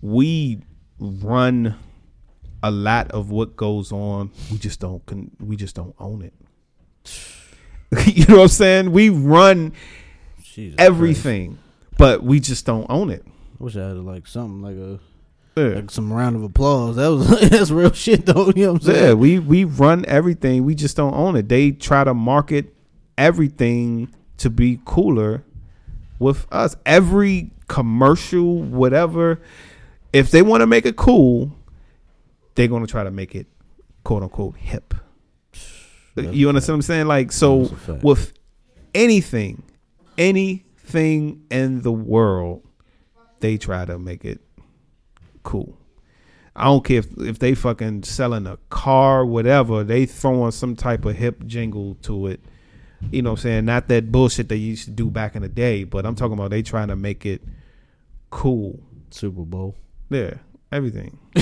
we 0.00 0.62
run 1.00 1.74
a 2.62 2.70
lot 2.70 3.10
of 3.10 3.30
what 3.30 3.56
goes 3.56 3.90
on. 3.90 4.30
We 4.52 4.58
just 4.58 4.78
don't 4.78 5.04
con- 5.04 5.32
we 5.40 5.56
just 5.56 5.74
don't 5.74 5.96
own 5.98 6.22
it. 6.22 6.34
you 8.06 8.26
know 8.26 8.36
what 8.36 8.42
I'm 8.42 8.48
saying? 8.48 8.92
We 8.92 9.08
run 9.08 9.72
Jesus 10.44 10.76
everything, 10.78 11.58
but 11.96 12.22
we 12.22 12.38
just 12.38 12.64
don't 12.66 12.86
own 12.88 13.10
it. 13.10 13.24
I 13.26 13.64
Wish 13.64 13.76
I 13.76 13.88
had 13.88 13.96
like 13.96 14.28
something 14.28 14.62
like 14.62 14.76
a 14.76 15.00
Yeah. 15.58 15.74
like 15.76 15.90
some 15.90 16.12
round 16.12 16.36
of 16.36 16.42
applause. 16.42 16.96
That 16.96 17.08
was 17.08 17.28
that's 17.50 17.70
real 17.70 17.92
shit 17.92 18.26
though. 18.26 18.52
You 18.54 18.66
know 18.66 18.72
what 18.74 18.84
I'm 18.84 18.90
Yeah, 18.90 18.94
saying? 19.00 19.18
we 19.18 19.38
we 19.38 19.64
run 19.64 20.04
everything. 20.06 20.64
We 20.64 20.74
just 20.74 20.96
don't 20.96 21.14
own 21.14 21.36
it. 21.36 21.48
They 21.48 21.70
try 21.72 22.04
to 22.04 22.14
market 22.14 22.74
everything 23.16 24.12
to 24.38 24.50
be 24.50 24.80
cooler 24.84 25.44
with 26.18 26.46
us. 26.52 26.76
Every 26.86 27.50
commercial, 27.68 28.62
whatever, 28.62 29.40
if 30.12 30.30
they 30.30 30.42
want 30.42 30.60
to 30.62 30.66
make 30.66 30.86
it 30.86 30.96
cool, 30.96 31.54
they're 32.54 32.68
going 32.68 32.84
to 32.84 32.90
try 32.90 33.04
to 33.04 33.10
make 33.10 33.34
it 33.34 33.46
quote 34.04 34.22
unquote 34.22 34.56
hip. 34.56 34.94
That's 36.14 36.34
you 36.34 36.48
understand 36.48 36.74
what 36.74 36.76
I'm 36.78 36.82
saying? 36.82 37.06
Like 37.06 37.30
so 37.32 37.60
That's 37.62 37.72
a 37.72 37.76
fact. 37.76 38.02
with 38.04 38.32
anything, 38.94 39.62
anything 40.16 41.44
in 41.50 41.82
the 41.82 41.92
world, 41.92 42.62
they 43.40 43.56
try 43.56 43.84
to 43.84 43.98
make 43.98 44.24
it 44.24 44.40
cool. 45.48 45.78
I 46.54 46.64
don't 46.64 46.84
care 46.84 46.98
if, 46.98 47.06
if 47.16 47.38
they 47.38 47.54
fucking 47.54 48.02
selling 48.02 48.46
a 48.46 48.58
car, 48.68 49.24
whatever, 49.24 49.82
they 49.82 50.04
throwing 50.04 50.50
some 50.50 50.76
type 50.76 51.06
of 51.06 51.16
hip 51.16 51.46
jingle 51.46 51.94
to 52.02 52.26
it. 52.26 52.40
You 53.10 53.22
know 53.22 53.30
what 53.30 53.38
I'm 53.38 53.42
saying? 53.42 53.64
Not 53.64 53.88
that 53.88 54.12
bullshit 54.12 54.50
they 54.50 54.56
used 54.56 54.84
to 54.84 54.90
do 54.90 55.08
back 55.08 55.36
in 55.36 55.42
the 55.42 55.48
day, 55.48 55.84
but 55.84 56.04
I'm 56.04 56.16
talking 56.16 56.34
about 56.34 56.50
they 56.50 56.60
trying 56.60 56.88
to 56.88 56.96
make 56.96 57.24
it 57.24 57.40
cool. 58.28 58.78
Super 59.10 59.42
Bowl. 59.42 59.74
Yeah. 60.10 60.34
Everything. 60.70 61.18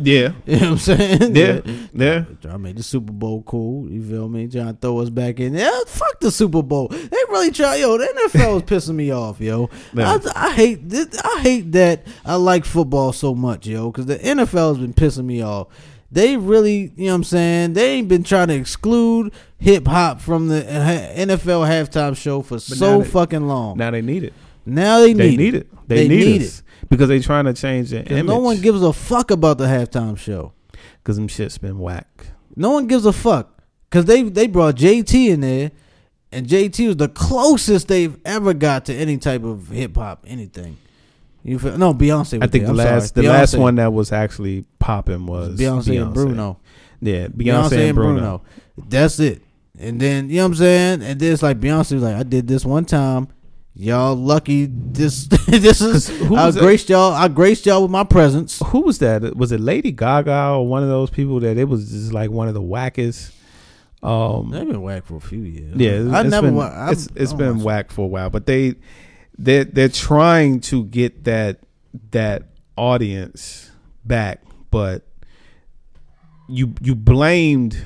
yeah. 0.00 0.32
You 0.44 0.56
know 0.56 0.58
what 0.58 0.62
I'm 0.62 0.78
saying? 0.78 1.36
Yeah. 1.36 1.60
Yeah. 1.94 2.24
Trying 2.42 2.54
to 2.54 2.58
make 2.58 2.76
the 2.76 2.82
Super 2.82 3.12
Bowl 3.12 3.42
cool. 3.42 3.88
You 3.88 4.02
feel 4.02 4.28
me? 4.28 4.48
Trying 4.48 4.66
to 4.74 4.80
throw 4.80 4.98
us 4.98 5.08
back 5.10 5.38
in. 5.38 5.54
Yeah, 5.54 5.70
fuck 5.86 6.18
the 6.18 6.32
Super 6.32 6.62
Bowl. 6.62 6.88
They 6.88 7.16
really 7.28 7.52
try. 7.52 7.76
Yo, 7.76 7.96
the 7.96 8.06
NFL 8.06 8.56
is 8.56 8.62
pissing 8.88 8.96
me 8.96 9.12
off, 9.12 9.40
yo. 9.40 9.70
I, 9.96 10.18
I 10.34 10.52
hate. 10.54 10.88
This, 10.88 11.16
I 11.22 11.40
hate 11.42 11.70
that 11.72 12.06
I 12.24 12.34
like 12.34 12.64
football 12.64 13.12
so 13.12 13.36
much, 13.36 13.68
yo. 13.68 13.92
Because 13.92 14.06
the 14.06 14.18
NFL 14.18 14.70
has 14.70 14.78
been 14.78 14.94
pissing 14.94 15.26
me 15.26 15.42
off. 15.42 15.68
They 16.10 16.36
really, 16.36 16.92
you 16.96 17.06
know 17.06 17.12
what 17.12 17.14
I'm 17.16 17.24
saying? 17.24 17.72
They 17.74 17.92
ain't 17.94 18.08
been 18.08 18.24
trying 18.24 18.48
to 18.48 18.54
exclude 18.54 19.32
hip 19.58 19.86
hop 19.86 20.20
from 20.20 20.48
the 20.48 20.62
NFL 20.62 21.68
halftime 21.68 22.16
show 22.16 22.42
for 22.42 22.58
so 22.58 23.02
they- 23.02 23.08
fucking 23.08 23.46
long. 23.46 23.78
Now 23.78 23.92
they 23.92 24.02
need 24.02 24.24
it. 24.24 24.32
now 24.64 24.98
they 25.00 25.14
need, 25.14 25.18
They 25.18 25.36
need 25.36 25.54
it. 25.54 25.88
They, 25.88 25.96
They 25.96 26.08
need, 26.08 26.24
need 26.26 26.42
us 26.42 26.62
because 26.88 27.08
they 27.08 27.20
trying 27.20 27.44
to 27.46 27.52
change 27.52 27.90
'Cause 27.90 28.04
image. 28.10 28.24
No 28.26 28.38
one 28.38 28.60
gives 28.60 28.82
a 28.82 28.92
fuck 28.92 29.30
about 29.30 29.58
the 29.58 29.66
halftime 29.66 30.16
show. 30.16 30.52
because 31.02 31.16
them 31.16 31.28
shit's 31.28 31.58
been 31.58 31.78
whack. 31.78 32.26
No 32.56 32.70
one 32.70 32.86
gives 32.86 33.06
a 33.06 33.12
fuck 33.12 33.60
because 33.88 34.04
they 34.06 34.22
they 34.24 34.46
brought 34.46 34.74
JT 34.76 35.30
in 35.30 35.40
there, 35.40 35.70
and 36.32 36.46
JT 36.46 36.86
was 36.88 36.96
the 36.96 37.08
closest 37.08 37.88
they've 37.88 38.16
ever 38.24 38.52
got 38.54 38.86
to 38.86 38.94
any 38.94 39.16
type 39.18 39.44
of 39.44 39.68
hip 39.68 39.96
hop 39.96 40.24
anything. 40.26 40.76
You 41.44 41.60
feel, 41.60 41.78
no 41.78 41.94
Beyonce? 41.94 42.42
I 42.42 42.48
think 42.48 42.52
there. 42.52 42.60
the 42.64 42.68
I'm 42.70 42.76
last 42.76 43.14
sorry. 43.14 43.26
the 43.26 43.32
last 43.32 43.56
one 43.56 43.76
that 43.76 43.92
was 43.92 44.10
actually 44.10 44.64
popping 44.80 45.26
was 45.26 45.58
Beyonce, 45.60 46.02
and 46.02 46.12
Bruno. 46.12 46.58
Yeah, 47.00 47.28
Beyonce, 47.28 47.88
and 47.88 47.94
Bruno. 47.94 48.42
That's 48.88 49.20
it. 49.20 49.42
And 49.78 50.00
then 50.00 50.28
you 50.28 50.36
know 50.36 50.42
what 50.44 50.48
I'm 50.48 50.54
saying? 50.56 51.02
And 51.02 51.20
then 51.20 51.32
it's 51.32 51.42
like 51.42 51.60
Beyonce 51.60 51.92
was 51.92 52.02
like, 52.02 52.16
I 52.16 52.22
did 52.24 52.48
this 52.48 52.64
one 52.64 52.84
time. 52.84 53.28
Y'all 53.78 54.16
lucky 54.16 54.66
this 54.70 55.26
this 55.46 55.82
is 55.82 56.08
who 56.28 56.34
I 56.34 56.50
graced 56.50 56.88
y'all 56.88 57.12
I 57.12 57.28
graced 57.28 57.66
y'all 57.66 57.82
with 57.82 57.90
my 57.90 58.04
presence. 58.04 58.62
Who 58.68 58.80
was 58.80 58.98
that? 59.00 59.36
Was 59.36 59.52
it 59.52 59.60
Lady 59.60 59.92
Gaga 59.92 60.52
or 60.54 60.66
one 60.66 60.82
of 60.82 60.88
those 60.88 61.10
people 61.10 61.40
that 61.40 61.58
it 61.58 61.64
was 61.68 61.90
just 61.90 62.12
like 62.12 62.30
one 62.30 62.48
of 62.48 62.54
the 62.54 62.62
wackest? 62.62 63.32
Um, 64.02 64.50
They've 64.50 64.66
been 64.66 64.82
whack 64.82 65.04
for 65.04 65.16
a 65.16 65.20
few 65.20 65.40
years. 65.40 65.74
yeah, 65.76 65.90
it's, 65.90 66.12
I 66.12 66.20
it's 66.22 66.30
never 66.30 66.46
been, 66.46 66.54
wa- 66.54 66.88
it's, 66.90 67.08
it's 67.16 67.32
been 67.32 67.60
whack 67.62 67.90
for 67.90 68.02
a 68.04 68.08
while, 68.08 68.30
but 68.30 68.46
they 68.46 68.76
they 69.38 69.64
they're 69.64 69.88
trying 69.88 70.60
to 70.60 70.84
get 70.84 71.24
that 71.24 71.60
that 72.12 72.44
audience 72.76 73.70
back, 74.04 74.42
but 74.70 75.06
you 76.48 76.74
you 76.80 76.94
blamed 76.94 77.76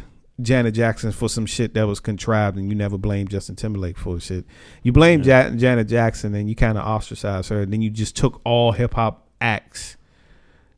Janet 0.43 0.75
Jackson 0.75 1.13
for 1.13 1.29
some 1.29 1.47
shit 1.47 1.75
that 1.75 1.87
was 1.87 2.01
contrived, 2.01 2.57
and 2.57 2.69
you 2.69 2.75
never 2.75 2.97
blame 2.99 3.29
Justin 3.29 3.57
Timberlake 3.57 3.99
for 3.99 4.19
shit. 4.21 4.45
You 4.83 4.93
blamed 4.93 5.27
Ja- 5.27 5.51
Janet 5.51 5.89
Jackson, 5.89 6.35
and 6.35 6.49
you 6.49 6.55
kind 6.57 6.77
of 6.79 6.85
ostracize 6.85 7.49
her, 7.49 7.63
and 7.63 7.73
then 7.73 7.83
you 7.83 7.91
just 7.91 8.17
took 8.17 8.41
all 8.45 8.73
hip 8.73 8.95
hop 8.95 9.27
acts 9.41 9.97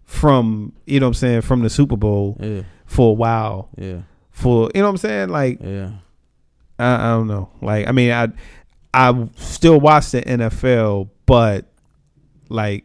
from 0.05 0.72
you 0.86 1.01
know 1.01 1.06
what 1.06 1.10
I'm 1.10 1.14
saying 1.14 1.40
from 1.43 1.62
the 1.62 1.70
Super 1.70 1.97
Bowl 1.97 2.36
Yeah, 2.40 2.62
for 2.86 3.10
a 3.10 3.14
while. 3.14 3.68
yeah, 3.78 4.02
For 4.30 4.70
you 4.74 4.80
know 4.80 4.86
what 4.89 4.90
I'm 4.90 4.97
saying, 4.98 5.28
like 5.30 5.59
yeah. 5.62 5.90
I, 6.78 6.94
I 6.94 7.10
don't 7.16 7.28
know. 7.28 7.51
Like, 7.60 7.86
I 7.86 7.93
mean, 7.93 8.10
I 8.10 8.28
I 8.94 9.28
still 9.36 9.78
watch 9.80 10.10
the 10.10 10.22
NFL, 10.22 11.09
but 11.26 11.66
like, 12.48 12.84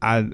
I 0.00 0.30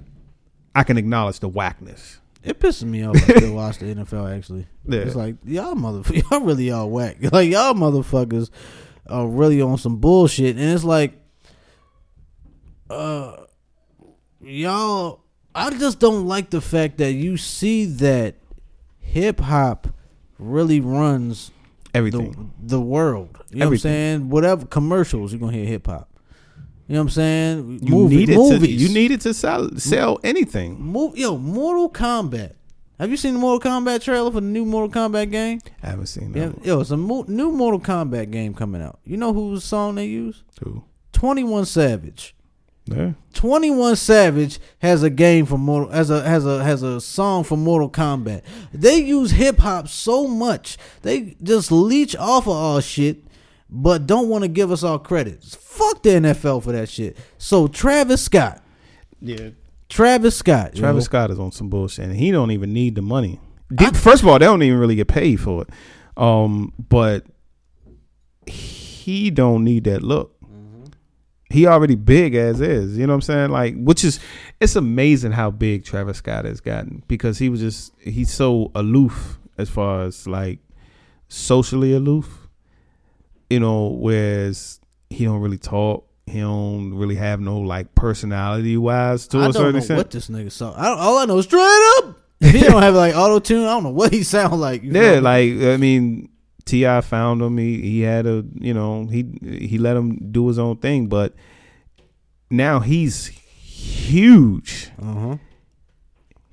I 0.75 0.83
can 0.85 0.97
acknowledge 0.99 1.41
the 1.41 1.49
whackness. 1.49 2.18
It 2.45 2.61
pisses 2.61 2.85
me 2.85 3.05
off. 3.07 3.17
I 3.17 3.21
still 3.37 3.55
watch 3.55 3.79
the 3.79 3.87
NFL. 3.87 4.37
Actually, 4.37 4.67
Yeah. 4.87 5.01
it's 5.01 5.15
like 5.17 5.37
y'all 5.45 5.75
mother, 5.75 6.03
y'all 6.31 6.41
really 6.41 6.71
all 6.71 6.89
whack. 6.91 7.17
Like 7.33 7.51
y'all 7.51 7.75
motherfuckers 7.75 8.51
are 9.09 9.27
really 9.27 9.61
on 9.61 9.77
some 9.79 9.97
bullshit, 9.99 10.57
and 10.57 10.65
it's 10.75 10.85
like, 10.85 11.13
uh, 12.91 13.37
y'all. 14.41 15.21
I 15.55 15.71
just 15.77 15.99
don't 15.99 16.27
like 16.27 16.51
the 16.51 16.61
fact 16.61 16.99
that 16.99 17.13
you 17.13 17.37
see 17.37 17.85
that 17.87 18.37
hip 19.01 19.41
hop 19.41 19.89
really 20.39 20.79
runs 20.81 21.51
Everything. 21.95 22.53
the 22.63 22.77
the 22.77 22.81
world. 22.81 23.37
You 23.51 23.59
know 23.59 23.67
Everything. 23.67 23.91
what 23.91 23.97
I'm 23.97 24.21
saying? 24.21 24.31
Whatever 24.31 24.67
commercials 24.67 25.33
you're 25.33 25.41
gonna 25.41 25.53
hear 25.57 25.67
hip 25.67 25.87
hop. 25.87 26.08
You 26.89 26.95
know 26.95 27.01
what 27.01 27.05
I'm 27.05 27.11
saying? 27.11 27.79
you 27.83 27.95
Movie- 27.95 28.27
movies. 28.35 28.61
to 28.61 28.71
you 28.71 28.89
needed 28.89 29.21
to 29.21 29.35
sell 29.35 29.69
sell 29.77 30.19
anything. 30.25 30.83
Mo- 30.93 31.13
yo, 31.15 31.37
Mortal 31.37 31.91
Kombat. 31.91 32.53
Have 32.99 33.11
you 33.11 33.17
seen 33.17 33.35
the 33.35 33.39
Mortal 33.41 33.71
Kombat 33.71 34.03
trailer 34.03 34.31
for 34.33 34.41
the 34.41 34.47
new 34.47 34.65
Mortal 34.65 34.91
Kombat 34.91 35.31
game? 35.31 35.61
I 35.83 35.89
haven't 35.91 36.07
seen 36.07 36.33
Yeah, 36.35 36.47
that. 36.47 36.65
yo, 36.65 36.81
it's 36.81 36.91
a 36.91 36.97
mo- 36.97 37.27
new 37.29 37.53
Mortal 37.53 37.79
Kombat 37.81 38.31
game 38.31 38.55
coming 38.55 38.83
out. 38.83 38.99
You 39.05 39.17
know 39.19 39.33
whose 39.33 39.63
song 39.65 39.97
they 39.97 40.07
use? 40.07 40.43
Twenty 41.13 41.45
One 41.45 41.65
Savage. 41.67 42.35
Yeah. 42.87 43.13
Twenty 43.35 43.71
One 43.71 43.95
Savage 43.97 44.59
has 44.79 45.03
a 45.03 45.11
game 45.11 45.45
for 45.45 45.59
Mortal 45.59 45.91
has 45.93 46.09
a 46.09 46.23
has 46.27 46.47
a 46.47 46.65
has 46.65 46.83
a 46.83 47.01
song 47.03 47.45
for 47.45 47.57
Mortal 47.59 47.91
Kombat. 47.91 48.41
They 48.73 48.97
use 48.99 49.33
hip 49.33 49.59
hop 49.59 49.89
so 49.89 50.27
much 50.27 50.79
they 51.03 51.37
just 51.43 51.71
leech 51.71 52.17
off 52.17 52.47
of 52.47 52.55
all 52.55 52.81
shit, 52.81 53.25
but 53.71 54.07
don't 54.07 54.29
want 54.29 54.43
to 54.43 54.49
give 54.49 54.71
us 54.73 54.83
all 54.83 54.99
credit. 54.99 55.43
Fuck 55.45 56.03
the 56.03 56.11
NFL 56.11 56.63
for 56.65 56.73
that 56.73 56.89
shit. 56.89 57.17
So 57.39 57.67
Travis 57.69 58.23
Scott, 58.23 58.63
Yeah. 59.21 59.51
Travis 59.89 60.37
Scott. 60.37 60.75
Travis 60.75 61.05
Scott 61.07 61.31
is 61.31 61.39
on 61.39 61.51
some 61.53 61.69
bullshit, 61.69 62.05
and 62.07 62.15
he 62.17 62.31
don't 62.31 62.51
even 62.51 62.73
need 62.73 62.95
the 62.95 63.03
money. 63.03 63.41
They- 63.71 63.87
First 63.87 64.23
of 64.23 64.29
all, 64.29 64.39
they 64.39 64.45
don't 64.47 64.63
even 64.63 64.79
really 64.79 64.95
get 64.97 65.09
paid 65.09 65.37
for 65.41 65.63
it. 65.63 65.69
Um, 66.23 66.73
but 66.89 67.25
he 68.47 69.31
don't 69.31 69.65
need 69.65 69.85
that 69.85 70.03
look. 70.03 70.35
He 71.51 71.67
already 71.67 71.95
big 71.95 72.35
as 72.35 72.61
is. 72.61 72.99
You 72.99 73.07
know 73.07 73.13
what 73.15 73.17
I'm 73.17 73.21
saying? 73.23 73.51
Like, 73.51 73.75
which 73.83 74.05
is 74.05 74.21
it's 74.61 74.77
amazing 74.77 75.33
how 75.33 75.51
big 75.51 75.83
Travis 75.85 76.19
Scott 76.19 76.45
has 76.45 76.61
gotten 76.61 77.03
because 77.09 77.39
he 77.39 77.49
was 77.49 77.61
just 77.61 77.93
he's 78.01 78.31
so 78.31 78.71
aloof 78.75 79.39
as 79.57 79.71
far 79.71 80.03
as 80.03 80.27
like 80.27 80.59
socially 81.29 81.95
aloof. 81.95 82.48
You 83.51 83.61
know, 83.61 83.89
whereas 83.89 84.81
he 85.11 85.25
don't 85.25 85.41
really 85.41 85.59
talk. 85.59 86.07
He 86.27 86.41
don't 86.41 86.93
really 86.95 87.15
have 87.15 87.41
no 87.41 87.59
like 87.61 87.95
personality 87.95 88.77
wise 88.77 89.27
to 89.29 89.39
I 89.39 89.41
a 89.41 89.45
don't 89.45 89.53
certain 89.55 89.73
know 89.73 89.79
extent. 89.79 89.97
what 89.99 90.11
this 90.11 90.29
nigga 90.29 90.53
saw. 90.53 90.73
I 90.75 90.89
all 90.89 91.19
I 91.19 91.25
know 91.25 91.39
is 91.39 91.47
straight 91.47 91.95
up. 91.99 92.19
If 92.41 92.55
he 92.55 92.61
don't 92.61 92.83
have 92.83 92.95
like 92.95 93.17
auto 93.17 93.39
tune, 93.41 93.65
I 93.65 93.69
don't 93.71 93.83
know 93.85 93.91
what 93.91 94.13
he 94.13 94.23
sound 94.23 94.61
like. 94.61 94.83
Yeah, 94.83 95.15
know? 95.15 95.21
like 95.21 95.53
I 95.53 95.77
mean, 95.79 96.29
T.I. 96.67 97.01
found 97.01 97.41
him. 97.43 97.57
He 97.57 97.81
he 97.81 98.01
had 98.03 98.27
a 98.27 98.45
you 98.55 98.75
know 98.75 99.07
he 99.07 99.25
he 99.43 99.79
let 99.79 99.97
him 99.97 100.31
do 100.31 100.47
his 100.49 100.59
own 100.59 100.77
thing, 100.77 101.07
but 101.09 101.35
now 102.51 102.81
he's 102.81 103.27
huge. 103.27 104.91
uh-huh. 105.01 105.39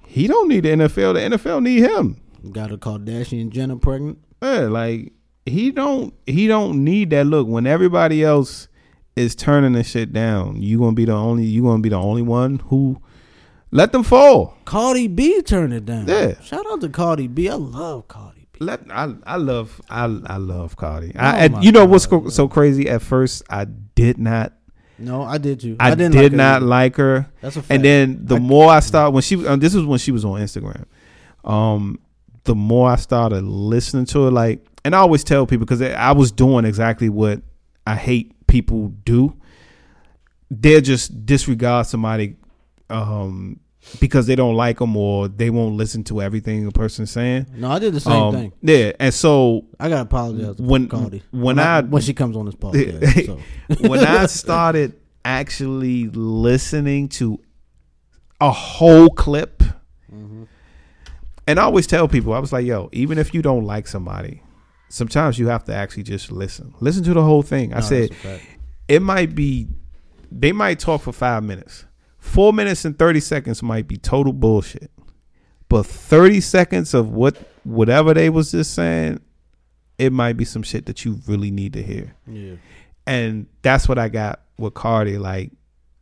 He 0.08 0.28
don't 0.28 0.48
need 0.48 0.62
the 0.64 0.70
NFL. 0.70 1.16
The 1.16 1.38
NFL 1.38 1.62
need 1.64 1.82
him. 1.82 2.22
Got 2.52 2.72
a 2.72 2.78
Kardashian 2.78 3.50
Jenner 3.50 3.76
pregnant. 3.76 4.20
Yeah, 4.42 4.68
like 4.68 5.12
he 5.46 5.72
don't 5.72 6.14
he 6.26 6.48
don't 6.48 6.84
need 6.84 7.10
that 7.12 7.26
look 7.28 7.48
when 7.48 7.68
everybody 7.68 8.24
else 8.24 8.68
is 9.16 9.36
turning 9.36 9.74
the 9.74 9.84
shit 9.84 10.12
down. 10.14 10.62
You 10.62 10.80
gonna 10.80 10.94
be 10.94 11.06
the 11.06 11.14
only 11.14 11.46
you 11.46 11.64
gonna 11.64 11.82
be 11.82 11.90
the 11.90 11.96
only 12.00 12.22
one 12.22 12.60
who 12.68 13.02
let 13.72 13.92
them 13.92 14.04
fall. 14.04 14.58
Cardi 14.66 15.08
B 15.08 15.42
turned 15.42 15.74
it 15.74 15.86
down. 15.86 16.08
Yeah. 16.08 16.40
Shout 16.42 16.66
out 16.72 16.82
to 16.82 16.90
Cardi 16.90 17.28
B. 17.28 17.50
I 17.50 17.56
love 17.56 18.08
Cardi 18.08 18.48
B. 18.52 18.58
Let 18.62 18.82
I 18.92 19.14
I 19.26 19.36
love 19.38 19.82
I 19.90 20.04
I 20.26 20.38
love 20.38 20.76
Cardi. 20.78 21.12
Oh 21.16 21.20
I, 21.20 21.46
you 21.62 21.72
know 21.72 21.86
what's 21.86 22.06
co- 22.06 22.30
so 22.30 22.48
crazy? 22.48 22.90
At 22.90 23.02
first, 23.02 23.44
I 23.50 23.66
did 23.66 24.18
not 24.18 24.54
No, 24.98 25.22
I 25.24 25.38
did 25.38 25.62
you. 25.64 25.76
I, 25.80 25.90
didn't 25.94 26.14
did 26.14 26.32
like 26.32 26.32
her 26.32 26.38
not 26.38 26.56
either. 26.58 26.66
like 26.66 26.96
her. 26.96 27.28
That's 27.42 27.56
a 27.58 27.62
fact. 27.62 27.72
And 27.72 27.84
then 27.86 28.20
the 28.26 28.38
I- 28.38 28.40
more 28.40 28.70
I 28.72 28.80
started 28.80 29.12
when 29.12 29.24
she 29.24 29.36
this 29.36 29.74
was 29.76 29.86
when 29.86 30.00
she 30.00 30.12
was 30.12 30.24
on 30.26 30.40
Instagram. 30.42 30.86
Um, 31.44 32.00
the 32.46 32.56
more 32.56 32.90
I 32.90 32.96
started 32.96 33.44
listening 33.44 34.06
to 34.08 34.24
her, 34.26 34.32
like, 34.32 34.66
and 34.86 34.96
I 34.96 35.00
always 35.00 35.24
tell 35.26 35.46
people 35.46 35.66
because 35.66 35.82
I 35.82 36.14
was 36.14 36.32
doing 36.32 36.64
exactly 36.64 37.10
what 37.10 37.42
I 37.86 37.96
hate 37.96 38.48
people 38.48 38.90
do. 39.04 39.36
They'll 40.50 40.80
just 40.82 41.26
disregard 41.26 41.88
somebody 41.88 42.36
um, 42.90 43.60
because 44.00 44.28
they 44.28 44.36
don't 44.36 44.56
like 44.56 44.78
them 44.80 44.96
or 44.96 45.28
they 45.28 45.50
won't 45.50 45.76
listen 45.76 46.04
to 46.06 46.22
everything 46.22 46.66
a 46.68 46.72
person's 46.72 47.12
saying. 47.12 47.48
No, 47.56 47.72
I 47.72 47.80
did 47.80 47.94
the 47.94 48.00
same 48.00 48.14
Um, 48.14 48.34
thing. 48.34 48.54
Yeah, 48.62 48.92
and 49.00 49.14
so 49.14 49.66
I 49.80 49.90
gotta 49.90 50.04
apologize 50.04 50.58
when- 50.60 50.88
Cardi 50.88 51.24
when 51.32 51.56
Not- 51.58 51.86
I- 51.86 51.88
when 51.88 52.02
she 52.02 52.14
comes 52.14 52.38
on 52.38 52.46
this 52.46 52.56
podcast. 52.64 53.26
so. 53.26 53.40
when 53.90 54.00
I 54.06 54.26
started 54.42 54.94
actually 55.26 56.08
listening 56.10 57.10
to 57.10 57.40
a 58.40 58.52
whole 58.52 59.10
clip, 59.10 59.64
and 61.48 61.60
I 61.60 61.64
always 61.64 61.86
tell 61.88 62.08
people, 62.08 62.34
I 62.34 62.40
was 62.40 62.52
like, 62.54 62.66
yo, 62.66 62.90
even 62.92 63.18
if 63.18 63.34
you 63.34 63.42
don't 63.42 63.66
like 63.66 63.88
somebody, 63.88 64.42
sometimes 64.96 65.38
you 65.38 65.50
have 65.50 65.66
to 65.66 65.76
actually 65.76 66.04
just 66.04 66.32
listen. 66.32 66.74
Listen 66.80 67.04
to 67.04 67.14
the 67.14 67.22
whole 67.22 67.42
thing. 67.42 67.74
I 67.74 67.82
said, 67.82 68.12
that's 68.12 68.24
a 68.24 68.28
fact. 68.40 68.46
it 68.88 69.02
might 69.02 69.36
be, 69.36 69.68
they 70.32 70.54
might 70.54 70.80
talk 70.80 71.02
for 71.02 71.12
five 71.12 71.44
minutes. 71.44 71.86
Four 72.18 72.54
minutes 72.54 72.86
and 72.86 72.98
30 72.98 73.20
seconds 73.20 73.62
might 73.62 73.90
be 73.90 73.98
total 73.98 74.32
bullshit. 74.32 74.90
But 75.68 75.86
30 75.86 76.40
seconds 76.40 76.94
of 76.94 77.10
what 77.10 77.36
whatever 77.66 78.14
they 78.14 78.30
was 78.30 78.52
just 78.52 78.74
saying, 78.74 79.20
it 79.98 80.14
might 80.14 80.38
be 80.38 80.46
some 80.46 80.64
shit 80.64 80.86
that 80.86 81.04
you 81.04 81.20
really 81.28 81.52
need 81.52 81.74
to 81.74 81.82
hear 81.82 82.14
yeah. 82.28 82.56
and 83.08 83.48
that's 83.62 83.88
what 83.88 83.98
I 83.98 84.10
got 84.10 84.42
with 84.58 84.74
Cardi. 84.74 85.18
Like, 85.18 85.52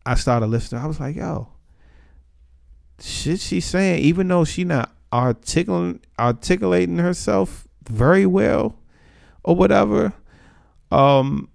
I 0.05 0.15
started 0.15 0.47
listening. 0.47 0.81
I 0.81 0.87
was 0.87 0.99
like, 0.99 1.15
yo, 1.15 1.47
shit 2.99 3.39
she's 3.39 3.65
saying, 3.65 3.99
even 3.99 4.27
though 4.27 4.43
she 4.43 4.63
not 4.63 4.91
articulating 5.13 6.01
articulating 6.19 6.97
herself 6.97 7.67
very 7.87 8.25
well 8.25 8.79
or 9.43 9.55
whatever, 9.55 10.13
um, 10.91 11.49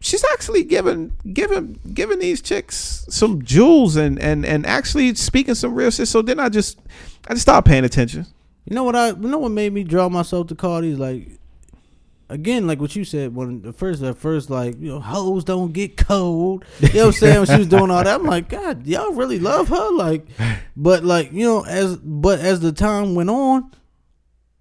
she's 0.00 0.24
actually 0.32 0.64
giving 0.64 1.12
giving 1.32 1.78
giving 1.94 2.18
these 2.18 2.42
chicks 2.42 3.06
some 3.08 3.42
jewels 3.42 3.96
and 3.96 4.18
and 4.18 4.44
and 4.44 4.66
actually 4.66 5.14
speaking 5.14 5.54
some 5.54 5.74
real 5.74 5.90
shit. 5.90 6.08
So 6.08 6.22
then 6.22 6.40
I 6.40 6.48
just 6.48 6.78
I 7.28 7.34
just 7.34 7.42
stopped 7.42 7.66
paying 7.66 7.84
attention. 7.84 8.26
You 8.64 8.74
know 8.74 8.84
what 8.84 8.96
I? 8.96 9.08
You 9.08 9.16
know 9.16 9.38
what 9.38 9.50
made 9.50 9.72
me 9.72 9.84
draw 9.84 10.08
myself 10.08 10.48
to 10.48 10.54
Cardi 10.54 10.90
is 10.90 10.98
like, 10.98 11.28
again, 12.28 12.66
like 12.66 12.80
what 12.80 12.94
you 12.94 13.04
said 13.04 13.34
when 13.34 13.62
the 13.62 13.72
first, 13.72 14.02
at 14.02 14.16
first, 14.18 14.50
like 14.50 14.78
you 14.80 14.88
know, 14.88 15.00
hoes 15.00 15.44
don't 15.44 15.72
get 15.72 15.96
cold. 15.96 16.64
You 16.80 16.88
know 16.88 16.94
what 16.94 17.06
I'm 17.06 17.12
saying? 17.12 17.36
When 17.38 17.46
she 17.46 17.58
was 17.58 17.66
doing 17.66 17.90
all 17.90 18.04
that, 18.04 18.20
I'm 18.20 18.26
like, 18.26 18.48
God, 18.48 18.86
y'all 18.86 19.12
really 19.12 19.38
love 19.38 19.68
her, 19.68 19.90
like, 19.92 20.26
but 20.76 21.04
like 21.04 21.32
you 21.32 21.44
know, 21.44 21.64
as 21.64 21.96
but 21.96 22.40
as 22.40 22.60
the 22.60 22.72
time 22.72 23.14
went 23.14 23.30
on, 23.30 23.70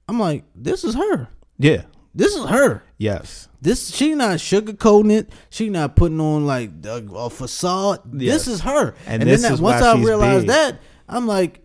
I'm 0.08 0.20
like, 0.20 0.46
this 0.56 0.84
is 0.84 0.96
her. 0.96 1.28
Yeah. 1.60 1.84
This 2.14 2.36
is 2.36 2.46
her. 2.46 2.84
Yes. 2.98 3.48
This 3.62 3.94
she 3.96 4.16
not 4.16 4.38
sugarcoating 4.40 5.12
it. 5.12 5.30
She 5.50 5.70
not 5.70 5.96
putting 5.96 6.20
on 6.20 6.46
like 6.46 6.72
a, 6.86 7.04
a 7.16 7.30
facade. 7.30 8.00
Yes. 8.14 8.46
This 8.46 8.48
is 8.56 8.62
her. 8.62 8.96
And 9.06 9.22
And, 9.22 9.30
this 9.32 9.42
then 9.44 9.54
that, 9.54 9.62
once 9.62 9.82
I 9.82 9.98
realized 9.98 10.42
big. 10.48 10.50
that, 10.50 10.80
I'm 11.08 11.26
like, 11.28 11.62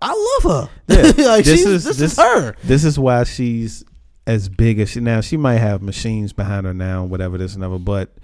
I 0.00 0.40
love 0.44 0.68
her. 0.68 0.70
Yeah. 0.88 1.02
like 1.26 1.44
This 1.44 1.58
she's, 1.60 1.66
is- 1.66 1.84
this, 1.84 1.96
this- 1.98 2.12
is 2.12 2.18
her. 2.18 2.54
This 2.64 2.84
is 2.84 2.98
why 2.98 3.24
she's 3.24 3.84
as 4.26 4.48
big 4.48 4.80
as 4.80 4.90
she 4.90 5.00
now. 5.00 5.20
She 5.20 5.36
might 5.36 5.58
have 5.58 5.82
machines 5.82 6.32
behind 6.32 6.66
her 6.66 6.74
now, 6.74 7.04
whatever 7.04 7.36
this 7.38 7.54
and 7.54 7.62
other. 7.62 7.78
But 7.78 8.14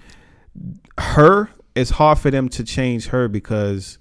her, 0.97 1.49
it's 1.75 1.91
hard 1.91 2.17
for 2.19 2.31
them 2.31 2.49
to 2.49 2.63
change 2.63 3.07
her 3.07 3.27
because 3.27 3.97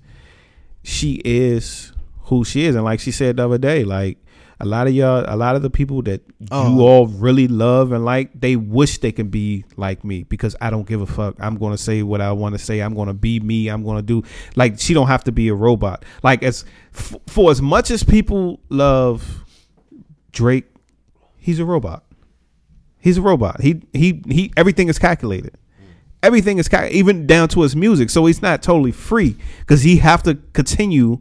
she 0.83 1.21
is 1.25 1.93
who 2.25 2.45
she 2.45 2.65
is, 2.65 2.75
and 2.75 2.85
like 2.85 3.01
she 3.01 3.11
said 3.13 3.37
the 3.37 3.45
other 3.45 3.59
day, 3.59 3.85
like 3.85 4.19
a 4.63 4.67
lot 4.67 4.87
of 4.87 4.95
y'all, 4.95 5.25
a 5.27 5.37
lot 5.37 5.57
of 5.57 5.63
the 5.63 5.69
people 5.71 6.01
that 6.03 6.23
Oh. 6.51 6.73
you 6.75 6.81
all 6.83 7.07
really 7.09 7.49
love 7.49 7.91
and 7.93 8.05
like, 8.05 8.31
they 8.41 8.55
wish 8.57 8.99
they 8.99 9.11
can 9.13 9.29
be 9.29 9.65
like 9.77 10.05
me 10.05 10.23
because 10.23 10.55
I 10.61 10.71
don't 10.71 10.87
give 10.87 11.01
a 11.01 11.07
fuck. 11.07 11.35
I'm 11.41 11.57
gonna 11.59 11.77
say 11.77 12.03
what 12.05 12.21
I 12.21 12.31
want 12.33 12.55
to 12.55 12.59
say. 12.59 12.79
I'm 12.81 12.95
gonna 12.95 13.13
be 13.13 13.41
me. 13.41 13.69
I'm 13.69 13.85
gonna 13.85 14.03
do 14.03 14.23
like 14.57 14.79
she 14.79 14.95
don't 14.95 15.09
have 15.09 15.25
to 15.25 15.33
be 15.33 15.49
a 15.49 15.55
robot. 15.55 16.05
Like 16.23 16.43
as 16.43 16.65
f- 16.95 17.17
for 17.27 17.51
as 17.51 17.61
much 17.61 17.91
as 17.91 18.03
people 18.05 18.61
love 18.69 19.45
Drake, 20.31 20.67
he's 21.37 21.59
a 21.59 21.65
robot. 21.65 22.05
He's 23.01 23.19
a 23.19 23.23
robot. 23.23 23.61
He 23.61 23.83
he 23.93 24.23
he. 24.29 24.53
Everything 24.57 24.89
is 24.89 24.99
calculated. 24.99 25.57
Everything 26.23 26.59
is 26.59 26.69
even 26.93 27.27
down 27.27 27.49
to 27.49 27.63
his 27.63 27.75
music. 27.75 28.09
So 28.11 28.27
he's 28.27 28.41
not 28.41 28.63
totally 28.63 28.93
free 28.93 29.37
because 29.59 29.83
he 29.83 29.97
have 29.97 30.23
to 30.23 30.37
continue. 30.53 31.19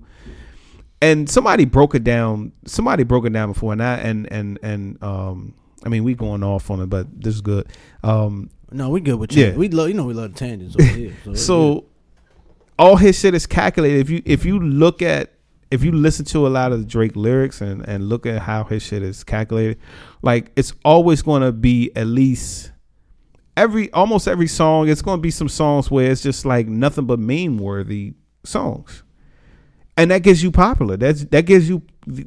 And 1.01 1.29
somebody 1.29 1.65
broke 1.65 1.95
it 1.95 2.03
down. 2.03 2.51
Somebody 2.65 3.03
broke 3.03 3.25
it 3.25 3.33
down 3.33 3.53
before, 3.53 3.73
and 3.73 3.81
I 3.81 3.95
and 3.95 4.31
and 4.31 4.59
and 4.61 5.01
um. 5.03 5.55
I 5.83 5.89
mean, 5.89 6.03
we 6.03 6.13
going 6.13 6.43
off 6.43 6.69
on 6.69 6.79
it, 6.79 6.91
but 6.91 7.07
this 7.19 7.33
is 7.33 7.41
good. 7.41 7.67
Um, 8.03 8.51
No, 8.71 8.89
we 8.89 9.01
good 9.01 9.15
with 9.15 9.33
you. 9.33 9.45
Yeah. 9.47 9.55
We 9.55 9.67
love 9.67 9.87
you 9.87 9.95
know 9.95 10.05
we 10.05 10.13
love 10.13 10.35
tangents 10.35 10.75
over 10.75 10.83
here. 10.83 11.15
So, 11.23 11.33
so 11.33 11.85
all 12.77 12.97
his 12.97 13.19
shit 13.19 13.33
is 13.33 13.47
calculated. 13.47 13.99
If 13.99 14.09
you 14.11 14.21
if 14.25 14.45
you 14.45 14.59
look 14.59 15.01
at 15.01 15.33
if 15.71 15.83
you 15.83 15.91
listen 15.91 16.25
to 16.25 16.45
a 16.45 16.49
lot 16.49 16.71
of 16.71 16.87
Drake 16.87 17.15
lyrics 17.15 17.61
and 17.61 17.87
and 17.87 18.09
look 18.09 18.25
at 18.25 18.43
how 18.43 18.63
his 18.65 18.83
shit 18.83 19.01
is 19.01 19.23
calculated, 19.23 19.79
like 20.21 20.51
it's 20.55 20.73
always 20.85 21.21
going 21.21 21.41
to 21.41 21.51
be 21.51 21.91
at 21.95 22.07
least 22.07 22.71
every 23.57 23.91
almost 23.93 24.27
every 24.27 24.47
song. 24.47 24.87
It's 24.87 25.01
going 25.01 25.17
to 25.17 25.21
be 25.21 25.31
some 25.31 25.49
songs 25.49 25.89
where 25.89 26.11
it's 26.11 26.21
just 26.21 26.45
like 26.45 26.67
nothing 26.67 27.05
but 27.05 27.19
meme 27.19 27.57
worthy 27.57 28.13
songs, 28.43 29.03
and 29.97 30.11
that 30.11 30.23
gets 30.23 30.41
you 30.41 30.51
popular. 30.51 30.97
That's 30.97 31.25
that 31.25 31.45
gives 31.45 31.69
you 31.69 31.83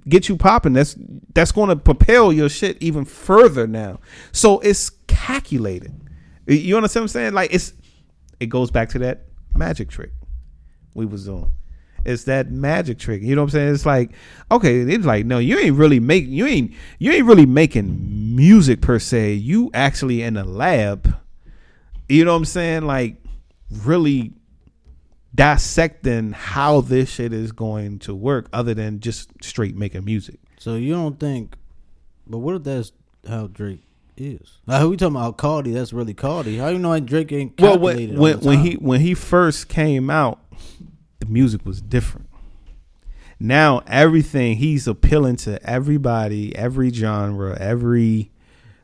get 0.08 0.28
you 0.28 0.36
popping. 0.36 0.72
That's 0.74 0.96
that's 1.34 1.52
going 1.52 1.68
to 1.70 1.76
propel 1.76 2.32
your 2.32 2.48
shit 2.48 2.76
even 2.80 3.04
further 3.04 3.66
now. 3.66 4.00
So 4.32 4.60
it's 4.60 4.90
calculated. 5.06 5.92
You 6.46 6.76
understand 6.76 7.02
what 7.02 7.04
I'm 7.04 7.08
saying? 7.08 7.32
Like 7.34 7.52
it's 7.52 7.72
it 8.40 8.46
goes 8.46 8.70
back 8.70 8.90
to 8.90 8.98
that 9.00 9.26
magic 9.54 9.88
trick 9.88 10.10
we 10.94 11.06
was 11.06 11.24
doing. 11.24 11.50
It's 12.04 12.24
that 12.24 12.50
magic 12.50 12.98
trick. 12.98 13.22
You 13.22 13.34
know 13.34 13.42
what 13.42 13.46
I'm 13.46 13.50
saying? 13.50 13.74
It's 13.74 13.86
like, 13.86 14.10
okay, 14.50 14.80
it's 14.80 15.06
like, 15.06 15.24
no, 15.24 15.38
you 15.38 15.58
ain't 15.58 15.76
really 15.76 16.00
making 16.00 16.32
you 16.32 16.46
ain't 16.46 16.72
you 16.98 17.12
ain't 17.12 17.26
really 17.26 17.46
making 17.46 18.36
music 18.36 18.82
per 18.82 18.98
se. 18.98 19.34
You 19.34 19.70
actually 19.72 20.22
in 20.22 20.36
a 20.36 20.44
lab. 20.44 21.16
You 22.08 22.24
know 22.24 22.32
what 22.32 22.38
I'm 22.38 22.44
saying? 22.44 22.82
Like 22.82 23.16
really 23.70 24.34
dissecting 25.34 26.32
how 26.32 26.80
this 26.80 27.10
shit 27.10 27.32
is 27.32 27.52
going 27.52 27.98
to 28.00 28.14
work 28.14 28.48
other 28.52 28.74
than 28.74 29.00
just 29.00 29.30
straight 29.42 29.76
making 29.76 30.04
music. 30.04 30.38
so 30.58 30.76
you 30.76 30.92
don't 30.92 31.18
think? 31.18 31.56
But 32.26 32.38
what 32.38 32.54
if 32.54 32.62
that's 32.64 32.92
how 33.28 33.48
Drake 33.48 33.82
is? 34.16 34.60
Like 34.66 34.86
we 34.88 34.96
talking 34.96 35.16
about 35.16 35.36
Cardi? 35.36 35.72
That's 35.72 35.92
really 35.92 36.14
Cardi. 36.14 36.58
How 36.58 36.68
you 36.68 36.78
know 36.78 36.90
like 36.90 37.04
Drake 37.04 37.32
ain't 37.32 37.60
Well, 37.60 37.78
when 37.78 38.16
when, 38.16 38.40
when 38.40 38.58
he 38.60 38.74
when 38.74 39.00
he 39.00 39.14
first 39.14 39.68
came 39.68 40.08
out, 40.08 40.40
the 41.18 41.26
music 41.26 41.64
was 41.66 41.80
different. 41.80 42.28
Now 43.40 43.82
everything 43.86 44.56
he's 44.56 44.86
appealing 44.86 45.36
to 45.38 45.60
everybody, 45.68 46.54
every 46.56 46.90
genre, 46.90 47.56
every 47.58 48.30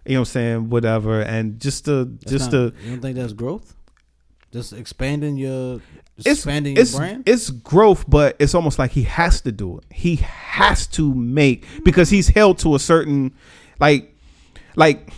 you 0.05 0.15
know 0.15 0.21
what 0.21 0.29
I'm 0.29 0.33
saying, 0.33 0.71
whatever, 0.71 1.21
and 1.23 1.61
just 1.61 1.85
to 1.85 2.05
That's 2.07 2.33
just 2.33 2.53
not- 2.53 2.73
to 2.73 2.75
you 2.85 2.91
don't 2.91 3.01
think 3.01 3.17
that's 3.17 3.33
growth? 3.33 3.77
Just 4.53 4.73
expanding 4.73 5.37
your 5.37 5.79
just 6.17 6.27
it's 6.27 6.39
expanding 6.41 6.77
it's, 6.77 6.93
your 6.93 7.01
brand. 7.01 7.29
it's 7.29 7.51
growth, 7.51 8.05
but 8.09 8.37
it's 8.41 8.55
almost 8.55 8.79
like 8.79 8.91
he 8.91 9.05
has 9.05 9.41
to 9.43 9.53
do 9.53 9.79
it. 9.79 9.85
He 9.91 10.17
has 10.17 10.87
to 10.89 11.15
make 11.15 11.65
because 11.85 12.11
he's 12.11 12.29
held 12.29 12.59
to 12.61 12.75
a 12.75 12.79
certain 12.81 13.33
like 13.79 14.17
like 14.75 15.13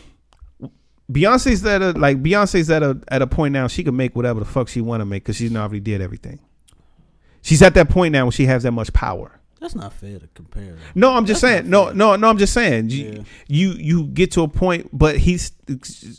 Beyonce's 1.10 1.64
at 1.64 1.82
a 1.82 1.92
like 1.92 2.22
Beyonce's 2.22 2.70
at 2.70 2.82
a 2.82 3.00
at 3.08 3.22
a 3.22 3.26
point 3.26 3.52
now 3.52 3.68
she 3.68 3.82
can 3.82 3.96
make 3.96 4.14
whatever 4.14 4.38
the 4.38 4.46
fuck 4.46 4.68
she 4.68 4.80
want 4.80 5.00
to 5.00 5.04
make 5.06 5.24
because 5.24 5.36
she's 5.36 5.54
already 5.54 5.80
did 5.80 6.00
everything. 6.00 6.38
She's 7.40 7.62
at 7.62 7.74
that 7.74 7.88
point 7.88 8.12
now 8.12 8.24
when 8.24 8.32
she 8.32 8.46
has 8.46 8.62
that 8.62 8.72
much 8.72 8.92
power. 8.92 9.40
That's 9.60 9.74
not 9.74 9.92
fair 9.92 10.18
to 10.18 10.26
compare. 10.34 10.76
No, 10.94 11.12
I'm 11.12 11.24
just 11.24 11.40
That's 11.40 11.54
saying. 11.60 11.70
No, 11.70 11.90
no, 11.92 12.16
no. 12.16 12.28
I'm 12.28 12.38
just 12.38 12.52
saying. 12.52 12.90
You, 12.90 13.04
Yeah. 13.04 13.22
you 13.46 13.70
you 13.72 14.06
get 14.08 14.32
to 14.32 14.42
a 14.42 14.48
point, 14.48 14.90
but 14.92 15.18
he's 15.18 15.52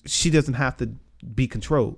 she 0.06 0.30
doesn't 0.30 0.56
have 0.56 0.78
to 0.78 0.92
be 1.36 1.48
controlled. 1.48 1.98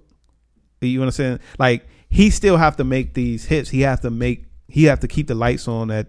You 0.81 1.01
understand? 1.01 1.39
Like 1.57 1.87
he 2.09 2.29
still 2.29 2.57
have 2.57 2.77
to 2.77 2.83
make 2.83 3.13
these 3.13 3.45
hits. 3.45 3.69
He 3.69 3.81
have 3.81 4.01
to 4.01 4.09
make. 4.09 4.45
He 4.67 4.85
have 4.85 4.99
to 5.01 5.07
keep 5.07 5.27
the 5.27 5.35
lights 5.35 5.67
on 5.67 5.91
at 5.91 6.07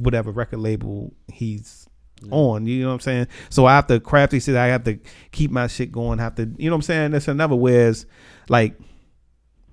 whatever 0.00 0.30
record 0.30 0.58
label 0.58 1.12
he's 1.32 1.88
on. 2.30 2.66
You 2.66 2.82
know 2.82 2.88
what 2.88 2.94
I'm 2.94 3.00
saying? 3.00 3.26
So 3.50 3.66
I 3.66 3.74
have 3.74 3.86
to 3.88 4.00
craft 4.00 4.32
these. 4.32 4.44
shit. 4.44 4.56
I 4.56 4.66
have 4.66 4.84
to 4.84 4.98
keep 5.32 5.50
my 5.50 5.66
shit 5.66 5.92
going. 5.92 6.18
Have 6.18 6.34
to. 6.36 6.50
You 6.56 6.70
know 6.70 6.76
what 6.76 6.78
I'm 6.78 6.82
saying? 6.82 7.10
That's 7.12 7.28
another. 7.28 7.56
Whereas, 7.56 8.06
like 8.48 8.78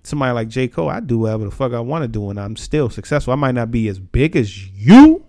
somebody 0.03 0.33
like 0.33 0.47
J 0.49 0.67
Cole, 0.67 0.89
I 0.89 0.99
do 0.99 1.19
whatever 1.19 1.45
the 1.45 1.51
fuck 1.51 1.73
I 1.73 1.79
want 1.79 2.03
to 2.03 2.07
do, 2.07 2.29
and 2.29 2.39
I'm 2.39 2.55
still 2.55 2.89
successful. 2.89 3.33
I 3.33 3.37
might 3.37 3.55
not 3.55 3.71
be 3.71 3.87
as 3.87 3.99
big 3.99 4.35
as 4.35 4.67
you, 4.69 5.25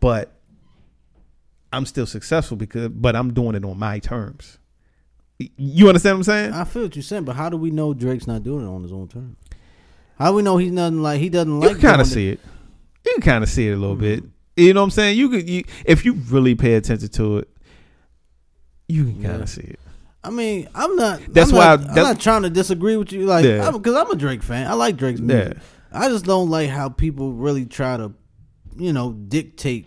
but 0.00 0.32
I'm 1.72 1.86
still 1.86 2.06
successful 2.06 2.56
because. 2.56 2.88
But 2.88 3.16
I'm 3.16 3.32
doing 3.34 3.54
it 3.54 3.64
on 3.64 3.78
my 3.78 3.98
terms. 3.98 4.58
You 5.38 5.88
understand 5.88 6.14
what 6.18 6.20
I'm 6.20 6.24
saying? 6.24 6.52
I 6.52 6.64
feel 6.64 6.82
what 6.82 6.94
you're 6.96 7.02
saying, 7.02 7.24
but 7.24 7.34
how 7.36 7.48
do 7.48 7.56
we 7.56 7.70
know 7.70 7.92
Drake's 7.92 8.26
not 8.26 8.42
doing 8.44 8.64
it 8.64 8.68
on 8.68 8.82
his 8.82 8.92
own 8.92 9.08
terms? 9.08 9.36
How 10.18 10.30
do 10.30 10.36
we 10.36 10.42
know 10.42 10.56
he's 10.58 10.70
nothing 10.70 11.02
like 11.02 11.20
he 11.20 11.28
doesn't 11.28 11.58
like 11.60 11.72
you 11.72 11.76
kind 11.78 12.00
of 12.00 12.06
see 12.06 12.28
it. 12.30 12.40
You 13.04 13.16
kind 13.20 13.42
of 13.42 13.50
see 13.50 13.68
it 13.68 13.72
a 13.72 13.76
little 13.76 13.96
bit. 13.96 14.20
Mm-hmm. 14.20 14.28
You 14.56 14.72
know 14.74 14.80
what 14.80 14.84
I'm 14.84 14.90
saying? 14.92 15.18
You 15.18 15.28
could, 15.28 15.48
you, 15.50 15.64
if 15.84 16.04
you 16.04 16.14
really 16.14 16.54
pay 16.54 16.74
attention 16.74 17.08
to 17.08 17.38
it, 17.38 17.48
you 18.88 19.04
can 19.04 19.14
kind 19.14 19.24
Yeah. 19.24 19.42
of 19.42 19.48
see 19.48 19.62
it. 19.62 19.80
I 20.22 20.30
mean, 20.30 20.68
I'm 20.74 20.94
not. 20.96 21.20
That's 21.28 21.50
I'm 21.50 21.56
why 21.56 21.64
Not, 21.76 21.86
I- 21.86 21.90
I'm 21.90 21.94
not 21.96 22.20
trying 22.20 22.42
to 22.42 22.50
disagree 22.50 22.96
with 22.96 23.12
you, 23.12 23.26
like, 23.26 23.44
Yeah. 23.44 23.70
because 23.72 23.94
I'm, 23.94 24.10
a 24.10 24.16
Drake 24.16 24.42
fan. 24.42 24.66
I 24.68 24.74
like 24.74 24.96
Drake's 24.96 25.20
music. 25.20 25.54
Yeah. 25.56 25.62
I 25.92 26.08
just 26.08 26.24
don't 26.24 26.48
like 26.48 26.70
how 26.70 26.88
people 26.88 27.32
really 27.32 27.66
try 27.66 27.96
to, 27.96 28.12
you 28.76 28.92
know, 28.92 29.12
dictate 29.12 29.86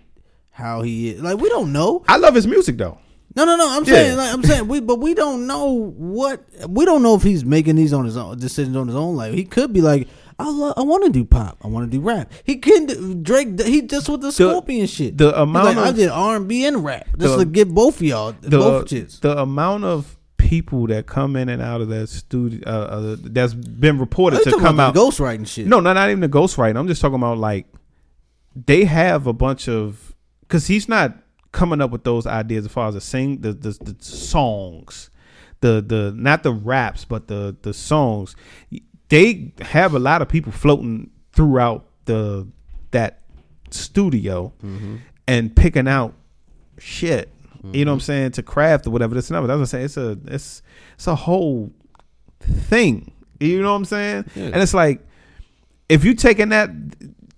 how 0.51 0.81
he 0.81 1.09
is. 1.11 1.21
Like, 1.21 1.37
we 1.39 1.49
don't 1.49 1.71
know. 1.71 2.03
I 2.07 2.17
love 2.17 2.35
his 2.35 2.45
music 2.47 2.77
though. 2.77 2.99
No, 3.37 3.45
no, 3.45 3.55
no. 3.55 3.69
I'm 3.69 3.83
Yeah. 3.85 3.93
saying, 3.93 4.17
like, 4.17 4.33
I'm 4.33 4.43
saying, 4.43 4.67
we, 4.67 4.79
but 4.81 4.99
we 4.99 5.13
don't 5.13 5.47
know 5.47 5.91
what 5.95 6.43
we 6.67 6.83
don't 6.85 7.03
know 7.03 7.15
if 7.15 7.21
he's 7.23 7.45
making 7.45 7.75
these 7.75 7.93
on 7.93 8.03
his 8.03 8.17
own 8.17 8.37
decisions 8.39 8.75
on 8.75 8.87
his 8.87 8.95
own. 8.95 9.15
Like, 9.15 9.33
he 9.33 9.45
could 9.45 9.71
be 9.71 9.79
like, 9.81 10.07
I 10.39 10.49
love, 10.49 10.73
I 10.75 10.81
want 10.81 11.03
to 11.05 11.09
do 11.11 11.23
pop, 11.23 11.57
I 11.63 11.67
want 11.67 11.89
to 11.89 11.97
do 11.97 12.01
rap. 12.03 12.31
He 12.43 12.55
can 12.57 12.87
do, 12.87 13.15
Drake. 13.15 13.59
He 13.61 13.83
just 13.83 14.09
with 14.09 14.21
the 14.21 14.31
Scorpion 14.31 14.87
shit. 14.87 15.17
the 15.17 15.39
amount 15.39 15.65
like, 15.67 15.77
I 15.77 15.89
of- 15.89 15.95
did 15.95 16.09
R 16.09 16.35
and 16.35 16.47
B 16.47 16.65
and 16.65 16.83
rap 16.83 17.07
just 17.17 17.37
the- 17.37 17.43
to 17.43 17.45
get 17.45 17.69
both 17.73 17.97
of 17.97 18.03
y'all, 18.03 18.33
The 18.41 18.57
both 18.57 18.89
the 19.21 19.37
amount 19.39 19.83
of 19.85 20.17
people 20.37 20.87
that 20.87 21.05
come 21.07 21.35
in 21.35 21.49
and 21.49 21.61
out 21.61 21.81
of 21.81 21.89
that 21.89 22.07
studio 22.09 22.61
uh, 22.65 22.69
uh, 22.69 23.15
that's 23.19 23.53
been 23.53 23.97
reported 23.99 24.41
to 24.43 24.51
come 24.57 24.79
out. 24.79 24.93
the 24.93 24.99
ghostwriting 24.99 25.45
shit. 25.47 25.67
No, 25.67 25.79
not 25.79 25.93
not 25.93 26.09
even 26.09 26.21
the 26.21 26.29
ghostwriting. 26.29 26.77
I'm 26.77 26.87
just 26.87 27.01
talking 27.01 27.15
about 27.15 27.37
like 27.37 27.65
they 28.55 28.85
have 28.85 29.27
a 29.27 29.33
bunch 29.33 29.67
of 29.67 30.15
because 30.41 30.67
he's 30.67 30.87
not 30.87 31.17
coming 31.51 31.81
up 31.81 31.91
with 31.91 32.03
those 32.03 32.27
ideas 32.27 32.65
as 32.65 32.71
far 32.71 32.87
as 32.87 32.93
the 32.93 33.01
sing 33.01 33.41
the, 33.41 33.53
the 33.53 33.71
the 33.71 34.03
songs, 34.03 35.09
the 35.61 35.83
the 35.85 36.13
not 36.15 36.43
the 36.43 36.51
raps 36.51 37.05
but 37.05 37.27
the 37.27 37.55
the 37.61 37.73
songs. 37.73 38.35
They 39.09 39.53
have 39.61 39.93
a 39.93 39.99
lot 39.99 40.21
of 40.21 40.27
people 40.27 40.51
floating 40.51 41.09
throughout 41.31 41.85
the 42.05 42.47
that 42.91 43.21
studio 43.69 44.53
mm-hmm. 44.63 44.97
and 45.27 45.55
picking 45.55 45.87
out 45.87 46.13
shit. 46.77 47.31
You 47.73 47.83
know 47.83 47.91
what 47.91 47.95
I'm 47.95 47.99
mm-hmm. 47.99 48.05
saying 48.05 48.31
to 48.31 48.43
craft 48.43 48.87
or 48.87 48.91
whatever. 48.91 49.13
This 49.13 49.29
and 49.29 49.35
that. 49.35 49.47
That's 49.47 49.57
what 49.57 49.61
I'm 49.61 49.65
saying. 49.65 49.85
It's 49.85 49.97
a 49.97 50.17
it's 50.27 50.61
it's 50.95 51.07
a 51.07 51.15
whole 51.15 51.71
thing. 52.39 53.11
You 53.39 53.61
know 53.61 53.71
what 53.71 53.77
I'm 53.77 53.85
saying? 53.85 54.25
Yeah. 54.35 54.45
And 54.45 54.57
it's 54.57 54.73
like 54.73 55.05
if 55.89 56.05
you 56.05 56.13
taking 56.13 56.49
that 56.49 56.69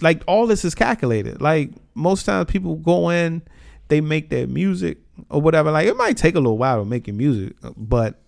like 0.02 0.23
all 0.27 0.48
this 0.48 0.65
is 0.65 0.76
calculated. 0.76 1.41
Like 1.41 1.72
most 1.94 2.26
times 2.26 2.49
people 2.49 2.76
go 2.76 3.10
in, 3.10 3.41
they 3.90 4.02
make 4.02 4.30
their 4.30 4.48
music 4.48 4.99
or 5.30 5.41
whatever. 5.41 5.72
Like 5.72 5.88
it 5.88 5.98
might 5.98 6.18
take 6.18 6.36
a 6.36 6.40
little 6.40 6.57
while 6.57 6.80
to 6.80 6.86
make 6.86 7.07
your 7.07 7.16
music, 7.16 7.56
but 7.76 8.22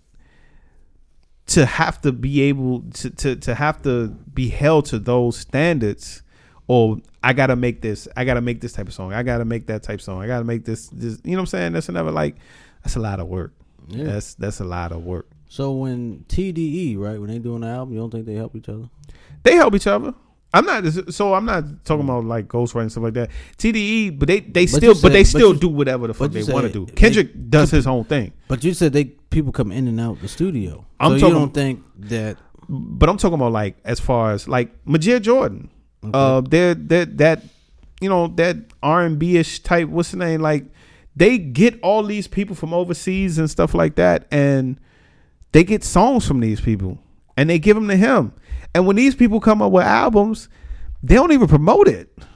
to 1.47 1.65
have 1.65 2.01
to 2.01 2.11
be 2.11 2.41
able 2.41 2.81
to 2.93 3.09
to, 3.09 3.35
to 3.37 3.55
have 3.55 3.81
to 3.83 4.09
be 4.09 4.49
held 4.49 4.85
to 4.87 4.99
those 4.99 5.37
standards 5.37 6.23
or 6.67 6.97
I 7.23 7.33
gotta 7.33 7.55
make 7.55 7.81
this, 7.81 8.07
I 8.15 8.25
gotta 8.25 8.41
make 8.41 8.61
this 8.61 8.73
type 8.73 8.87
of 8.87 8.93
song, 8.93 9.13
I 9.13 9.23
gotta 9.23 9.45
make 9.45 9.67
that 9.67 9.83
type 9.83 9.95
of 9.95 10.01
song, 10.01 10.21
I 10.21 10.27
gotta 10.27 10.45
make 10.45 10.65
this, 10.65 10.87
this 10.87 11.19
you 11.23 11.31
know 11.31 11.37
what 11.37 11.41
I'm 11.41 11.45
saying? 11.47 11.73
That's 11.73 11.89
another 11.89 12.11
like 12.11 12.35
that's 12.83 12.95
a 12.95 12.99
lot 12.99 13.19
of 13.19 13.27
work. 13.27 13.53
Yeah. 13.87 14.05
That's 14.05 14.33
that's 14.35 14.59
a 14.59 14.65
lot 14.65 14.91
of 14.91 15.03
work. 15.03 15.27
So 15.49 15.73
when 15.73 16.25
TDE 16.29 16.97
right 16.97 17.19
when 17.19 17.29
they 17.29 17.39
doing 17.39 17.61
the 17.61 17.67
album, 17.67 17.93
you 17.93 17.99
don't 17.99 18.11
think 18.11 18.25
they 18.25 18.35
help 18.35 18.55
each 18.55 18.69
other? 18.69 18.89
They 19.43 19.55
help 19.55 19.75
each 19.75 19.87
other. 19.87 20.13
I'm 20.53 20.65
not 20.65 20.85
so 21.13 21.33
I'm 21.33 21.45
not 21.45 21.85
talking 21.85 22.03
about 22.03 22.25
like 22.25 22.47
ghostwriting 22.47 22.81
and 22.81 22.91
stuff 22.91 23.03
like 23.03 23.13
that. 23.13 23.29
TDE, 23.57 24.19
but 24.19 24.27
they 24.27 24.39
they 24.41 24.65
But 24.65 24.69
still 24.69 24.83
you 24.95 25.01
but 25.01 25.01
said- 25.01 25.11
they 25.13 25.21
but 25.23 25.27
still 25.27 25.53
you- 25.53 25.59
do 25.59 25.69
whatever 25.69 26.07
the 26.07 26.13
fuck 26.13 26.31
they 26.31 26.43
want 26.43 26.63
to 26.65 26.69
said 26.69 26.73
do. 26.73 26.85
they- 26.87 26.91
Kendrick 26.93 27.49
does 27.49 27.71
his 27.71 27.87
own 27.87 28.03
thing, 28.03 28.33
But 28.47 28.63
you 28.63 28.73
said 28.73 28.91
they 28.93 29.05
people 29.05 29.51
come 29.53 29.71
in 29.71 29.87
and 29.87 29.99
out 29.99 30.19
the 30.21 30.27
studio. 30.27 30.85
I'm 30.99 31.13
so 31.13 31.19
talking- 31.19 31.33
you 31.35 31.39
don't 31.39 31.53
think 31.53 31.83
that 31.99 32.37
but 32.67 33.09
I'm 33.09 33.17
talking 33.17 33.35
about 33.35 33.51
like 33.53 33.77
as 33.85 33.99
far 33.99 34.31
as 34.33 34.47
like 34.47 34.71
Majid 34.85 35.23
Jordan, 35.23 35.69
uh, 36.13 36.41
they're 36.41 36.73
they're 36.75 37.05
that 37.05 37.43
you 38.01 38.09
know 38.09 38.27
that 38.35 38.57
R 38.83 39.03
and 39.03 39.17
B 39.19 39.37
ish 39.37 39.59
type. 39.59 39.87
What's 39.87 40.11
the 40.11 40.17
name? 40.17 40.41
Like 40.41 40.65
they 41.15 41.37
get 41.37 41.79
all 41.81 42.03
these 42.03 42.27
people 42.27 42.55
from 42.55 42.73
overseas 42.73 43.37
and 43.37 43.49
stuff 43.49 43.73
like 43.73 43.95
that, 43.95 44.25
and 44.31 44.79
they 45.53 45.63
get 45.63 45.83
songs 45.83 46.25
from 46.25 46.39
these 46.39 46.59
people, 46.61 46.97
and 47.37 47.49
they 47.49 47.59
give 47.59 47.75
them 47.75 47.87
to 47.89 47.95
him. 47.95 48.33
And 48.73 48.87
when 48.87 48.95
these 48.95 49.15
people 49.15 49.39
come 49.39 49.61
up 49.61 49.71
with 49.71 49.83
albums, 49.83 50.49
they 51.03 51.15
don't 51.15 51.31
even 51.31 51.47
promote 51.47 51.87
it. 51.87 52.09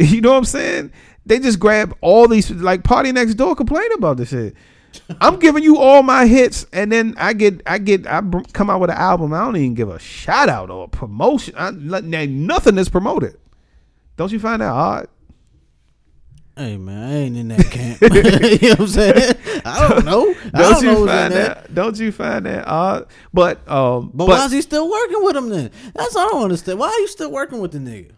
You 0.00 0.20
know 0.20 0.32
what 0.32 0.38
I'm 0.38 0.44
saying? 0.44 0.92
They 1.24 1.38
just 1.38 1.60
grab 1.60 1.96
all 2.00 2.26
these 2.26 2.50
like 2.50 2.82
PartyNextDoor 2.82 3.56
complain 3.56 3.92
about 3.92 4.16
this 4.16 4.30
shit. 4.30 4.56
I'm 5.20 5.38
giving 5.38 5.62
you 5.62 5.78
all 5.78 6.02
my 6.02 6.26
hits, 6.26 6.66
and 6.72 6.90
then 6.90 7.14
I 7.16 7.32
get 7.32 7.62
I 7.64 7.78
get 7.78 8.04
I 8.04 8.20
come 8.52 8.70
out 8.70 8.80
with 8.80 8.90
an 8.90 8.96
album. 8.96 9.32
I 9.32 9.44
don't 9.44 9.56
even 9.56 9.74
give 9.74 9.88
a 9.88 10.00
shout 10.00 10.48
out 10.48 10.68
or 10.68 10.86
a 10.86 10.88
promotion. 10.88 11.54
I, 11.56 11.70
nothing 11.70 12.76
is 12.76 12.88
promoted. 12.88 13.38
Don't 14.16 14.32
you 14.32 14.40
find 14.40 14.60
that 14.60 14.70
odd? 14.72 15.08
Hey 16.56 16.76
man, 16.76 17.10
I 17.10 17.14
ain't 17.14 17.36
in 17.36 17.48
that 17.48 17.70
camp. 17.70 18.00
you 18.02 18.68
know 18.68 18.68
what 18.70 18.80
I'm 18.80 18.86
saying? 18.88 19.34
I 19.64 19.88
don't 19.88 20.04
know. 20.04 20.34
Don't, 20.34 20.52
don't 20.52 20.82
know 20.84 20.90
you 20.90 21.02
in 21.02 21.08
find 21.08 21.32
that. 21.34 21.74
Don't 21.74 21.98
you 21.98 22.12
find 22.12 22.46
that 22.46 22.66
odd? 22.66 23.06
But 23.32 23.68
um, 23.68 24.10
But, 24.14 24.28
why 24.28 24.44
is 24.44 24.52
he 24.52 24.62
still 24.62 24.90
working 24.90 25.24
with 25.24 25.36
him 25.36 25.48
then? 25.48 25.70
That's 25.94 26.16
I 26.16 26.26
don't 26.26 26.44
understand. 26.44 26.78
Why 26.78 26.88
are 26.88 27.00
you 27.00 27.08
still 27.08 27.30
working 27.30 27.60
with 27.60 27.72
the 27.72 27.78
nigga? 27.78 28.12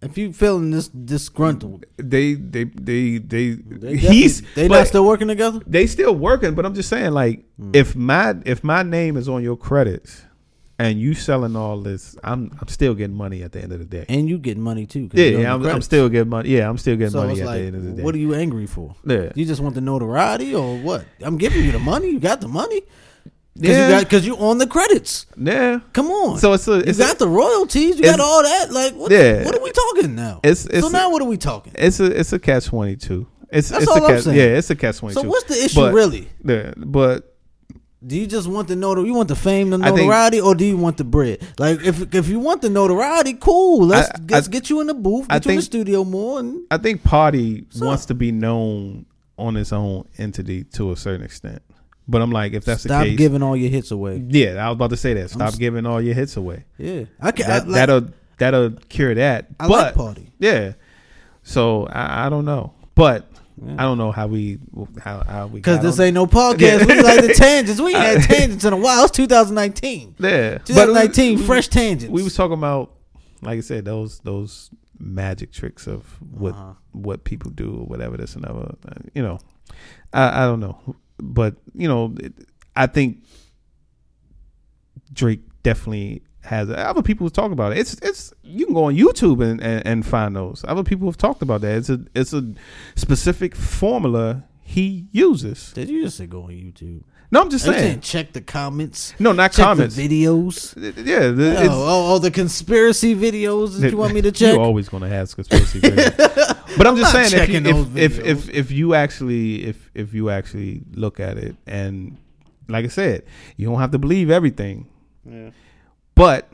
If 0.00 0.18
you 0.18 0.32
feeling 0.32 0.72
this 0.72 0.88
disgruntled, 0.88 1.86
they 1.96 2.34
they 2.34 2.64
they 2.64 3.18
they, 3.18 3.50
they 3.50 3.96
he's 3.96 4.42
they 4.54 4.66
not 4.66 4.88
still 4.88 5.04
working 5.04 5.28
together. 5.28 5.60
they 5.64 5.86
still 5.86 6.14
working. 6.14 6.56
But 6.56 6.66
I'm 6.66 6.74
just 6.74 6.88
saying, 6.88 7.12
like, 7.12 7.44
if 7.72 7.94
my 7.94 8.34
if 8.44 8.64
my 8.64 8.82
name 8.82 9.16
is 9.16 9.28
on 9.28 9.44
your 9.44 9.56
credits 9.56 10.22
and 10.84 10.98
you 11.00 11.14
selling 11.14 11.54
all 11.56 11.78
this, 11.80 12.16
I'm 12.24 12.50
I'm 12.60 12.68
still 12.68 12.94
getting 12.94 13.16
money 13.16 13.42
at 13.42 13.52
the 13.52 13.60
end 13.62 13.72
of 13.72 13.78
the 13.78 13.84
day. 13.84 14.04
And 14.08 14.28
you 14.28 14.38
getting 14.38 14.62
money 14.62 14.86
too. 14.86 15.08
Yeah, 15.12 15.24
yeah, 15.26 15.54
I'm, 15.54 15.64
I'm 15.66 15.82
still 15.82 16.08
getting 16.08 16.28
money. 16.30 16.48
Yeah, 16.50 16.68
I'm 16.68 16.78
still 16.78 16.96
getting 16.96 17.12
So 17.12 17.24
money 17.26 17.40
at 17.40 17.46
like, 17.46 17.60
the 17.60 17.66
end 17.66 17.76
of 17.76 17.84
the 17.84 17.92
day. 17.92 18.02
what 18.02 18.14
are 18.14 18.18
you 18.18 18.34
angry 18.34 18.66
for? 18.66 18.94
Yeah. 19.06 19.30
You 19.34 19.44
just 19.44 19.60
want 19.60 19.74
the 19.74 19.80
notoriety 19.80 20.54
or 20.54 20.76
what? 20.78 21.04
I'm 21.20 21.36
giving 21.38 21.64
you 21.64 21.72
the 21.72 21.78
money. 21.78 22.08
You 22.10 22.20
got 22.20 22.40
the 22.40 22.48
money. 22.48 22.82
Because 23.54 23.76
Yeah. 23.76 23.98
you 23.98 24.04
because 24.04 24.26
you 24.26 24.36
on 24.38 24.56
the 24.58 24.66
credits. 24.66 25.26
yeah. 25.36 25.80
Come 25.92 26.10
on. 26.10 26.38
So 26.38 26.54
it's 26.54 26.66
a 26.68 26.78
you 26.86 26.94
got 26.94 27.16
a, 27.16 27.18
the 27.18 27.28
royalties. 27.28 27.96
You 27.98 28.02
got 28.04 28.18
all 28.20 28.42
that. 28.42 28.72
Like 28.72 28.94
what? 28.94 29.12
Yeah. 29.12 29.44
What 29.44 29.54
are 29.54 29.62
we 29.62 29.70
talking 29.72 30.14
now? 30.14 30.40
It's- 30.42 30.64
it's 30.66 30.80
so 30.80 30.88
now 30.88 31.08
a- 31.08 31.10
what 31.12 31.20
are 31.22 31.28
we 31.28 31.36
talking? 31.36 31.72
it's 31.76 32.00
a 32.00 32.06
it's 32.18 32.32
a 32.32 32.38
catch 32.38 32.66
twenty 32.66 32.96
two. 32.96 33.26
It's 33.50 33.68
That's 33.68 33.82
it's 33.82 33.92
all 33.92 33.98
a 33.98 34.06
I'm 34.06 34.14
catch, 34.14 34.24
saying. 34.24 34.36
Yeah, 34.38 34.56
it's 34.58 34.70
a 34.70 34.74
catch 34.76 34.98
twenty 34.98 35.14
two. 35.14 35.20
So 35.20 35.28
what's 35.28 35.44
the 35.44 35.62
issue 35.62 35.80
But- 35.80 35.92
really? 35.92 36.30
Yeah, 36.42 36.72
but 36.78 37.31
Do 38.04 38.18
you 38.18 38.26
just 38.26 38.48
want 38.48 38.66
the 38.68 38.74
notoriety? 38.76 39.08
You 39.10 39.14
want 39.14 39.28
the 39.28 39.36
fame, 39.36 39.70
the 39.70 39.78
I 39.78 39.86
think- 39.92 39.96
notoriety, 39.98 40.40
or 40.40 40.54
do 40.54 40.64
you 40.64 40.76
want 40.76 40.96
the 40.96 41.04
bread? 41.04 41.38
Like 41.58 41.82
if 41.84 42.12
if 42.14 42.28
you 42.28 42.40
want 42.40 42.62
the 42.62 42.70
notoriety, 42.70 43.34
cool. 43.34 43.86
Let's 43.86 44.10
I- 44.10 44.14
let's 44.28 44.48
I- 44.48 44.50
get 44.50 44.70
you 44.70 44.80
in 44.80 44.88
the 44.88 44.94
booth, 44.94 45.26
I 45.30 45.36
get 45.38 45.46
you 45.46 45.50
in 45.52 45.56
the 45.56 45.62
think- 45.62 45.72
studio 45.72 46.04
more, 46.04 46.40
and 46.40 46.62
I 46.70 46.78
think 46.78 47.04
Party 47.04 47.64
wants 47.80 48.06
to 48.06 48.14
be 48.14 48.32
known 48.32 49.06
on 49.38 49.56
its 49.56 49.72
own 49.72 50.04
entity 50.18 50.64
to 50.64 50.90
a 50.92 50.96
certain 50.96 51.24
extent. 51.24 51.62
But 52.08 52.20
I'm 52.20 52.32
like, 52.32 52.52
if 52.52 52.64
that's 52.64 52.82
stop 52.82 53.02
the 53.04 53.10
case, 53.10 53.12
Stop 53.14 53.18
giving 53.18 53.42
all 53.44 53.56
your 53.56 53.70
hits 53.70 53.92
away. 53.92 54.20
yeah, 54.28 54.54
I 54.66 54.68
was 54.68 54.74
about 54.74 54.90
to 54.90 54.96
say 54.96 55.14
that. 55.14 55.30
Stop 55.30 55.48
s- 55.48 55.56
giving 55.56 55.86
all 55.86 56.00
your 56.02 56.14
hits 56.14 56.36
away. 56.36 56.64
Yeah, 56.76 57.04
I 57.20 57.30
can. 57.30 57.46
That 57.46 57.62
I, 57.62 57.64
like, 57.64 57.74
that'll 57.74 58.08
that'll 58.38 58.70
cure 58.88 59.14
that. 59.14 59.46
I 59.60 59.68
but 59.68 59.84
like 59.86 59.94
party. 59.94 60.32
yeah, 60.40 60.72
so 61.44 61.86
I, 61.86 62.26
I 62.26 62.28
don't 62.28 62.44
know, 62.44 62.72
but 62.96 63.28
Yeah. 63.64 63.74
I 63.78 63.82
don't 63.82 63.98
know 63.98 64.10
how 64.12 64.26
we 64.26 64.58
how 65.00 65.22
how 65.24 65.46
we 65.46 65.60
Because 65.60 65.80
this 65.82 65.98
on- 66.00 66.06
ain't 66.06 66.14
no 66.14 66.26
podcast. 66.26 66.86
We 66.86 67.00
like 67.02 67.20
the 67.20 67.34
tangents. 67.36 67.80
We 67.80 67.94
ain't 67.94 68.20
had 68.20 68.22
tangents 68.30 68.64
in 68.64 68.72
a 68.72 68.76
while. 68.76 69.04
It's 69.04 69.12
2019. 69.12 70.16
yeah, 70.18 70.58
2019, 70.58 71.38
we- 71.38 71.44
fresh 71.44 71.68
tangents. 71.68 72.12
we 72.12 72.22
was 72.22 72.34
talking 72.34 72.54
about 72.58 72.92
like 73.42 73.58
I 73.58 73.60
said 73.60 73.84
those 73.84 74.20
those 74.20 74.70
magic 74.98 75.52
tricks 75.52 75.86
of 75.86 76.04
what 76.32 76.54
Uh-huh. 76.54 76.72
what 76.92 77.24
people 77.24 77.50
do 77.50 77.70
or 77.80 77.86
whatever 77.86 78.16
this 78.16 78.34
and 78.36 78.44
other 78.44 78.74
uh, 78.88 78.94
you 79.14 79.22
know 79.22 79.38
I, 80.12 80.42
I 80.44 80.46
don't 80.46 80.60
know 80.60 80.78
but 81.18 81.56
you 81.74 81.88
know 81.88 82.14
it, 82.20 82.32
I 82.76 82.86
think 82.86 83.18
Drake 85.12 85.40
definitely 85.62 86.22
has 86.44 86.68
other 86.70 87.02
people 87.02 87.24
have 87.26 87.32
talked 87.32 87.52
about 87.52 87.72
it 87.72 87.78
it's 87.78 87.94
it's 88.02 88.32
you 88.42 88.66
can 88.66 88.74
go 88.74 88.84
on 88.84 88.96
YouTube 88.96 89.42
and, 89.44 89.60
and, 89.62 89.86
and 89.86 90.06
find 90.06 90.34
those 90.34 90.64
other 90.66 90.82
people 90.82 91.06
have 91.08 91.16
talked 91.16 91.40
about 91.42 91.60
that 91.60 91.76
it's 91.76 91.88
a 91.88 92.00
it's 92.14 92.32
a 92.32 92.52
specific 92.96 93.54
formula 93.54 94.44
he 94.60 95.06
uses 95.12 95.72
Did 95.72 95.88
you 95.88 96.02
just 96.02 96.16
say 96.16 96.26
go 96.26 96.44
on 96.44 96.50
YouTube? 96.50 97.02
no 97.30 97.42
I'm 97.42 97.50
just 97.50 97.66
Are 97.66 97.72
you 97.72 97.78
saying 97.78 97.88
saying 97.90 98.00
check 98.00 98.32
the 98.32 98.40
comments, 98.40 99.14
no 99.18 99.32
not 99.32 99.52
check 99.52 99.64
comments 99.66 99.94
the 99.96 100.08
videos. 100.08 100.74
yeah 101.06 101.28
the, 101.28 101.56
Oh, 101.58 101.62
it's, 101.62 101.74
oh, 101.74 102.14
oh, 102.14 102.18
the 102.18 102.30
conspiracy 102.30 103.14
videos 103.14 103.78
that 103.80 103.90
you 103.90 103.96
want 103.96 104.14
me 104.14 104.22
to 104.22 104.32
check. 104.40 104.54
You're 104.54 104.62
always 104.64 104.88
going 104.88 105.02
to 105.02 105.08
have 105.08 105.34
conspiracy 105.34 105.80
videos. 105.80 106.16
But 106.76 106.86
I'm 106.86 106.96
just 106.96 107.14
I'm 107.14 107.22
not 107.22 107.30
saying, 107.30 107.66
if, 107.66 107.66
you, 107.66 107.90
if, 107.96 108.18
if 108.18 108.24
if 108.24 108.50
if 108.50 108.70
you 108.70 108.94
actually 108.94 109.64
if 109.64 109.90
if 109.94 110.14
you 110.14 110.30
actually 110.30 110.82
look 110.94 111.20
at 111.20 111.36
it, 111.36 111.54
and 111.66 112.16
like 112.68 112.84
I 112.84 112.88
said, 112.88 113.24
you 113.56 113.68
don't 113.68 113.78
have 113.78 113.90
to 113.90 113.98
believe 113.98 114.30
everything. 114.30 114.88
But 116.14 116.52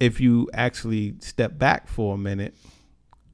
if 0.00 0.20
you 0.20 0.48
actually 0.52 1.14
step 1.20 1.58
back 1.58 1.88
for 1.88 2.14
a 2.14 2.18
minute, 2.18 2.54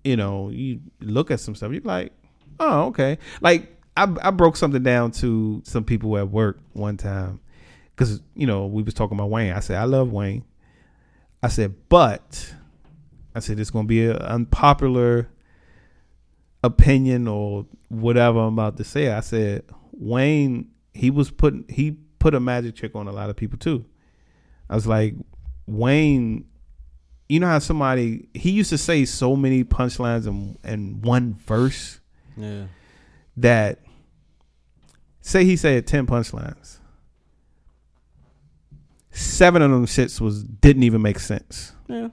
you 0.04 0.16
know, 0.16 0.50
you 0.50 0.80
look 1.00 1.30
at 1.30 1.40
some 1.40 1.54
stuff, 1.54 1.72
you're 1.72 1.80
like, 1.82 2.12
oh, 2.60 2.86
okay. 2.86 3.18
Like 3.40 3.76
I 3.96 4.12
I 4.22 4.30
broke 4.30 4.56
something 4.56 4.82
down 4.82 5.10
to 5.12 5.62
some 5.64 5.84
people 5.84 6.16
at 6.16 6.28
work 6.28 6.58
one 6.72 6.96
time 6.96 7.40
because 7.90 8.20
you 8.34 8.46
know 8.46 8.66
we 8.66 8.82
was 8.82 8.94
talking 8.94 9.16
about 9.16 9.30
Wayne. 9.30 9.52
I 9.52 9.60
said 9.60 9.78
I 9.78 9.84
love 9.84 10.12
Wayne. 10.12 10.44
I 11.42 11.48
said, 11.48 11.74
but 11.88 12.54
I 13.34 13.40
said 13.40 13.58
it's 13.58 13.70
gonna 13.70 13.88
be 13.88 14.06
an 14.06 14.16
unpopular 14.16 15.28
opinion 16.62 17.26
or 17.26 17.66
whatever 17.88 18.38
I'm 18.40 18.54
about 18.54 18.76
to 18.76 18.84
say. 18.84 19.10
I 19.10 19.20
said 19.20 19.64
Wayne, 19.92 20.70
he 20.94 21.10
was 21.10 21.30
putting 21.30 21.64
he 21.68 21.96
put 22.18 22.34
a 22.34 22.40
magic 22.40 22.76
trick 22.76 22.94
on 22.94 23.08
a 23.08 23.12
lot 23.12 23.30
of 23.30 23.36
people 23.36 23.58
too. 23.58 23.84
I 24.70 24.74
was 24.74 24.86
like, 24.86 25.14
Wayne, 25.66 26.46
you 27.28 27.40
know 27.40 27.46
how 27.46 27.58
somebody 27.58 28.28
he 28.34 28.50
used 28.50 28.70
to 28.70 28.78
say 28.78 29.04
so 29.04 29.36
many 29.36 29.64
punchlines 29.64 30.26
in, 30.26 30.58
in 30.64 31.00
one 31.02 31.34
verse 31.34 32.00
Yeah. 32.36 32.64
that 33.36 33.78
say 35.20 35.44
he 35.44 35.56
said 35.56 35.86
ten 35.86 36.06
punchlines. 36.06 36.78
Seven 39.10 39.60
of 39.62 39.70
them 39.70 39.86
shits 39.86 40.20
was 40.20 40.42
didn't 40.44 40.84
even 40.84 41.02
make 41.02 41.18
sense. 41.18 41.72
Yeah. 41.88 42.08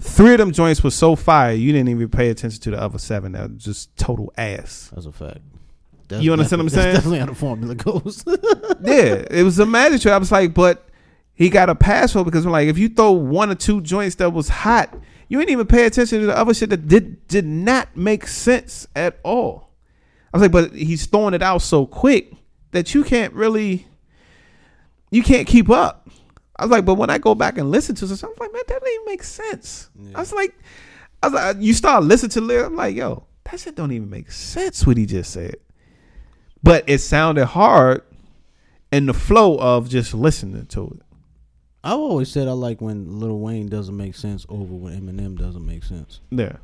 Three 0.00 0.32
of 0.32 0.38
them 0.38 0.52
joints 0.52 0.82
was 0.82 0.94
so 0.94 1.14
fire 1.14 1.52
you 1.52 1.72
didn't 1.72 1.90
even 1.90 2.08
pay 2.08 2.30
attention 2.30 2.60
to 2.62 2.70
the 2.70 2.80
other 2.80 2.98
seven. 2.98 3.32
That 3.32 3.52
was 3.52 3.62
just 3.64 3.96
total 3.96 4.32
ass. 4.36 4.90
That's 4.94 5.06
a 5.06 5.12
fact. 5.12 5.38
You 6.10 6.32
understand 6.32 6.60
what 6.60 6.64
I'm 6.64 6.68
saying? 6.70 6.86
That's 6.92 6.96
definitely 7.04 7.18
how 7.20 7.26
the 7.26 7.34
formula 7.34 7.74
goes. 7.74 8.22
yeah, 8.82 9.24
it 9.30 9.44
was 9.44 9.58
a 9.58 9.64
magic 9.64 10.02
trick. 10.02 10.12
I 10.12 10.18
was 10.18 10.30
like, 10.30 10.52
but 10.52 10.86
he 11.34 11.48
got 11.48 11.70
a 11.70 11.74
pass 11.74 12.12
for 12.12 12.24
because 12.24 12.44
I'm 12.44 12.52
like, 12.52 12.68
if 12.68 12.78
you 12.78 12.88
throw 12.88 13.12
one 13.12 13.50
or 13.50 13.54
two 13.54 13.80
joints 13.80 14.16
that 14.16 14.30
was 14.30 14.48
hot, 14.48 14.94
you 15.28 15.40
ain't 15.40 15.50
even 15.50 15.66
pay 15.66 15.86
attention 15.86 16.20
to 16.20 16.26
the 16.26 16.36
other 16.36 16.54
shit 16.54 16.70
that 16.70 16.88
did 16.88 17.26
did 17.26 17.46
not 17.46 17.96
make 17.96 18.26
sense 18.26 18.86
at 18.94 19.18
all. 19.22 19.70
I 20.32 20.36
was 20.36 20.42
like, 20.42 20.52
but 20.52 20.72
he's 20.74 21.06
throwing 21.06 21.34
it 21.34 21.42
out 21.42 21.62
so 21.62 21.86
quick 21.86 22.32
that 22.72 22.94
you 22.94 23.04
can't 23.04 23.32
really, 23.34 23.86
you 25.10 25.22
can't 25.22 25.46
keep 25.46 25.70
up. 25.70 26.08
I 26.56 26.64
was 26.64 26.70
like, 26.70 26.84
but 26.84 26.94
when 26.94 27.10
I 27.10 27.18
go 27.18 27.34
back 27.34 27.58
and 27.58 27.70
listen 27.70 27.94
to 27.96 28.06
this, 28.06 28.22
I'm 28.22 28.30
like, 28.38 28.52
man, 28.52 28.62
that 28.68 28.80
doesn't 28.80 28.94
even 28.94 29.06
make 29.06 29.22
sense. 29.22 29.90
I 30.14 30.20
was 30.20 30.32
like, 30.32 30.54
I 31.22 31.28
was 31.28 31.34
like, 31.34 31.56
you 31.60 31.72
start 31.74 32.04
listening 32.04 32.30
to 32.30 32.40
lyrics, 32.40 32.66
I'm 32.66 32.76
like, 32.76 32.96
yo, 32.96 33.24
that 33.44 33.60
shit 33.60 33.74
don't 33.74 33.92
even 33.92 34.10
make 34.10 34.30
sense 34.30 34.86
what 34.86 34.96
he 34.96 35.06
just 35.06 35.32
said. 35.32 35.56
But 36.62 36.84
it 36.86 36.98
sounded 36.98 37.46
hard 37.46 38.02
in 38.92 39.06
the 39.06 39.14
flow 39.14 39.58
of 39.58 39.88
just 39.88 40.14
listening 40.14 40.66
to 40.66 40.98
it. 40.98 41.02
I've 41.84 41.98
always 41.98 42.30
said 42.30 42.46
I 42.48 42.52
like 42.52 42.80
when 42.80 43.18
Lil 43.20 43.38
Wayne 43.40 43.68
doesn't 43.68 43.96
make 43.96 44.14
sense 44.14 44.46
over 44.48 44.74
when 44.74 45.00
Eminem 45.00 45.36
doesn't 45.36 45.64
make 45.66 45.82
sense. 45.84 46.20
Yeah. 46.30 46.56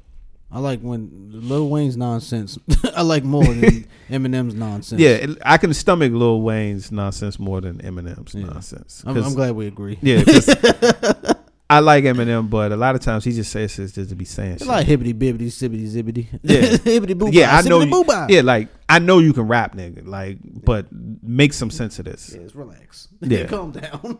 I 0.50 0.60
like 0.60 0.80
when 0.80 1.28
Lil 1.30 1.68
Wayne's 1.68 1.96
nonsense. 1.96 2.58
I 2.96 3.02
like 3.02 3.22
more 3.22 3.44
than 3.44 3.86
Eminem's 4.10 4.54
nonsense. 4.54 4.98
Yeah, 5.00 5.26
I 5.44 5.58
can 5.58 5.74
stomach 5.74 6.12
Lil 6.12 6.40
Wayne's 6.40 6.90
nonsense 6.90 7.38
more 7.38 7.60
than 7.60 7.78
Eminem's 7.78 8.34
Yeah. 8.34 8.46
nonsense. 8.46 9.02
I'm, 9.06 9.16
I'm 9.22 9.34
glad 9.34 9.54
we 9.54 9.66
agree. 9.66 9.98
Yeah, 10.00 10.22
I 11.70 11.80
like 11.80 12.04
Eminem, 12.04 12.48
but 12.48 12.72
a 12.72 12.76
lot 12.76 12.94
of 12.94 13.02
times 13.02 13.24
he 13.24 13.32
just 13.32 13.52
says 13.52 13.76
this 13.76 13.92
just 13.92 14.08
to 14.08 14.16
be 14.16 14.24
saying 14.24 14.52
It's 14.52 14.62
shit. 14.62 14.68
like 14.68 14.86
hibbity 14.86 15.12
bibbity 15.12 15.48
sibbity 15.48 15.86
zibbity. 15.86 16.26
Yeah. 16.42 16.60
hibbity 16.78 17.18
boo 17.18 17.28
yeah, 17.30 17.54
I 17.54 17.60
know. 17.60 17.80
You, 17.82 18.04
yeah, 18.30 18.40
like 18.40 18.68
I 18.88 19.00
know 19.00 19.18
you 19.18 19.34
can 19.34 19.48
rap, 19.48 19.76
nigga. 19.76 20.06
Like, 20.06 20.38
but 20.42 20.86
make 20.90 21.52
some 21.52 21.70
sense 21.70 21.98
of 21.98 22.06
this. 22.06 22.34
Yes, 22.34 22.54
relax. 22.54 23.08
Yeah. 23.20 23.46
calm 23.48 23.72
down. 23.72 24.18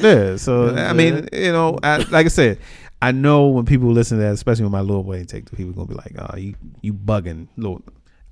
Yeah, 0.10 0.36
so 0.36 0.74
I 0.74 0.92
mean, 0.92 1.28
you 1.32 1.52
know, 1.52 1.78
I, 1.82 1.98
like 1.98 2.26
I 2.26 2.28
said, 2.28 2.58
I 3.02 3.12
know 3.12 3.48
when 3.48 3.64
people 3.64 3.90
listen 3.90 4.18
to 4.18 4.24
that, 4.24 4.32
especially 4.32 4.64
when 4.64 4.72
my 4.72 4.80
Lil 4.80 5.04
Wayne 5.04 5.26
take, 5.26 5.48
the 5.48 5.56
people 5.56 5.72
gonna 5.72 5.86
be 5.86 5.94
like, 5.94 6.14
"Oh, 6.18 6.36
you 6.36 6.54
you 6.82 6.92
bugging." 6.92 7.48
Lord, 7.56 7.82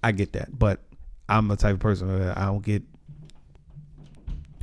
I 0.03 0.13
get 0.13 0.33
that, 0.33 0.57
but 0.59 0.81
I'm 1.29 1.49
the 1.49 1.57
type 1.57 1.75
of 1.75 1.81
person 1.81 2.19
that 2.19 2.37
I 2.37 2.47
don't 2.47 2.65
get, 2.65 2.83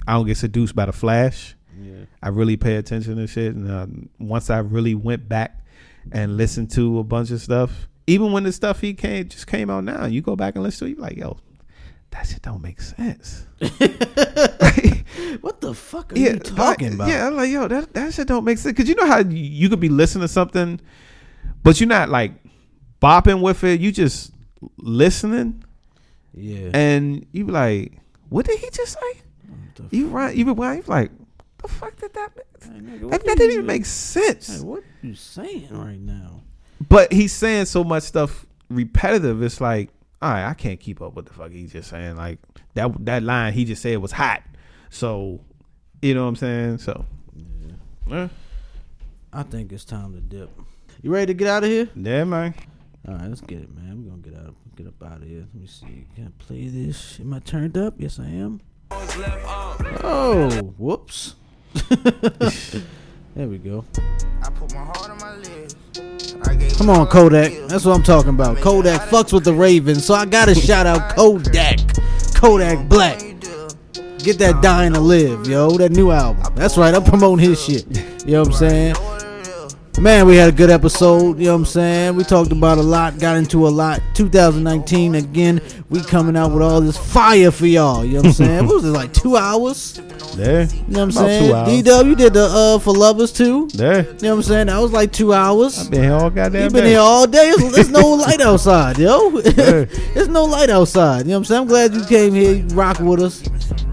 I 0.08 0.14
don't 0.14 0.26
get 0.26 0.38
seduced 0.38 0.76
by 0.76 0.86
the 0.86 0.94
flash. 0.94 1.56
Yeah. 1.80 2.06
I 2.22 2.30
really 2.30 2.58
pay 2.58 2.76
attention 2.76 3.18
to 3.18 3.28
shit, 3.28 3.56
and 3.56 3.70
uh, 3.70 3.88
once 4.20 4.50
I 4.50 4.60
really 4.60 4.96
went 4.96 5.28
back 5.28 5.64
and 6.12 6.38
listened 6.38 6.72
to 6.72 7.00
a 7.00 7.04
bunch 7.04 7.32
of 7.32 7.42
stuff, 7.42 7.88
even 8.08 8.32
when 8.32 8.44
the 8.44 8.52
stuff 8.52 8.82
he 8.82 8.94
came 8.94 9.28
just 9.28 9.48
came 9.48 9.70
out 9.70 9.84
now, 9.84 10.06
you 10.06 10.22
go 10.22 10.36
back 10.36 10.56
and 10.56 10.64
listen 10.64 10.88
to, 10.88 10.92
it, 10.92 10.98
you 10.98 11.02
like, 11.02 11.18
yo, 11.18 11.38
that 12.12 12.28
shit 12.28 12.42
don't 12.42 12.62
make 12.62 12.80
sense. 12.80 13.46
What 15.42 15.62
the 15.62 15.74
fuck 15.74 16.14
are 16.14 16.18
you 16.18 16.40
talking 16.40 16.90
like, 16.90 16.96
about? 16.96 17.08
Yeah, 17.10 17.28
I'm 17.28 17.36
like, 17.36 17.50
yo, 17.50 17.68
that, 17.68 17.94
that 17.94 18.14
shit 18.14 18.28
don't 18.28 18.44
make 18.44 18.58
sense. 18.58 18.76
Cause 18.78 18.88
you 18.88 18.96
know 18.96 19.06
how 19.06 19.20
you, 19.20 19.70
could 19.70 19.80
be 19.80 19.90
listening 19.90 20.24
to 20.24 20.28
something, 20.28 20.80
but 21.64 21.80
you're 21.80 21.90
not 21.90 22.10
like 22.10 22.34
bopping 23.02 23.42
with 23.42 23.64
it. 23.64 23.80
You 23.80 23.92
just 23.92 24.32
listening, 24.78 25.64
Yeah. 26.34 26.72
and 26.74 27.26
you 27.32 27.46
be 27.46 27.52
like, 27.52 27.94
what 28.30 28.46
did 28.46 28.60
he 28.60 28.70
just 28.72 28.94
say? 28.94 29.22
the 29.76 29.96
You 29.96 30.08
right? 30.08 30.36
You 30.36 30.46
be 30.46 30.54
like, 30.54 31.12
the 31.62 31.68
fuck 31.68 31.96
did 31.98 32.14
that? 32.14 32.32
Make? 32.36 33.02
nigga, 33.02 33.12
That, 33.12 33.26
that 33.26 33.38
didn't 33.38 33.52
even 33.54 33.66
make 33.66 33.86
sense. 33.86 34.62
What 34.62 34.84
you 35.02 35.16
saying 35.16 35.70
right 35.72 36.00
now? 36.00 36.42
But 36.88 37.12
he's 37.12 37.34
saying 37.34 37.66
so 37.66 37.84
much 37.84 38.04
stuff 38.04 38.46
repetitive. 38.70 39.42
It's 39.42 39.62
like, 39.62 39.90
all 40.22 40.32
right, 40.32 40.50
I 40.50 40.54
can't 40.54 40.80
keep 40.80 41.02
up 41.02 41.16
with 41.16 41.28
the 41.28 41.34
fuck 41.34 41.52
he's 41.52 41.72
just 41.72 41.90
saying. 41.90 42.16
Like 42.16 42.40
that 42.74 42.92
that 43.06 43.24
line 43.24 43.54
he 43.54 43.66
just 43.66 43.82
said 43.82 43.98
was 44.00 44.12
hot. 44.12 44.42
So, 44.90 45.42
you 46.02 46.14
know 46.14 46.24
what 46.24 46.30
I'm 46.30 46.36
saying? 46.36 46.78
So, 46.80 47.06
yeah, 48.08 48.28
I 49.34 49.44
think 49.44 49.72
it's 49.72 49.86
time 49.86 50.14
to 50.14 50.22
dip. 50.22 50.50
You 51.02 51.12
ready 51.12 51.28
to 51.28 51.34
get 51.34 51.48
out 51.48 51.64
of 51.64 51.70
here? 51.70 51.90
yeah 51.96 52.24
man. 52.24 52.54
All 53.08 53.14
right, 53.14 53.28
let's 53.28 53.42
get 53.42 53.60
it, 53.60 53.76
man. 53.76 54.04
We're 54.04 54.10
gonna 54.10 54.22
get 54.22 54.36
out, 54.36 54.56
get 54.76 54.88
up 54.88 55.04
out 55.04 55.22
of 55.22 55.28
here. 55.28 55.46
Let 55.54 55.62
me 55.62 55.68
see. 55.68 56.08
Can 56.16 56.28
I 56.28 56.44
play 56.44 56.68
this? 56.68 57.20
Am 57.20 57.34
I 57.34 57.40
turned 57.40 57.78
up? 57.78 57.94
Yes, 57.98 58.20
I 58.20 58.26
am. 58.26 58.62
Oh, 60.04 60.74
whoops. 60.78 61.36
there 63.36 63.48
we 63.48 63.58
go. 63.60 63.86
I 64.42 64.50
put 64.50 64.74
my 64.74 64.84
heart 64.84 65.10
on 65.10 65.18
my 65.20 65.36
lips. 65.36 65.76
Come 66.78 66.90
on, 66.90 67.08
Kodak. 67.08 67.52
That's 67.68 67.86
what 67.86 67.96
I'm 67.96 68.04
talking 68.04 68.30
about. 68.30 68.58
Kodak 68.58 69.02
fucks 69.10 69.32
with 69.32 69.44
the 69.44 69.54
Ravens, 69.54 70.06
so 70.06 70.14
I 70.14 70.26
gotta 70.26 70.56
shout 70.56 70.88
out 70.88 71.16
Kodak. 71.16 71.80
Kodak 72.34 72.90
Black. 72.90 73.35
Get 74.26 74.40
that 74.40 74.60
dying 74.64 74.94
to 74.94 75.00
live, 75.00 75.46
yo. 75.46 75.70
That 75.78 75.92
new 75.92 76.10
album. 76.10 76.52
That's 76.56 76.80
right. 76.80 76.96
I'm 76.96 77.04
promoting 77.04 77.48
his 77.48 77.64
shit. 77.64 77.86
You 78.26 78.32
know 78.32 78.40
what 78.40 78.48
I'm 78.48 78.54
saying? 78.54 78.96
Man, 80.00 80.26
we 80.26 80.36
had 80.36 80.50
a 80.50 80.52
good 80.52 80.72
episode. 80.72 81.38
You 81.38 81.46
know 81.46 81.52
what 81.54 81.60
I'm 81.60 81.66
saying? 81.66 82.16
We 82.16 82.24
talked 82.24 82.52
about 82.52 82.80
a 82.80 82.82
lot, 82.82 83.20
got 83.20 83.38
into 83.38 83.68
a 83.68 83.70
lot. 83.70 84.02
2019 84.16 85.14
again. 85.14 85.62
We 85.90 86.02
coming 86.02 86.36
out 86.36 86.52
with 86.52 86.64
all 86.64 86.82
this 86.82 86.98
fire 86.98 87.52
for 87.52 87.68
y'all. 87.68 88.04
You 88.04 88.14
know 88.14 88.18
what 88.22 88.26
I'm 88.26 88.34
saying? 88.34 88.66
what 88.66 88.76
was 88.78 88.86
it 88.86 88.90
like 88.90 89.14
two 89.14 89.38
hours? 89.38 90.02
There, 90.36 90.64
You 90.64 90.68
know 90.88 91.00
what 91.00 91.00
I'm 91.04 91.12
saying? 91.12 91.66
D-Dub, 91.66 92.18
did 92.18 92.34
the 92.34 92.46
uh 92.46 92.80
for 92.80 92.94
lovers 92.94 93.32
too. 93.32 93.68
there. 93.76 94.00
You 94.00 94.04
know 94.04 94.12
what 94.12 94.32
I'm 94.38 94.42
saying? 94.44 94.68
That 94.68 94.80
was 94.80 94.92
like 94.92 95.14
two 95.14 95.34
hours. 95.34 95.80
I've 95.80 95.92
Been 95.92 96.04
here 96.04 96.14
all 96.14 96.30
goddamn. 96.30 96.64
You've 96.64 96.74
been 96.74 96.84
day. 96.84 96.90
here 96.90 97.00
all 97.00 97.26
day. 97.28 97.54
There's, 97.56 97.74
there's 97.76 97.90
no 97.90 98.10
light 98.16 98.42
outside, 98.42 98.98
yo. 98.98 99.30
there's 99.42 100.28
no 100.28 100.44
light 100.44 100.70
outside. 100.72 101.20
You 101.20 101.26
know 101.26 101.36
what 101.36 101.38
I'm 101.38 101.46
saying? 101.46 101.62
I'm 101.62 101.68
glad 101.68 101.94
you 101.94 102.04
came 102.06 102.34
here, 102.34 102.56
you 102.56 102.68
rock 102.76 103.00
with 103.00 103.22
us. 103.22 103.42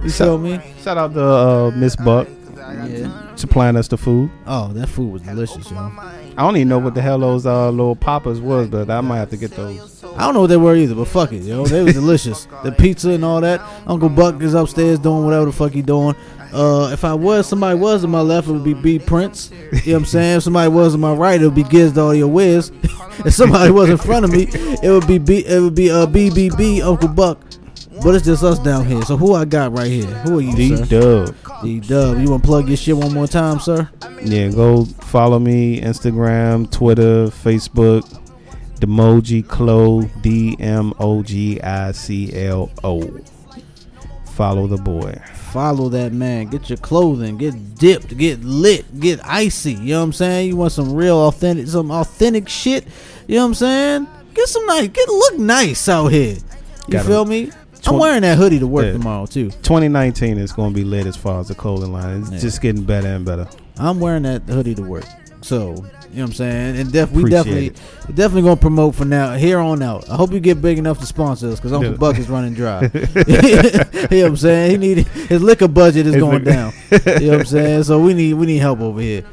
You 0.02 0.10
feel 0.10 0.38
me? 0.38 0.60
Shout 0.82 0.98
out 0.98 1.14
to 1.14 1.22
uh, 1.24 1.70
Miss 1.76 1.96
Buck 1.96 2.28
Yeah. 2.56 3.34
supplying 3.36 3.76
us 3.76 3.88
the 3.88 3.96
food. 3.98 4.30
Oh, 4.46 4.72
that 4.72 4.88
food 4.88 5.12
was 5.12 5.22
delicious, 5.22 5.70
yo. 5.70 5.76
I 5.78 6.34
don't 6.36 6.56
even 6.56 6.68
know 6.68 6.78
what 6.78 6.94
the 6.94 7.02
hell 7.02 7.18
those 7.18 7.44
uh, 7.46 7.70
little 7.70 7.96
poppers 7.96 8.40
was, 8.40 8.68
but 8.68 8.88
I 8.90 9.00
might 9.00 9.18
have 9.18 9.30
to 9.30 9.36
get 9.36 9.50
those. 9.52 10.02
I 10.16 10.20
don't 10.20 10.34
know 10.34 10.40
what 10.42 10.46
they 10.48 10.56
were 10.56 10.74
either, 10.76 10.94
but 10.94 11.06
fuck 11.08 11.32
it, 11.32 11.42
yo. 11.42 11.64
They 11.66 11.82
was 11.82 11.94
delicious. 11.94 12.46
The 12.64 12.72
pizza 12.72 13.10
and 13.10 13.24
all 13.24 13.40
that. 13.40 13.60
Uncle 13.86 14.08
Buck 14.08 14.40
is 14.40 14.54
upstairs 14.54 14.98
doing 15.00 15.24
whatever 15.24 15.46
the 15.46 15.52
fuck 15.52 15.72
he 15.72 15.82
doing. 15.82 16.14
Uh, 16.52 16.90
if 16.92 17.02
I 17.04 17.14
was 17.14 17.46
somebody 17.48 17.78
was 17.78 18.02
to 18.02 18.06
my 18.08 18.20
left, 18.20 18.46
it 18.46 18.52
would 18.52 18.62
be 18.64 18.74
B 18.74 18.98
Prince. 18.98 19.50
You 19.50 19.58
know 19.58 19.68
what 19.70 19.86
I'm 19.94 20.04
saying? 20.04 20.36
If 20.36 20.42
somebody 20.44 20.68
was 20.70 20.92
to 20.92 20.98
my 20.98 21.12
right, 21.14 21.40
it 21.40 21.44
would 21.44 21.54
be 21.54 21.64
Giz 21.64 21.96
Audio 21.96 22.28
Wiz. 22.28 22.70
if 23.24 23.32
somebody 23.34 23.70
was 23.70 23.88
in 23.88 23.96
front 23.96 24.24
of 24.26 24.30
me, 24.32 24.48
it 24.82 24.90
would 24.90 25.06
be 25.06 25.18
B. 25.18 25.44
It 25.46 25.60
would 25.60 25.74
be 25.74 25.90
uh 25.90 26.06
BBB 26.06 26.82
Uncle 26.82 27.08
Buck. 27.08 27.38
But 28.02 28.14
it's 28.14 28.24
just 28.24 28.42
us 28.42 28.58
down 28.58 28.86
here. 28.86 29.02
So 29.02 29.16
who 29.16 29.34
I 29.34 29.44
got 29.44 29.72
right 29.76 29.90
here? 29.90 30.06
Who 30.06 30.38
are 30.38 30.40
you, 30.40 30.54
D? 30.56 30.76
Dub. 30.84 31.34
D 31.62 31.80
Dub. 31.80 32.18
You 32.18 32.30
want 32.30 32.42
to 32.42 32.46
plug 32.46 32.68
your 32.68 32.76
shit 32.76 32.96
one 32.96 33.12
more 33.12 33.26
time, 33.26 33.60
sir? 33.60 33.88
Yeah, 34.22 34.48
go 34.48 34.84
follow 34.84 35.38
me 35.38 35.80
Instagram, 35.80 36.70
Twitter, 36.70 37.26
Facebook. 37.26 38.08
Demoji 38.80 39.46
Clo 39.46 40.02
D 40.22 40.56
M 40.58 40.92
O 40.98 41.22
G 41.22 41.60
I 41.60 41.92
C 41.92 42.32
L 42.46 42.70
O. 42.82 43.20
Follow 44.34 44.66
the 44.66 44.78
boy. 44.78 45.20
Follow 45.52 45.88
that 45.90 46.12
man. 46.12 46.46
Get 46.46 46.68
your 46.70 46.78
clothing. 46.78 47.36
Get 47.36 47.74
dipped. 47.76 48.16
Get 48.16 48.42
lit. 48.42 48.98
Get 48.98 49.20
icy. 49.24 49.74
You 49.74 49.78
know 49.94 49.98
what 50.00 50.04
I'm 50.06 50.12
saying? 50.14 50.48
You 50.48 50.56
want 50.56 50.72
some 50.72 50.94
real 50.94 51.18
authentic, 51.28 51.68
some 51.68 51.90
authentic 51.92 52.48
shit. 52.48 52.84
You 53.28 53.36
know 53.36 53.42
what 53.42 53.48
I'm 53.48 53.54
saying? 53.54 54.08
Get 54.34 54.48
some 54.48 54.66
nice. 54.66 54.88
Get 54.88 55.08
look 55.08 55.38
nice 55.38 55.88
out 55.88 56.08
here. 56.08 56.36
You 56.88 56.92
Gotta- 56.92 57.08
feel 57.08 57.24
me? 57.26 57.52
I'm 57.86 57.98
wearing 57.98 58.22
that 58.22 58.38
hoodie 58.38 58.58
to 58.60 58.66
work 58.66 58.86
Yeah. 58.86 58.92
tomorrow 58.92 59.26
too. 59.26 59.50
2019 59.50 60.38
is 60.38 60.52
going 60.52 60.72
to 60.72 60.74
be 60.74 60.84
lit 60.84 61.06
as 61.06 61.16
far 61.16 61.40
as 61.40 61.48
the 61.48 61.54
clothing 61.54 61.92
line. 61.92 62.22
It's 62.22 62.30
Yeah. 62.32 62.38
just 62.38 62.60
getting 62.60 62.84
better 62.84 63.08
and 63.08 63.24
better. 63.24 63.46
I'm 63.78 63.98
wearing 64.00 64.22
that 64.22 64.42
hoodie 64.48 64.74
to 64.76 64.82
work. 64.82 65.04
So 65.40 65.70
you 65.70 65.72
know 65.72 65.82
what 66.12 66.22
I'm 66.24 66.32
saying? 66.34 66.76
And 66.76 66.92
def- 66.92 67.10
we 67.10 67.28
definitely, 67.28 67.68
it. 67.68 67.76
definitely 68.14 68.42
gonna 68.42 68.56
promote 68.56 68.94
from 68.94 69.08
now 69.08 69.34
here 69.34 69.58
on 69.58 69.82
out. 69.82 70.08
I 70.08 70.14
hope 70.14 70.30
you 70.32 70.38
get 70.40 70.60
big 70.62 70.78
enough 70.78 71.00
to 71.00 71.06
sponsor 71.06 71.48
us 71.48 71.56
because 71.56 71.72
Uncle. 71.72 71.94
Buck 71.94 72.18
is 72.18 72.28
running 72.28 72.54
dry. 72.54 72.82
you 72.94 73.00
know 73.00 73.16
what 73.16 74.12
I'm 74.12 74.36
saying? 74.36 74.70
He 74.70 74.76
need 74.76 74.98
his 75.06 75.42
liquor 75.42 75.66
budget 75.68 76.06
is 76.06 76.14
His 76.14 76.22
going 76.22 76.44
liquor- 76.44 76.50
down. 76.52 76.72
You 76.90 76.98
know 76.98 77.30
what 77.32 77.40
I'm 77.40 77.46
saying? 77.46 77.82
So 77.84 77.98
we 77.98 78.14
need 78.14 78.34
we 78.34 78.46
need 78.46 78.58
help 78.58 78.80
over 78.80 79.00
here. 79.00 79.24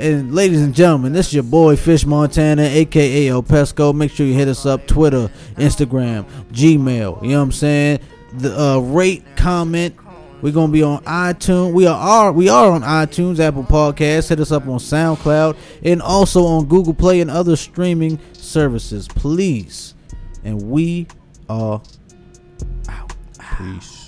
And 0.00 0.34
ladies 0.34 0.62
and 0.62 0.74
gentlemen, 0.74 1.12
this 1.12 1.28
is 1.28 1.34
your 1.34 1.42
boy 1.42 1.76
Fish 1.76 2.06
Montana, 2.06 2.62
aka 2.62 3.28
El 3.28 3.42
Pesco. 3.42 3.94
Make 3.94 4.10
sure 4.10 4.24
you 4.24 4.32
hit 4.32 4.48
us 4.48 4.64
up 4.64 4.86
Twitter, 4.86 5.30
Instagram, 5.56 6.24
Gmail. 6.52 7.22
You 7.22 7.28
know 7.28 7.36
what 7.36 7.42
I'm 7.42 7.52
saying? 7.52 8.00
The 8.32 8.58
uh, 8.58 8.78
rate, 8.78 9.22
comment. 9.36 9.94
We're 10.40 10.54
gonna 10.54 10.72
be 10.72 10.82
on 10.82 11.04
iTunes. 11.04 11.74
We 11.74 11.86
are, 11.86 12.32
we 12.32 12.48
are 12.48 12.72
on 12.72 12.80
iTunes, 12.80 13.40
Apple 13.40 13.64
Podcasts. 13.64 14.30
Hit 14.30 14.40
us 14.40 14.50
up 14.50 14.66
on 14.68 14.78
SoundCloud 14.78 15.58
and 15.84 16.00
also 16.00 16.46
on 16.46 16.64
Google 16.64 16.94
Play 16.94 17.20
and 17.20 17.30
other 17.30 17.54
streaming 17.54 18.18
services, 18.32 19.06
please. 19.06 19.94
And 20.44 20.62
we 20.70 21.08
are 21.50 21.82
Peace. 23.58 23.99